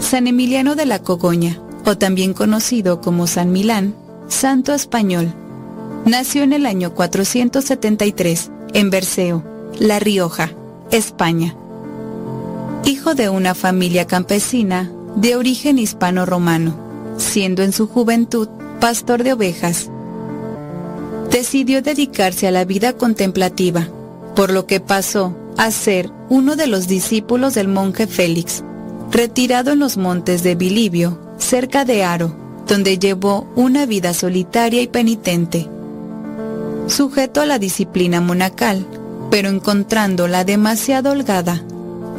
San 0.00 0.26
Emiliano 0.26 0.74
de 0.74 0.84
la 0.84 0.98
Cogoña, 0.98 1.60
o 1.84 1.96
también 1.96 2.34
conocido 2.34 3.00
como 3.00 3.28
San 3.28 3.52
Milán, 3.52 3.94
santo 4.26 4.74
español, 4.74 5.32
nació 6.04 6.42
en 6.42 6.52
el 6.52 6.66
año 6.66 6.92
473 6.94 8.50
en 8.74 8.90
Berceo, 8.90 9.44
La 9.78 10.00
Rioja, 10.00 10.50
España. 10.90 11.54
Hijo 12.84 13.14
de 13.14 13.28
una 13.28 13.54
familia 13.54 14.08
campesina 14.08 14.90
de 15.14 15.36
origen 15.36 15.78
hispano-romano, 15.78 16.74
siendo 17.16 17.62
en 17.62 17.72
su 17.72 17.86
juventud 17.86 18.48
pastor 18.80 19.22
de 19.22 19.32
ovejas. 19.32 19.90
Decidió 21.30 21.82
dedicarse 21.82 22.46
a 22.46 22.50
la 22.50 22.64
vida 22.64 22.92
contemplativa, 22.92 23.88
por 24.34 24.52
lo 24.52 24.66
que 24.66 24.80
pasó 24.80 25.34
a 25.56 25.70
ser 25.70 26.10
uno 26.28 26.56
de 26.56 26.66
los 26.66 26.86
discípulos 26.86 27.54
del 27.54 27.68
monje 27.68 28.06
Félix, 28.06 28.62
retirado 29.10 29.72
en 29.72 29.78
los 29.78 29.96
montes 29.96 30.42
de 30.42 30.54
Bilibio, 30.54 31.18
cerca 31.38 31.84
de 31.84 32.04
Aro, 32.04 32.34
donde 32.66 32.98
llevó 32.98 33.46
una 33.56 33.86
vida 33.86 34.12
solitaria 34.14 34.82
y 34.82 34.88
penitente. 34.88 35.68
Sujeto 36.86 37.40
a 37.40 37.46
la 37.46 37.58
disciplina 37.58 38.20
monacal, 38.20 38.86
pero 39.30 39.48
encontrándola 39.48 40.44
demasiado 40.44 41.10
holgada, 41.10 41.62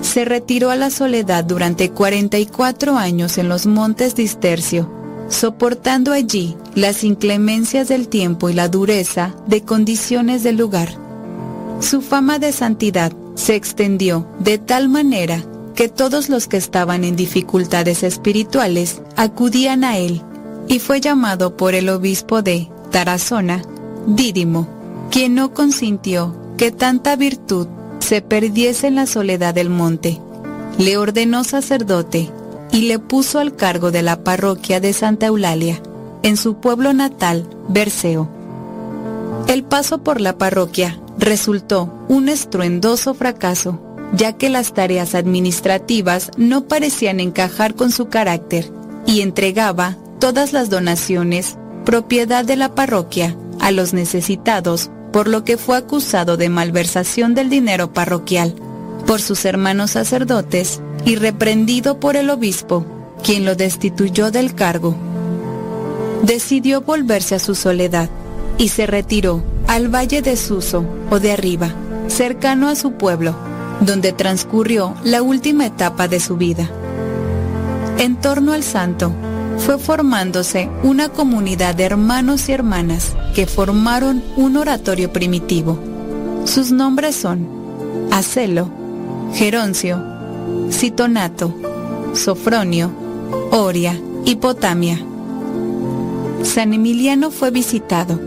se 0.02 0.26
retiró 0.26 0.70
a 0.70 0.76
la 0.76 0.90
soledad 0.90 1.44
durante 1.44 1.90
44 1.90 2.98
años 2.98 3.38
en 3.38 3.50
los 3.50 3.66
montes 3.66 4.16
Distercio, 4.16 4.92
soportando 5.30 6.12
allí 6.12 6.56
las 6.76 7.04
inclemencias 7.04 7.88
del 7.88 8.08
tiempo 8.08 8.50
y 8.50 8.54
la 8.54 8.68
dureza 8.68 9.36
de 9.48 9.62
condiciones 9.64 10.44
del 10.44 10.58
lugar. 10.58 10.90
Su 11.80 12.02
fama 12.02 12.40
de 12.40 12.52
santidad 12.52 13.12
se 13.36 13.56
extendió 13.56 14.28
de 14.40 14.58
tal 14.58 14.90
manera 14.90 15.44
que 15.76 15.90
todos 15.90 16.30
los 16.30 16.48
que 16.48 16.58
estaban 16.58 17.04
en 17.04 17.16
dificultades 17.16 18.04
espirituales 18.04 19.02
acudían 19.16 19.84
a 19.84 19.98
él 19.98 20.22
y 20.68 20.80
fue 20.80 21.02
llamado 21.02 21.56
por 21.56 21.76
el 21.76 21.90
obispo 21.90 22.42
de 22.42 22.70
Tarazona, 22.92 23.62
Dídimo, 24.08 24.68
quien 25.12 25.36
no 25.36 25.54
consintió 25.54 26.36
que 26.58 26.72
tanta 26.72 27.16
virtud 27.16 27.68
se 28.00 28.22
perdiese 28.22 28.88
en 28.88 28.96
la 28.96 29.06
soledad 29.06 29.54
del 29.54 29.70
monte. 29.70 30.20
Le 30.78 30.98
ordenó 30.98 31.44
sacerdote 31.44 32.32
y 32.78 32.82
le 32.82 33.00
puso 33.00 33.40
al 33.40 33.56
cargo 33.56 33.90
de 33.90 34.04
la 34.04 34.24
parroquia 34.24 34.80
de 34.80 34.94
Santa 34.94 35.26
Eulalia, 35.26 35.82
en 36.22 36.38
su 36.38 36.58
pueblo 36.58 36.94
natal, 36.94 37.50
Berceo. 37.68 38.30
El 39.48 39.64
paso 39.64 40.04
por 40.04 40.22
la 40.22 40.38
parroquia 40.38 41.00
resultó 41.18 41.92
un 42.08 42.30
estruendoso 42.30 43.16
fracaso, 43.16 43.82
ya 44.14 44.34
que 44.34 44.50
las 44.50 44.76
tareas 44.76 45.16
administrativas 45.16 46.30
no 46.38 46.66
parecían 46.68 47.20
encajar 47.20 47.74
con 47.74 47.92
su 47.92 48.10
carácter 48.10 48.70
y 49.08 49.22
entregaba 49.22 49.98
todas 50.20 50.54
las 50.54 50.70
donaciones, 50.70 51.58
propiedad 51.84 52.46
de 52.46 52.58
la 52.58 52.76
parroquia, 52.76 53.36
a 53.60 53.72
los 53.72 53.94
necesitados, 53.94 54.92
por 55.12 55.28
lo 55.28 55.44
que 55.44 55.58
fue 55.58 55.78
acusado 55.78 56.38
de 56.38 56.50
malversación 56.50 57.34
del 57.34 57.50
dinero 57.50 57.92
parroquial 57.92 58.54
por 59.08 59.22
sus 59.22 59.46
hermanos 59.46 59.92
sacerdotes 59.92 60.82
y 61.06 61.16
reprendido 61.16 62.00
por 62.00 62.16
el 62.16 62.30
obispo, 62.30 62.86
quien 63.24 63.46
lo 63.46 63.56
destituyó 63.56 64.32
del 64.32 64.54
cargo. 64.56 64.96
Decidió 66.24 66.82
volverse 66.82 67.36
a 67.36 67.40
su 67.40 67.56
soledad 67.56 68.10
y 68.58 68.70
se 68.70 68.88
retiró 68.88 69.44
al 69.68 69.94
valle 69.94 70.22
de 70.22 70.38
Suso 70.38 70.86
o 71.10 71.20
de 71.20 71.32
Arriba, 71.32 71.70
cercano 72.08 72.70
a 72.70 72.76
su 72.76 72.94
pueblo, 72.94 73.36
donde 73.82 74.14
transcurrió 74.14 74.96
la 75.04 75.22
última 75.22 75.66
etapa 75.66 76.08
de 76.08 76.20
su 76.20 76.38
vida. 76.38 76.70
En 77.98 78.16
torno 78.16 78.54
al 78.54 78.64
santo, 78.64 79.12
fue 79.58 79.78
formándose 79.78 80.70
una 80.84 81.10
comunidad 81.10 81.76
de 81.76 81.84
hermanos 81.84 82.48
y 82.50 82.52
hermanas 82.52 83.16
que 83.34 83.48
formaron 83.48 84.24
un 84.36 84.58
oratorio 84.58 85.12
primitivo. 85.12 85.80
Sus 86.46 86.72
nombres 86.72 87.16
son 87.16 87.48
Acelo, 88.12 88.70
Geroncio, 89.34 90.02
Citonato, 90.70 91.54
Sofronio, 92.14 92.92
Oria 93.52 94.00
y 94.26 94.36
Potamia. 94.36 95.00
San 96.44 96.74
Emiliano 96.74 97.32
fue 97.32 97.52
visitado, 97.52 98.20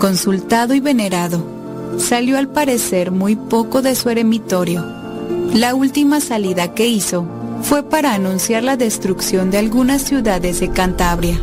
consultado 0.00 0.74
y 0.74 0.80
venerado. 0.80 1.42
Salió 1.98 2.38
al 2.38 2.48
parecer 2.48 3.10
muy 3.10 3.36
poco 3.36 3.82
de 3.82 3.94
su 3.94 4.08
eremitorio. 4.10 4.84
La 5.54 5.74
última 5.74 6.20
salida 6.20 6.74
que 6.74 6.88
hizo 6.88 7.26
fue 7.62 7.82
para 7.82 8.14
anunciar 8.14 8.62
la 8.62 8.76
destrucción 8.76 9.50
de 9.50 9.58
algunas 9.58 10.02
ciudades 10.02 10.60
de 10.60 10.70
Cantabria. 10.70 11.38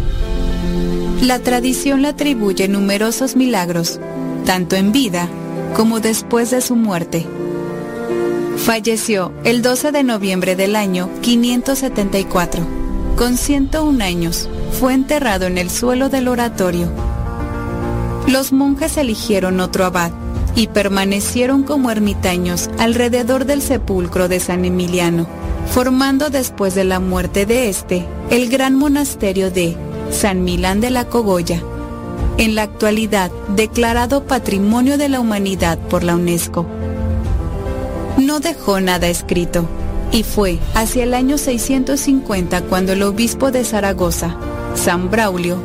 La 1.22 1.40
tradición 1.40 2.02
le 2.02 2.10
atribuye 2.10 2.68
numerosos 2.68 3.36
milagros, 3.36 4.00
tanto 4.46 4.76
en 4.76 4.92
vida 4.92 5.28
como 5.76 6.00
después 6.00 6.52
de 6.52 6.62
su 6.62 6.76
muerte. 6.76 7.26
Falleció 8.66 9.32
el 9.44 9.62
12 9.62 9.92
de 9.92 10.04
noviembre 10.04 10.56
del 10.56 10.76
año 10.76 11.08
574. 11.22 12.66
Con 13.16 13.38
101 13.38 14.04
años, 14.04 14.50
fue 14.80 14.96
enterrado 14.96 15.46
en 15.46 15.60
el 15.60 15.70
suelo 15.70 16.10
del 16.10 16.28
oratorio. 16.28 16.90
Los 18.28 18.52
monjes 18.52 18.98
eligieron 18.98 19.60
otro 19.60 19.86
abad 19.86 20.12
y 20.56 20.66
permanecieron 20.66 21.62
como 21.62 21.92
ermitaños 21.92 22.72
alrededor 22.80 23.46
del 23.46 23.62
sepulcro 23.62 24.28
de 24.30 24.40
San 24.40 24.66
Emiliano, 24.66 25.28
formando 25.72 26.32
después 26.32 26.74
de 26.74 26.86
la 26.86 27.00
muerte 27.00 27.46
de 27.46 27.70
este 27.70 28.04
el 28.32 28.50
gran 28.50 28.74
monasterio 28.74 29.52
de 29.52 29.78
San 30.10 30.44
Milán 30.44 30.82
de 30.82 30.90
la 30.90 31.06
Cogolla, 31.06 31.62
en 32.40 32.56
la 32.56 32.64
actualidad 32.64 33.30
declarado 33.56 34.24
Patrimonio 34.24 34.98
de 34.98 35.10
la 35.10 35.20
Humanidad 35.20 35.78
por 35.78 36.04
la 36.04 36.16
UNESCO. 36.16 36.66
No 38.18 38.40
dejó 38.40 38.80
nada 38.80 39.08
escrito, 39.08 39.68
y 40.12 40.24
fue 40.24 40.60
hacia 40.74 41.04
el 41.04 41.14
año 41.14 41.38
650 41.38 42.62
cuando 42.62 42.94
el 42.94 43.04
obispo 43.04 43.52
de 43.52 43.66
Zaragoza, 43.66 44.38
San 44.76 45.12
Braulio, 45.12 45.58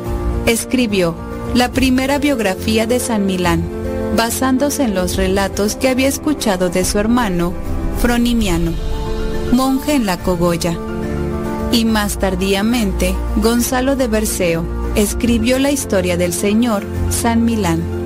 escribió 0.45 1.15
la 1.53 1.71
primera 1.71 2.17
biografía 2.17 2.85
de 2.87 2.99
San 2.99 3.25
Milán, 3.25 3.63
basándose 4.17 4.83
en 4.83 4.95
los 4.95 5.15
relatos 5.15 5.75
que 5.75 5.87
había 5.87 6.07
escuchado 6.07 6.69
de 6.69 6.83
su 6.83 6.99
hermano, 6.99 7.53
Fronimiano, 8.01 8.73
monje 9.53 9.93
en 9.93 10.05
la 10.05 10.17
Cogolla. 10.17 10.77
Y 11.71 11.85
más 11.85 12.19
tardíamente, 12.19 13.15
Gonzalo 13.37 13.95
de 13.95 14.07
Berceo 14.07 14.65
escribió 14.95 15.57
la 15.57 15.71
historia 15.71 16.17
del 16.17 16.33
señor 16.33 16.83
San 17.09 17.45
Milán. 17.45 18.00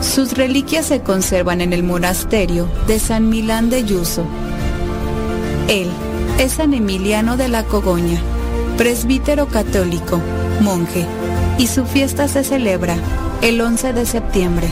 Sus 0.00 0.32
reliquias 0.32 0.86
se 0.86 1.02
conservan 1.02 1.60
en 1.60 1.72
el 1.72 1.82
monasterio 1.82 2.66
de 2.86 2.98
San 2.98 3.28
Milán 3.28 3.68
de 3.70 3.84
Yuso. 3.84 4.24
Él 5.68 5.88
es 6.38 6.52
San 6.52 6.72
Emiliano 6.72 7.36
de 7.36 7.48
la 7.48 7.64
Cogoña, 7.64 8.18
presbítero 8.78 9.46
católico, 9.46 10.20
monje, 10.60 11.04
y 11.58 11.66
su 11.66 11.84
fiesta 11.84 12.28
se 12.28 12.44
celebra 12.44 12.96
el 13.42 13.60
11 13.60 13.92
de 13.92 14.06
septiembre. 14.06 14.68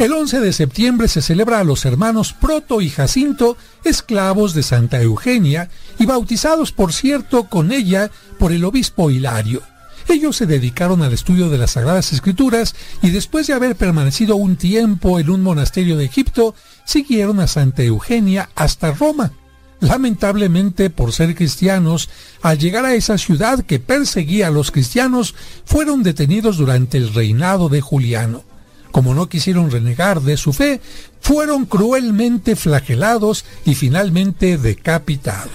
El 0.00 0.14
11 0.14 0.40
de 0.40 0.54
septiembre 0.54 1.08
se 1.08 1.20
celebra 1.20 1.60
a 1.60 1.64
los 1.64 1.84
hermanos 1.84 2.32
Proto 2.32 2.80
y 2.80 2.88
Jacinto, 2.88 3.58
esclavos 3.84 4.54
de 4.54 4.62
Santa 4.62 5.02
Eugenia 5.02 5.68
y 5.98 6.06
bautizados, 6.06 6.72
por 6.72 6.94
cierto, 6.94 7.50
con 7.50 7.70
ella 7.70 8.10
por 8.38 8.50
el 8.50 8.64
obispo 8.64 9.10
Hilario. 9.10 9.60
Ellos 10.08 10.36
se 10.36 10.46
dedicaron 10.46 11.02
al 11.02 11.12
estudio 11.12 11.50
de 11.50 11.58
las 11.58 11.72
Sagradas 11.72 12.14
Escrituras 12.14 12.74
y 13.02 13.10
después 13.10 13.46
de 13.46 13.52
haber 13.52 13.76
permanecido 13.76 14.36
un 14.36 14.56
tiempo 14.56 15.20
en 15.20 15.28
un 15.28 15.42
monasterio 15.42 15.98
de 15.98 16.06
Egipto, 16.06 16.54
siguieron 16.86 17.38
a 17.38 17.46
Santa 17.46 17.82
Eugenia 17.82 18.48
hasta 18.54 18.92
Roma. 18.92 19.32
Lamentablemente, 19.80 20.88
por 20.88 21.12
ser 21.12 21.34
cristianos, 21.34 22.08
al 22.40 22.56
llegar 22.56 22.86
a 22.86 22.94
esa 22.94 23.18
ciudad 23.18 23.66
que 23.66 23.80
perseguía 23.80 24.46
a 24.46 24.50
los 24.50 24.70
cristianos, 24.70 25.34
fueron 25.66 26.02
detenidos 26.02 26.56
durante 26.56 26.96
el 26.96 27.12
reinado 27.12 27.68
de 27.68 27.82
Juliano. 27.82 28.49
Como 28.90 29.14
no 29.14 29.28
quisieron 29.28 29.70
renegar 29.70 30.20
de 30.20 30.36
su 30.36 30.52
fe, 30.52 30.80
fueron 31.20 31.64
cruelmente 31.64 32.56
flagelados 32.56 33.44
y 33.64 33.74
finalmente 33.74 34.58
decapitados. 34.58 35.50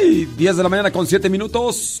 Ay, 0.00 0.26
10 0.36 0.56
de 0.56 0.62
la 0.62 0.68
mañana 0.68 0.90
con 0.90 1.06
7 1.06 1.30
minutos. 1.30 2.00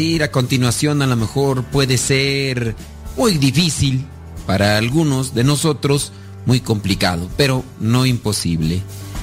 A 0.00 0.30
continuación 0.30 1.02
a 1.02 1.06
lo 1.06 1.14
mejor 1.14 1.64
puede 1.64 1.98
ser 1.98 2.74
muy 3.18 3.36
difícil 3.36 4.06
para 4.46 4.78
algunos 4.78 5.34
de 5.34 5.44
nosotros, 5.44 6.12
muy 6.46 6.60
complicado, 6.60 7.28
pero 7.36 7.64
no 7.80 8.06
imposible. 8.06 8.80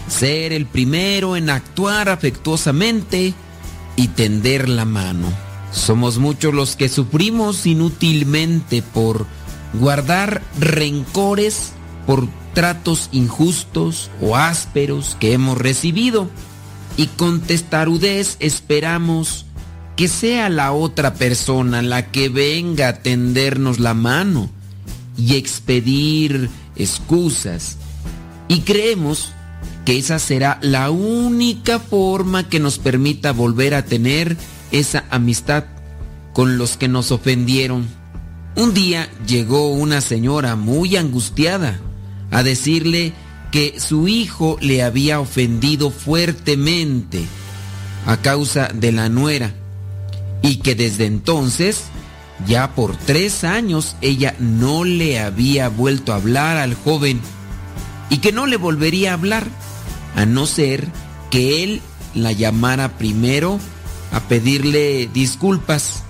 Ser 0.08 0.54
el 0.54 0.68
primero 0.68 1.36
en 1.36 1.50
actuar 1.50 2.10
afectuosamente 2.10 3.34
y 3.96 4.08
tender 4.10 4.70
la 4.70 4.86
mano. 4.86 5.28
Somos 5.72 6.20
muchos 6.20 6.54
los 6.54 6.76
que 6.76 6.90
sufrimos 6.90 7.66
inútilmente 7.66 8.84
por 8.84 9.26
guardar 9.74 10.44
rencores 10.60 11.72
por 12.06 12.28
tratos 12.54 13.10
injustos 13.12 14.12
o 14.22 14.36
ásperos 14.36 15.18
que 15.20 15.34
hemos 15.34 15.58
recibido 15.58 16.30
y 16.98 17.08
con 17.08 17.42
testarudez 17.42 18.38
esperamos 18.40 19.47
que 19.98 20.08
sea 20.08 20.48
la 20.50 20.74
otra 20.74 21.16
persona 21.16 21.82
la 21.82 22.12
que 22.12 22.30
venga 22.30 22.88
a 22.88 22.94
tendernos 23.02 23.80
la 23.80 23.96
mano 23.96 24.52
y 25.18 25.36
expedir 25.36 26.52
excusas. 26.76 27.78
Y 28.48 28.60
creemos 28.60 29.32
que 29.86 29.98
esa 29.98 30.20
será 30.20 30.60
la 30.62 30.92
única 30.92 31.80
forma 31.80 32.48
que 32.48 32.60
nos 32.60 32.78
permita 32.78 33.32
volver 33.32 33.74
a 33.74 33.86
tener 33.86 34.38
esa 34.72 35.06
amistad 35.10 35.66
con 36.32 36.60
los 36.60 36.78
que 36.78 36.88
nos 36.88 37.12
ofendieron. 37.12 37.88
Un 38.56 38.76
día 38.76 39.10
llegó 39.26 39.72
una 39.72 40.02
señora 40.02 40.56
muy 40.56 40.96
angustiada 40.96 41.80
a 42.30 42.44
decirle 42.44 43.14
que 43.52 43.80
su 43.80 44.08
hijo 44.08 44.58
le 44.62 44.84
había 44.84 45.20
ofendido 45.20 45.90
fuertemente 45.90 47.26
a 48.06 48.18
causa 48.18 48.70
de 48.72 48.92
la 48.92 49.10
nuera 49.10 49.56
y 50.42 50.58
que 50.58 50.76
desde 50.76 51.06
entonces, 51.06 51.86
ya 52.46 52.76
por 52.76 52.96
tres 52.96 53.44
años, 53.44 53.96
ella 54.02 54.36
no 54.40 54.84
le 54.84 55.20
había 55.20 55.70
vuelto 55.70 56.14
a 56.14 56.18
hablar 56.18 56.58
al 56.58 56.76
joven 56.76 57.20
y 58.10 58.18
que 58.18 58.32
no 58.32 58.46
le 58.46 58.58
volvería 58.58 59.12
a 59.12 59.16
hablar, 59.16 59.48
a 60.16 60.26
no 60.26 60.46
ser 60.46 60.88
que 61.30 61.64
él 61.64 61.82
la 62.14 62.32
llamara 62.32 62.98
primero 62.98 63.60
a 64.12 64.22
pedirle 64.22 65.10
disculpas. 65.14 66.04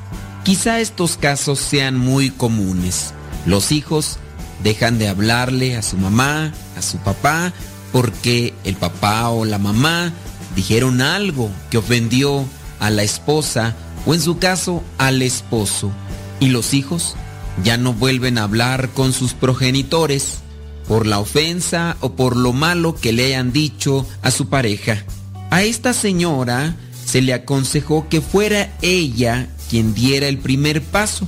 Quizá 0.44 0.80
estos 0.80 1.18
casos 1.18 1.60
sean 1.60 1.98
muy 1.98 2.30
comunes. 2.30 3.14
Los 3.46 3.72
hijos 3.72 4.18
dejan 4.64 4.98
de 4.98 5.08
hablarle 5.08 5.76
a 5.76 5.82
su 5.82 5.98
mamá, 5.98 6.54
a 6.78 6.82
su 6.82 6.98
papá, 6.98 7.54
porque 7.92 8.54
el 8.64 8.76
papá 8.76 9.30
o 9.30 9.46
la 9.46 9.58
mamá 9.58 10.14
dijeron 10.56 11.02
algo 11.02 11.50
que 11.70 11.78
ofendió 11.78 12.46
a 12.80 12.90
la 12.90 13.04
esposa 13.04 13.76
o 14.08 14.16
en 14.16 14.22
su 14.22 14.40
caso 14.40 14.84
al 14.98 15.22
esposo. 15.22 15.92
Y 16.40 16.48
los 16.48 16.74
hijos 16.74 17.16
ya 17.64 17.78
no 17.78 17.94
vuelven 17.94 18.38
a 18.38 18.44
hablar 18.44 18.90
con 18.90 19.14
sus 19.14 19.34
progenitores 19.34 20.40
por 20.88 21.06
la 21.06 21.20
ofensa 21.20 21.98
o 22.00 22.14
por 22.14 22.38
lo 22.38 22.54
malo 22.54 22.96
que 22.96 23.12
le 23.12 23.26
hayan 23.26 23.52
dicho 23.52 24.08
a 24.22 24.32
su 24.32 24.48
pareja. 24.48 25.04
A 25.50 25.64
esta 25.64 25.94
señora 25.94 26.76
se 27.06 27.22
le 27.22 27.34
aconsejó 27.34 28.08
que 28.10 28.22
fuera 28.22 28.74
ella 28.82 29.50
quien 29.70 29.94
diera 29.94 30.28
el 30.28 30.38
primer 30.38 30.82
paso. 30.82 31.28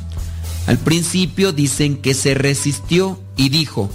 Al 0.65 0.77
principio 0.77 1.51
dicen 1.51 1.97
que 1.97 2.14
se 2.14 2.34
resistió 2.34 3.19
y 3.35 3.49
dijo, 3.49 3.89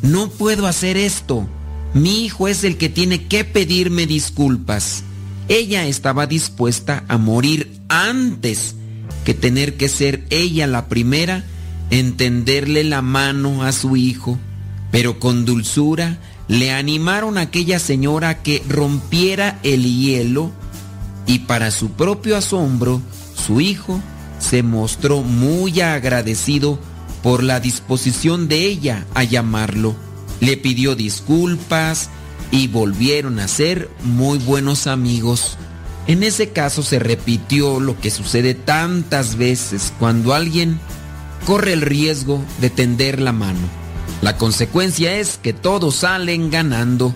no 0.00 0.30
puedo 0.30 0.66
hacer 0.66 0.96
esto. 0.96 1.46
Mi 1.92 2.24
hijo 2.24 2.48
es 2.48 2.64
el 2.64 2.78
que 2.78 2.88
tiene 2.88 3.26
que 3.26 3.44
pedirme 3.44 4.06
disculpas. 4.06 5.02
Ella 5.50 5.84
estaba 5.88 6.28
dispuesta 6.28 7.02
a 7.08 7.18
morir 7.18 7.80
antes 7.88 8.76
que 9.24 9.34
tener 9.34 9.76
que 9.76 9.88
ser 9.88 10.24
ella 10.30 10.68
la 10.68 10.86
primera 10.86 11.42
en 11.90 12.16
tenderle 12.16 12.84
la 12.84 13.02
mano 13.02 13.64
a 13.64 13.72
su 13.72 13.96
hijo. 13.96 14.38
Pero 14.92 15.18
con 15.18 15.44
dulzura 15.44 16.18
le 16.46 16.70
animaron 16.70 17.36
a 17.36 17.40
aquella 17.40 17.80
señora 17.80 18.44
que 18.44 18.62
rompiera 18.68 19.58
el 19.64 19.82
hielo 19.82 20.52
y 21.26 21.40
para 21.40 21.72
su 21.72 21.90
propio 21.94 22.36
asombro, 22.36 23.02
su 23.34 23.60
hijo 23.60 24.00
se 24.38 24.62
mostró 24.62 25.22
muy 25.22 25.80
agradecido 25.80 26.78
por 27.24 27.42
la 27.42 27.58
disposición 27.58 28.46
de 28.46 28.66
ella 28.66 29.04
a 29.14 29.24
llamarlo. 29.24 29.96
Le 30.38 30.56
pidió 30.56 30.94
disculpas 30.94 32.08
y 32.50 32.68
volvieron 32.68 33.38
a 33.40 33.48
ser 33.48 33.90
muy 34.02 34.38
buenos 34.38 34.86
amigos. 34.86 35.56
En 36.06 36.22
ese 36.22 36.50
caso 36.50 36.82
se 36.82 36.98
repitió 36.98 37.80
lo 37.80 37.98
que 38.00 38.10
sucede 38.10 38.54
tantas 38.54 39.36
veces 39.36 39.92
cuando 39.98 40.34
alguien 40.34 40.80
corre 41.46 41.72
el 41.72 41.82
riesgo 41.82 42.42
de 42.60 42.70
tender 42.70 43.20
la 43.20 43.32
mano. 43.32 43.60
La 44.22 44.36
consecuencia 44.36 45.14
es 45.16 45.38
que 45.38 45.52
todos 45.52 45.96
salen 45.96 46.50
ganando. 46.50 47.14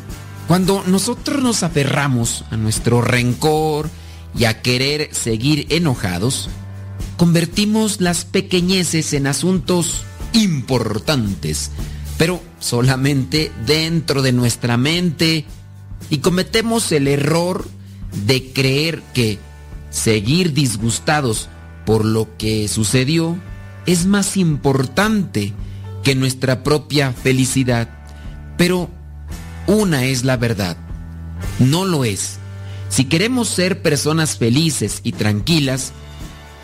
Cuando 0.48 0.84
nosotros 0.86 1.42
nos 1.42 1.62
aferramos 1.62 2.44
a 2.50 2.56
nuestro 2.56 3.02
rencor 3.02 3.90
y 4.36 4.44
a 4.44 4.62
querer 4.62 5.08
seguir 5.12 5.66
enojados, 5.70 6.48
convertimos 7.16 8.00
las 8.00 8.24
pequeñeces 8.24 9.12
en 9.12 9.26
asuntos 9.26 10.02
importantes, 10.32 11.70
pero 12.18 12.40
solamente 12.60 13.50
dentro 13.66 14.22
de 14.22 14.32
nuestra 14.32 14.76
mente 14.76 15.44
y 16.10 16.18
cometemos 16.18 16.92
el 16.92 17.08
error 17.08 17.66
de 18.26 18.52
creer 18.52 19.02
que 19.12 19.38
seguir 19.90 20.52
disgustados 20.52 21.48
por 21.84 22.04
lo 22.04 22.36
que 22.36 22.68
sucedió 22.68 23.36
es 23.86 24.06
más 24.06 24.36
importante 24.36 25.52
que 26.02 26.14
nuestra 26.14 26.62
propia 26.62 27.12
felicidad. 27.12 27.88
Pero 28.56 28.88
una 29.66 30.04
es 30.04 30.24
la 30.24 30.36
verdad, 30.36 30.76
no 31.58 31.84
lo 31.84 32.04
es. 32.04 32.38
Si 32.88 33.06
queremos 33.06 33.48
ser 33.48 33.82
personas 33.82 34.38
felices 34.38 35.00
y 35.02 35.12
tranquilas, 35.12 35.92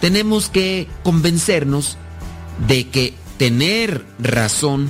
tenemos 0.01 0.49
que 0.49 0.87
convencernos 1.03 1.97
de 2.69 2.89
que 2.89 3.15
tener 3.37 4.05
razón 4.19 4.89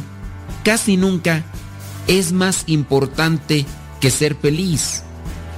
casi 0.63 0.97
nunca 0.97 1.45
es 2.07 2.33
más 2.33 2.65
importante 2.67 3.67
que 4.01 4.11
ser 4.11 4.35
feliz. 4.35 5.03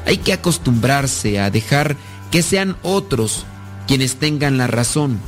Hay 0.06 0.18
que 0.18 0.32
acostumbrarse 0.32 1.40
a 1.40 1.50
dejar 1.50 1.96
que 2.30 2.42
sean 2.42 2.76
otros 2.82 3.44
quienes 3.86 4.16
tengan 4.16 4.58
la 4.58 4.66
razón. 4.66 5.18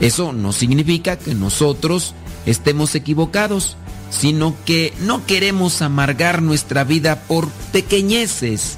Eso 0.00 0.32
no 0.32 0.52
significa 0.52 1.18
que 1.18 1.34
nosotros 1.34 2.14
estemos 2.46 2.94
equivocados, 2.94 3.76
sino 4.10 4.54
que 4.64 4.92
no 5.00 5.24
queremos 5.26 5.82
amargar 5.82 6.42
nuestra 6.42 6.84
vida 6.84 7.22
por 7.22 7.48
pequeñeces. 7.72 8.76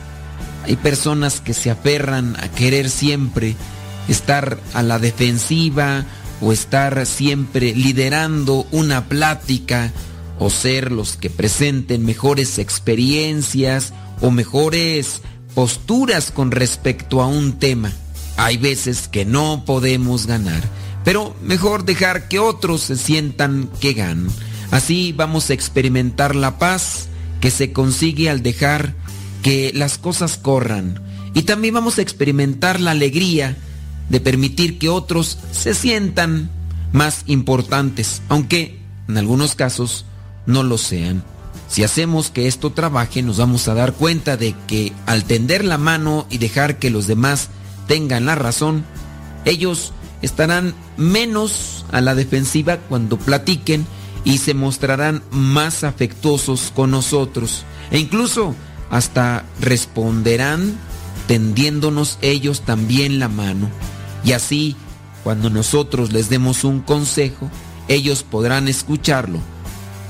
Hay 0.64 0.76
personas 0.76 1.40
que 1.40 1.54
se 1.54 1.70
aferran 1.70 2.36
a 2.36 2.48
querer 2.48 2.88
siempre 2.88 3.56
estar 4.08 4.58
a 4.74 4.82
la 4.82 4.98
defensiva 4.98 6.04
o 6.40 6.52
estar 6.52 7.06
siempre 7.06 7.74
liderando 7.74 8.66
una 8.70 9.06
plática 9.06 9.92
o 10.38 10.50
ser 10.50 10.92
los 10.92 11.16
que 11.16 11.30
presenten 11.30 12.04
mejores 12.04 12.58
experiencias 12.58 13.92
o 14.20 14.30
mejores 14.30 15.22
posturas 15.54 16.30
con 16.30 16.50
respecto 16.50 17.22
a 17.22 17.26
un 17.26 17.58
tema. 17.58 17.92
Hay 18.36 18.56
veces 18.56 19.08
que 19.08 19.24
no 19.24 19.64
podemos 19.64 20.26
ganar, 20.26 20.62
pero 21.04 21.36
mejor 21.42 21.84
dejar 21.84 22.28
que 22.28 22.38
otros 22.38 22.82
se 22.82 22.96
sientan 22.96 23.70
que 23.80 23.92
ganan. 23.92 24.28
Así 24.70 25.12
vamos 25.12 25.50
a 25.50 25.54
experimentar 25.54 26.34
la 26.34 26.58
paz 26.58 27.08
que 27.40 27.50
se 27.50 27.72
consigue 27.72 28.28
al 28.28 28.42
dejar 28.42 28.94
que 29.42 29.70
las 29.74 29.98
cosas 29.98 30.36
corran. 30.36 31.00
Y 31.34 31.42
también 31.42 31.74
vamos 31.74 31.98
a 31.98 32.02
experimentar 32.02 32.80
la 32.80 32.92
alegría 32.92 33.56
de 34.08 34.20
permitir 34.20 34.78
que 34.78 34.88
otros 34.88 35.38
se 35.52 35.74
sientan 35.74 36.50
más 36.92 37.22
importantes, 37.26 38.22
aunque 38.28 38.80
en 39.08 39.18
algunos 39.18 39.54
casos 39.54 40.06
no 40.46 40.62
lo 40.62 40.78
sean. 40.78 41.22
Si 41.68 41.82
hacemos 41.82 42.30
que 42.30 42.46
esto 42.46 42.70
trabaje, 42.70 43.22
nos 43.22 43.38
vamos 43.38 43.68
a 43.68 43.74
dar 43.74 43.94
cuenta 43.94 44.36
de 44.36 44.54
que 44.66 44.92
al 45.06 45.24
tender 45.24 45.64
la 45.64 45.78
mano 45.78 46.26
y 46.30 46.38
dejar 46.38 46.78
que 46.78 46.90
los 46.90 47.06
demás 47.06 47.48
tengan 47.86 48.26
la 48.26 48.34
razón, 48.34 48.84
ellos 49.44 49.92
estarán 50.22 50.74
menos 50.96 51.84
a 51.90 52.00
la 52.00 52.14
defensiva 52.14 52.76
cuando 52.76 53.18
platiquen 53.18 53.86
y 54.24 54.38
se 54.38 54.54
mostrarán 54.54 55.22
más 55.30 55.84
afectuosos 55.84 56.72
con 56.74 56.90
nosotros. 56.90 57.64
E 57.90 57.98
incluso 57.98 58.54
hasta 58.90 59.44
responderán 59.60 60.78
tendiéndonos 61.26 62.18
ellos 62.22 62.62
también 62.62 63.18
la 63.18 63.28
mano. 63.28 63.68
Y 64.24 64.32
así, 64.32 64.76
cuando 65.22 65.50
nosotros 65.50 66.12
les 66.12 66.28
demos 66.30 66.64
un 66.64 66.80
consejo, 66.80 67.50
ellos 67.88 68.22
podrán 68.22 68.68
escucharlo. 68.68 69.40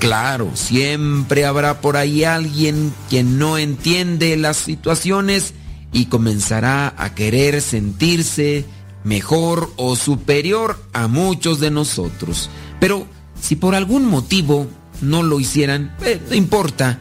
Claro, 0.04 0.50
siempre 0.52 1.46
habrá 1.46 1.80
por 1.80 1.96
ahí 1.96 2.24
alguien 2.24 2.92
quien 3.08 3.38
no 3.38 3.56
entiende 3.56 4.36
las 4.36 4.58
situaciones 4.58 5.54
y 5.94 6.06
comenzará 6.06 6.92
a 6.98 7.14
querer 7.14 7.62
sentirse 7.62 8.66
mejor 9.02 9.72
o 9.76 9.96
superior 9.96 10.78
a 10.92 11.08
muchos 11.08 11.58
de 11.58 11.70
nosotros. 11.70 12.50
Pero 12.80 13.06
si 13.40 13.56
por 13.56 13.74
algún 13.74 14.04
motivo 14.04 14.66
no 15.00 15.22
lo 15.22 15.40
hicieran, 15.40 15.96
eh, 16.04 16.20
no 16.28 16.36
importa, 16.36 16.98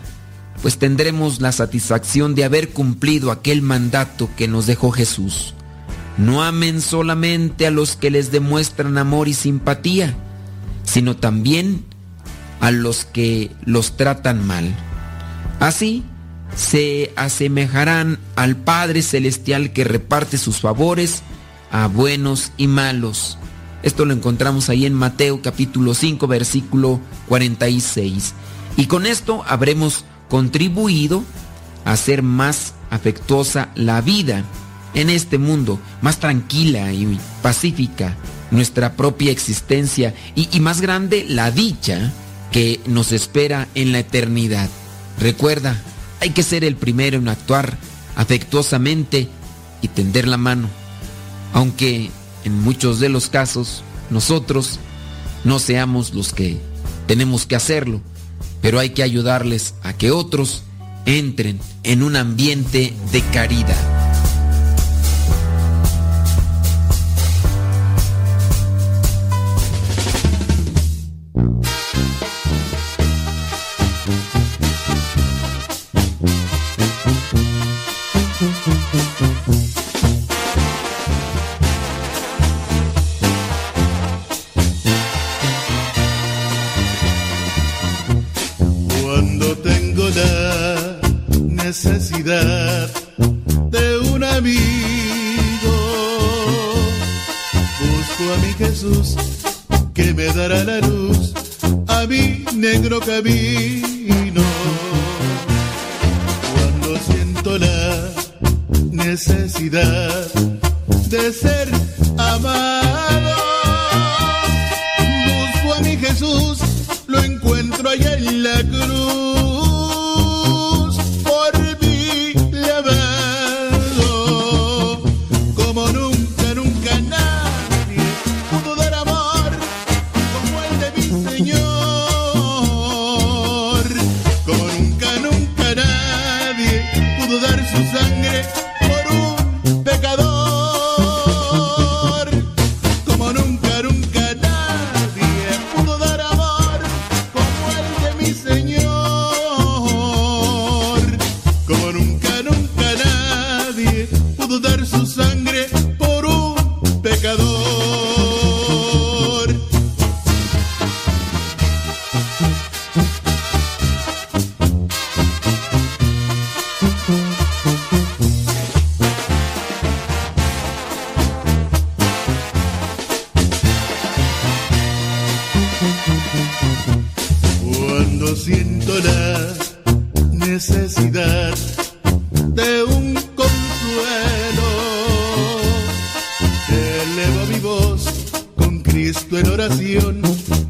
pues 0.62 0.78
tendremos 0.78 1.42
la 1.42 1.52
satisfacción 1.52 2.36
de 2.36 2.46
haber 2.46 2.70
cumplido 2.70 3.32
aquel 3.32 3.62
mandato 3.62 4.30
que 4.38 4.48
nos 4.48 4.66
dejó 4.66 4.92
Jesús. 4.92 5.56
No 6.18 6.42
amen 6.42 6.80
solamente 6.80 7.68
a 7.68 7.72
los 7.72 7.98
que 7.98 8.10
les 8.10 8.32
demuestran 8.32 8.98
amor 8.98 9.28
y 9.28 9.34
simpatía, 9.34 10.16
sino 10.86 11.18
también 11.18 11.84
a 12.64 12.72
los 12.72 13.04
que 13.04 13.52
los 13.66 13.98
tratan 13.98 14.48
mal. 14.48 14.74
Así 15.60 16.02
se 16.56 17.12
asemejarán 17.18 18.20
al 18.38 18.56
Padre 18.56 19.02
Celestial 19.02 19.74
que 19.74 19.84
reparte 19.84 20.38
sus 20.38 20.62
favores 20.62 21.24
a 21.72 21.88
buenos 21.88 22.54
y 22.56 22.68
malos. 22.68 23.38
Esto 23.82 24.06
lo 24.06 24.14
encontramos 24.14 24.70
ahí 24.70 24.86
en 24.86 24.94
Mateo 24.94 25.42
capítulo 25.42 25.94
5 25.94 26.26
versículo 26.28 27.02
46. 27.28 28.34
Y 28.78 28.86
con 28.86 29.08
esto 29.08 29.44
habremos 29.46 30.06
contribuido 30.30 31.22
a 31.84 31.92
hacer 31.92 32.24
más 32.24 32.76
afectuosa 32.92 33.72
la 33.76 34.00
vida 34.00 34.46
en 34.94 35.10
este 35.10 35.38
mundo, 35.38 35.82
más 36.02 36.20
tranquila 36.20 36.94
y 36.94 37.20
pacífica 37.42 38.16
nuestra 38.52 38.94
propia 38.94 39.34
existencia 39.34 40.14
y, 40.34 40.48
y 40.56 40.62
más 40.62 40.80
grande 40.80 41.26
la 41.28 41.52
dicha 41.52 42.14
que 42.54 42.80
nos 42.86 43.12
espera 43.12 43.68
en 43.76 43.92
la 43.92 44.00
eternidad. 44.00 44.70
Recuerda, 45.20 45.82
hay 46.22 46.30
que 46.30 46.44
ser 46.44 46.64
el 46.64 46.76
primero 46.76 47.18
en 47.18 47.28
actuar 47.28 47.78
afectuosamente 48.16 49.28
y 49.82 49.88
tender 49.90 50.28
la 50.28 50.38
mano, 50.38 50.70
aunque 51.52 52.12
en 52.46 52.62
muchos 52.62 53.00
de 53.00 53.10
los 53.10 53.28
casos 53.28 53.84
nosotros 54.12 54.80
no 55.44 55.58
seamos 55.58 56.14
los 56.14 56.32
que 56.32 56.60
tenemos 57.08 57.48
que 57.48 57.56
hacerlo, 57.56 58.02
pero 58.62 58.80
hay 58.80 58.92
que 58.92 59.04
ayudarles 59.04 59.74
a 59.82 59.94
que 59.94 60.12
otros 60.12 60.62
entren 61.06 61.60
en 61.82 62.04
un 62.04 62.16
ambiente 62.16 62.94
de 63.12 63.22
caridad. 63.34 64.03
Negro 103.22 103.63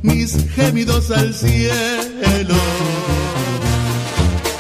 mis 0.02 0.36
gemidos 0.54 1.10
al 1.12 1.34
cielo. 1.34 2.56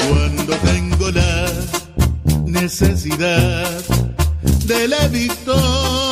Cuando 0.10 0.56
tengo 0.58 1.12
la 1.12 1.52
necesidad 2.46 3.70
de 4.66 4.88
la 4.88 5.08
victoria, 5.10 6.03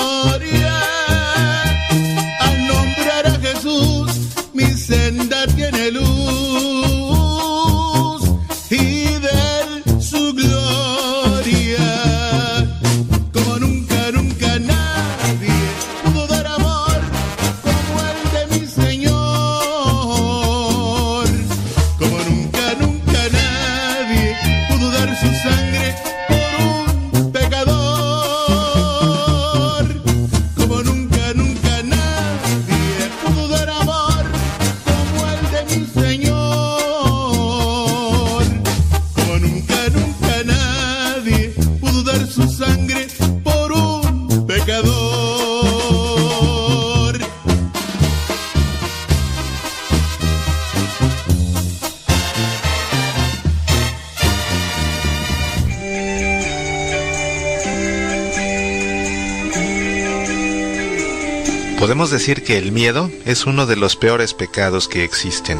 decir 62.21 62.43
que 62.43 62.59
el 62.59 62.71
miedo 62.71 63.09
es 63.25 63.47
uno 63.47 63.65
de 63.65 63.75
los 63.75 63.95
peores 63.95 64.35
pecados 64.35 64.87
que 64.87 65.03
existen, 65.03 65.59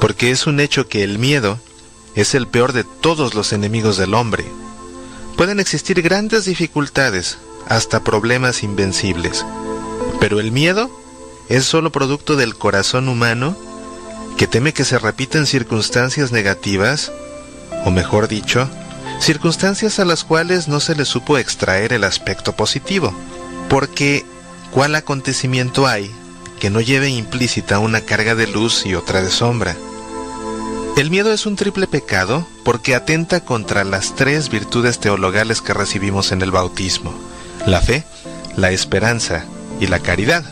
porque 0.00 0.30
es 0.30 0.46
un 0.46 0.58
hecho 0.58 0.88
que 0.88 1.04
el 1.04 1.18
miedo 1.18 1.58
es 2.14 2.34
el 2.34 2.46
peor 2.46 2.72
de 2.72 2.82
todos 2.82 3.34
los 3.34 3.52
enemigos 3.52 3.98
del 3.98 4.14
hombre. 4.14 4.46
Pueden 5.36 5.60
existir 5.60 6.00
grandes 6.00 6.46
dificultades, 6.46 7.36
hasta 7.68 8.02
problemas 8.02 8.62
invencibles, 8.62 9.44
pero 10.18 10.40
el 10.40 10.50
miedo 10.50 10.90
es 11.50 11.66
solo 11.66 11.92
producto 11.92 12.36
del 12.36 12.56
corazón 12.56 13.10
humano 13.10 13.54
que 14.38 14.46
teme 14.46 14.72
que 14.72 14.86
se 14.86 14.98
repitan 14.98 15.44
circunstancias 15.44 16.32
negativas, 16.32 17.12
o 17.84 17.90
mejor 17.90 18.28
dicho, 18.28 18.66
circunstancias 19.20 19.98
a 19.98 20.06
las 20.06 20.24
cuales 20.24 20.68
no 20.68 20.80
se 20.80 20.94
le 20.94 21.04
supo 21.04 21.36
extraer 21.36 21.92
el 21.92 22.04
aspecto 22.04 22.56
positivo. 22.56 23.12
Porque, 23.68 24.24
¿cuál 24.72 24.94
acontecimiento 24.94 25.86
hay 25.86 26.10
que 26.58 26.70
no 26.70 26.80
lleve 26.80 27.08
implícita 27.08 27.78
una 27.78 28.02
carga 28.02 28.34
de 28.34 28.46
luz 28.46 28.84
y 28.86 28.94
otra 28.94 29.22
de 29.22 29.30
sombra? 29.30 29.76
El 30.96 31.10
miedo 31.10 31.32
es 31.32 31.46
un 31.46 31.56
triple 31.56 31.86
pecado 31.86 32.46
porque 32.64 32.94
atenta 32.94 33.40
contra 33.44 33.84
las 33.84 34.14
tres 34.16 34.50
virtudes 34.50 34.98
teologales 34.98 35.62
que 35.62 35.72
recibimos 35.72 36.32
en 36.32 36.42
el 36.42 36.50
bautismo, 36.50 37.14
la 37.66 37.80
fe, 37.80 38.04
la 38.56 38.70
esperanza 38.70 39.44
y 39.80 39.86
la 39.86 40.00
caridad. 40.00 40.44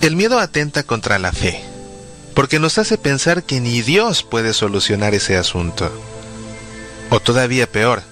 El 0.00 0.16
miedo 0.16 0.38
atenta 0.38 0.82
contra 0.82 1.18
la 1.18 1.32
fe, 1.32 1.64
porque 2.34 2.58
nos 2.58 2.76
hace 2.78 2.98
pensar 2.98 3.44
que 3.44 3.60
ni 3.60 3.80
Dios 3.82 4.22
puede 4.22 4.52
solucionar 4.52 5.14
ese 5.14 5.36
asunto. 5.36 5.90
O 7.08 7.20
todavía 7.20 7.70
peor, 7.70 8.02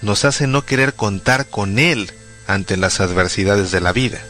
nos 0.00 0.24
hace 0.24 0.46
no 0.46 0.64
querer 0.64 0.94
contar 0.94 1.46
con 1.46 1.78
Él 1.78 2.10
ante 2.46 2.76
las 2.76 3.00
adversidades 3.00 3.70
de 3.70 3.80
la 3.80 3.92
vida. 3.92 4.20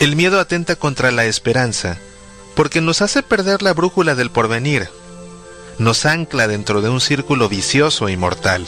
El 0.00 0.14
miedo 0.14 0.38
atenta 0.38 0.76
contra 0.76 1.10
la 1.10 1.24
esperanza, 1.24 1.98
porque 2.54 2.80
nos 2.80 3.02
hace 3.02 3.24
perder 3.24 3.62
la 3.62 3.72
brújula 3.72 4.14
del 4.14 4.30
porvenir, 4.30 4.88
nos 5.78 6.06
ancla 6.06 6.46
dentro 6.46 6.82
de 6.82 6.88
un 6.88 7.00
círculo 7.00 7.48
vicioso 7.48 8.08
y 8.08 8.16
mortal, 8.16 8.64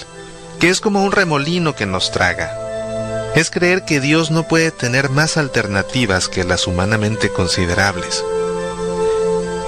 que 0.59 0.71
es 0.71 0.81
como 0.81 1.05
un 1.05 1.13
remolino 1.13 1.77
que 1.77 1.87
nos 1.87 2.11
traga. 2.11 3.33
Es 3.37 3.49
creer 3.51 3.85
que 3.85 4.01
Dios 4.01 4.33
no 4.33 4.49
puede 4.49 4.73
tener 4.73 5.09
más 5.09 5.37
alternativas 5.37 6.29
que 6.29 6.43
las 6.43 6.67
humanamente 6.67 7.31
considerables. 7.31 8.25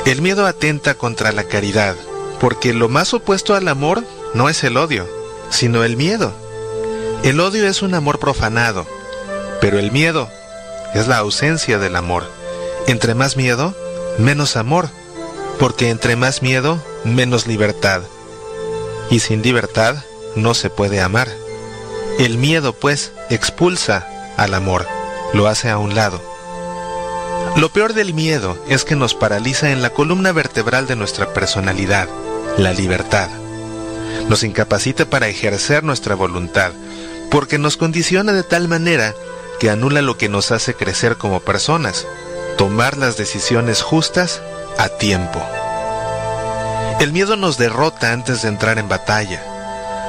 El 0.04 0.20
miedo 0.20 0.46
atenta 0.46 0.94
contra 0.94 1.30
la 1.30 1.44
caridad, 1.44 1.94
porque 2.40 2.74
lo 2.74 2.88
más 2.88 3.14
opuesto 3.14 3.54
al 3.54 3.68
amor 3.68 4.02
no 4.34 4.48
es 4.48 4.64
el 4.64 4.76
odio, 4.76 5.08
sino 5.50 5.84
el 5.84 5.96
miedo. 5.96 6.32
El 7.22 7.38
odio 7.38 7.68
es 7.68 7.82
un 7.82 7.94
amor 7.94 8.18
profanado, 8.18 8.84
pero 9.60 9.78
el 9.78 9.92
miedo 9.92 10.28
es 10.94 11.08
la 11.08 11.18
ausencia 11.18 11.78
del 11.78 11.96
amor. 11.96 12.24
Entre 12.86 13.14
más 13.14 13.36
miedo, 13.36 13.74
menos 14.18 14.56
amor, 14.56 14.88
porque 15.58 15.90
entre 15.90 16.16
más 16.16 16.42
miedo, 16.42 16.82
menos 17.04 17.46
libertad. 17.46 18.02
Y 19.10 19.20
sin 19.20 19.42
libertad 19.42 19.96
no 20.36 20.54
se 20.54 20.70
puede 20.70 21.00
amar. 21.00 21.28
El 22.18 22.38
miedo, 22.38 22.72
pues, 22.72 23.12
expulsa 23.30 24.06
al 24.36 24.54
amor, 24.54 24.86
lo 25.32 25.46
hace 25.46 25.70
a 25.70 25.78
un 25.78 25.94
lado. 25.94 26.20
Lo 27.56 27.70
peor 27.70 27.92
del 27.92 28.14
miedo 28.14 28.56
es 28.68 28.84
que 28.84 28.96
nos 28.96 29.14
paraliza 29.14 29.70
en 29.72 29.82
la 29.82 29.90
columna 29.90 30.32
vertebral 30.32 30.86
de 30.86 30.96
nuestra 30.96 31.32
personalidad, 31.34 32.08
la 32.56 32.72
libertad. 32.72 33.28
Nos 34.28 34.42
incapacita 34.42 35.06
para 35.06 35.28
ejercer 35.28 35.84
nuestra 35.84 36.14
voluntad, 36.14 36.72
porque 37.30 37.58
nos 37.58 37.76
condiciona 37.76 38.32
de 38.32 38.42
tal 38.42 38.68
manera 38.68 39.14
que 39.62 39.70
anula 39.70 40.02
lo 40.02 40.18
que 40.18 40.28
nos 40.28 40.50
hace 40.50 40.74
crecer 40.74 41.18
como 41.18 41.38
personas, 41.38 42.04
tomar 42.58 42.96
las 42.96 43.16
decisiones 43.16 43.80
justas 43.80 44.42
a 44.76 44.88
tiempo. 44.88 45.40
El 46.98 47.12
miedo 47.12 47.36
nos 47.36 47.58
derrota 47.58 48.12
antes 48.12 48.42
de 48.42 48.48
entrar 48.48 48.80
en 48.80 48.88
batalla. 48.88 49.40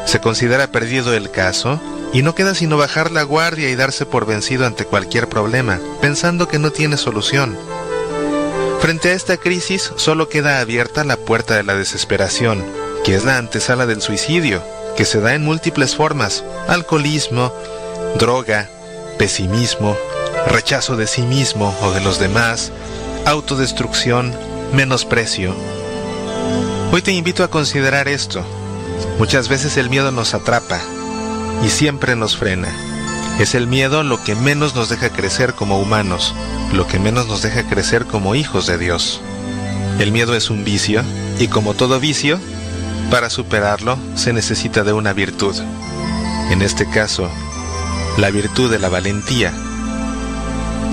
Se 0.08 0.20
considera 0.20 0.72
perdido 0.72 1.14
el 1.14 1.30
caso 1.30 1.80
y 2.14 2.24
no 2.24 2.34
queda 2.34 2.56
sino 2.56 2.78
bajar 2.78 3.12
la 3.12 3.22
guardia 3.22 3.70
y 3.70 3.76
darse 3.76 4.08
por 4.08 4.26
vencido 4.26 4.66
ante 4.66 4.86
cualquier 4.86 5.30
problema, 5.30 5.80
pensando 6.02 6.48
que 6.48 6.58
no 6.58 6.72
tiene 6.72 6.98
solución. 6.98 7.56
Frente 8.80 9.10
a 9.10 9.14
esta 9.14 9.38
crisis 9.38 9.94
solo 9.98 10.30
queda 10.30 10.62
abierta 10.62 11.04
la 11.04 11.18
puerta 11.18 11.56
de 11.56 11.62
la 11.62 11.76
desesperación, 11.76 12.66
que 13.06 13.14
es 13.14 13.24
la 13.24 13.38
antesala 13.38 13.86
del 13.86 14.02
suicidio, 14.02 14.64
que 14.98 15.06
se 15.06 15.22
da 15.22 15.36
en 15.36 15.44
múltiples 15.44 15.96
formas, 15.96 16.44
alcoholismo, 16.68 17.54
droga, 18.18 18.68
pesimismo, 19.18 19.96
rechazo 20.48 20.96
de 20.96 21.08
sí 21.08 21.22
mismo 21.22 21.76
o 21.82 21.92
de 21.92 22.02
los 22.02 22.20
demás, 22.20 22.72
autodestrucción, 23.26 24.34
menosprecio. 24.74 25.56
Hoy 26.92 27.02
te 27.02 27.12
invito 27.12 27.44
a 27.44 27.50
considerar 27.50 28.08
esto. 28.08 28.44
Muchas 29.18 29.48
veces 29.48 29.78
el 29.78 29.90
miedo 29.90 30.12
nos 30.12 30.34
atrapa, 30.34 30.80
y 31.64 31.70
siempre 31.70 32.16
nos 32.16 32.36
frena. 32.36 32.70
Es 33.40 33.56
el 33.56 33.68
miedo 33.68 34.04
lo 34.04 34.24
que 34.24 34.36
menos 34.36 34.76
nos 34.76 34.90
deja 34.90 35.10
crecer 35.10 35.54
como 35.54 35.80
humanos, 35.80 36.36
lo 36.74 36.88
que 36.88 37.00
menos 37.00 37.28
nos 37.28 37.42
deja 37.42 37.64
crecer 37.64 38.06
como 38.06 38.36
hijos 38.36 38.68
de 38.68 38.78
Dios. 38.78 39.22
El 40.00 40.12
miedo 40.12 40.36
es 40.36 40.50
un 40.50 40.64
vicio 40.64 41.04
y 41.40 41.48
como 41.48 41.74
todo 41.74 42.00
vicio, 42.00 42.40
para 43.10 43.30
superarlo 43.30 43.98
se 44.16 44.34
necesita 44.34 44.84
de 44.84 44.94
una 44.94 45.14
virtud. 45.14 45.56
En 46.52 46.62
este 46.62 46.88
caso, 46.90 47.30
la 48.18 48.30
virtud 48.30 48.72
de 48.72 48.80
la 48.80 48.90
valentía. 48.90 49.54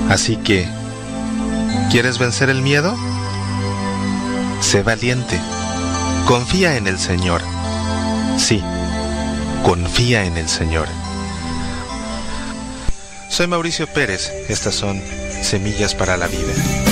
Así 0.08 0.36
que, 0.36 0.68
¿quieres 1.90 2.18
vencer 2.18 2.50
el 2.50 2.62
miedo? 2.62 2.96
Sé 4.60 4.82
valiente. 4.82 5.40
Confía 6.26 6.76
en 6.76 6.86
el 6.86 6.98
Señor. 6.98 7.42
Sí 8.36 8.62
confía 9.62 10.24
en 10.24 10.36
el 10.36 10.48
Señor. 10.48 10.88
Soy 13.28 13.46
Mauricio 13.46 13.86
Pérez, 13.86 14.32
estas 14.48 14.74
son 14.74 15.00
Semillas 15.42 15.94
para 15.94 16.16
la 16.16 16.26
Vida. 16.26 16.89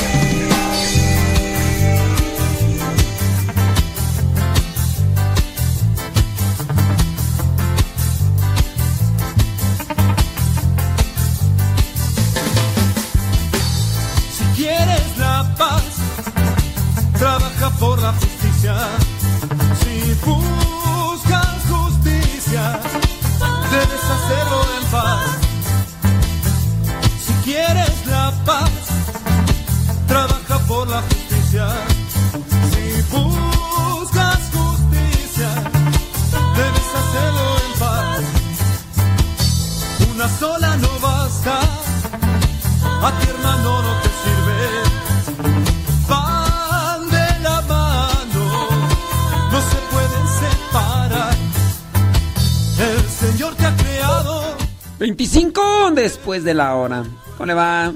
Después 56.28 56.44
de 56.44 56.52
la 56.52 56.74
hora. 56.74 57.04
¿Cómo 57.38 57.46
le 57.46 57.54
va? 57.54 57.90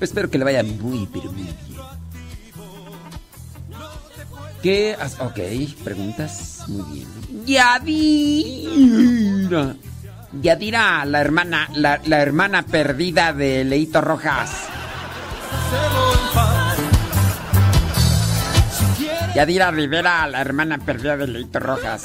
Espero 0.00 0.30
que 0.30 0.38
le 0.38 0.44
vaya 0.44 0.62
muy, 0.62 1.08
pero 1.12 1.32
muy 1.32 1.42
bien. 1.42 1.56
¿Qué? 4.62 4.96
Ok, 5.18 5.40
preguntas. 5.82 6.62
Muy 6.68 6.84
bien. 6.92 7.08
Yadira. 7.44 8.94
Yadira, 10.40 11.04
la 11.04 11.20
hermana, 11.20 11.68
la, 11.74 12.00
la 12.04 12.20
hermana 12.22 12.62
perdida 12.62 13.32
de 13.32 13.64
Leito 13.64 14.00
Rojas. 14.00 14.68
Yadira 19.34 19.72
Rivera, 19.72 20.28
la 20.28 20.40
hermana 20.40 20.78
perdida 20.78 21.16
de 21.16 21.26
Leito 21.26 21.58
Rojas. 21.58 22.04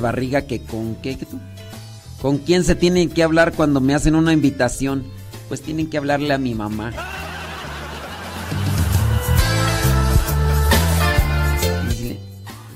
Barriga 0.00 0.42
que 0.42 0.62
con 0.62 0.96
qué. 0.96 1.18
¿Con 2.20 2.38
quién 2.38 2.64
se 2.64 2.74
tienen 2.74 3.08
que 3.08 3.22
hablar 3.22 3.52
cuando 3.52 3.80
me 3.80 3.94
hacen 3.94 4.14
una 4.14 4.32
invitación? 4.32 5.04
Pues 5.48 5.62
tienen 5.62 5.88
que 5.88 5.98
hablarle 5.98 6.34
a 6.34 6.38
mi 6.38 6.54
mamá. 6.54 6.92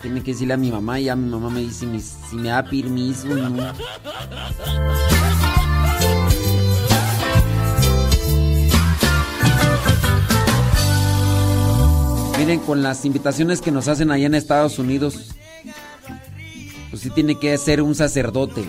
Tienen 0.01 0.23
que 0.23 0.33
decirle 0.33 0.55
a 0.55 0.59
mi 0.59 0.71
mamá 0.71 1.01
y 1.01 1.09
a 1.09 1.17
mi 1.17 1.31
mamá 1.31 1.49
me 1.49 1.61
dice 1.61 1.87
si 2.31 2.37
me 2.37 2.51
da 2.51 2.63
permiso. 2.63 3.27
Miren, 12.39 12.61
con 12.61 12.83
las 12.83 13.05
invitaciones 13.07 13.63
que 13.63 13.71
nos 13.71 13.89
hacen 13.89 14.11
allá 14.11 14.27
en 14.27 14.35
Estados 14.35 14.79
Unidos, 14.79 15.35
sí 17.05 17.11
tiene 17.11 17.35
que 17.35 17.59
ser 17.59 17.83
un 17.83 17.95
sacerdote. 17.95 18.65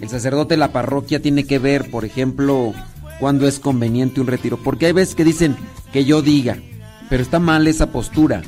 El 0.00 0.08
sacerdote 0.08 0.54
de 0.54 0.58
la 0.58 0.72
parroquia 0.72 1.20
tiene 1.20 1.42
que 1.42 1.58
ver, 1.58 1.90
por 1.90 2.04
ejemplo, 2.04 2.72
cuando 3.18 3.48
es 3.48 3.58
conveniente 3.58 4.20
un 4.20 4.28
retiro. 4.28 4.56
Porque 4.56 4.86
hay 4.86 4.92
veces 4.92 5.16
que 5.16 5.24
dicen 5.24 5.56
que 5.92 6.04
yo 6.04 6.22
diga, 6.22 6.58
pero 7.10 7.24
está 7.24 7.40
mal 7.40 7.66
esa 7.66 7.90
postura. 7.90 8.42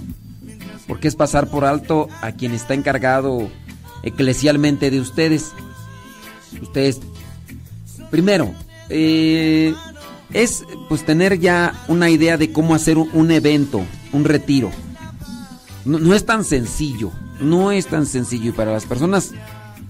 Porque 0.87 1.09
es 1.09 1.17
pasar 1.17 1.51
por 1.51 1.65
alto 1.65 2.09
a 2.23 2.31
quien 2.31 2.53
está 2.53 2.75
encargado 2.75 3.51
eclesialmente 4.05 4.93
de 4.93 5.01
ustedes. 5.01 5.51
Ustedes, 6.63 7.01
primero, 8.09 8.55
eh, 8.89 9.75
es 10.33 10.65
pues 10.89 11.05
tener 11.05 11.41
ya 11.41 11.85
una 11.89 12.09
idea 12.09 12.37
de 12.37 12.53
cómo 12.53 12.73
hacer 12.77 12.99
un, 12.99 13.31
evento, 13.33 13.83
un 14.13 14.25
retiro. 14.25 14.71
No 15.85 16.15
es 16.15 16.25
tan 16.25 16.45
sencillo, 16.45 17.11
no 17.45 17.73
es 17.73 17.87
tan 17.87 18.07
sencillo. 18.07 18.51
Y 18.51 18.53
para 18.53 18.73
las 18.73 18.85
personas 18.87 19.33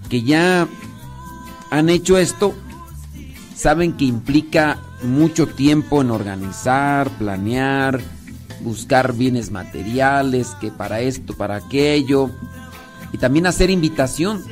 que 0.09 0.21
ya 0.21 0.67
han 1.71 1.89
hecho 1.89 2.17
esto, 2.17 2.53
saben 3.55 3.93
que 3.93 4.05
implica 4.05 4.79
mucho 5.03 5.47
tiempo 5.47 6.01
en 6.01 6.11
organizar, 6.11 7.09
planear, 7.17 8.01
buscar 8.61 9.13
bienes 9.13 9.51
materiales, 9.51 10.49
que 10.61 10.71
para 10.71 11.01
esto, 11.01 11.35
para 11.35 11.55
aquello, 11.55 12.29
y 13.11 13.17
también 13.17 13.45
hacer 13.45 13.69
invitación, 13.69 14.43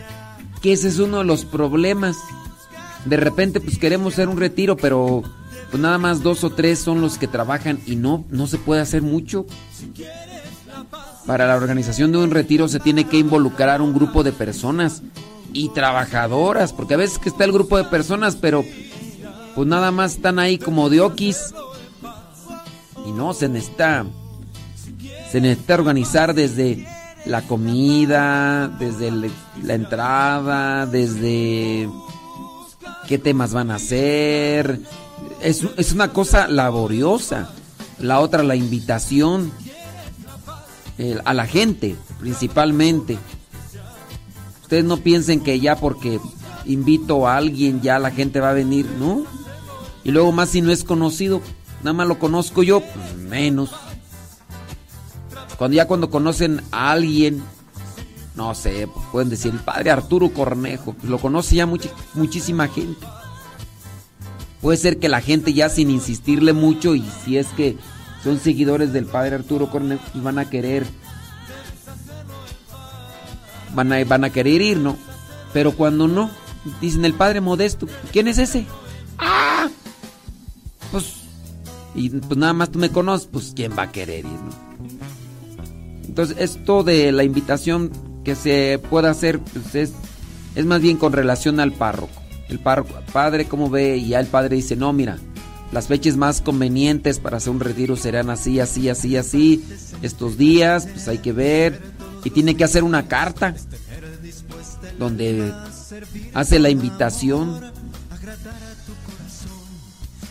que 0.62 0.74
ese 0.74 0.88
es 0.88 1.00
uno 1.00 1.20
de 1.20 1.26
los 1.26 1.46
problemas. 1.46 2.18
De 3.06 3.18
repente 3.18 3.60
pues 3.60 3.78
queremos 3.78 4.14
hacer 4.14 4.30
un 4.30 4.38
retiro, 4.38 4.78
pero 4.78 5.24
pues 5.70 5.82
nada 5.82 5.98
más 5.98 6.24
dos 6.24 6.44
o 6.44 6.52
tres 6.52 6.80
son 6.80 7.02
los 7.02 7.18
que 7.18 7.28
trabajan 7.28 7.80
y 7.86 7.96
no, 7.96 8.26
no 8.30 8.48
se 8.48 8.58
puede 8.58 8.82
hacer 8.82 9.02
mucho. 9.02 9.46
Para 11.26 11.48
la 11.48 11.56
organización 11.56 12.11
de 12.11 12.18
un 12.18 12.32
retiro 12.32 12.68
se 12.68 12.80
tiene 12.80 13.06
que 13.06 13.18
involucrar 13.18 13.82
un 13.82 13.93
grupo 13.93 14.24
de 14.24 14.34
personas 14.34 15.02
y 15.53 15.69
trabajadoras, 15.69 16.74
porque 16.74 16.95
a 16.95 16.98
veces 16.98 17.18
que 17.19 17.30
está 17.30 17.45
el 17.45 17.53
grupo 17.53 17.77
de 17.77 17.85
personas, 17.85 18.35
pero 18.35 18.66
pues 19.56 19.68
nada 19.68 19.92
más 19.92 20.16
están 20.16 20.40
ahí 20.40 20.58
como 20.58 20.90
de. 20.90 20.98
Y 23.06 23.11
no, 23.11 23.34
se 23.34 23.48
necesita, 23.48 24.06
se 25.32 25.40
necesita 25.42 25.76
organizar 25.76 26.34
desde 26.34 26.88
la 27.26 27.42
comida, 27.42 28.68
desde 28.80 29.11
la 29.61 29.74
entrada, 29.74 30.85
desde 30.85 31.90
qué 33.08 33.18
temas 33.18 33.53
van 33.53 33.72
a 33.72 33.76
hacer. 33.76 34.80
Es, 35.42 35.66
es 35.77 35.92
una 35.93 36.10
cosa 36.10 36.48
laboriosa. 36.48 37.50
La 38.00 38.19
otra, 38.19 38.43
la 38.43 38.56
invitación 38.56 39.52
a 41.26 41.34
la 41.34 41.48
gente, 41.48 41.96
principalmente. 42.20 43.18
Ustedes 44.62 44.86
no 44.86 44.98
piensen 44.98 45.40
que 45.42 45.60
ya 45.60 45.76
porque 45.76 46.20
invito 46.66 47.28
a 47.28 47.38
alguien 47.38 47.82
ya 47.82 48.00
la 48.00 48.12
gente 48.12 48.40
va 48.40 48.52
a 48.52 48.54
venir, 48.54 48.86
¿no? 49.00 49.24
Y 50.04 50.12
luego 50.12 50.32
más 50.32 50.50
si 50.50 50.62
no 50.62 50.72
es 50.72 50.84
conocido, 50.84 51.42
nada 51.80 51.94
más 51.94 52.08
lo 52.08 52.20
conozco 52.20 52.64
yo, 52.64 52.82
pues 52.82 53.16
menos. 53.18 53.72
Cuando 55.58 55.76
ya 55.76 55.88
cuando 55.88 56.10
conocen 56.10 56.62
a 56.72 56.92
alguien, 56.92 57.44
no 58.36 58.56
sé, 58.56 58.88
pues 58.88 59.06
pueden 59.12 59.30
decir 59.30 59.54
el 59.54 59.60
padre 59.60 59.92
Arturo 59.92 60.30
Cornejo, 60.34 60.94
pues 60.94 61.10
lo 61.10 61.20
conoce 61.20 61.56
ya 61.56 61.68
muchi- 61.68 61.92
muchísima 62.16 62.68
gente. 62.68 63.06
Puede 64.62 64.78
ser 64.78 64.98
que 64.98 65.10
la 65.10 65.22
gente 65.22 65.54
ya 65.54 65.70
sin 65.70 65.90
insistirle 65.90 66.54
mucho 66.54 66.96
y 66.96 67.04
si 67.24 67.38
es 67.38 67.48
que 67.48 67.78
son 68.24 68.40
seguidores 68.40 68.93
del 68.93 69.06
padre 69.06 69.35
Arturo 69.35 69.69
Cornejo, 69.69 70.03
pues 70.11 70.24
van 70.24 70.40
a 70.40 70.50
querer 70.50 70.85
van 73.74 73.92
a, 73.92 74.03
van 74.06 74.24
a 74.24 74.30
querer 74.30 74.61
ir, 74.61 74.77
¿no? 74.77 74.98
Pero 75.52 75.74
cuando 75.74 76.08
no, 76.08 76.30
dicen 76.82 77.06
el 77.06 77.14
padre 77.14 77.42
modesto, 77.42 77.88
¿quién 78.11 78.27
es 78.27 78.38
ese? 78.38 78.66
¡Ah! 79.18 79.69
Pues, 80.92 81.16
y 81.95 82.10
pues 82.10 82.38
nada 82.38 82.53
más 82.53 82.72
tú 82.72 82.80
me 82.80 82.90
conoces, 82.90 83.27
pues 83.32 83.53
¿quién 83.56 83.74
va 83.77 83.84
a 83.84 83.92
querer 83.92 84.26
ir, 84.26 84.32
no? 84.32 84.74
Entonces, 86.06 86.38
esto 86.40 86.84
de 86.84 87.11
la 87.11 87.24
invitación 87.24 87.92
que 88.24 88.35
se 88.35 88.80
pueda 88.90 89.10
hacer, 89.10 89.40
pues 89.40 89.74
es, 89.74 89.93
es 90.56 90.66
más 90.66 90.82
bien 90.82 90.98
con 90.98 91.11
relación 91.11 91.60
al 91.60 91.72
párroco. 91.72 92.22
El 92.50 92.60
párroco, 92.60 92.93
padre, 93.11 93.45
¿cómo 93.45 93.69
ve? 93.69 93.98
Y 93.98 94.10
ya 94.10 94.19
el 94.19 94.27
padre 94.27 94.56
dice, 94.58 94.76
no, 94.76 94.93
mira, 94.93 95.18
las 95.74 95.88
fechas 95.88 96.18
más 96.18 96.40
convenientes 96.40 97.18
para 97.18 97.38
hacer 97.38 97.50
un 97.50 97.60
retiro 97.60 97.95
serán 97.95 98.30
así, 98.30 98.60
así, 98.60 98.90
así, 98.90 99.18
así. 99.18 99.66
Estos 100.03 100.38
días, 100.38 100.85
pues 100.85 101.08
hay 101.08 101.18
que 101.18 101.34
ver. 101.34 101.82
Y 102.24 102.30
tiene 102.30 102.56
que 102.56 102.64
hacer 102.64 102.84
una 102.84 103.08
carta 103.08 103.56
donde 105.00 105.52
hace 106.35 106.60
la 106.60 106.69
invitación. 106.69 107.60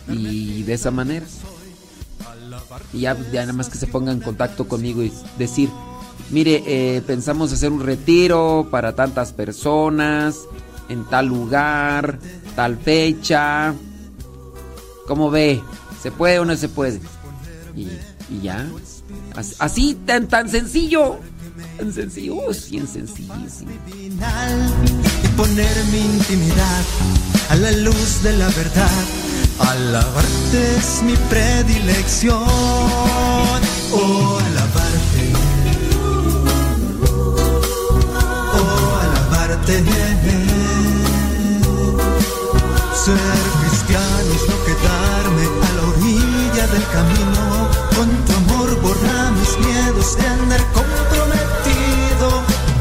Y 0.08 0.62
de 0.62 0.74
esa 0.74 0.92
manera. 0.92 1.26
Y 2.92 3.00
ya, 3.00 3.14
nada 3.14 3.52
más 3.52 3.68
que 3.68 3.78
se 3.78 3.88
ponga 3.88 4.12
en 4.12 4.20
contacto 4.20 4.68
conmigo 4.68 5.02
y 5.02 5.12
decir, 5.38 5.70
mire, 6.30 6.62
eh, 6.66 7.02
pensamos 7.04 7.52
hacer 7.52 7.72
un 7.72 7.80
retiro 7.80 8.68
para 8.70 8.94
tantas 8.94 9.32
personas, 9.32 10.38
en 10.88 11.04
tal 11.06 11.26
lugar, 11.26 12.20
tal 12.54 12.76
fecha. 12.76 13.74
¿Cómo 15.12 15.30
ve? 15.30 15.62
¿Se 16.02 16.10
puede 16.10 16.38
o 16.38 16.46
no 16.46 16.56
se 16.56 16.70
puede? 16.70 16.98
Y, 17.76 17.86
ya. 18.40 18.66
As- 19.36 19.56
Así, 19.58 19.94
tan, 20.06 20.26
tan 20.26 20.48
sencillo. 20.48 21.18
Tan 21.76 21.92
sencillo, 21.92 22.36
oh, 22.36 22.54
sí, 22.54 22.78
y 22.78 22.82
poner 25.36 25.84
mi 25.92 25.98
intimidad 25.98 26.82
a 27.50 27.56
la 27.56 27.72
luz 27.72 28.22
de 28.22 28.32
la 28.38 28.48
verdad. 28.48 29.04
Alabarte 29.58 30.76
es 30.78 31.02
mi 31.02 31.14
predilección. 31.28 32.42
Oh, 33.92 34.38
alabarte. 34.46 35.32
Oh, 38.54 38.98
alabarte. 39.02 39.84
Ser 43.04 43.18
cristiano 43.60 44.51
camino. 46.92 47.68
Con 47.96 48.08
tu 48.24 48.32
amor 48.32 48.80
borra 48.80 49.30
mis 49.38 49.52
miedos 49.66 50.16
de 50.16 50.26
andar 50.26 50.62
comprometido 50.72 52.26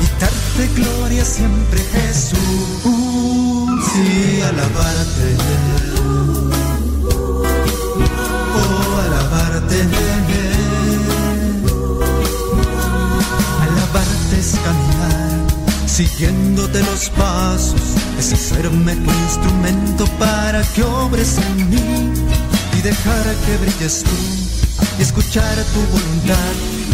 y 0.04 0.06
darte 0.20 0.64
gloria 0.76 1.26
siempre, 1.26 1.80
Jesús. 1.94 2.40
Sí, 3.92 4.42
alabarte. 4.42 5.28
Oh, 8.60 9.00
alabarte. 9.06 9.78
Alabarte 13.66 14.40
es 14.40 14.52
caminar 14.66 15.22
siguiéndote 15.88 16.80
los 16.84 17.10
pasos, 17.10 17.82
es 18.18 18.32
hacerme 18.32 18.96
tu 18.96 19.12
instrumento 19.12 20.06
para 20.18 20.64
que 20.74 20.84
obres 20.84 21.38
en 21.38 21.70
mí 21.70 22.14
y 22.82 22.84
dejar 22.84 23.36
que 23.46 23.58
brilles 23.58 24.04
tú 24.04 24.12
y 24.98 25.02
escuchar 25.02 25.56
tu 25.74 25.82
voluntad. 25.92 26.54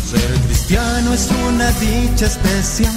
Ser 0.09 0.39
cristiano 0.45 1.13
es 1.13 1.29
una 1.47 1.71
dicha 1.71 2.25
especial. 2.25 2.93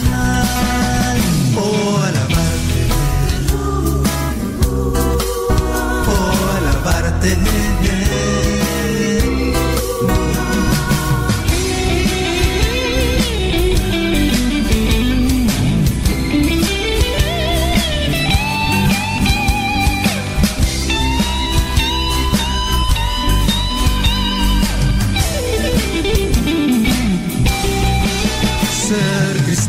Oh, 1.56 1.96
alabarte. 1.98 2.80
Oh, 6.06 6.48
alabarte. 6.58 7.99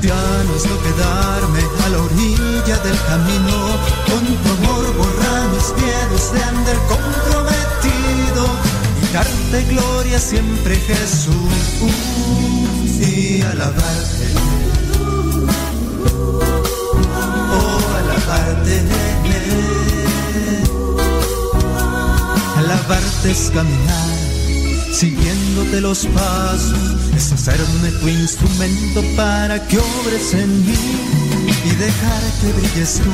cristiano 0.02 0.56
es 0.56 0.66
no 0.66 0.78
quedarme 0.82 1.60
a 1.86 1.90
la 1.90 2.00
orilla 2.00 2.78
del 2.80 2.98
camino. 3.08 3.56
Con 4.08 4.26
tu 4.26 4.50
amor 4.50 4.98
borra 4.98 5.48
mis 5.54 5.84
miedos 5.84 6.34
de 6.34 6.44
andar 6.44 6.78
comprometido 6.88 8.44
y 9.02 9.14
darte 9.14 9.64
gloria 9.74 10.20
siempre, 10.20 10.76
Jesús, 10.76 11.54
y 13.00 13.42
alabarte. 13.42 14.28
Oh, 17.54 17.80
alabarte. 18.00 18.82
Alabarte 22.58 23.32
es 23.32 23.52
caminar 23.54 24.21
siguiéndote 24.92 25.82
los 25.82 26.06
pasos, 26.08 27.14
es 27.16 27.32
hacerme 27.32 27.90
tu 28.00 28.08
instrumento 28.08 29.04
para 29.16 29.66
que 29.68 29.78
obres 29.78 30.34
en 30.34 30.66
mí 30.66 30.78
y 31.66 31.70
dejar 31.76 32.22
que 32.42 32.54
brilles 32.54 33.00
tú 33.04 33.12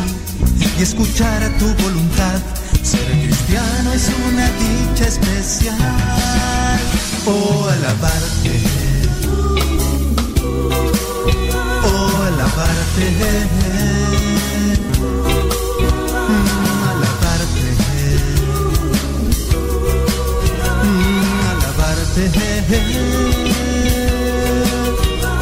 y 0.79 0.81
escuchar 0.81 1.43
a 1.43 1.57
tu 1.57 1.65
voluntad. 1.83 2.41
Ser 2.83 3.05
cristiano 3.21 3.93
es 3.93 4.09
una 4.31 4.49
dicha 4.51 5.07
especial. 5.07 5.77
Oh, 7.25 7.67
alabarte. 7.69 8.61
Oh, 11.83 12.23
alabarte. 12.23 14.06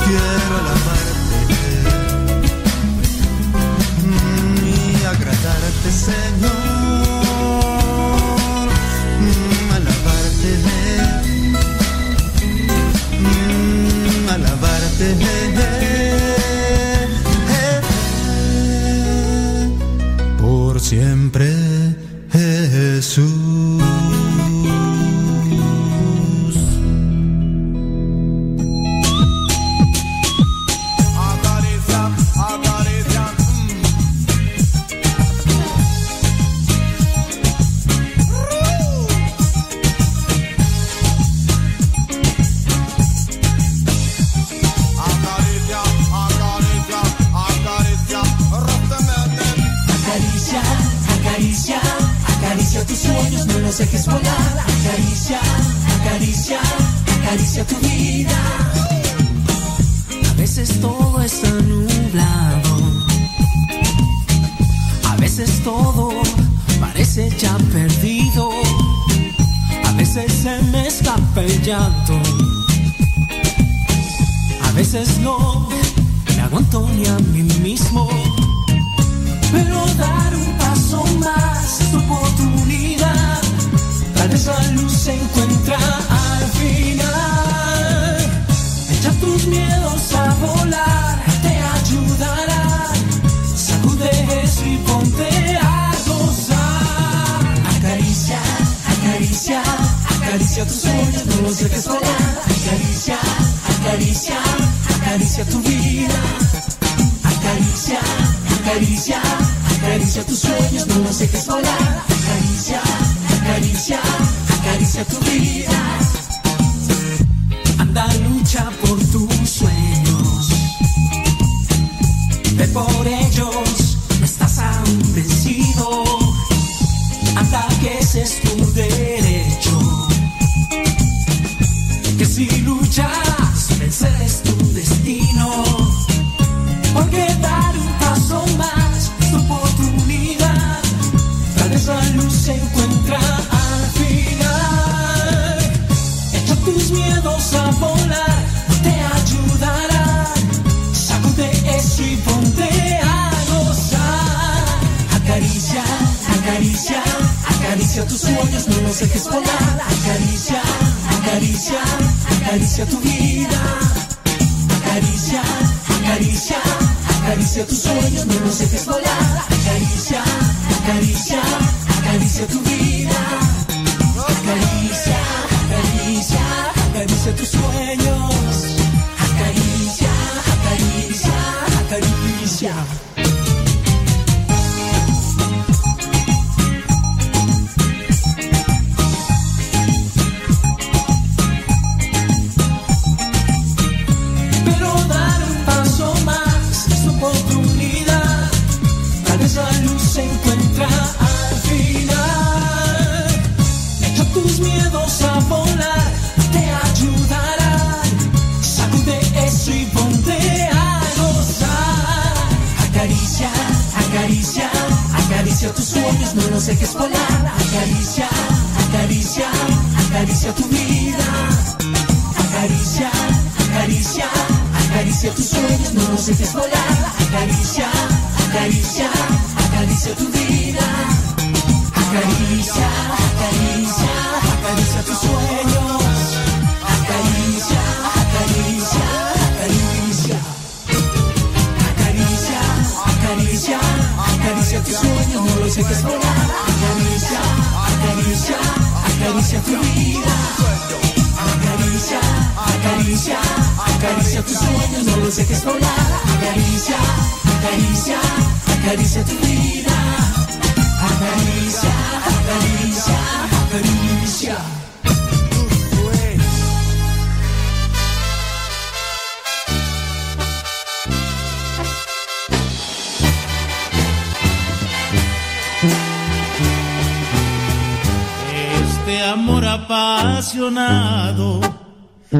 quiero 0.03 0.53
alabarte 0.59 1.37
mm, 4.03 4.57
y 4.67 5.05
agradarte, 5.05 5.91
Señor. 5.91 6.54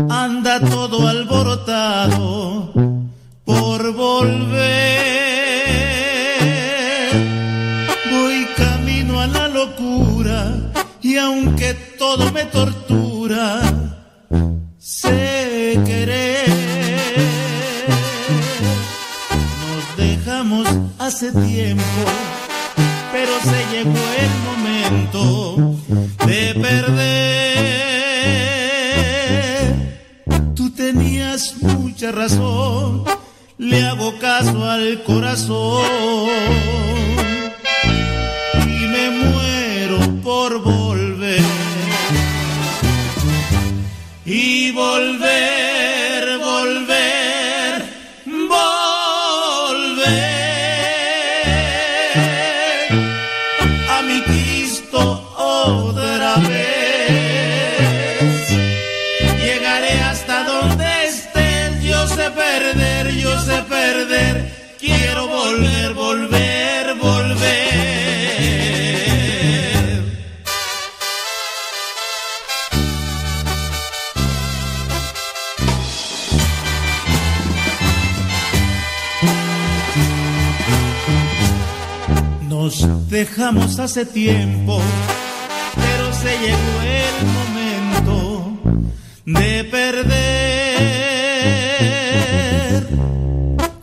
Anda 0.10 0.60
todo 0.60 1.08
alborotado 1.08 2.74
por 3.44 3.94
volver. 3.94 4.66
Voy 8.12 8.48
camino 8.58 9.22
a 9.22 9.28
la 9.28 9.48
locura 9.48 10.56
y 11.04 11.18
aunque 11.18 11.76
todo 12.00 12.32
me 12.32 12.46
tortura, 12.46 13.62
sé 14.80 15.80
querer. 15.86 16.50
Nos 19.62 19.98
dejamos 19.98 20.68
hace 20.98 21.32
tiempo, 21.32 21.84
pero 23.12 23.34
se 23.44 23.66
llegó 23.72 24.04
el 24.18 24.34
momento 24.50 25.76
de 26.26 26.56
perder. 26.60 27.35
Razón, 32.12 33.04
le 33.58 33.84
hago 33.84 34.18
caso 34.20 34.64
al 34.70 35.04
corazón 35.04 35.86
y 38.66 38.88
me 38.94 39.10
muero 39.10 40.00
por 40.24 40.62
volver. 40.62 41.42
Y 44.26 44.72
volver, 44.72 45.55
dejamos 83.26 83.80
hace 83.80 84.06
tiempo, 84.06 84.80
pero 85.76 86.14
se 86.14 86.38
llegó 86.44 86.82
el 86.84 87.16
momento 87.38 88.16
de 89.26 89.64
perder. 89.64 90.06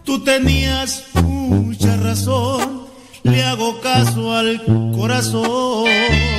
Tú 0.05 0.23
tenías 0.23 1.07
mucha 1.25 1.97
razón, 1.97 2.83
le 3.25 3.43
hago 3.43 3.81
caso 3.81 4.33
al 4.33 4.63
corazón 4.95 6.32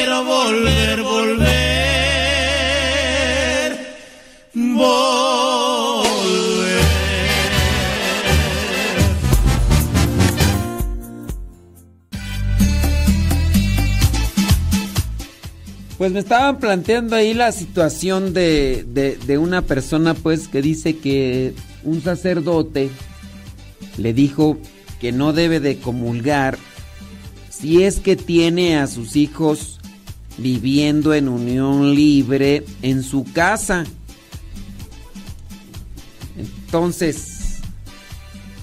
quiero 0.00 0.24
volver, 0.24 1.02
volver, 1.02 1.40
volver. 4.54 5.20
Pues 15.98 16.12
me 16.12 16.20
estaban 16.20 16.58
planteando 16.60 17.14
ahí 17.14 17.34
la 17.34 17.52
situación 17.52 18.32
de, 18.32 18.84
de- 18.88 19.16
de 19.18 19.38
una 19.38 19.62
persona 19.62 20.14
pues 20.14 20.48
que 20.48 20.62
dice 20.62 20.96
que 20.96 21.52
un 21.84 22.00
sacerdote 22.02 22.88
le 23.98 24.14
dijo 24.14 24.56
que 24.98 25.12
no 25.12 25.34
debe 25.34 25.60
de 25.60 25.76
comulgar 25.78 26.56
si 27.50 27.82
es 27.84 28.00
que 28.00 28.16
tiene 28.16 28.78
a 28.78 28.86
sus 28.86 29.14
hijos 29.16 29.79
viviendo 30.40 31.14
en 31.14 31.28
unión 31.28 31.94
libre 31.94 32.64
en 32.82 33.02
su 33.02 33.24
casa. 33.32 33.84
Entonces, 36.36 37.58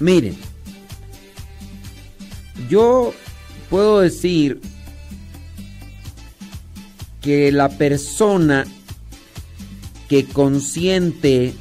miren, 0.00 0.36
yo 2.68 3.14
puedo 3.70 4.00
decir 4.00 4.60
que 7.20 7.52
la 7.52 7.68
persona 7.68 8.66
que 10.08 10.24
consiente 10.24 11.54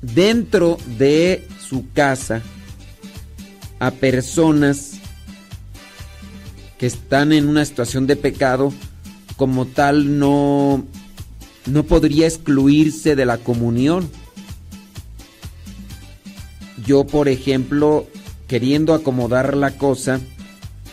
dentro 0.00 0.78
de 0.98 1.46
su 1.68 1.90
casa 1.92 2.42
a 3.80 3.90
personas 3.90 4.92
que 6.78 6.86
están 6.86 7.32
en 7.32 7.48
una 7.48 7.64
situación 7.64 8.06
de 8.06 8.16
pecado, 8.16 8.72
como 9.36 9.66
tal 9.66 10.18
no, 10.18 10.84
no 11.66 11.82
podría 11.84 12.26
excluirse 12.26 13.16
de 13.16 13.26
la 13.26 13.38
comunión. 13.38 14.10
Yo, 16.84 17.06
por 17.06 17.28
ejemplo, 17.28 18.06
queriendo 18.46 18.94
acomodar 18.94 19.56
la 19.56 19.72
cosa, 19.76 20.20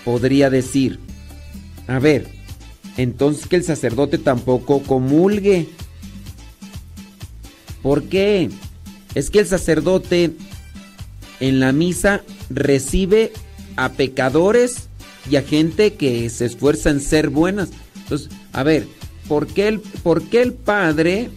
podría 0.03 0.49
decir, 0.49 0.99
a 1.87 1.99
ver, 1.99 2.27
entonces 2.97 3.47
que 3.47 3.55
el 3.55 3.63
sacerdote 3.63 4.17
tampoco 4.17 4.81
comulgue. 4.83 5.69
¿Por 7.81 8.03
qué? 8.03 8.49
Es 9.15 9.29
que 9.29 9.39
el 9.39 9.47
sacerdote 9.47 10.31
en 11.39 11.59
la 11.59 11.71
misa 11.71 12.23
recibe 12.49 13.33
a 13.75 13.89
pecadores 13.89 14.87
y 15.29 15.35
a 15.35 15.41
gente 15.41 15.93
que 15.93 16.29
se 16.29 16.45
esfuerza 16.45 16.89
en 16.89 17.01
ser 17.01 17.29
buenas. 17.29 17.69
A 18.51 18.63
ver, 18.63 18.87
¿por 19.27 19.47
qué 19.47 19.67
el, 19.67 19.79
por 19.79 20.23
qué 20.23 20.41
el 20.41 20.53
padre, 20.53 21.29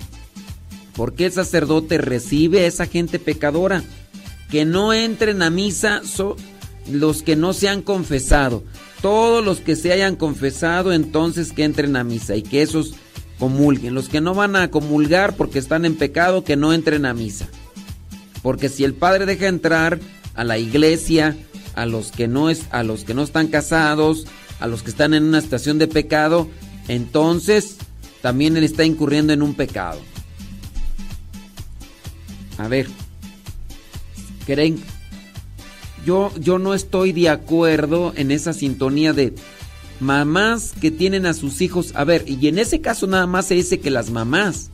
por 0.94 1.14
qué 1.14 1.26
el 1.26 1.32
sacerdote 1.32 1.98
recibe 1.98 2.60
a 2.60 2.66
esa 2.66 2.86
gente 2.86 3.18
pecadora? 3.18 3.82
Que 4.50 4.64
no 4.64 4.92
entren 4.92 5.42
a 5.42 5.50
misa 5.50 6.02
los 6.90 7.22
que 7.22 7.36
no 7.36 7.52
se 7.52 7.68
han 7.68 7.82
confesado. 7.82 8.62
Todos 9.02 9.44
los 9.44 9.60
que 9.60 9.76
se 9.76 9.92
hayan 9.92 10.16
confesado, 10.16 10.92
entonces 10.92 11.52
que 11.52 11.64
entren 11.64 11.96
a 11.96 12.04
misa 12.04 12.36
y 12.36 12.42
que 12.42 12.62
esos 12.62 12.94
comulguen. 13.38 13.94
Los 13.94 14.08
que 14.08 14.20
no 14.20 14.34
van 14.34 14.56
a 14.56 14.70
comulgar 14.70 15.36
porque 15.36 15.58
están 15.58 15.84
en 15.84 15.96
pecado, 15.96 16.44
que 16.44 16.56
no 16.56 16.72
entren 16.72 17.06
a 17.06 17.14
misa. 17.14 17.48
Porque 18.42 18.68
si 18.68 18.84
el 18.84 18.94
padre 18.94 19.26
deja 19.26 19.48
entrar 19.48 19.98
a 20.34 20.44
la 20.44 20.58
iglesia 20.58 21.36
a 21.74 21.86
los 21.86 22.10
que 22.10 22.28
no 22.28 22.48
es 22.48 22.64
a 22.70 22.82
los 22.82 23.04
que 23.04 23.14
no 23.14 23.22
están 23.22 23.48
casados, 23.48 24.26
a 24.60 24.66
los 24.66 24.82
que 24.82 24.90
están 24.90 25.14
en 25.14 25.24
una 25.24 25.40
situación 25.40 25.78
de 25.78 25.88
pecado, 25.88 26.48
entonces 26.88 27.76
también 28.22 28.56
él 28.56 28.64
está 28.64 28.84
incurriendo 28.84 29.32
en 29.32 29.42
un 29.42 29.54
pecado. 29.54 30.00
A 32.58 32.68
ver. 32.68 32.88
¿Creen? 34.46 34.82
Yo 36.04 36.32
yo 36.38 36.58
no 36.58 36.74
estoy 36.74 37.12
de 37.12 37.28
acuerdo 37.28 38.12
en 38.16 38.30
esa 38.30 38.52
sintonía 38.52 39.12
de 39.12 39.34
mamás 40.00 40.72
que 40.80 40.90
tienen 40.90 41.26
a 41.26 41.34
sus 41.34 41.60
hijos, 41.60 41.92
a 41.94 42.04
ver, 42.04 42.24
y 42.26 42.46
en 42.48 42.58
ese 42.58 42.80
caso 42.80 43.06
nada 43.06 43.26
más 43.26 43.46
se 43.46 43.54
dice 43.54 43.80
que 43.80 43.90
las 43.90 44.10
mamás 44.10 44.70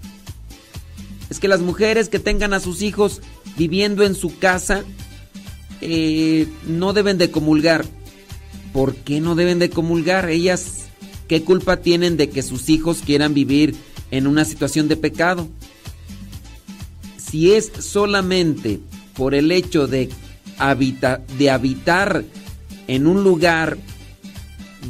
es 1.32 1.40
que 1.40 1.48
las 1.48 1.60
mujeres 1.60 2.10
que 2.10 2.18
tengan 2.18 2.52
a 2.52 2.60
sus 2.60 2.82
hijos 2.82 3.22
viviendo 3.56 4.04
en 4.04 4.14
su 4.14 4.38
casa 4.38 4.84
eh, 5.80 6.46
no 6.66 6.92
deben 6.92 7.16
de 7.16 7.30
comulgar. 7.30 7.86
¿Por 8.74 8.94
qué 8.96 9.18
no 9.20 9.34
deben 9.34 9.58
de 9.58 9.70
comulgar? 9.70 10.28
Ellas, 10.28 10.81
¿qué 11.32 11.42
culpa 11.44 11.78
tienen 11.78 12.18
de 12.18 12.28
que 12.28 12.42
sus 12.42 12.68
hijos 12.68 12.98
quieran 13.06 13.32
vivir 13.32 13.74
en 14.10 14.26
una 14.26 14.44
situación 14.44 14.86
de 14.86 14.98
pecado? 14.98 15.48
Si 17.16 17.52
es 17.54 17.72
solamente 17.78 18.80
por 19.16 19.34
el 19.34 19.50
hecho 19.50 19.86
de, 19.86 20.10
habita- 20.58 21.22
de 21.38 21.50
habitar 21.50 22.22
en 22.86 23.06
un 23.06 23.24
lugar 23.24 23.78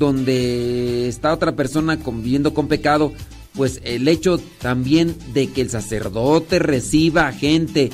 donde 0.00 1.06
está 1.06 1.32
otra 1.32 1.54
persona 1.54 2.00
conviviendo 2.00 2.52
con 2.54 2.66
pecado, 2.66 3.12
pues 3.54 3.80
el 3.84 4.08
hecho 4.08 4.40
también 4.60 5.14
de 5.32 5.46
que 5.46 5.60
el 5.60 5.70
sacerdote 5.70 6.58
reciba 6.58 7.28
a 7.28 7.32
gente 7.32 7.90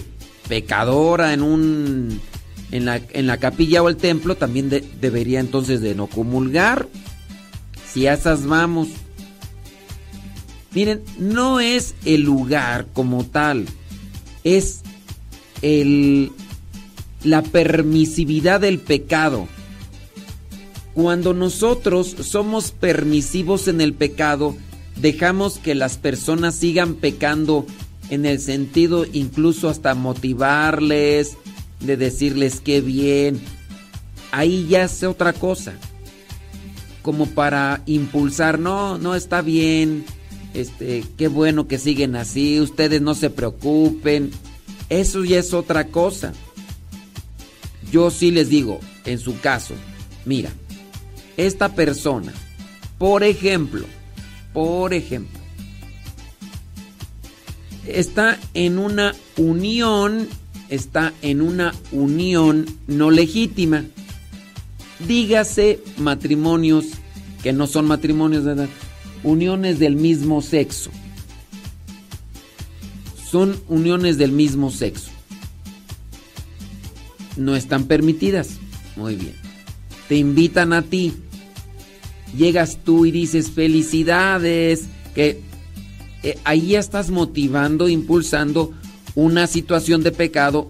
pecadora 0.48 1.34
en 1.34 1.42
un 1.42 2.18
en 2.72 2.86
la, 2.86 2.98
en 3.12 3.26
la 3.26 3.36
capilla 3.36 3.82
o 3.82 3.90
el 3.90 3.98
templo 3.98 4.36
también 4.38 4.70
de- 4.70 4.82
debería 5.02 5.38
entonces 5.40 5.82
de 5.82 5.94
no 5.94 6.06
comulgar. 6.06 6.88
Si 7.92 8.06
a 8.06 8.14
esas 8.14 8.46
vamos. 8.46 8.88
Miren, 10.72 11.02
no 11.18 11.60
es 11.60 11.94
el 12.04 12.22
lugar 12.22 12.86
como 12.92 13.24
tal, 13.24 13.66
es 14.44 14.82
el 15.62 16.30
la 17.24 17.42
permisividad 17.42 18.60
del 18.60 18.78
pecado. 18.78 19.48
Cuando 20.94 21.34
nosotros 21.34 22.16
somos 22.20 22.70
permisivos 22.70 23.68
en 23.68 23.80
el 23.80 23.94
pecado, 23.94 24.56
dejamos 24.96 25.58
que 25.58 25.74
las 25.74 25.96
personas 25.96 26.54
sigan 26.54 26.94
pecando 26.94 27.66
en 28.10 28.26
el 28.26 28.40
sentido 28.40 29.04
incluso 29.12 29.68
hasta 29.68 29.94
motivarles, 29.94 31.36
de 31.80 31.96
decirles 31.96 32.60
qué 32.60 32.80
bien. 32.80 33.40
Ahí 34.32 34.66
ya 34.68 34.84
es 34.84 35.02
otra 35.04 35.32
cosa. 35.32 35.74
Como 37.02 37.26
para 37.26 37.82
impulsar, 37.86 38.58
no, 38.58 38.98
no 38.98 39.14
está 39.14 39.42
bien. 39.42 40.04
Este, 40.54 41.04
qué 41.16 41.28
bueno 41.28 41.68
que 41.68 41.78
siguen 41.78 42.16
así, 42.16 42.60
ustedes 42.60 43.00
no 43.00 43.14
se 43.14 43.30
preocupen. 43.30 44.30
Eso 44.88 45.24
ya 45.24 45.38
es 45.38 45.52
otra 45.52 45.88
cosa. 45.88 46.32
Yo 47.90 48.10
sí 48.10 48.30
les 48.30 48.48
digo, 48.48 48.80
en 49.04 49.18
su 49.18 49.38
caso, 49.40 49.74
mira, 50.24 50.50
esta 51.36 51.74
persona, 51.74 52.32
por 52.98 53.22
ejemplo, 53.22 53.86
por 54.52 54.92
ejemplo, 54.92 55.38
está 57.86 58.38
en 58.54 58.78
una 58.78 59.14
unión, 59.36 60.28
está 60.68 61.12
en 61.22 61.40
una 61.40 61.74
unión 61.92 62.66
no 62.86 63.10
legítima. 63.10 63.84
Dígase 65.00 65.80
matrimonios 65.96 66.86
que 67.42 67.52
no 67.52 67.66
son 67.66 67.86
matrimonios 67.86 68.44
de 68.44 68.52
edad, 68.52 68.68
uniones 69.22 69.78
del 69.78 69.96
mismo 69.96 70.42
sexo. 70.42 70.90
Son 73.30 73.60
uniones 73.68 74.18
del 74.18 74.32
mismo 74.32 74.70
sexo. 74.70 75.10
No 77.36 77.54
están 77.54 77.84
permitidas. 77.84 78.56
Muy 78.96 79.14
bien. 79.14 79.34
Te 80.08 80.16
invitan 80.16 80.72
a 80.72 80.82
ti. 80.82 81.12
Llegas 82.36 82.78
tú 82.82 83.06
y 83.06 83.10
dices 83.10 83.50
felicidades. 83.50 84.86
Que 85.14 85.40
eh, 86.22 86.38
ahí 86.44 86.68
ya 86.68 86.80
estás 86.80 87.10
motivando, 87.10 87.88
impulsando 87.88 88.72
una 89.14 89.46
situación 89.46 90.02
de 90.02 90.10
pecado. 90.10 90.68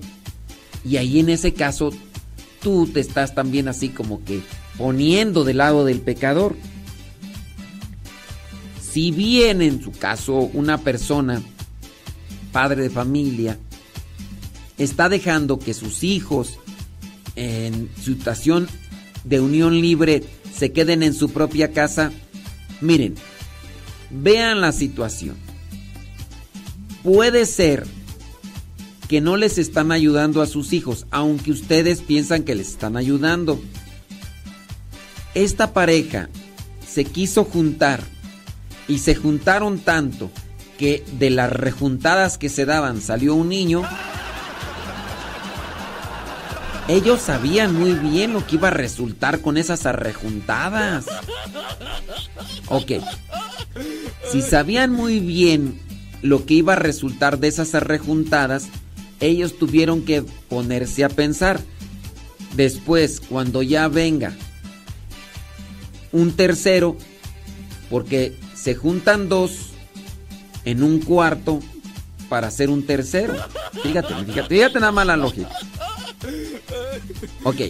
Y 0.84 0.96
ahí 0.96 1.20
en 1.20 1.30
ese 1.30 1.54
caso 1.54 1.92
tú 2.62 2.86
te 2.86 3.00
estás 3.00 3.34
también 3.34 3.68
así 3.68 3.88
como 3.88 4.24
que 4.24 4.40
poniendo 4.76 5.44
del 5.44 5.58
lado 5.58 5.84
del 5.84 6.00
pecador. 6.00 6.56
Si 8.80 9.10
bien 9.10 9.62
en 9.62 9.82
su 9.82 9.92
caso 9.92 10.34
una 10.34 10.78
persona, 10.78 11.42
padre 12.52 12.82
de 12.82 12.90
familia, 12.90 13.58
está 14.78 15.08
dejando 15.08 15.58
que 15.58 15.74
sus 15.74 16.04
hijos 16.04 16.58
en 17.36 17.90
situación 18.00 18.68
de 19.24 19.40
unión 19.40 19.80
libre 19.80 20.24
se 20.56 20.72
queden 20.72 21.02
en 21.02 21.14
su 21.14 21.30
propia 21.30 21.72
casa, 21.72 22.10
miren, 22.80 23.14
vean 24.10 24.60
la 24.60 24.72
situación. 24.72 25.36
Puede 27.02 27.46
ser 27.46 27.86
que 29.08 29.20
no 29.20 29.36
les 29.36 29.58
están 29.58 29.90
ayudando 29.90 30.42
a 30.42 30.46
sus 30.46 30.72
hijos, 30.72 31.06
aunque 31.10 31.50
ustedes 31.50 32.02
piensan 32.02 32.44
que 32.44 32.54
les 32.54 32.68
están 32.68 32.96
ayudando. 32.96 33.60
Esta 35.34 35.72
pareja 35.72 36.28
se 36.86 37.04
quiso 37.04 37.44
juntar 37.44 38.02
y 38.86 38.98
se 38.98 39.14
juntaron 39.14 39.78
tanto 39.78 40.30
que 40.78 41.04
de 41.18 41.30
las 41.30 41.50
rejuntadas 41.50 42.38
que 42.38 42.48
se 42.48 42.66
daban 42.66 43.00
salió 43.00 43.34
un 43.34 43.48
niño. 43.48 43.82
Ellos 46.86 47.20
sabían 47.20 47.74
muy 47.74 47.92
bien 47.92 48.32
lo 48.32 48.46
que 48.46 48.56
iba 48.56 48.68
a 48.68 48.72
resultar 48.72 49.40
con 49.40 49.56
esas 49.56 49.86
arrejuntadas. 49.86 51.06
Ok. 52.68 52.92
Si 54.30 54.42
sabían 54.42 54.92
muy 54.92 55.20
bien 55.20 55.78
lo 56.22 56.46
que 56.46 56.54
iba 56.54 56.74
a 56.74 56.76
resultar 56.76 57.38
de 57.38 57.48
esas 57.48 57.74
arrejuntadas, 57.74 58.68
ellos 59.20 59.58
tuvieron 59.58 60.02
que 60.02 60.22
ponerse 60.22 61.04
a 61.04 61.08
pensar. 61.08 61.60
Después, 62.54 63.20
cuando 63.20 63.62
ya 63.62 63.88
venga 63.88 64.34
un 66.12 66.32
tercero, 66.32 66.96
porque 67.90 68.36
se 68.54 68.74
juntan 68.74 69.28
dos 69.28 69.70
en 70.64 70.82
un 70.82 71.00
cuarto 71.00 71.60
para 72.28 72.48
hacer 72.48 72.70
un 72.70 72.84
tercero. 72.84 73.34
Fíjate, 73.82 74.14
fíjate, 74.24 74.48
fíjate 74.48 74.80
nada 74.80 74.92
más 74.92 75.06
la 75.06 75.16
lógica. 75.16 75.50
Ok. 77.44 77.60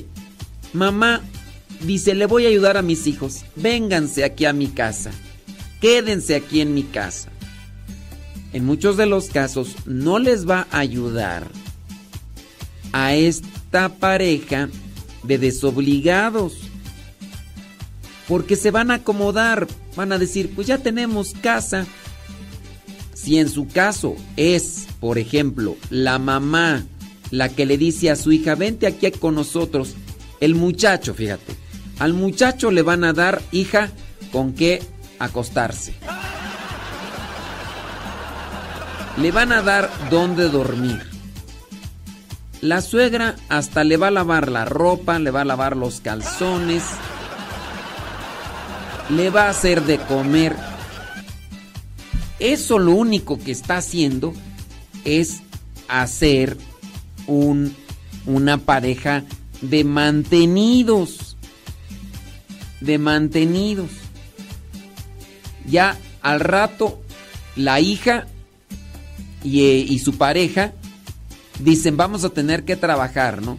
Mamá 0.72 1.22
dice, 1.82 2.14
le 2.14 2.26
voy 2.26 2.46
a 2.46 2.48
ayudar 2.48 2.76
a 2.76 2.82
mis 2.82 3.06
hijos. 3.06 3.44
Vénganse 3.56 4.24
aquí 4.24 4.44
a 4.44 4.52
mi 4.52 4.68
casa. 4.68 5.10
Quédense 5.80 6.34
aquí 6.34 6.60
en 6.60 6.74
mi 6.74 6.82
casa. 6.82 7.30
En 8.52 8.64
muchos 8.64 8.96
de 8.96 9.06
los 9.06 9.28
casos 9.28 9.76
no 9.86 10.18
les 10.18 10.48
va 10.48 10.66
a 10.70 10.78
ayudar 10.78 11.46
a 12.92 13.14
esta 13.14 13.88
pareja 13.88 14.68
de 15.22 15.38
desobligados. 15.38 16.54
Porque 18.26 18.56
se 18.56 18.70
van 18.70 18.90
a 18.90 18.94
acomodar. 18.94 19.66
Van 19.96 20.12
a 20.12 20.18
decir, 20.18 20.52
pues 20.54 20.66
ya 20.66 20.78
tenemos 20.78 21.34
casa. 21.40 21.86
Si 23.14 23.38
en 23.38 23.48
su 23.48 23.68
caso 23.68 24.16
es, 24.36 24.86
por 25.00 25.18
ejemplo, 25.18 25.76
la 25.90 26.18
mamá 26.18 26.86
la 27.30 27.48
que 27.48 27.66
le 27.66 27.76
dice 27.76 28.10
a 28.10 28.16
su 28.16 28.32
hija, 28.32 28.54
vente 28.54 28.86
aquí 28.86 29.10
con 29.10 29.34
nosotros, 29.34 29.94
el 30.40 30.54
muchacho, 30.54 31.14
fíjate, 31.14 31.54
al 31.98 32.14
muchacho 32.14 32.70
le 32.70 32.82
van 32.82 33.04
a 33.04 33.12
dar, 33.12 33.42
hija, 33.52 33.90
con 34.32 34.54
qué 34.54 34.82
acostarse. 35.18 35.94
Le 39.20 39.32
van 39.32 39.52
a 39.52 39.62
dar 39.62 39.90
dónde 40.10 40.48
dormir. 40.48 41.02
La 42.60 42.82
suegra 42.82 43.36
hasta 43.48 43.84
le 43.84 43.96
va 43.96 44.08
a 44.08 44.12
lavar 44.12 44.48
la 44.50 44.64
ropa, 44.64 45.18
le 45.18 45.30
va 45.30 45.42
a 45.42 45.44
lavar 45.44 45.76
los 45.76 46.00
calzones, 46.00 46.84
le 49.10 49.30
va 49.30 49.46
a 49.46 49.50
hacer 49.50 49.82
de 49.82 49.98
comer. 49.98 50.56
Eso 52.38 52.78
lo 52.78 52.92
único 52.92 53.38
que 53.38 53.52
está 53.52 53.78
haciendo 53.78 54.34
es 55.04 55.40
hacer 55.88 56.56
un, 57.26 57.74
una 58.26 58.58
pareja 58.58 59.24
de 59.60 59.84
mantenidos. 59.84 61.36
De 62.80 62.98
mantenidos. 62.98 63.90
Ya 65.66 65.96
al 66.22 66.40
rato 66.40 67.02
la 67.56 67.80
hija 67.80 68.26
y, 69.42 69.64
eh, 69.64 69.86
y 69.88 69.98
su 69.98 70.16
pareja 70.16 70.72
dicen 71.58 71.96
vamos 71.96 72.24
a 72.24 72.30
tener 72.30 72.64
que 72.64 72.76
trabajar, 72.76 73.42
¿no? 73.42 73.58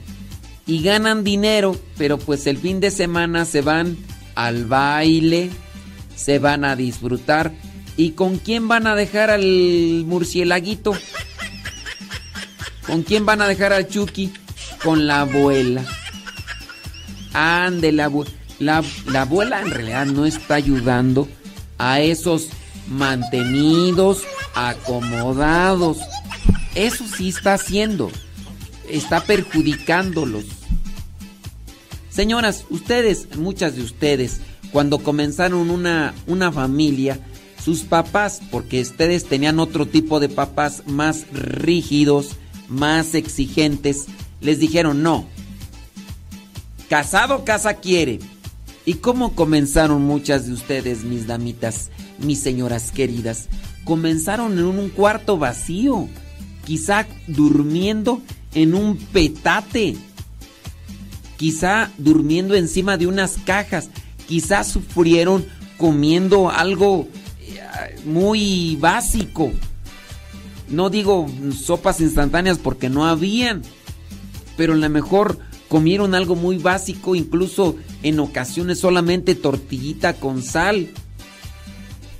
Y 0.66 0.84
ganan 0.84 1.24
dinero, 1.24 1.76
pero 1.98 2.18
pues 2.18 2.46
el 2.48 2.58
fin 2.58 2.80
de 2.80 2.92
semana 2.92 3.46
se 3.46 3.62
van 3.62 3.98
al 4.36 4.66
baile, 4.66 5.50
se 6.16 6.40
van 6.40 6.64
a 6.64 6.76
disfrutar. 6.76 7.52
¿Y 7.98 8.12
con 8.12 8.38
quién 8.38 8.68
van 8.68 8.88
a 8.88 8.96
dejar 8.96 9.30
al 9.30 10.04
murcielaguito? 10.06 10.94
¿Con 12.86 13.04
quién 13.04 13.26
van 13.26 13.42
a 13.42 13.48
dejar 13.48 13.74
al 13.74 13.88
Chucky? 13.88 14.32
Con 14.84 15.08
la 15.08 15.22
abuela. 15.22 15.84
Ande, 17.34 17.92
la, 17.92 18.12
la, 18.60 18.84
la 19.08 19.22
abuela 19.22 19.62
en 19.62 19.72
realidad 19.72 20.06
no 20.06 20.26
está 20.26 20.56
ayudando 20.56 21.28
a 21.78 22.00
esos 22.00 22.50
mantenidos, 22.90 24.24
acomodados. 24.56 25.98
Eso 26.76 27.06
sí 27.08 27.30
está 27.30 27.54
haciendo. 27.54 28.12
Está 28.90 29.24
perjudicándolos. 29.24 30.46
Señoras, 32.10 32.66
ustedes, 32.70 33.38
muchas 33.38 33.76
de 33.76 33.84
ustedes, 33.84 34.42
cuando 34.72 35.00
comenzaron 35.00 35.70
una, 35.70 36.14
una 36.28 36.52
familia, 36.52 37.20
sus 37.64 37.82
papás, 37.82 38.42
porque 38.52 38.82
ustedes 38.82 39.26
tenían 39.26 39.60
otro 39.60 39.86
tipo 39.86 40.20
de 40.20 40.30
papás 40.30 40.84
más 40.88 41.26
rígidos, 41.32 42.36
más 42.68 43.14
exigentes, 43.14 44.08
les 44.42 44.60
dijeron 44.60 45.04
no. 45.04 45.28
Casado, 46.90 47.46
casa 47.46 47.76
quiere. 47.76 48.20
¿Y 48.90 48.96
cómo 48.96 49.36
comenzaron 49.36 50.02
muchas 50.02 50.48
de 50.48 50.54
ustedes, 50.54 51.04
mis 51.04 51.28
damitas, 51.28 51.92
mis 52.18 52.40
señoras 52.40 52.90
queridas? 52.92 53.48
Comenzaron 53.84 54.58
en 54.58 54.66
un 54.66 54.90
cuarto 54.90 55.38
vacío, 55.38 56.10
quizá 56.66 57.06
durmiendo 57.28 58.20
en 58.56 58.74
un 58.74 58.98
petate, 58.98 59.96
quizá 61.38 61.92
durmiendo 62.00 62.56
encima 62.56 62.98
de 62.98 63.06
unas 63.06 63.38
cajas, 63.46 63.92
quizá 64.28 64.64
sufrieron 64.64 65.46
comiendo 65.78 66.50
algo 66.50 67.08
eh, 67.42 68.00
muy 68.06 68.76
básico. 68.78 69.52
No 70.68 70.90
digo 70.90 71.28
sopas 71.56 72.02
instantáneas 72.02 72.58
porque 72.58 72.90
no 72.90 73.06
habían, 73.06 73.62
pero 74.58 74.74
a 74.74 74.78
lo 74.78 74.90
mejor 74.90 75.38
comieron 75.70 76.16
algo 76.16 76.36
muy 76.36 76.58
básico, 76.58 77.16
incluso 77.16 77.76
en 78.04 78.20
ocasiones 78.20 78.80
solamente 78.80 79.36
tortillita 79.36 80.16
con 80.16 80.42
sal. 80.44 80.90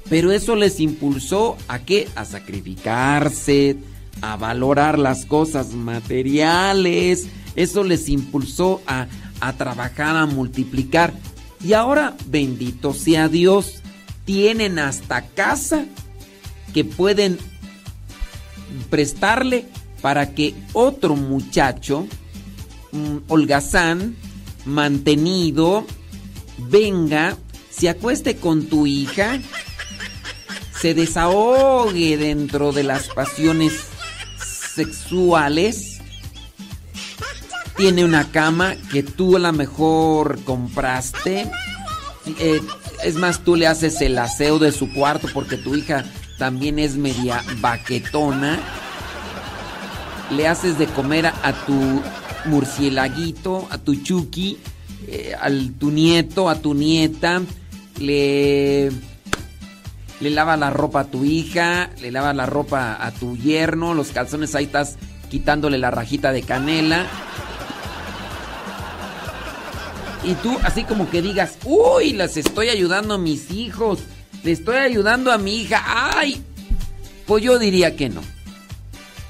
Pero 0.10 0.32
eso 0.32 0.56
les 0.56 0.80
impulsó 0.80 1.58
a 1.68 1.80
qué? 1.80 2.08
A 2.16 2.26
sacrificarse, 2.26 3.78
a 4.22 4.38
valorar 4.38 4.98
las 4.98 5.26
cosas 5.26 5.74
materiales. 5.74 7.28
Eso 7.56 7.84
les 7.84 8.08
impulsó 8.08 8.82
a, 8.88 9.08
a 9.42 9.54
trabajar, 9.54 10.16
a 10.16 10.26
multiplicar. 10.26 11.14
Y 11.64 11.74
ahora, 11.74 12.16
bendito 12.28 12.94
sea 12.94 13.28
Dios, 13.28 13.82
tienen 14.26 14.80
hasta 14.80 15.26
casa 15.26 15.86
que 16.74 16.86
pueden 16.86 17.38
prestarle 18.90 19.66
para 20.02 20.34
que 20.34 20.56
otro 20.74 21.16
muchacho 21.16 22.08
holgazán, 23.28 24.16
mantenido, 24.66 25.86
venga, 26.58 27.38
se 27.70 27.90
acueste 27.90 28.38
con 28.38 28.68
tu 28.68 28.88
hija, 28.88 29.40
se 30.80 30.94
desahogue 30.94 32.18
dentro 32.18 32.72
de 32.72 32.84
las 32.84 33.08
pasiones 33.10 33.74
sexuales, 34.76 36.00
tiene 37.78 38.04
una 38.04 38.32
cama 38.32 38.76
que 38.92 39.04
tú 39.04 39.38
a 39.38 39.40
lo 39.40 39.54
mejor 39.54 40.40
compraste, 40.44 41.50
eh, 42.40 42.62
es 43.04 43.16
más, 43.16 43.40
tú 43.44 43.56
le 43.56 43.68
haces 43.68 44.02
el 44.02 44.18
aseo 44.18 44.60
de 44.60 44.72
su 44.72 44.92
cuarto 44.94 45.28
porque 45.34 45.58
tu 45.58 45.76
hija 45.76 46.04
también 46.38 46.80
es 46.80 46.96
media 46.96 47.44
baquetona. 47.60 48.60
Le 50.32 50.48
haces 50.48 50.78
de 50.78 50.86
comer 50.88 51.28
a, 51.28 51.54
tu 51.66 52.02
murcielaguito, 52.46 53.68
a 53.70 53.78
tu 53.78 53.96
chuki, 53.96 54.58
eh, 55.08 55.34
a 55.40 55.50
tu 55.78 55.92
nieto, 55.92 56.50
a 56.50 56.56
tu 56.56 56.74
nieta. 56.74 57.42
Le, 58.00 58.90
le 60.22 60.30
lava 60.30 60.56
la 60.58 60.70
ropa 60.70 61.02
a 61.02 61.06
tu 61.06 61.26
hija, 61.26 61.90
le 62.02 62.12
lava 62.12 62.34
la 62.34 62.46
ropa 62.46 62.98
a 63.04 63.12
tu 63.12 63.38
yerno, 63.38 63.94
los 63.94 64.10
calzones 64.10 64.56
ahí 64.56 64.66
estás 64.66 64.98
quitándole 65.30 65.78
la 65.78 65.92
rajita 65.92 66.32
de 66.32 66.44
canela. 66.44 67.06
Y 70.24 70.34
tú 70.36 70.58
así 70.64 70.84
como 70.84 71.10
que 71.10 71.22
digas, 71.22 71.58
uy, 71.64 72.14
las 72.14 72.36
estoy 72.38 72.70
ayudando 72.70 73.14
a 73.14 73.18
mis 73.18 73.52
hijos, 73.52 74.00
le 74.44 74.52
estoy 74.52 74.78
ayudando 74.78 75.32
a 75.32 75.38
mi 75.38 75.62
hija, 75.62 75.84
ay. 76.18 76.44
Pues 77.26 77.44
yo 77.44 77.60
diría 77.60 77.96
que 77.96 78.10
no. 78.10 78.22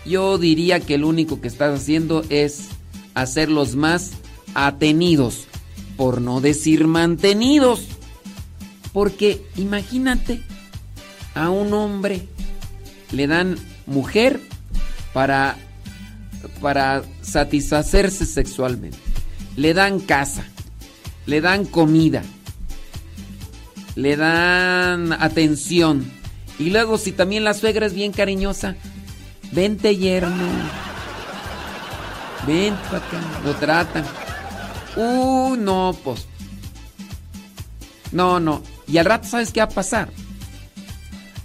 Yo 0.05 0.37
diría 0.37 0.79
que 0.79 0.97
lo 0.97 1.07
único 1.07 1.41
que 1.41 1.47
estás 1.47 1.79
haciendo 1.79 2.23
es 2.29 2.69
hacerlos 3.13 3.75
más 3.75 4.11
atenidos, 4.53 5.45
por 5.97 6.21
no 6.21 6.41
decir 6.41 6.87
mantenidos. 6.87 7.87
Porque 8.93 9.45
imagínate, 9.55 10.41
a 11.35 11.49
un 11.49 11.73
hombre 11.73 12.27
le 13.11 13.27
dan 13.27 13.57
mujer 13.85 14.39
para, 15.13 15.57
para 16.61 17.03
satisfacerse 17.21 18.25
sexualmente. 18.25 18.97
Le 19.55 19.73
dan 19.73 19.99
casa, 19.99 20.45
le 21.25 21.41
dan 21.41 21.65
comida, 21.65 22.23
le 23.95 24.15
dan 24.15 25.13
atención. 25.13 26.09
Y 26.57 26.71
luego 26.71 26.97
si 26.97 27.11
también 27.11 27.43
la 27.43 27.53
suegra 27.53 27.85
es 27.85 27.93
bien 27.93 28.11
cariñosa, 28.11 28.75
vente 29.51 29.95
yerno, 29.97 30.47
acá, 32.43 33.41
lo 33.43 33.53
tratan. 33.55 34.05
Uh, 34.95 35.55
no, 35.55 35.95
pues. 36.03 36.27
No, 38.11 38.39
no. 38.39 38.61
Y 38.87 38.97
al 38.97 39.05
rato, 39.05 39.27
¿sabes 39.27 39.51
qué 39.51 39.59
va 39.59 39.65
a 39.65 39.69
pasar? 39.69 40.09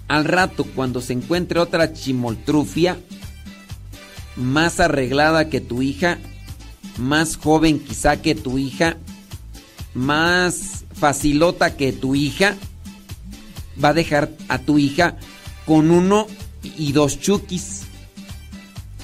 Al 0.07 0.25
rato, 0.25 0.65
cuando 0.75 1.01
se 1.01 1.13
encuentre 1.13 1.59
otra 1.59 1.93
chimoltrufia, 1.93 2.97
más 4.35 4.79
arreglada 4.79 5.49
que 5.49 5.61
tu 5.61 5.81
hija, 5.81 6.17
más 6.97 7.37
joven 7.37 7.79
quizá 7.79 8.21
que 8.21 8.35
tu 8.35 8.57
hija, 8.57 8.97
más 9.93 10.85
facilota 10.93 11.75
que 11.75 11.91
tu 11.91 12.15
hija, 12.15 12.55
va 13.83 13.89
a 13.89 13.93
dejar 13.93 14.31
a 14.47 14.59
tu 14.59 14.77
hija 14.77 15.17
con 15.65 15.91
uno 15.91 16.27
y 16.63 16.91
dos 16.91 17.19
chukis. 17.19 17.83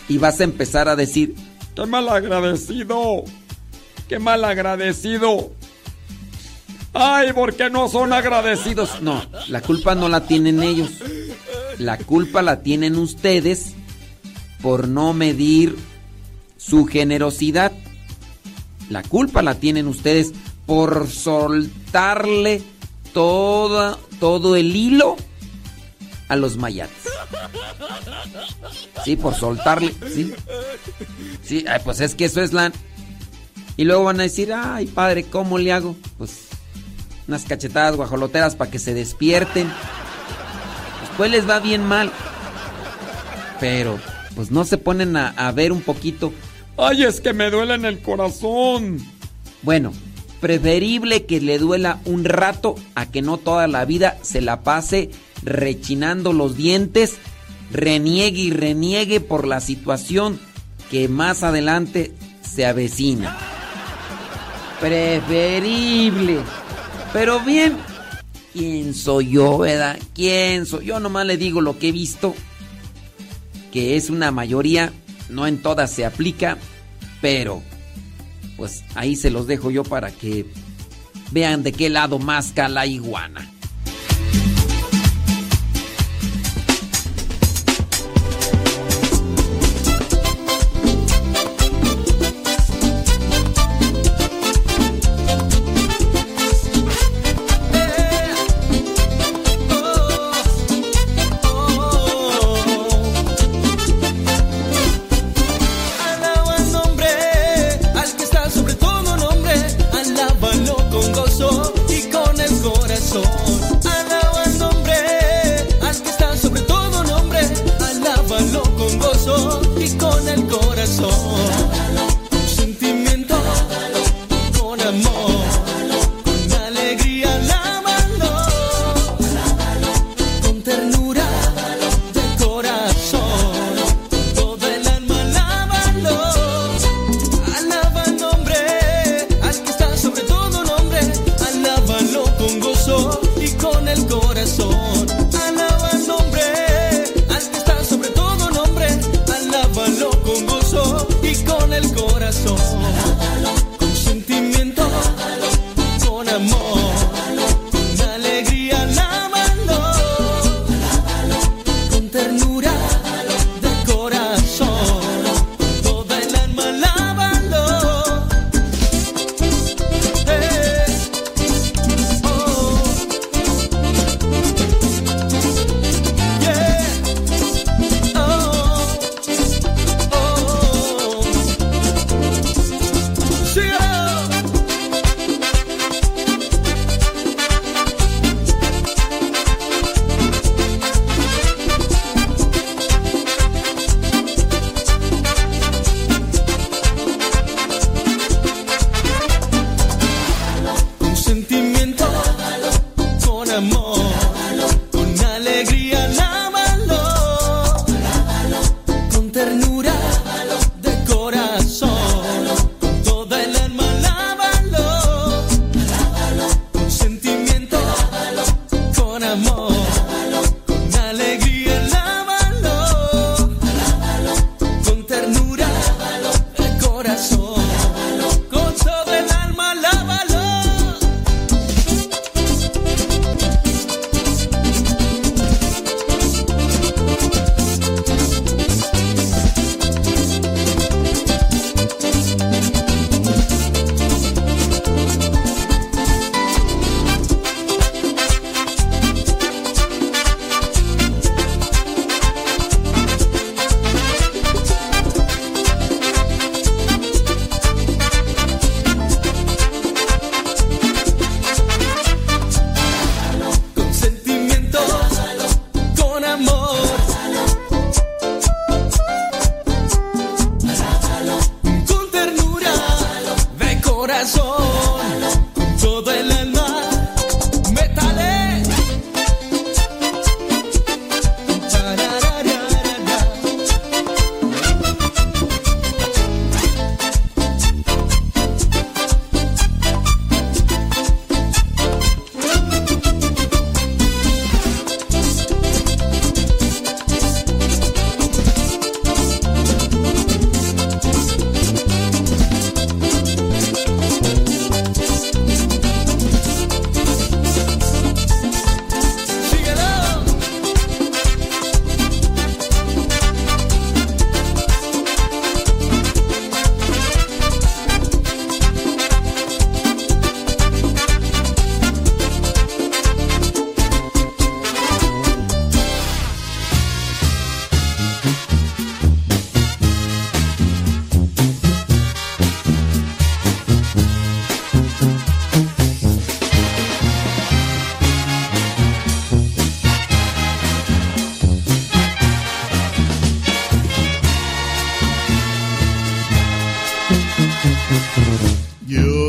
Y 0.08 0.18
vas 0.18 0.42
a 0.42 0.44
empezar 0.44 0.90
a 0.90 0.96
decir, 0.96 1.36
¡Qué 1.82 1.88
mal 1.88 2.10
agradecido! 2.10 3.24
¡Qué 4.08 4.20
mal 4.20 4.46
agradecido! 4.46 5.52
¡Ay, 6.94 7.34
por 7.34 7.56
qué 7.56 7.72
no 7.72 7.90
son 7.90 8.14
agradecidos! 8.14 9.02
No, 9.02 9.26
la 9.48 9.62
culpa 9.62 9.96
no 9.96 10.08
la 10.08 10.28
tienen 10.28 10.62
ellos. 10.62 10.92
La 11.80 11.98
culpa 11.98 12.44
la 12.44 12.62
tienen 12.62 12.98
ustedes 12.98 13.74
por 14.62 14.88
no 14.88 15.14
medir 15.14 15.76
su 16.56 16.86
generosidad. 16.86 17.72
La 18.92 19.02
culpa 19.02 19.42
la 19.42 19.56
tienen 19.56 19.88
ustedes 19.88 20.34
por 20.68 21.08
soltarle 21.10 22.62
todo, 23.12 23.98
todo 24.20 24.56
el 24.56 24.76
hilo 24.76 25.16
a 26.28 26.36
los 26.36 26.58
mayates. 26.58 27.01
Sí, 29.04 29.16
por 29.16 29.36
soltarle, 29.36 29.94
sí. 30.14 30.34
Sí, 31.44 31.66
pues 31.84 32.02
es 32.02 32.16
que 32.16 32.26
eso 32.26 32.42
es 32.42 32.54
la... 32.54 32.72
Y 33.78 33.86
luego 33.86 34.04
van 34.04 34.20
a 34.20 34.24
decir, 34.24 34.54
ay 34.54 34.86
padre, 34.86 35.24
¿cómo 35.24 35.58
le 35.58 35.74
hago? 35.74 35.96
Pues 36.18 36.48
unas 37.28 37.46
cachetadas 37.46 37.96
guajoloteras 37.96 38.56
para 38.56 38.70
que 38.70 38.80
se 38.80 38.94
despierten. 38.94 39.72
Después 41.02 41.32
les 41.32 41.50
va 41.50 41.60
bien 41.60 41.86
mal. 41.86 42.12
Pero, 43.60 44.00
pues 44.36 44.52
no 44.52 44.66
se 44.66 44.78
ponen 44.78 45.16
a, 45.16 45.30
a 45.30 45.52
ver 45.52 45.72
un 45.72 45.82
poquito. 45.82 46.34
Ay, 46.78 47.04
es 47.04 47.22
que 47.22 47.34
me 47.34 47.50
duele 47.50 47.76
en 47.76 47.86
el 47.86 48.02
corazón. 48.02 49.00
Bueno, 49.62 49.94
preferible 50.42 51.26
que 51.26 51.40
le 51.40 51.60
duela 51.60 52.00
un 52.06 52.26
rato 52.26 52.76
a 52.96 53.06
que 53.06 53.22
no 53.22 53.38
toda 53.38 53.68
la 53.68 53.86
vida 53.86 54.18
se 54.22 54.42
la 54.42 54.62
pase 54.64 55.12
rechinando 55.44 56.34
los 56.34 56.56
dientes, 56.56 57.18
reniegue 57.72 58.42
y 58.42 58.52
reniegue 58.52 59.20
por 59.20 59.48
la 59.48 59.62
situación 59.62 60.40
que 60.90 61.08
más 61.08 61.44
adelante 61.44 62.14
se 62.42 62.66
avecina. 62.66 63.38
Preferible. 64.80 66.40
Pero 67.14 67.40
bien, 67.40 67.78
¿quién 68.54 68.94
soy 68.94 69.32
yo, 69.32 69.60
verdad? 69.60 69.98
¿Quién 70.14 70.66
soy? 70.66 70.86
Yo 70.86 71.00
nomás 71.00 71.26
le 71.26 71.38
digo 71.38 71.62
lo 71.62 71.78
que 71.78 71.90
he 71.90 71.92
visto, 71.92 72.36
que 73.72 73.96
es 73.96 74.10
una 74.10 74.32
mayoría, 74.32 74.92
no 75.30 75.48
en 75.48 75.62
todas 75.62 75.92
se 75.92 76.06
aplica, 76.06 76.58
pero 77.22 77.62
pues 78.58 78.84
ahí 78.96 79.16
se 79.16 79.32
los 79.32 79.48
dejo 79.48 79.72
yo 79.72 79.84
para 79.84 80.12
que 80.12 80.46
vean 81.32 81.64
de 81.64 81.72
qué 81.72 81.90
lado 81.90 82.20
masca 82.20 82.68
la 82.68 82.86
iguana. 82.86 83.50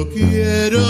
quiero 0.09 0.82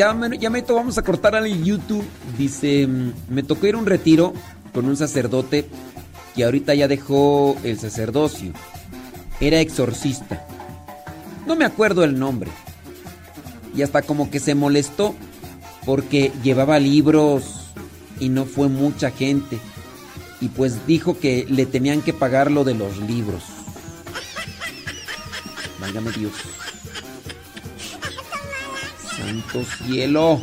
Ya, 0.00 0.14
me, 0.14 0.38
ya 0.38 0.48
me 0.48 0.62
vamos 0.62 0.96
a 0.96 1.02
cortar 1.02 1.34
al 1.34 1.62
YouTube. 1.62 2.06
Dice, 2.38 2.86
mm, 2.86 3.12
me 3.28 3.42
tocó 3.42 3.66
ir 3.66 3.74
a 3.74 3.78
un 3.78 3.84
retiro 3.84 4.32
con 4.72 4.86
un 4.86 4.96
sacerdote 4.96 5.66
que 6.34 6.42
ahorita 6.42 6.72
ya 6.74 6.88
dejó 6.88 7.54
el 7.64 7.78
sacerdocio. 7.78 8.54
Era 9.40 9.60
exorcista. 9.60 10.46
No 11.46 11.54
me 11.54 11.66
acuerdo 11.66 12.02
el 12.02 12.18
nombre. 12.18 12.50
Y 13.76 13.82
hasta 13.82 14.00
como 14.00 14.30
que 14.30 14.40
se 14.40 14.54
molestó 14.54 15.14
porque 15.84 16.32
llevaba 16.42 16.78
libros 16.78 17.66
y 18.18 18.30
no 18.30 18.46
fue 18.46 18.68
mucha 18.68 19.10
gente. 19.10 19.58
Y 20.40 20.48
pues 20.48 20.86
dijo 20.86 21.18
que 21.18 21.44
le 21.46 21.66
tenían 21.66 22.00
que 22.00 22.14
pagar 22.14 22.50
lo 22.50 22.64
de 22.64 22.72
los 22.72 22.96
libros. 23.00 23.42
Válgame 25.78 26.10
Dios. 26.12 26.32
Santo 29.30 29.64
cielo. 29.64 30.40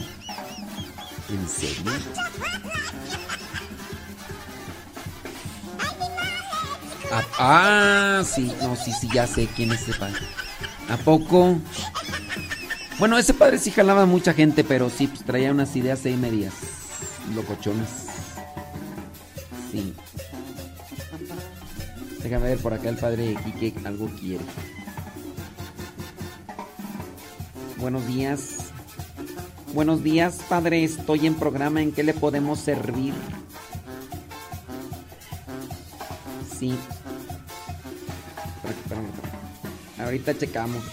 ¿En 1.28 1.50
serio? 1.50 1.92
Ah, 7.12 7.24
ah, 7.38 8.24
sí, 8.24 8.50
no, 8.62 8.78
sí, 8.78 8.94
sí, 8.94 9.10
ya 9.14 9.28
sé 9.28 9.48
quién 9.48 9.74
es 9.74 9.82
ese 9.82 9.94
padre. 10.00 10.22
¿A 10.88 10.96
poco? 10.96 11.60
Bueno, 12.98 13.18
ese 13.18 13.34
padre 13.34 13.60
sí 13.60 13.72
jalaba 13.72 14.04
a 14.04 14.06
mucha 14.06 14.34
gente, 14.34 14.64
pero 14.64 14.90
sí, 14.90 15.08
pues 15.08 15.26
traía 15.26 15.52
unas 15.52 15.76
ideas 15.76 16.06
ahí 16.06 16.16
medias 16.16 16.54
locochonas. 17.36 17.90
Sí. 19.70 19.94
Déjame 22.24 22.46
ver 22.48 22.60
por 22.60 22.74
acá 22.74 22.88
el 22.88 22.96
padre 22.96 23.36
Quique 23.44 23.74
algo 23.86 24.08
quiere. 24.18 24.46
Buenos 27.78 28.08
días. 28.08 28.57
Buenos 29.78 30.02
días, 30.02 30.40
padre. 30.50 30.84
Estoy 30.84 31.28
en 31.28 31.36
programa. 31.36 31.84
¿En 31.84 31.92
qué 31.92 32.02
le 32.02 32.16
podemos 32.16 32.58
servir? 32.58 33.14
Sí. 36.58 36.76
Ahorita 40.00 40.36
checamos. 40.36 40.84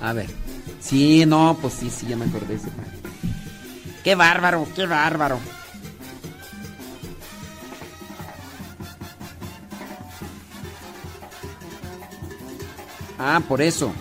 A 0.00 0.14
ver. 0.14 0.30
Sí, 0.80 1.26
no, 1.26 1.58
pues 1.60 1.74
sí, 1.74 1.90
sí, 1.90 2.06
ya 2.06 2.16
me 2.16 2.24
acordé 2.24 2.54
ese 2.54 2.68
padre. 2.68 2.90
Qué 4.02 4.14
bárbaro, 4.14 4.66
qué 4.74 4.86
bárbaro. 4.86 5.38
Ah, 13.18 13.42
por 13.46 13.60
eso. 13.60 13.92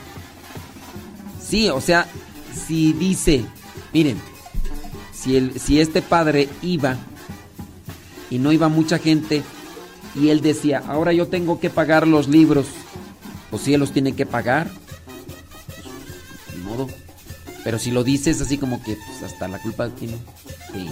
Sí, 1.45 1.67
o 1.67 1.81
sea, 1.81 2.07
si 2.53 2.93
dice, 2.93 3.45
miren, 3.93 4.19
si, 5.13 5.35
el, 5.35 5.59
si 5.59 5.79
este 5.79 6.01
padre 6.01 6.49
iba 6.61 6.97
y 8.29 8.39
no 8.39 8.51
iba 8.51 8.69
mucha 8.69 8.99
gente 8.99 9.43
y 10.15 10.29
él 10.29 10.41
decía, 10.41 10.83
ahora 10.87 11.13
yo 11.13 11.27
tengo 11.27 11.59
que 11.59 11.69
pagar 11.69 12.07
los 12.07 12.27
libros, 12.27 12.67
pues 13.49 13.63
si 13.63 13.73
él 13.73 13.79
los 13.79 13.91
tiene 13.91 14.13
que 14.13 14.25
pagar, 14.25 14.69
pues, 15.67 16.57
ni 16.57 16.63
modo. 16.63 16.87
Pero 17.63 17.77
si 17.77 17.91
lo 17.91 18.03
dices 18.03 18.41
así 18.41 18.57
como 18.57 18.81
que 18.81 18.95
pues, 18.95 19.23
hasta 19.23 19.47
la 19.47 19.59
culpa 19.59 19.89
tiene. 19.89 20.17
Sí. 20.73 20.89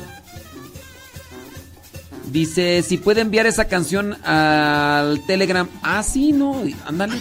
Dice, 2.31 2.83
si 2.83 2.97
puede 2.97 3.21
enviar 3.21 3.47
esa 3.47 3.65
canción 3.65 4.13
al 4.25 5.25
Telegram. 5.25 5.67
Ah, 5.81 6.03
sí, 6.03 6.33
no, 6.33 6.61
ándale. 6.85 7.17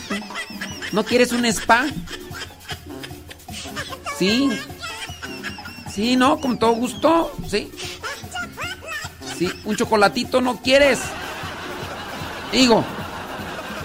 ¿No 0.92 1.05
quieres 1.05 1.32
un 1.32 1.44
spa? 1.47 1.86
Sí. 4.18 4.50
Sí, 5.92 6.16
no, 6.16 6.38
con 6.40 6.58
todo 6.58 6.72
gusto. 6.72 7.32
Sí. 7.48 7.70
Sí, 9.38 9.50
un 9.64 9.76
chocolatito 9.76 10.40
no 10.40 10.60
quieres. 10.62 11.00
Digo. 12.52 12.84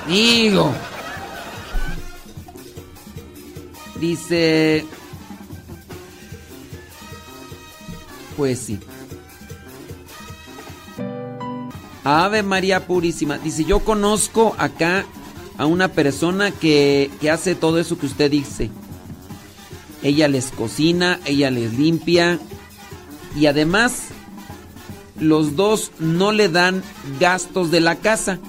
Digo. 0.07 0.73
Dice. 3.99 4.85
Pues 8.37 8.59
sí. 8.59 8.79
Ave 12.03 12.43
María 12.43 12.87
Purísima. 12.87 13.37
Dice, 13.37 13.63
yo 13.63 13.81
conozco 13.81 14.55
acá 14.57 15.05
a 15.57 15.65
una 15.65 15.89
persona 15.89 16.51
que, 16.51 17.11
que 17.19 17.29
hace 17.29 17.55
todo 17.55 17.77
eso 17.77 17.99
que 17.99 18.07
usted 18.07 18.31
dice. 18.31 18.71
Ella 20.03 20.27
les 20.27 20.51
cocina, 20.51 21.19
ella 21.25 21.51
les 21.51 21.73
limpia 21.73 22.39
y 23.35 23.45
además 23.45 24.07
los 25.19 25.55
dos 25.55 25.91
no 25.99 26.31
le 26.31 26.49
dan 26.49 26.83
gastos 27.19 27.71
de 27.71 27.80
la 27.80 27.95
casa. 27.97 28.39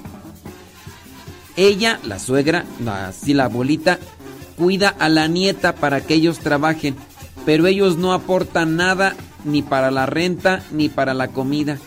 Ella, 1.55 1.99
la 2.03 2.17
suegra, 2.17 2.65
así 3.07 3.33
la 3.33 3.45
abuelita, 3.45 3.99
cuida 4.57 4.89
a 4.89 5.07
la 5.09 5.27
nieta 5.27 5.75
para 5.75 6.01
que 6.01 6.15
ellos 6.15 6.39
trabajen, 6.39 6.95
pero 7.45 7.67
ellos 7.67 7.97
no 7.97 8.13
aportan 8.13 8.75
nada 8.75 9.15
ni 9.45 9.61
para 9.61 9.91
la 9.91 10.07
renta 10.07 10.63
ni 10.71 10.89
para 10.89 11.13
la 11.13 11.27
comida. 11.27 11.77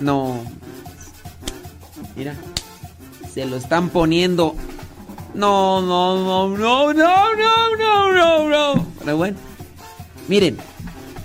No. 0.00 0.42
Mira, 2.16 2.34
se 3.32 3.44
lo 3.44 3.56
están 3.56 3.90
poniendo. 3.90 4.54
No, 5.34 5.80
no, 5.82 6.16
no, 6.16 6.56
no, 6.56 6.92
no, 6.92 7.34
no, 7.34 7.76
no, 7.76 8.12
no, 8.12 8.48
no. 8.48 8.89
Pero 9.00 9.16
bueno, 9.16 9.36
miren, 10.28 10.56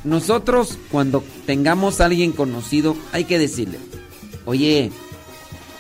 nosotros 0.04 0.78
cuando 0.92 1.24
tengamos 1.46 2.00
a 2.00 2.06
alguien 2.06 2.32
conocido, 2.32 2.96
hay 3.12 3.26
que 3.26 3.40
decirle, 3.40 3.80
oye, 4.46 4.92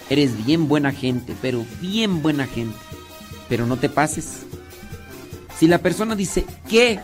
eres 0.09 0.45
bien 0.45 0.67
buena 0.67 0.91
gente, 0.91 1.35
pero 1.41 1.65
bien 1.81 2.21
buena 2.21 2.47
gente, 2.47 2.77
pero 3.49 3.65
no 3.65 3.77
te 3.77 3.89
pases. 3.89 4.45
Si 5.59 5.67
la 5.67 5.79
persona 5.79 6.15
dice, 6.15 6.45
¿qué? 6.67 6.99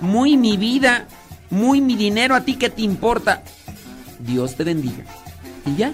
Muy 0.00 0.36
mi 0.36 0.56
vida, 0.56 1.08
muy 1.50 1.80
mi 1.80 1.96
dinero, 1.96 2.34
¿a 2.34 2.42
ti 2.42 2.56
qué 2.56 2.68
te 2.68 2.82
importa? 2.82 3.42
Dios 4.18 4.56
te 4.56 4.64
bendiga. 4.64 5.04
Y 5.66 5.76
ya. 5.76 5.92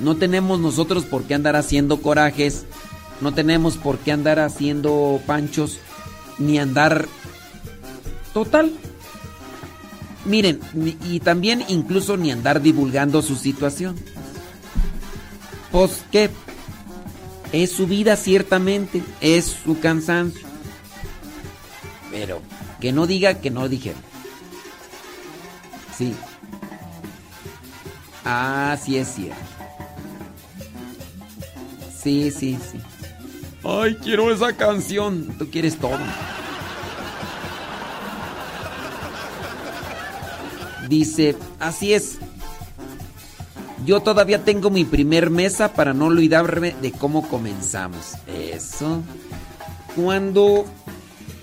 No 0.00 0.16
tenemos 0.16 0.60
nosotros 0.60 1.04
por 1.04 1.24
qué 1.24 1.34
andar 1.34 1.56
haciendo 1.56 2.00
corajes, 2.00 2.66
no 3.20 3.34
tenemos 3.34 3.76
por 3.76 3.98
qué 3.98 4.12
andar 4.12 4.38
haciendo 4.38 5.20
panchos, 5.26 5.78
ni 6.38 6.58
andar... 6.58 7.06
Total. 8.32 8.72
Miren, 10.24 10.60
y 11.04 11.20
también 11.20 11.64
incluso 11.68 12.16
ni 12.16 12.30
andar 12.30 12.62
divulgando 12.62 13.22
su 13.22 13.36
situación. 13.36 13.96
Pues 15.72 16.02
qué, 16.12 16.30
es 17.52 17.72
su 17.72 17.86
vida 17.86 18.16
ciertamente, 18.16 19.02
es 19.20 19.56
su 19.64 19.80
cansancio. 19.80 20.46
Pero 22.10 22.40
que 22.80 22.92
no 22.92 23.06
diga 23.06 23.34
que 23.34 23.50
no 23.50 23.68
dijeron. 23.68 24.02
Sí. 25.96 26.14
Ah, 28.24 28.76
sí 28.82 28.96
es 28.96 29.08
cierto. 29.14 29.42
Sí, 32.02 32.30
sí, 32.30 32.58
sí. 32.70 32.78
Ay, 33.64 33.96
quiero 33.96 34.32
esa 34.32 34.56
canción. 34.56 35.26
Tú 35.38 35.50
quieres 35.50 35.78
todo. 35.78 35.98
Dice, 40.88 41.36
así 41.58 41.92
es. 41.92 42.18
Yo 43.86 44.00
todavía 44.00 44.44
tengo 44.44 44.70
mi 44.70 44.84
primer 44.84 45.30
mesa 45.30 45.72
para 45.72 45.94
no 45.94 46.06
olvidarme 46.06 46.74
de 46.82 46.92
cómo 46.92 47.28
comenzamos. 47.28 48.14
Eso. 48.26 49.02
Cuando 49.94 50.66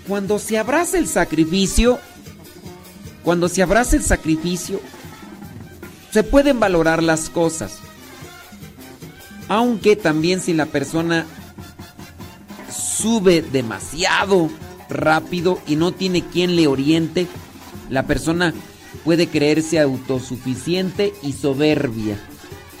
cuando 0.08 0.38
se 0.38 0.56
abraza 0.56 0.96
el 0.96 1.06
sacrificio, 1.06 2.00
cuando 3.22 3.50
se 3.50 3.62
abraza 3.62 3.96
el 3.96 4.02
sacrificio, 4.02 4.80
se 6.10 6.22
pueden 6.22 6.58
valorar 6.58 7.02
las 7.02 7.28
cosas. 7.28 7.78
Aunque 9.48 9.96
también 9.96 10.40
si 10.40 10.54
la 10.54 10.64
persona 10.64 11.26
sube 12.98 13.42
demasiado 13.42 14.50
rápido 14.88 15.60
y 15.66 15.76
no 15.76 15.92
tiene 15.92 16.22
quien 16.22 16.56
le 16.56 16.66
oriente, 16.66 17.26
la 17.90 18.04
persona 18.04 18.52
puede 19.04 19.28
creerse 19.28 19.80
autosuficiente 19.80 21.14
y 21.22 21.32
soberbia. 21.32 22.18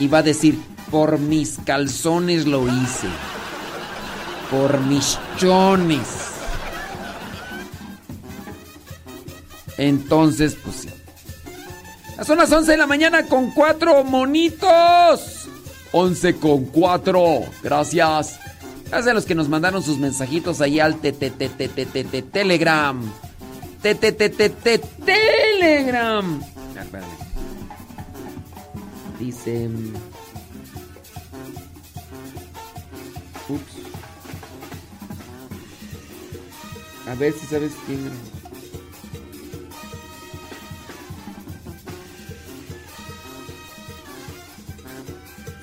Y 0.00 0.08
va 0.08 0.18
a 0.18 0.22
decir, 0.22 0.58
por 0.90 1.18
mis 1.18 1.58
calzones 1.64 2.46
lo 2.46 2.66
hice. 2.66 3.08
Por 4.50 4.80
mis 4.80 5.18
chones. 5.36 6.06
Entonces, 9.76 10.56
pues 10.62 10.76
sí. 10.76 10.88
Son 12.24 12.38
las 12.38 12.50
11 12.50 12.72
de 12.72 12.76
la 12.76 12.86
mañana 12.86 13.26
con 13.26 13.52
cuatro 13.52 14.02
monitos. 14.02 15.48
11 15.92 16.36
con 16.36 16.64
4. 16.64 17.40
Gracias. 17.62 18.38
Gracias 18.90 19.14
los 19.14 19.26
que 19.26 19.34
nos 19.34 19.48
mandaron 19.48 19.82
sus 19.82 19.98
mensajitos 19.98 20.62
ahí 20.62 20.80
al 20.80 20.98
Telegram. 21.00 23.12
Telegram. 25.04 26.40
Dice. 29.18 29.68
Ups. 33.48 33.72
A 37.06 37.14
ver 37.14 37.32
si 37.32 37.46
sabes 37.46 37.72
quién. 37.86 38.10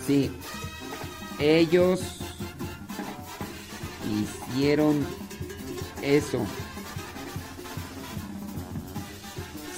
Sí. 0.06 0.32
Ellos 1.40 2.25
hicieron 4.10 5.06
eso. 6.02 6.40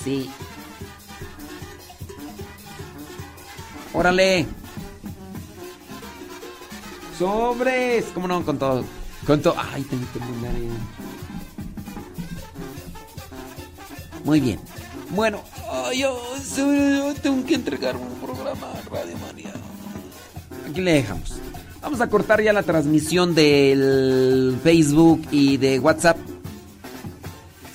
Sí. 0.03 0.29
Órale. 3.93 4.45
Sobres. 7.17 8.05
¿Cómo 8.13 8.27
no? 8.27 8.45
Con 8.45 8.59
todo. 8.59 8.83
Con 9.25 9.41
todo. 9.41 9.55
Ay, 9.57 9.83
tengo 9.83 10.05
que 10.13 10.19
mandar. 10.19 10.53
Muy 14.23 14.39
bien. 14.39 14.59
Bueno, 15.09 15.41
yo 15.95 16.21
tengo 17.21 17.45
que 17.45 17.55
entregar 17.55 17.95
un 17.95 18.13
programa 18.19 18.67
a 18.71 18.81
Radio 18.89 19.17
María. 19.19 19.53
Aquí 20.69 20.81
le 20.81 20.93
dejamos. 20.93 21.39
Vamos 21.81 22.01
a 22.01 22.09
cortar 22.09 22.41
ya 22.41 22.53
la 22.53 22.63
transmisión 22.63 23.35
del 23.35 24.57
Facebook 24.63 25.21
y 25.31 25.57
de 25.57 25.79
WhatsApp. 25.79 26.17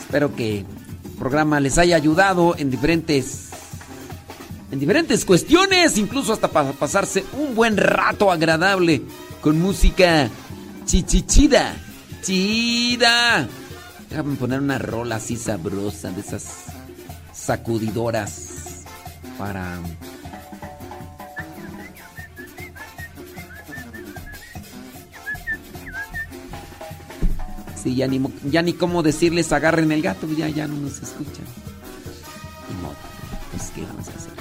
Espero 0.00 0.34
que 0.34 0.58
el 0.58 1.10
programa 1.18 1.60
les 1.60 1.78
haya 1.78 1.97
ayudado 1.97 2.56
en 2.56 2.70
diferentes 2.70 3.50
en 4.70 4.81
diferentes 4.81 5.26
cuestiones, 5.26 5.98
incluso 5.98 6.32
hasta 6.32 6.48
para 6.48 6.72
pasarse 6.72 7.24
un 7.39 7.55
buen 7.55 7.76
rato 7.76 8.32
agradable 8.32 9.02
con 9.42 9.60
música 9.60 10.31
chichichida, 10.86 11.76
chida. 12.22 13.47
Déjame 14.08 14.36
poner 14.36 14.60
una 14.60 14.78
rola 14.78 15.16
así 15.16 15.36
sabrosa 15.36 16.10
de 16.10 16.20
esas 16.22 16.64
sacudidoras 17.34 18.84
para 19.39 19.78
Sí, 27.83 27.97
ya 27.97 28.07
ni, 28.07 28.20
ya 28.44 28.62
ni 28.62 28.75
cómo 28.75 29.02
decirles 29.02 29.52
agarren 29.52 29.91
el 29.91 30.02
gato, 30.02 30.28
ya, 30.28 30.49
ya 30.49 30.69
no 30.69 30.77
nos 30.77 31.02
escuchan. 31.02 31.44
Ni 32.69 32.81
modo, 32.81 32.94
pues 33.51 33.70
qué 33.75 33.83
vamos 33.83 34.09
a 34.09 34.12
hacer. 34.12 34.33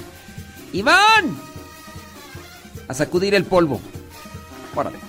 ¡Iván! 0.74 1.38
A 2.88 2.94
sacudir 2.94 3.34
el 3.34 3.46
polvo. 3.46 3.82
Órale. 4.76 5.00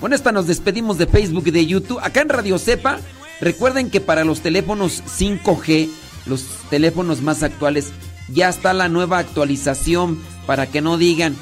Con 0.00 0.12
esta 0.12 0.32
nos 0.32 0.46
despedimos 0.46 0.98
de 0.98 1.06
Facebook 1.06 1.44
y 1.46 1.50
de 1.50 1.66
YouTube. 1.66 1.98
Acá 2.02 2.20
en 2.20 2.28
Radio 2.28 2.58
Cepa, 2.58 2.98
recuerden 3.40 3.90
que 3.90 4.00
para 4.00 4.24
los 4.24 4.40
teléfonos 4.40 5.02
5G, 5.04 5.88
los 6.26 6.44
teléfonos 6.70 7.22
más 7.22 7.42
actuales, 7.42 7.92
ya 8.28 8.48
está 8.48 8.74
la 8.74 8.88
nueva 8.88 9.18
actualización 9.18 10.22
para 10.46 10.66
que 10.66 10.80
no 10.80 10.98
digan, 10.98 11.34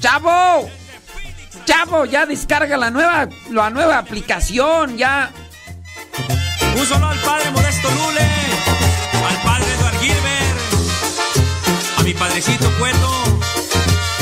¡Chavo! 0.00 0.68
¡Chavo! 1.64 2.04
Ya 2.04 2.26
descarga 2.26 2.76
la 2.76 2.90
nueva, 2.90 3.28
la 3.50 3.70
nueva 3.70 3.98
aplicación, 3.98 4.96
ya. 4.96 5.30
Un 6.76 6.86
solo 6.86 7.08
al 7.08 7.18
padre 7.20 7.50
Modesto 7.50 7.88
Lule, 7.90 8.28
al 9.28 9.36
padre 9.42 9.72
Eduard 9.74 9.98
Gilbert, 10.00 10.58
a 11.98 12.02
mi 12.02 12.14
padrecito 12.14 12.70
Cueto 12.78 13.10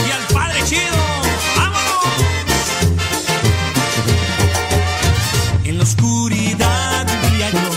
y 0.06 0.10
al 0.10 0.22
padre 0.34 0.62
Chido. 0.64 1.02
¡Vámonos! 1.56 2.04
En 5.64 5.78
la 5.78 5.84
oscuridad 5.84 7.06
vivía 7.22 7.50
yo, 7.50 7.70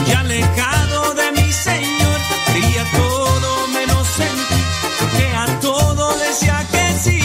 muy 0.00 0.12
alejado 0.12 1.14
de 1.14 1.32
mi 1.32 1.52
Señor, 1.52 2.20
creía 2.46 2.84
todo 2.92 3.66
menos 3.68 4.08
en 4.20 4.36
ti, 4.50 4.62
porque 5.00 5.26
a 5.34 5.60
todo 5.60 6.16
decía 6.18 6.66
que 6.70 6.84
sí. 7.02 7.20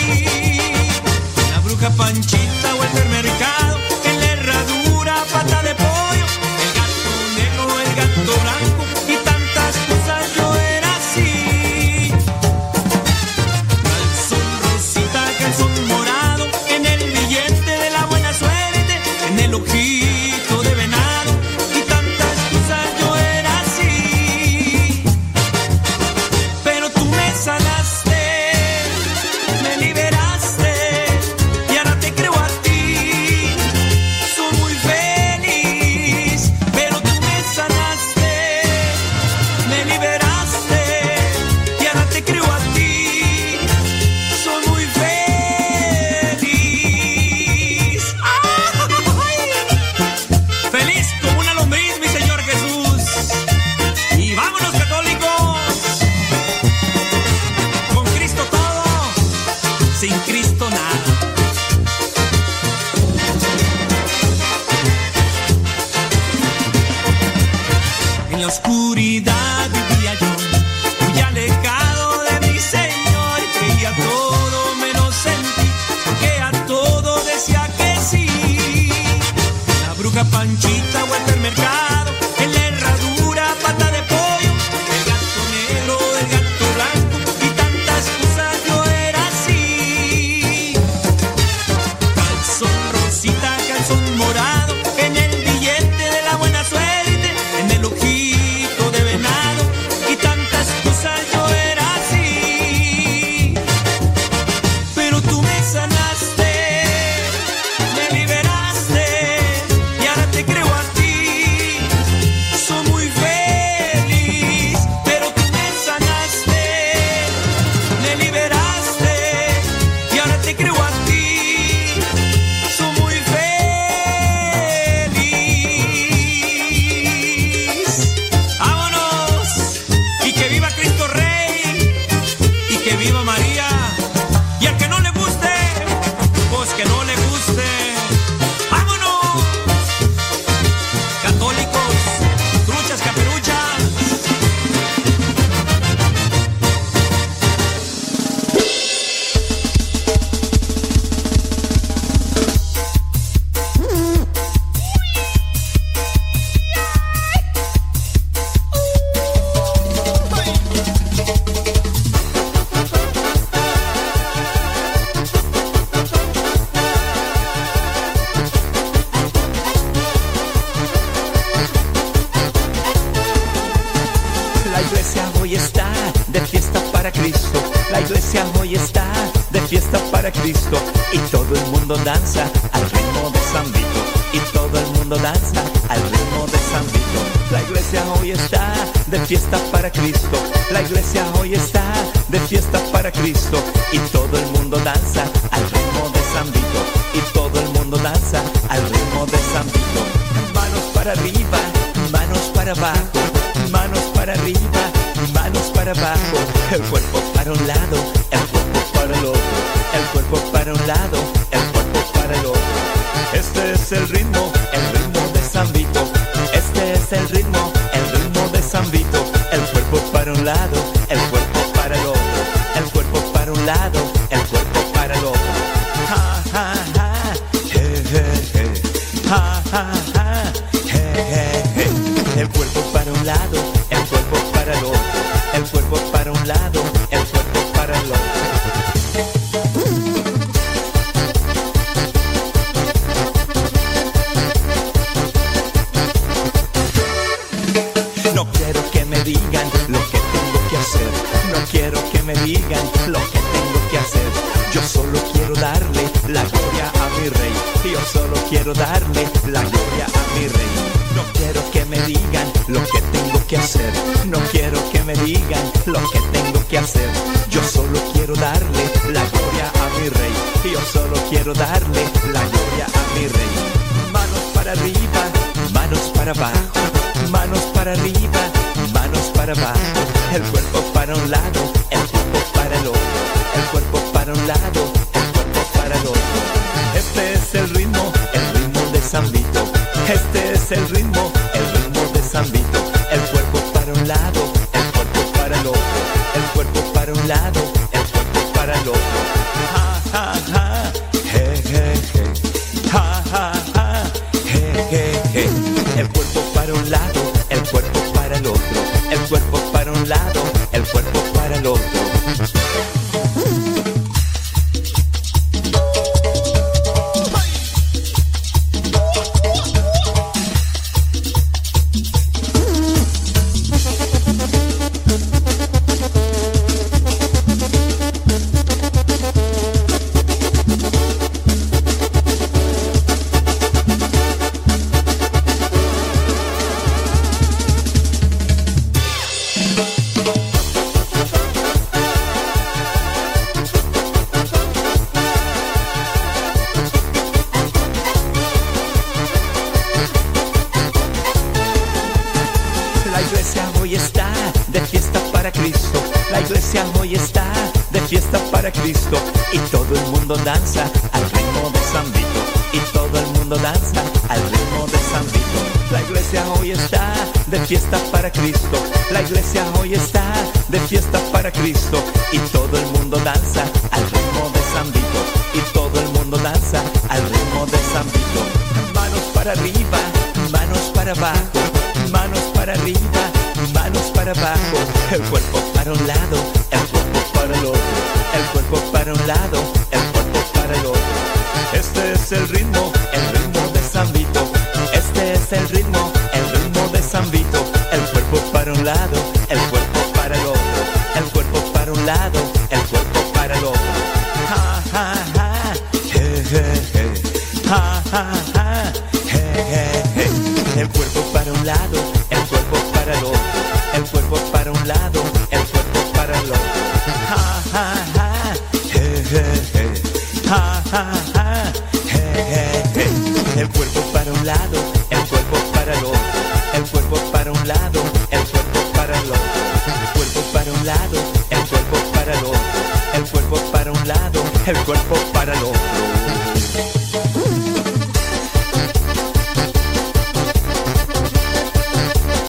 La 1.51 1.59
bruja 1.59 1.89
Panchita 1.91 2.75
o 2.75 2.83
el 2.83 3.09
mercado, 3.09 3.56
Panchita 80.37 81.03
o 81.03 81.15
el 81.33 81.39
mercado, 81.41 81.76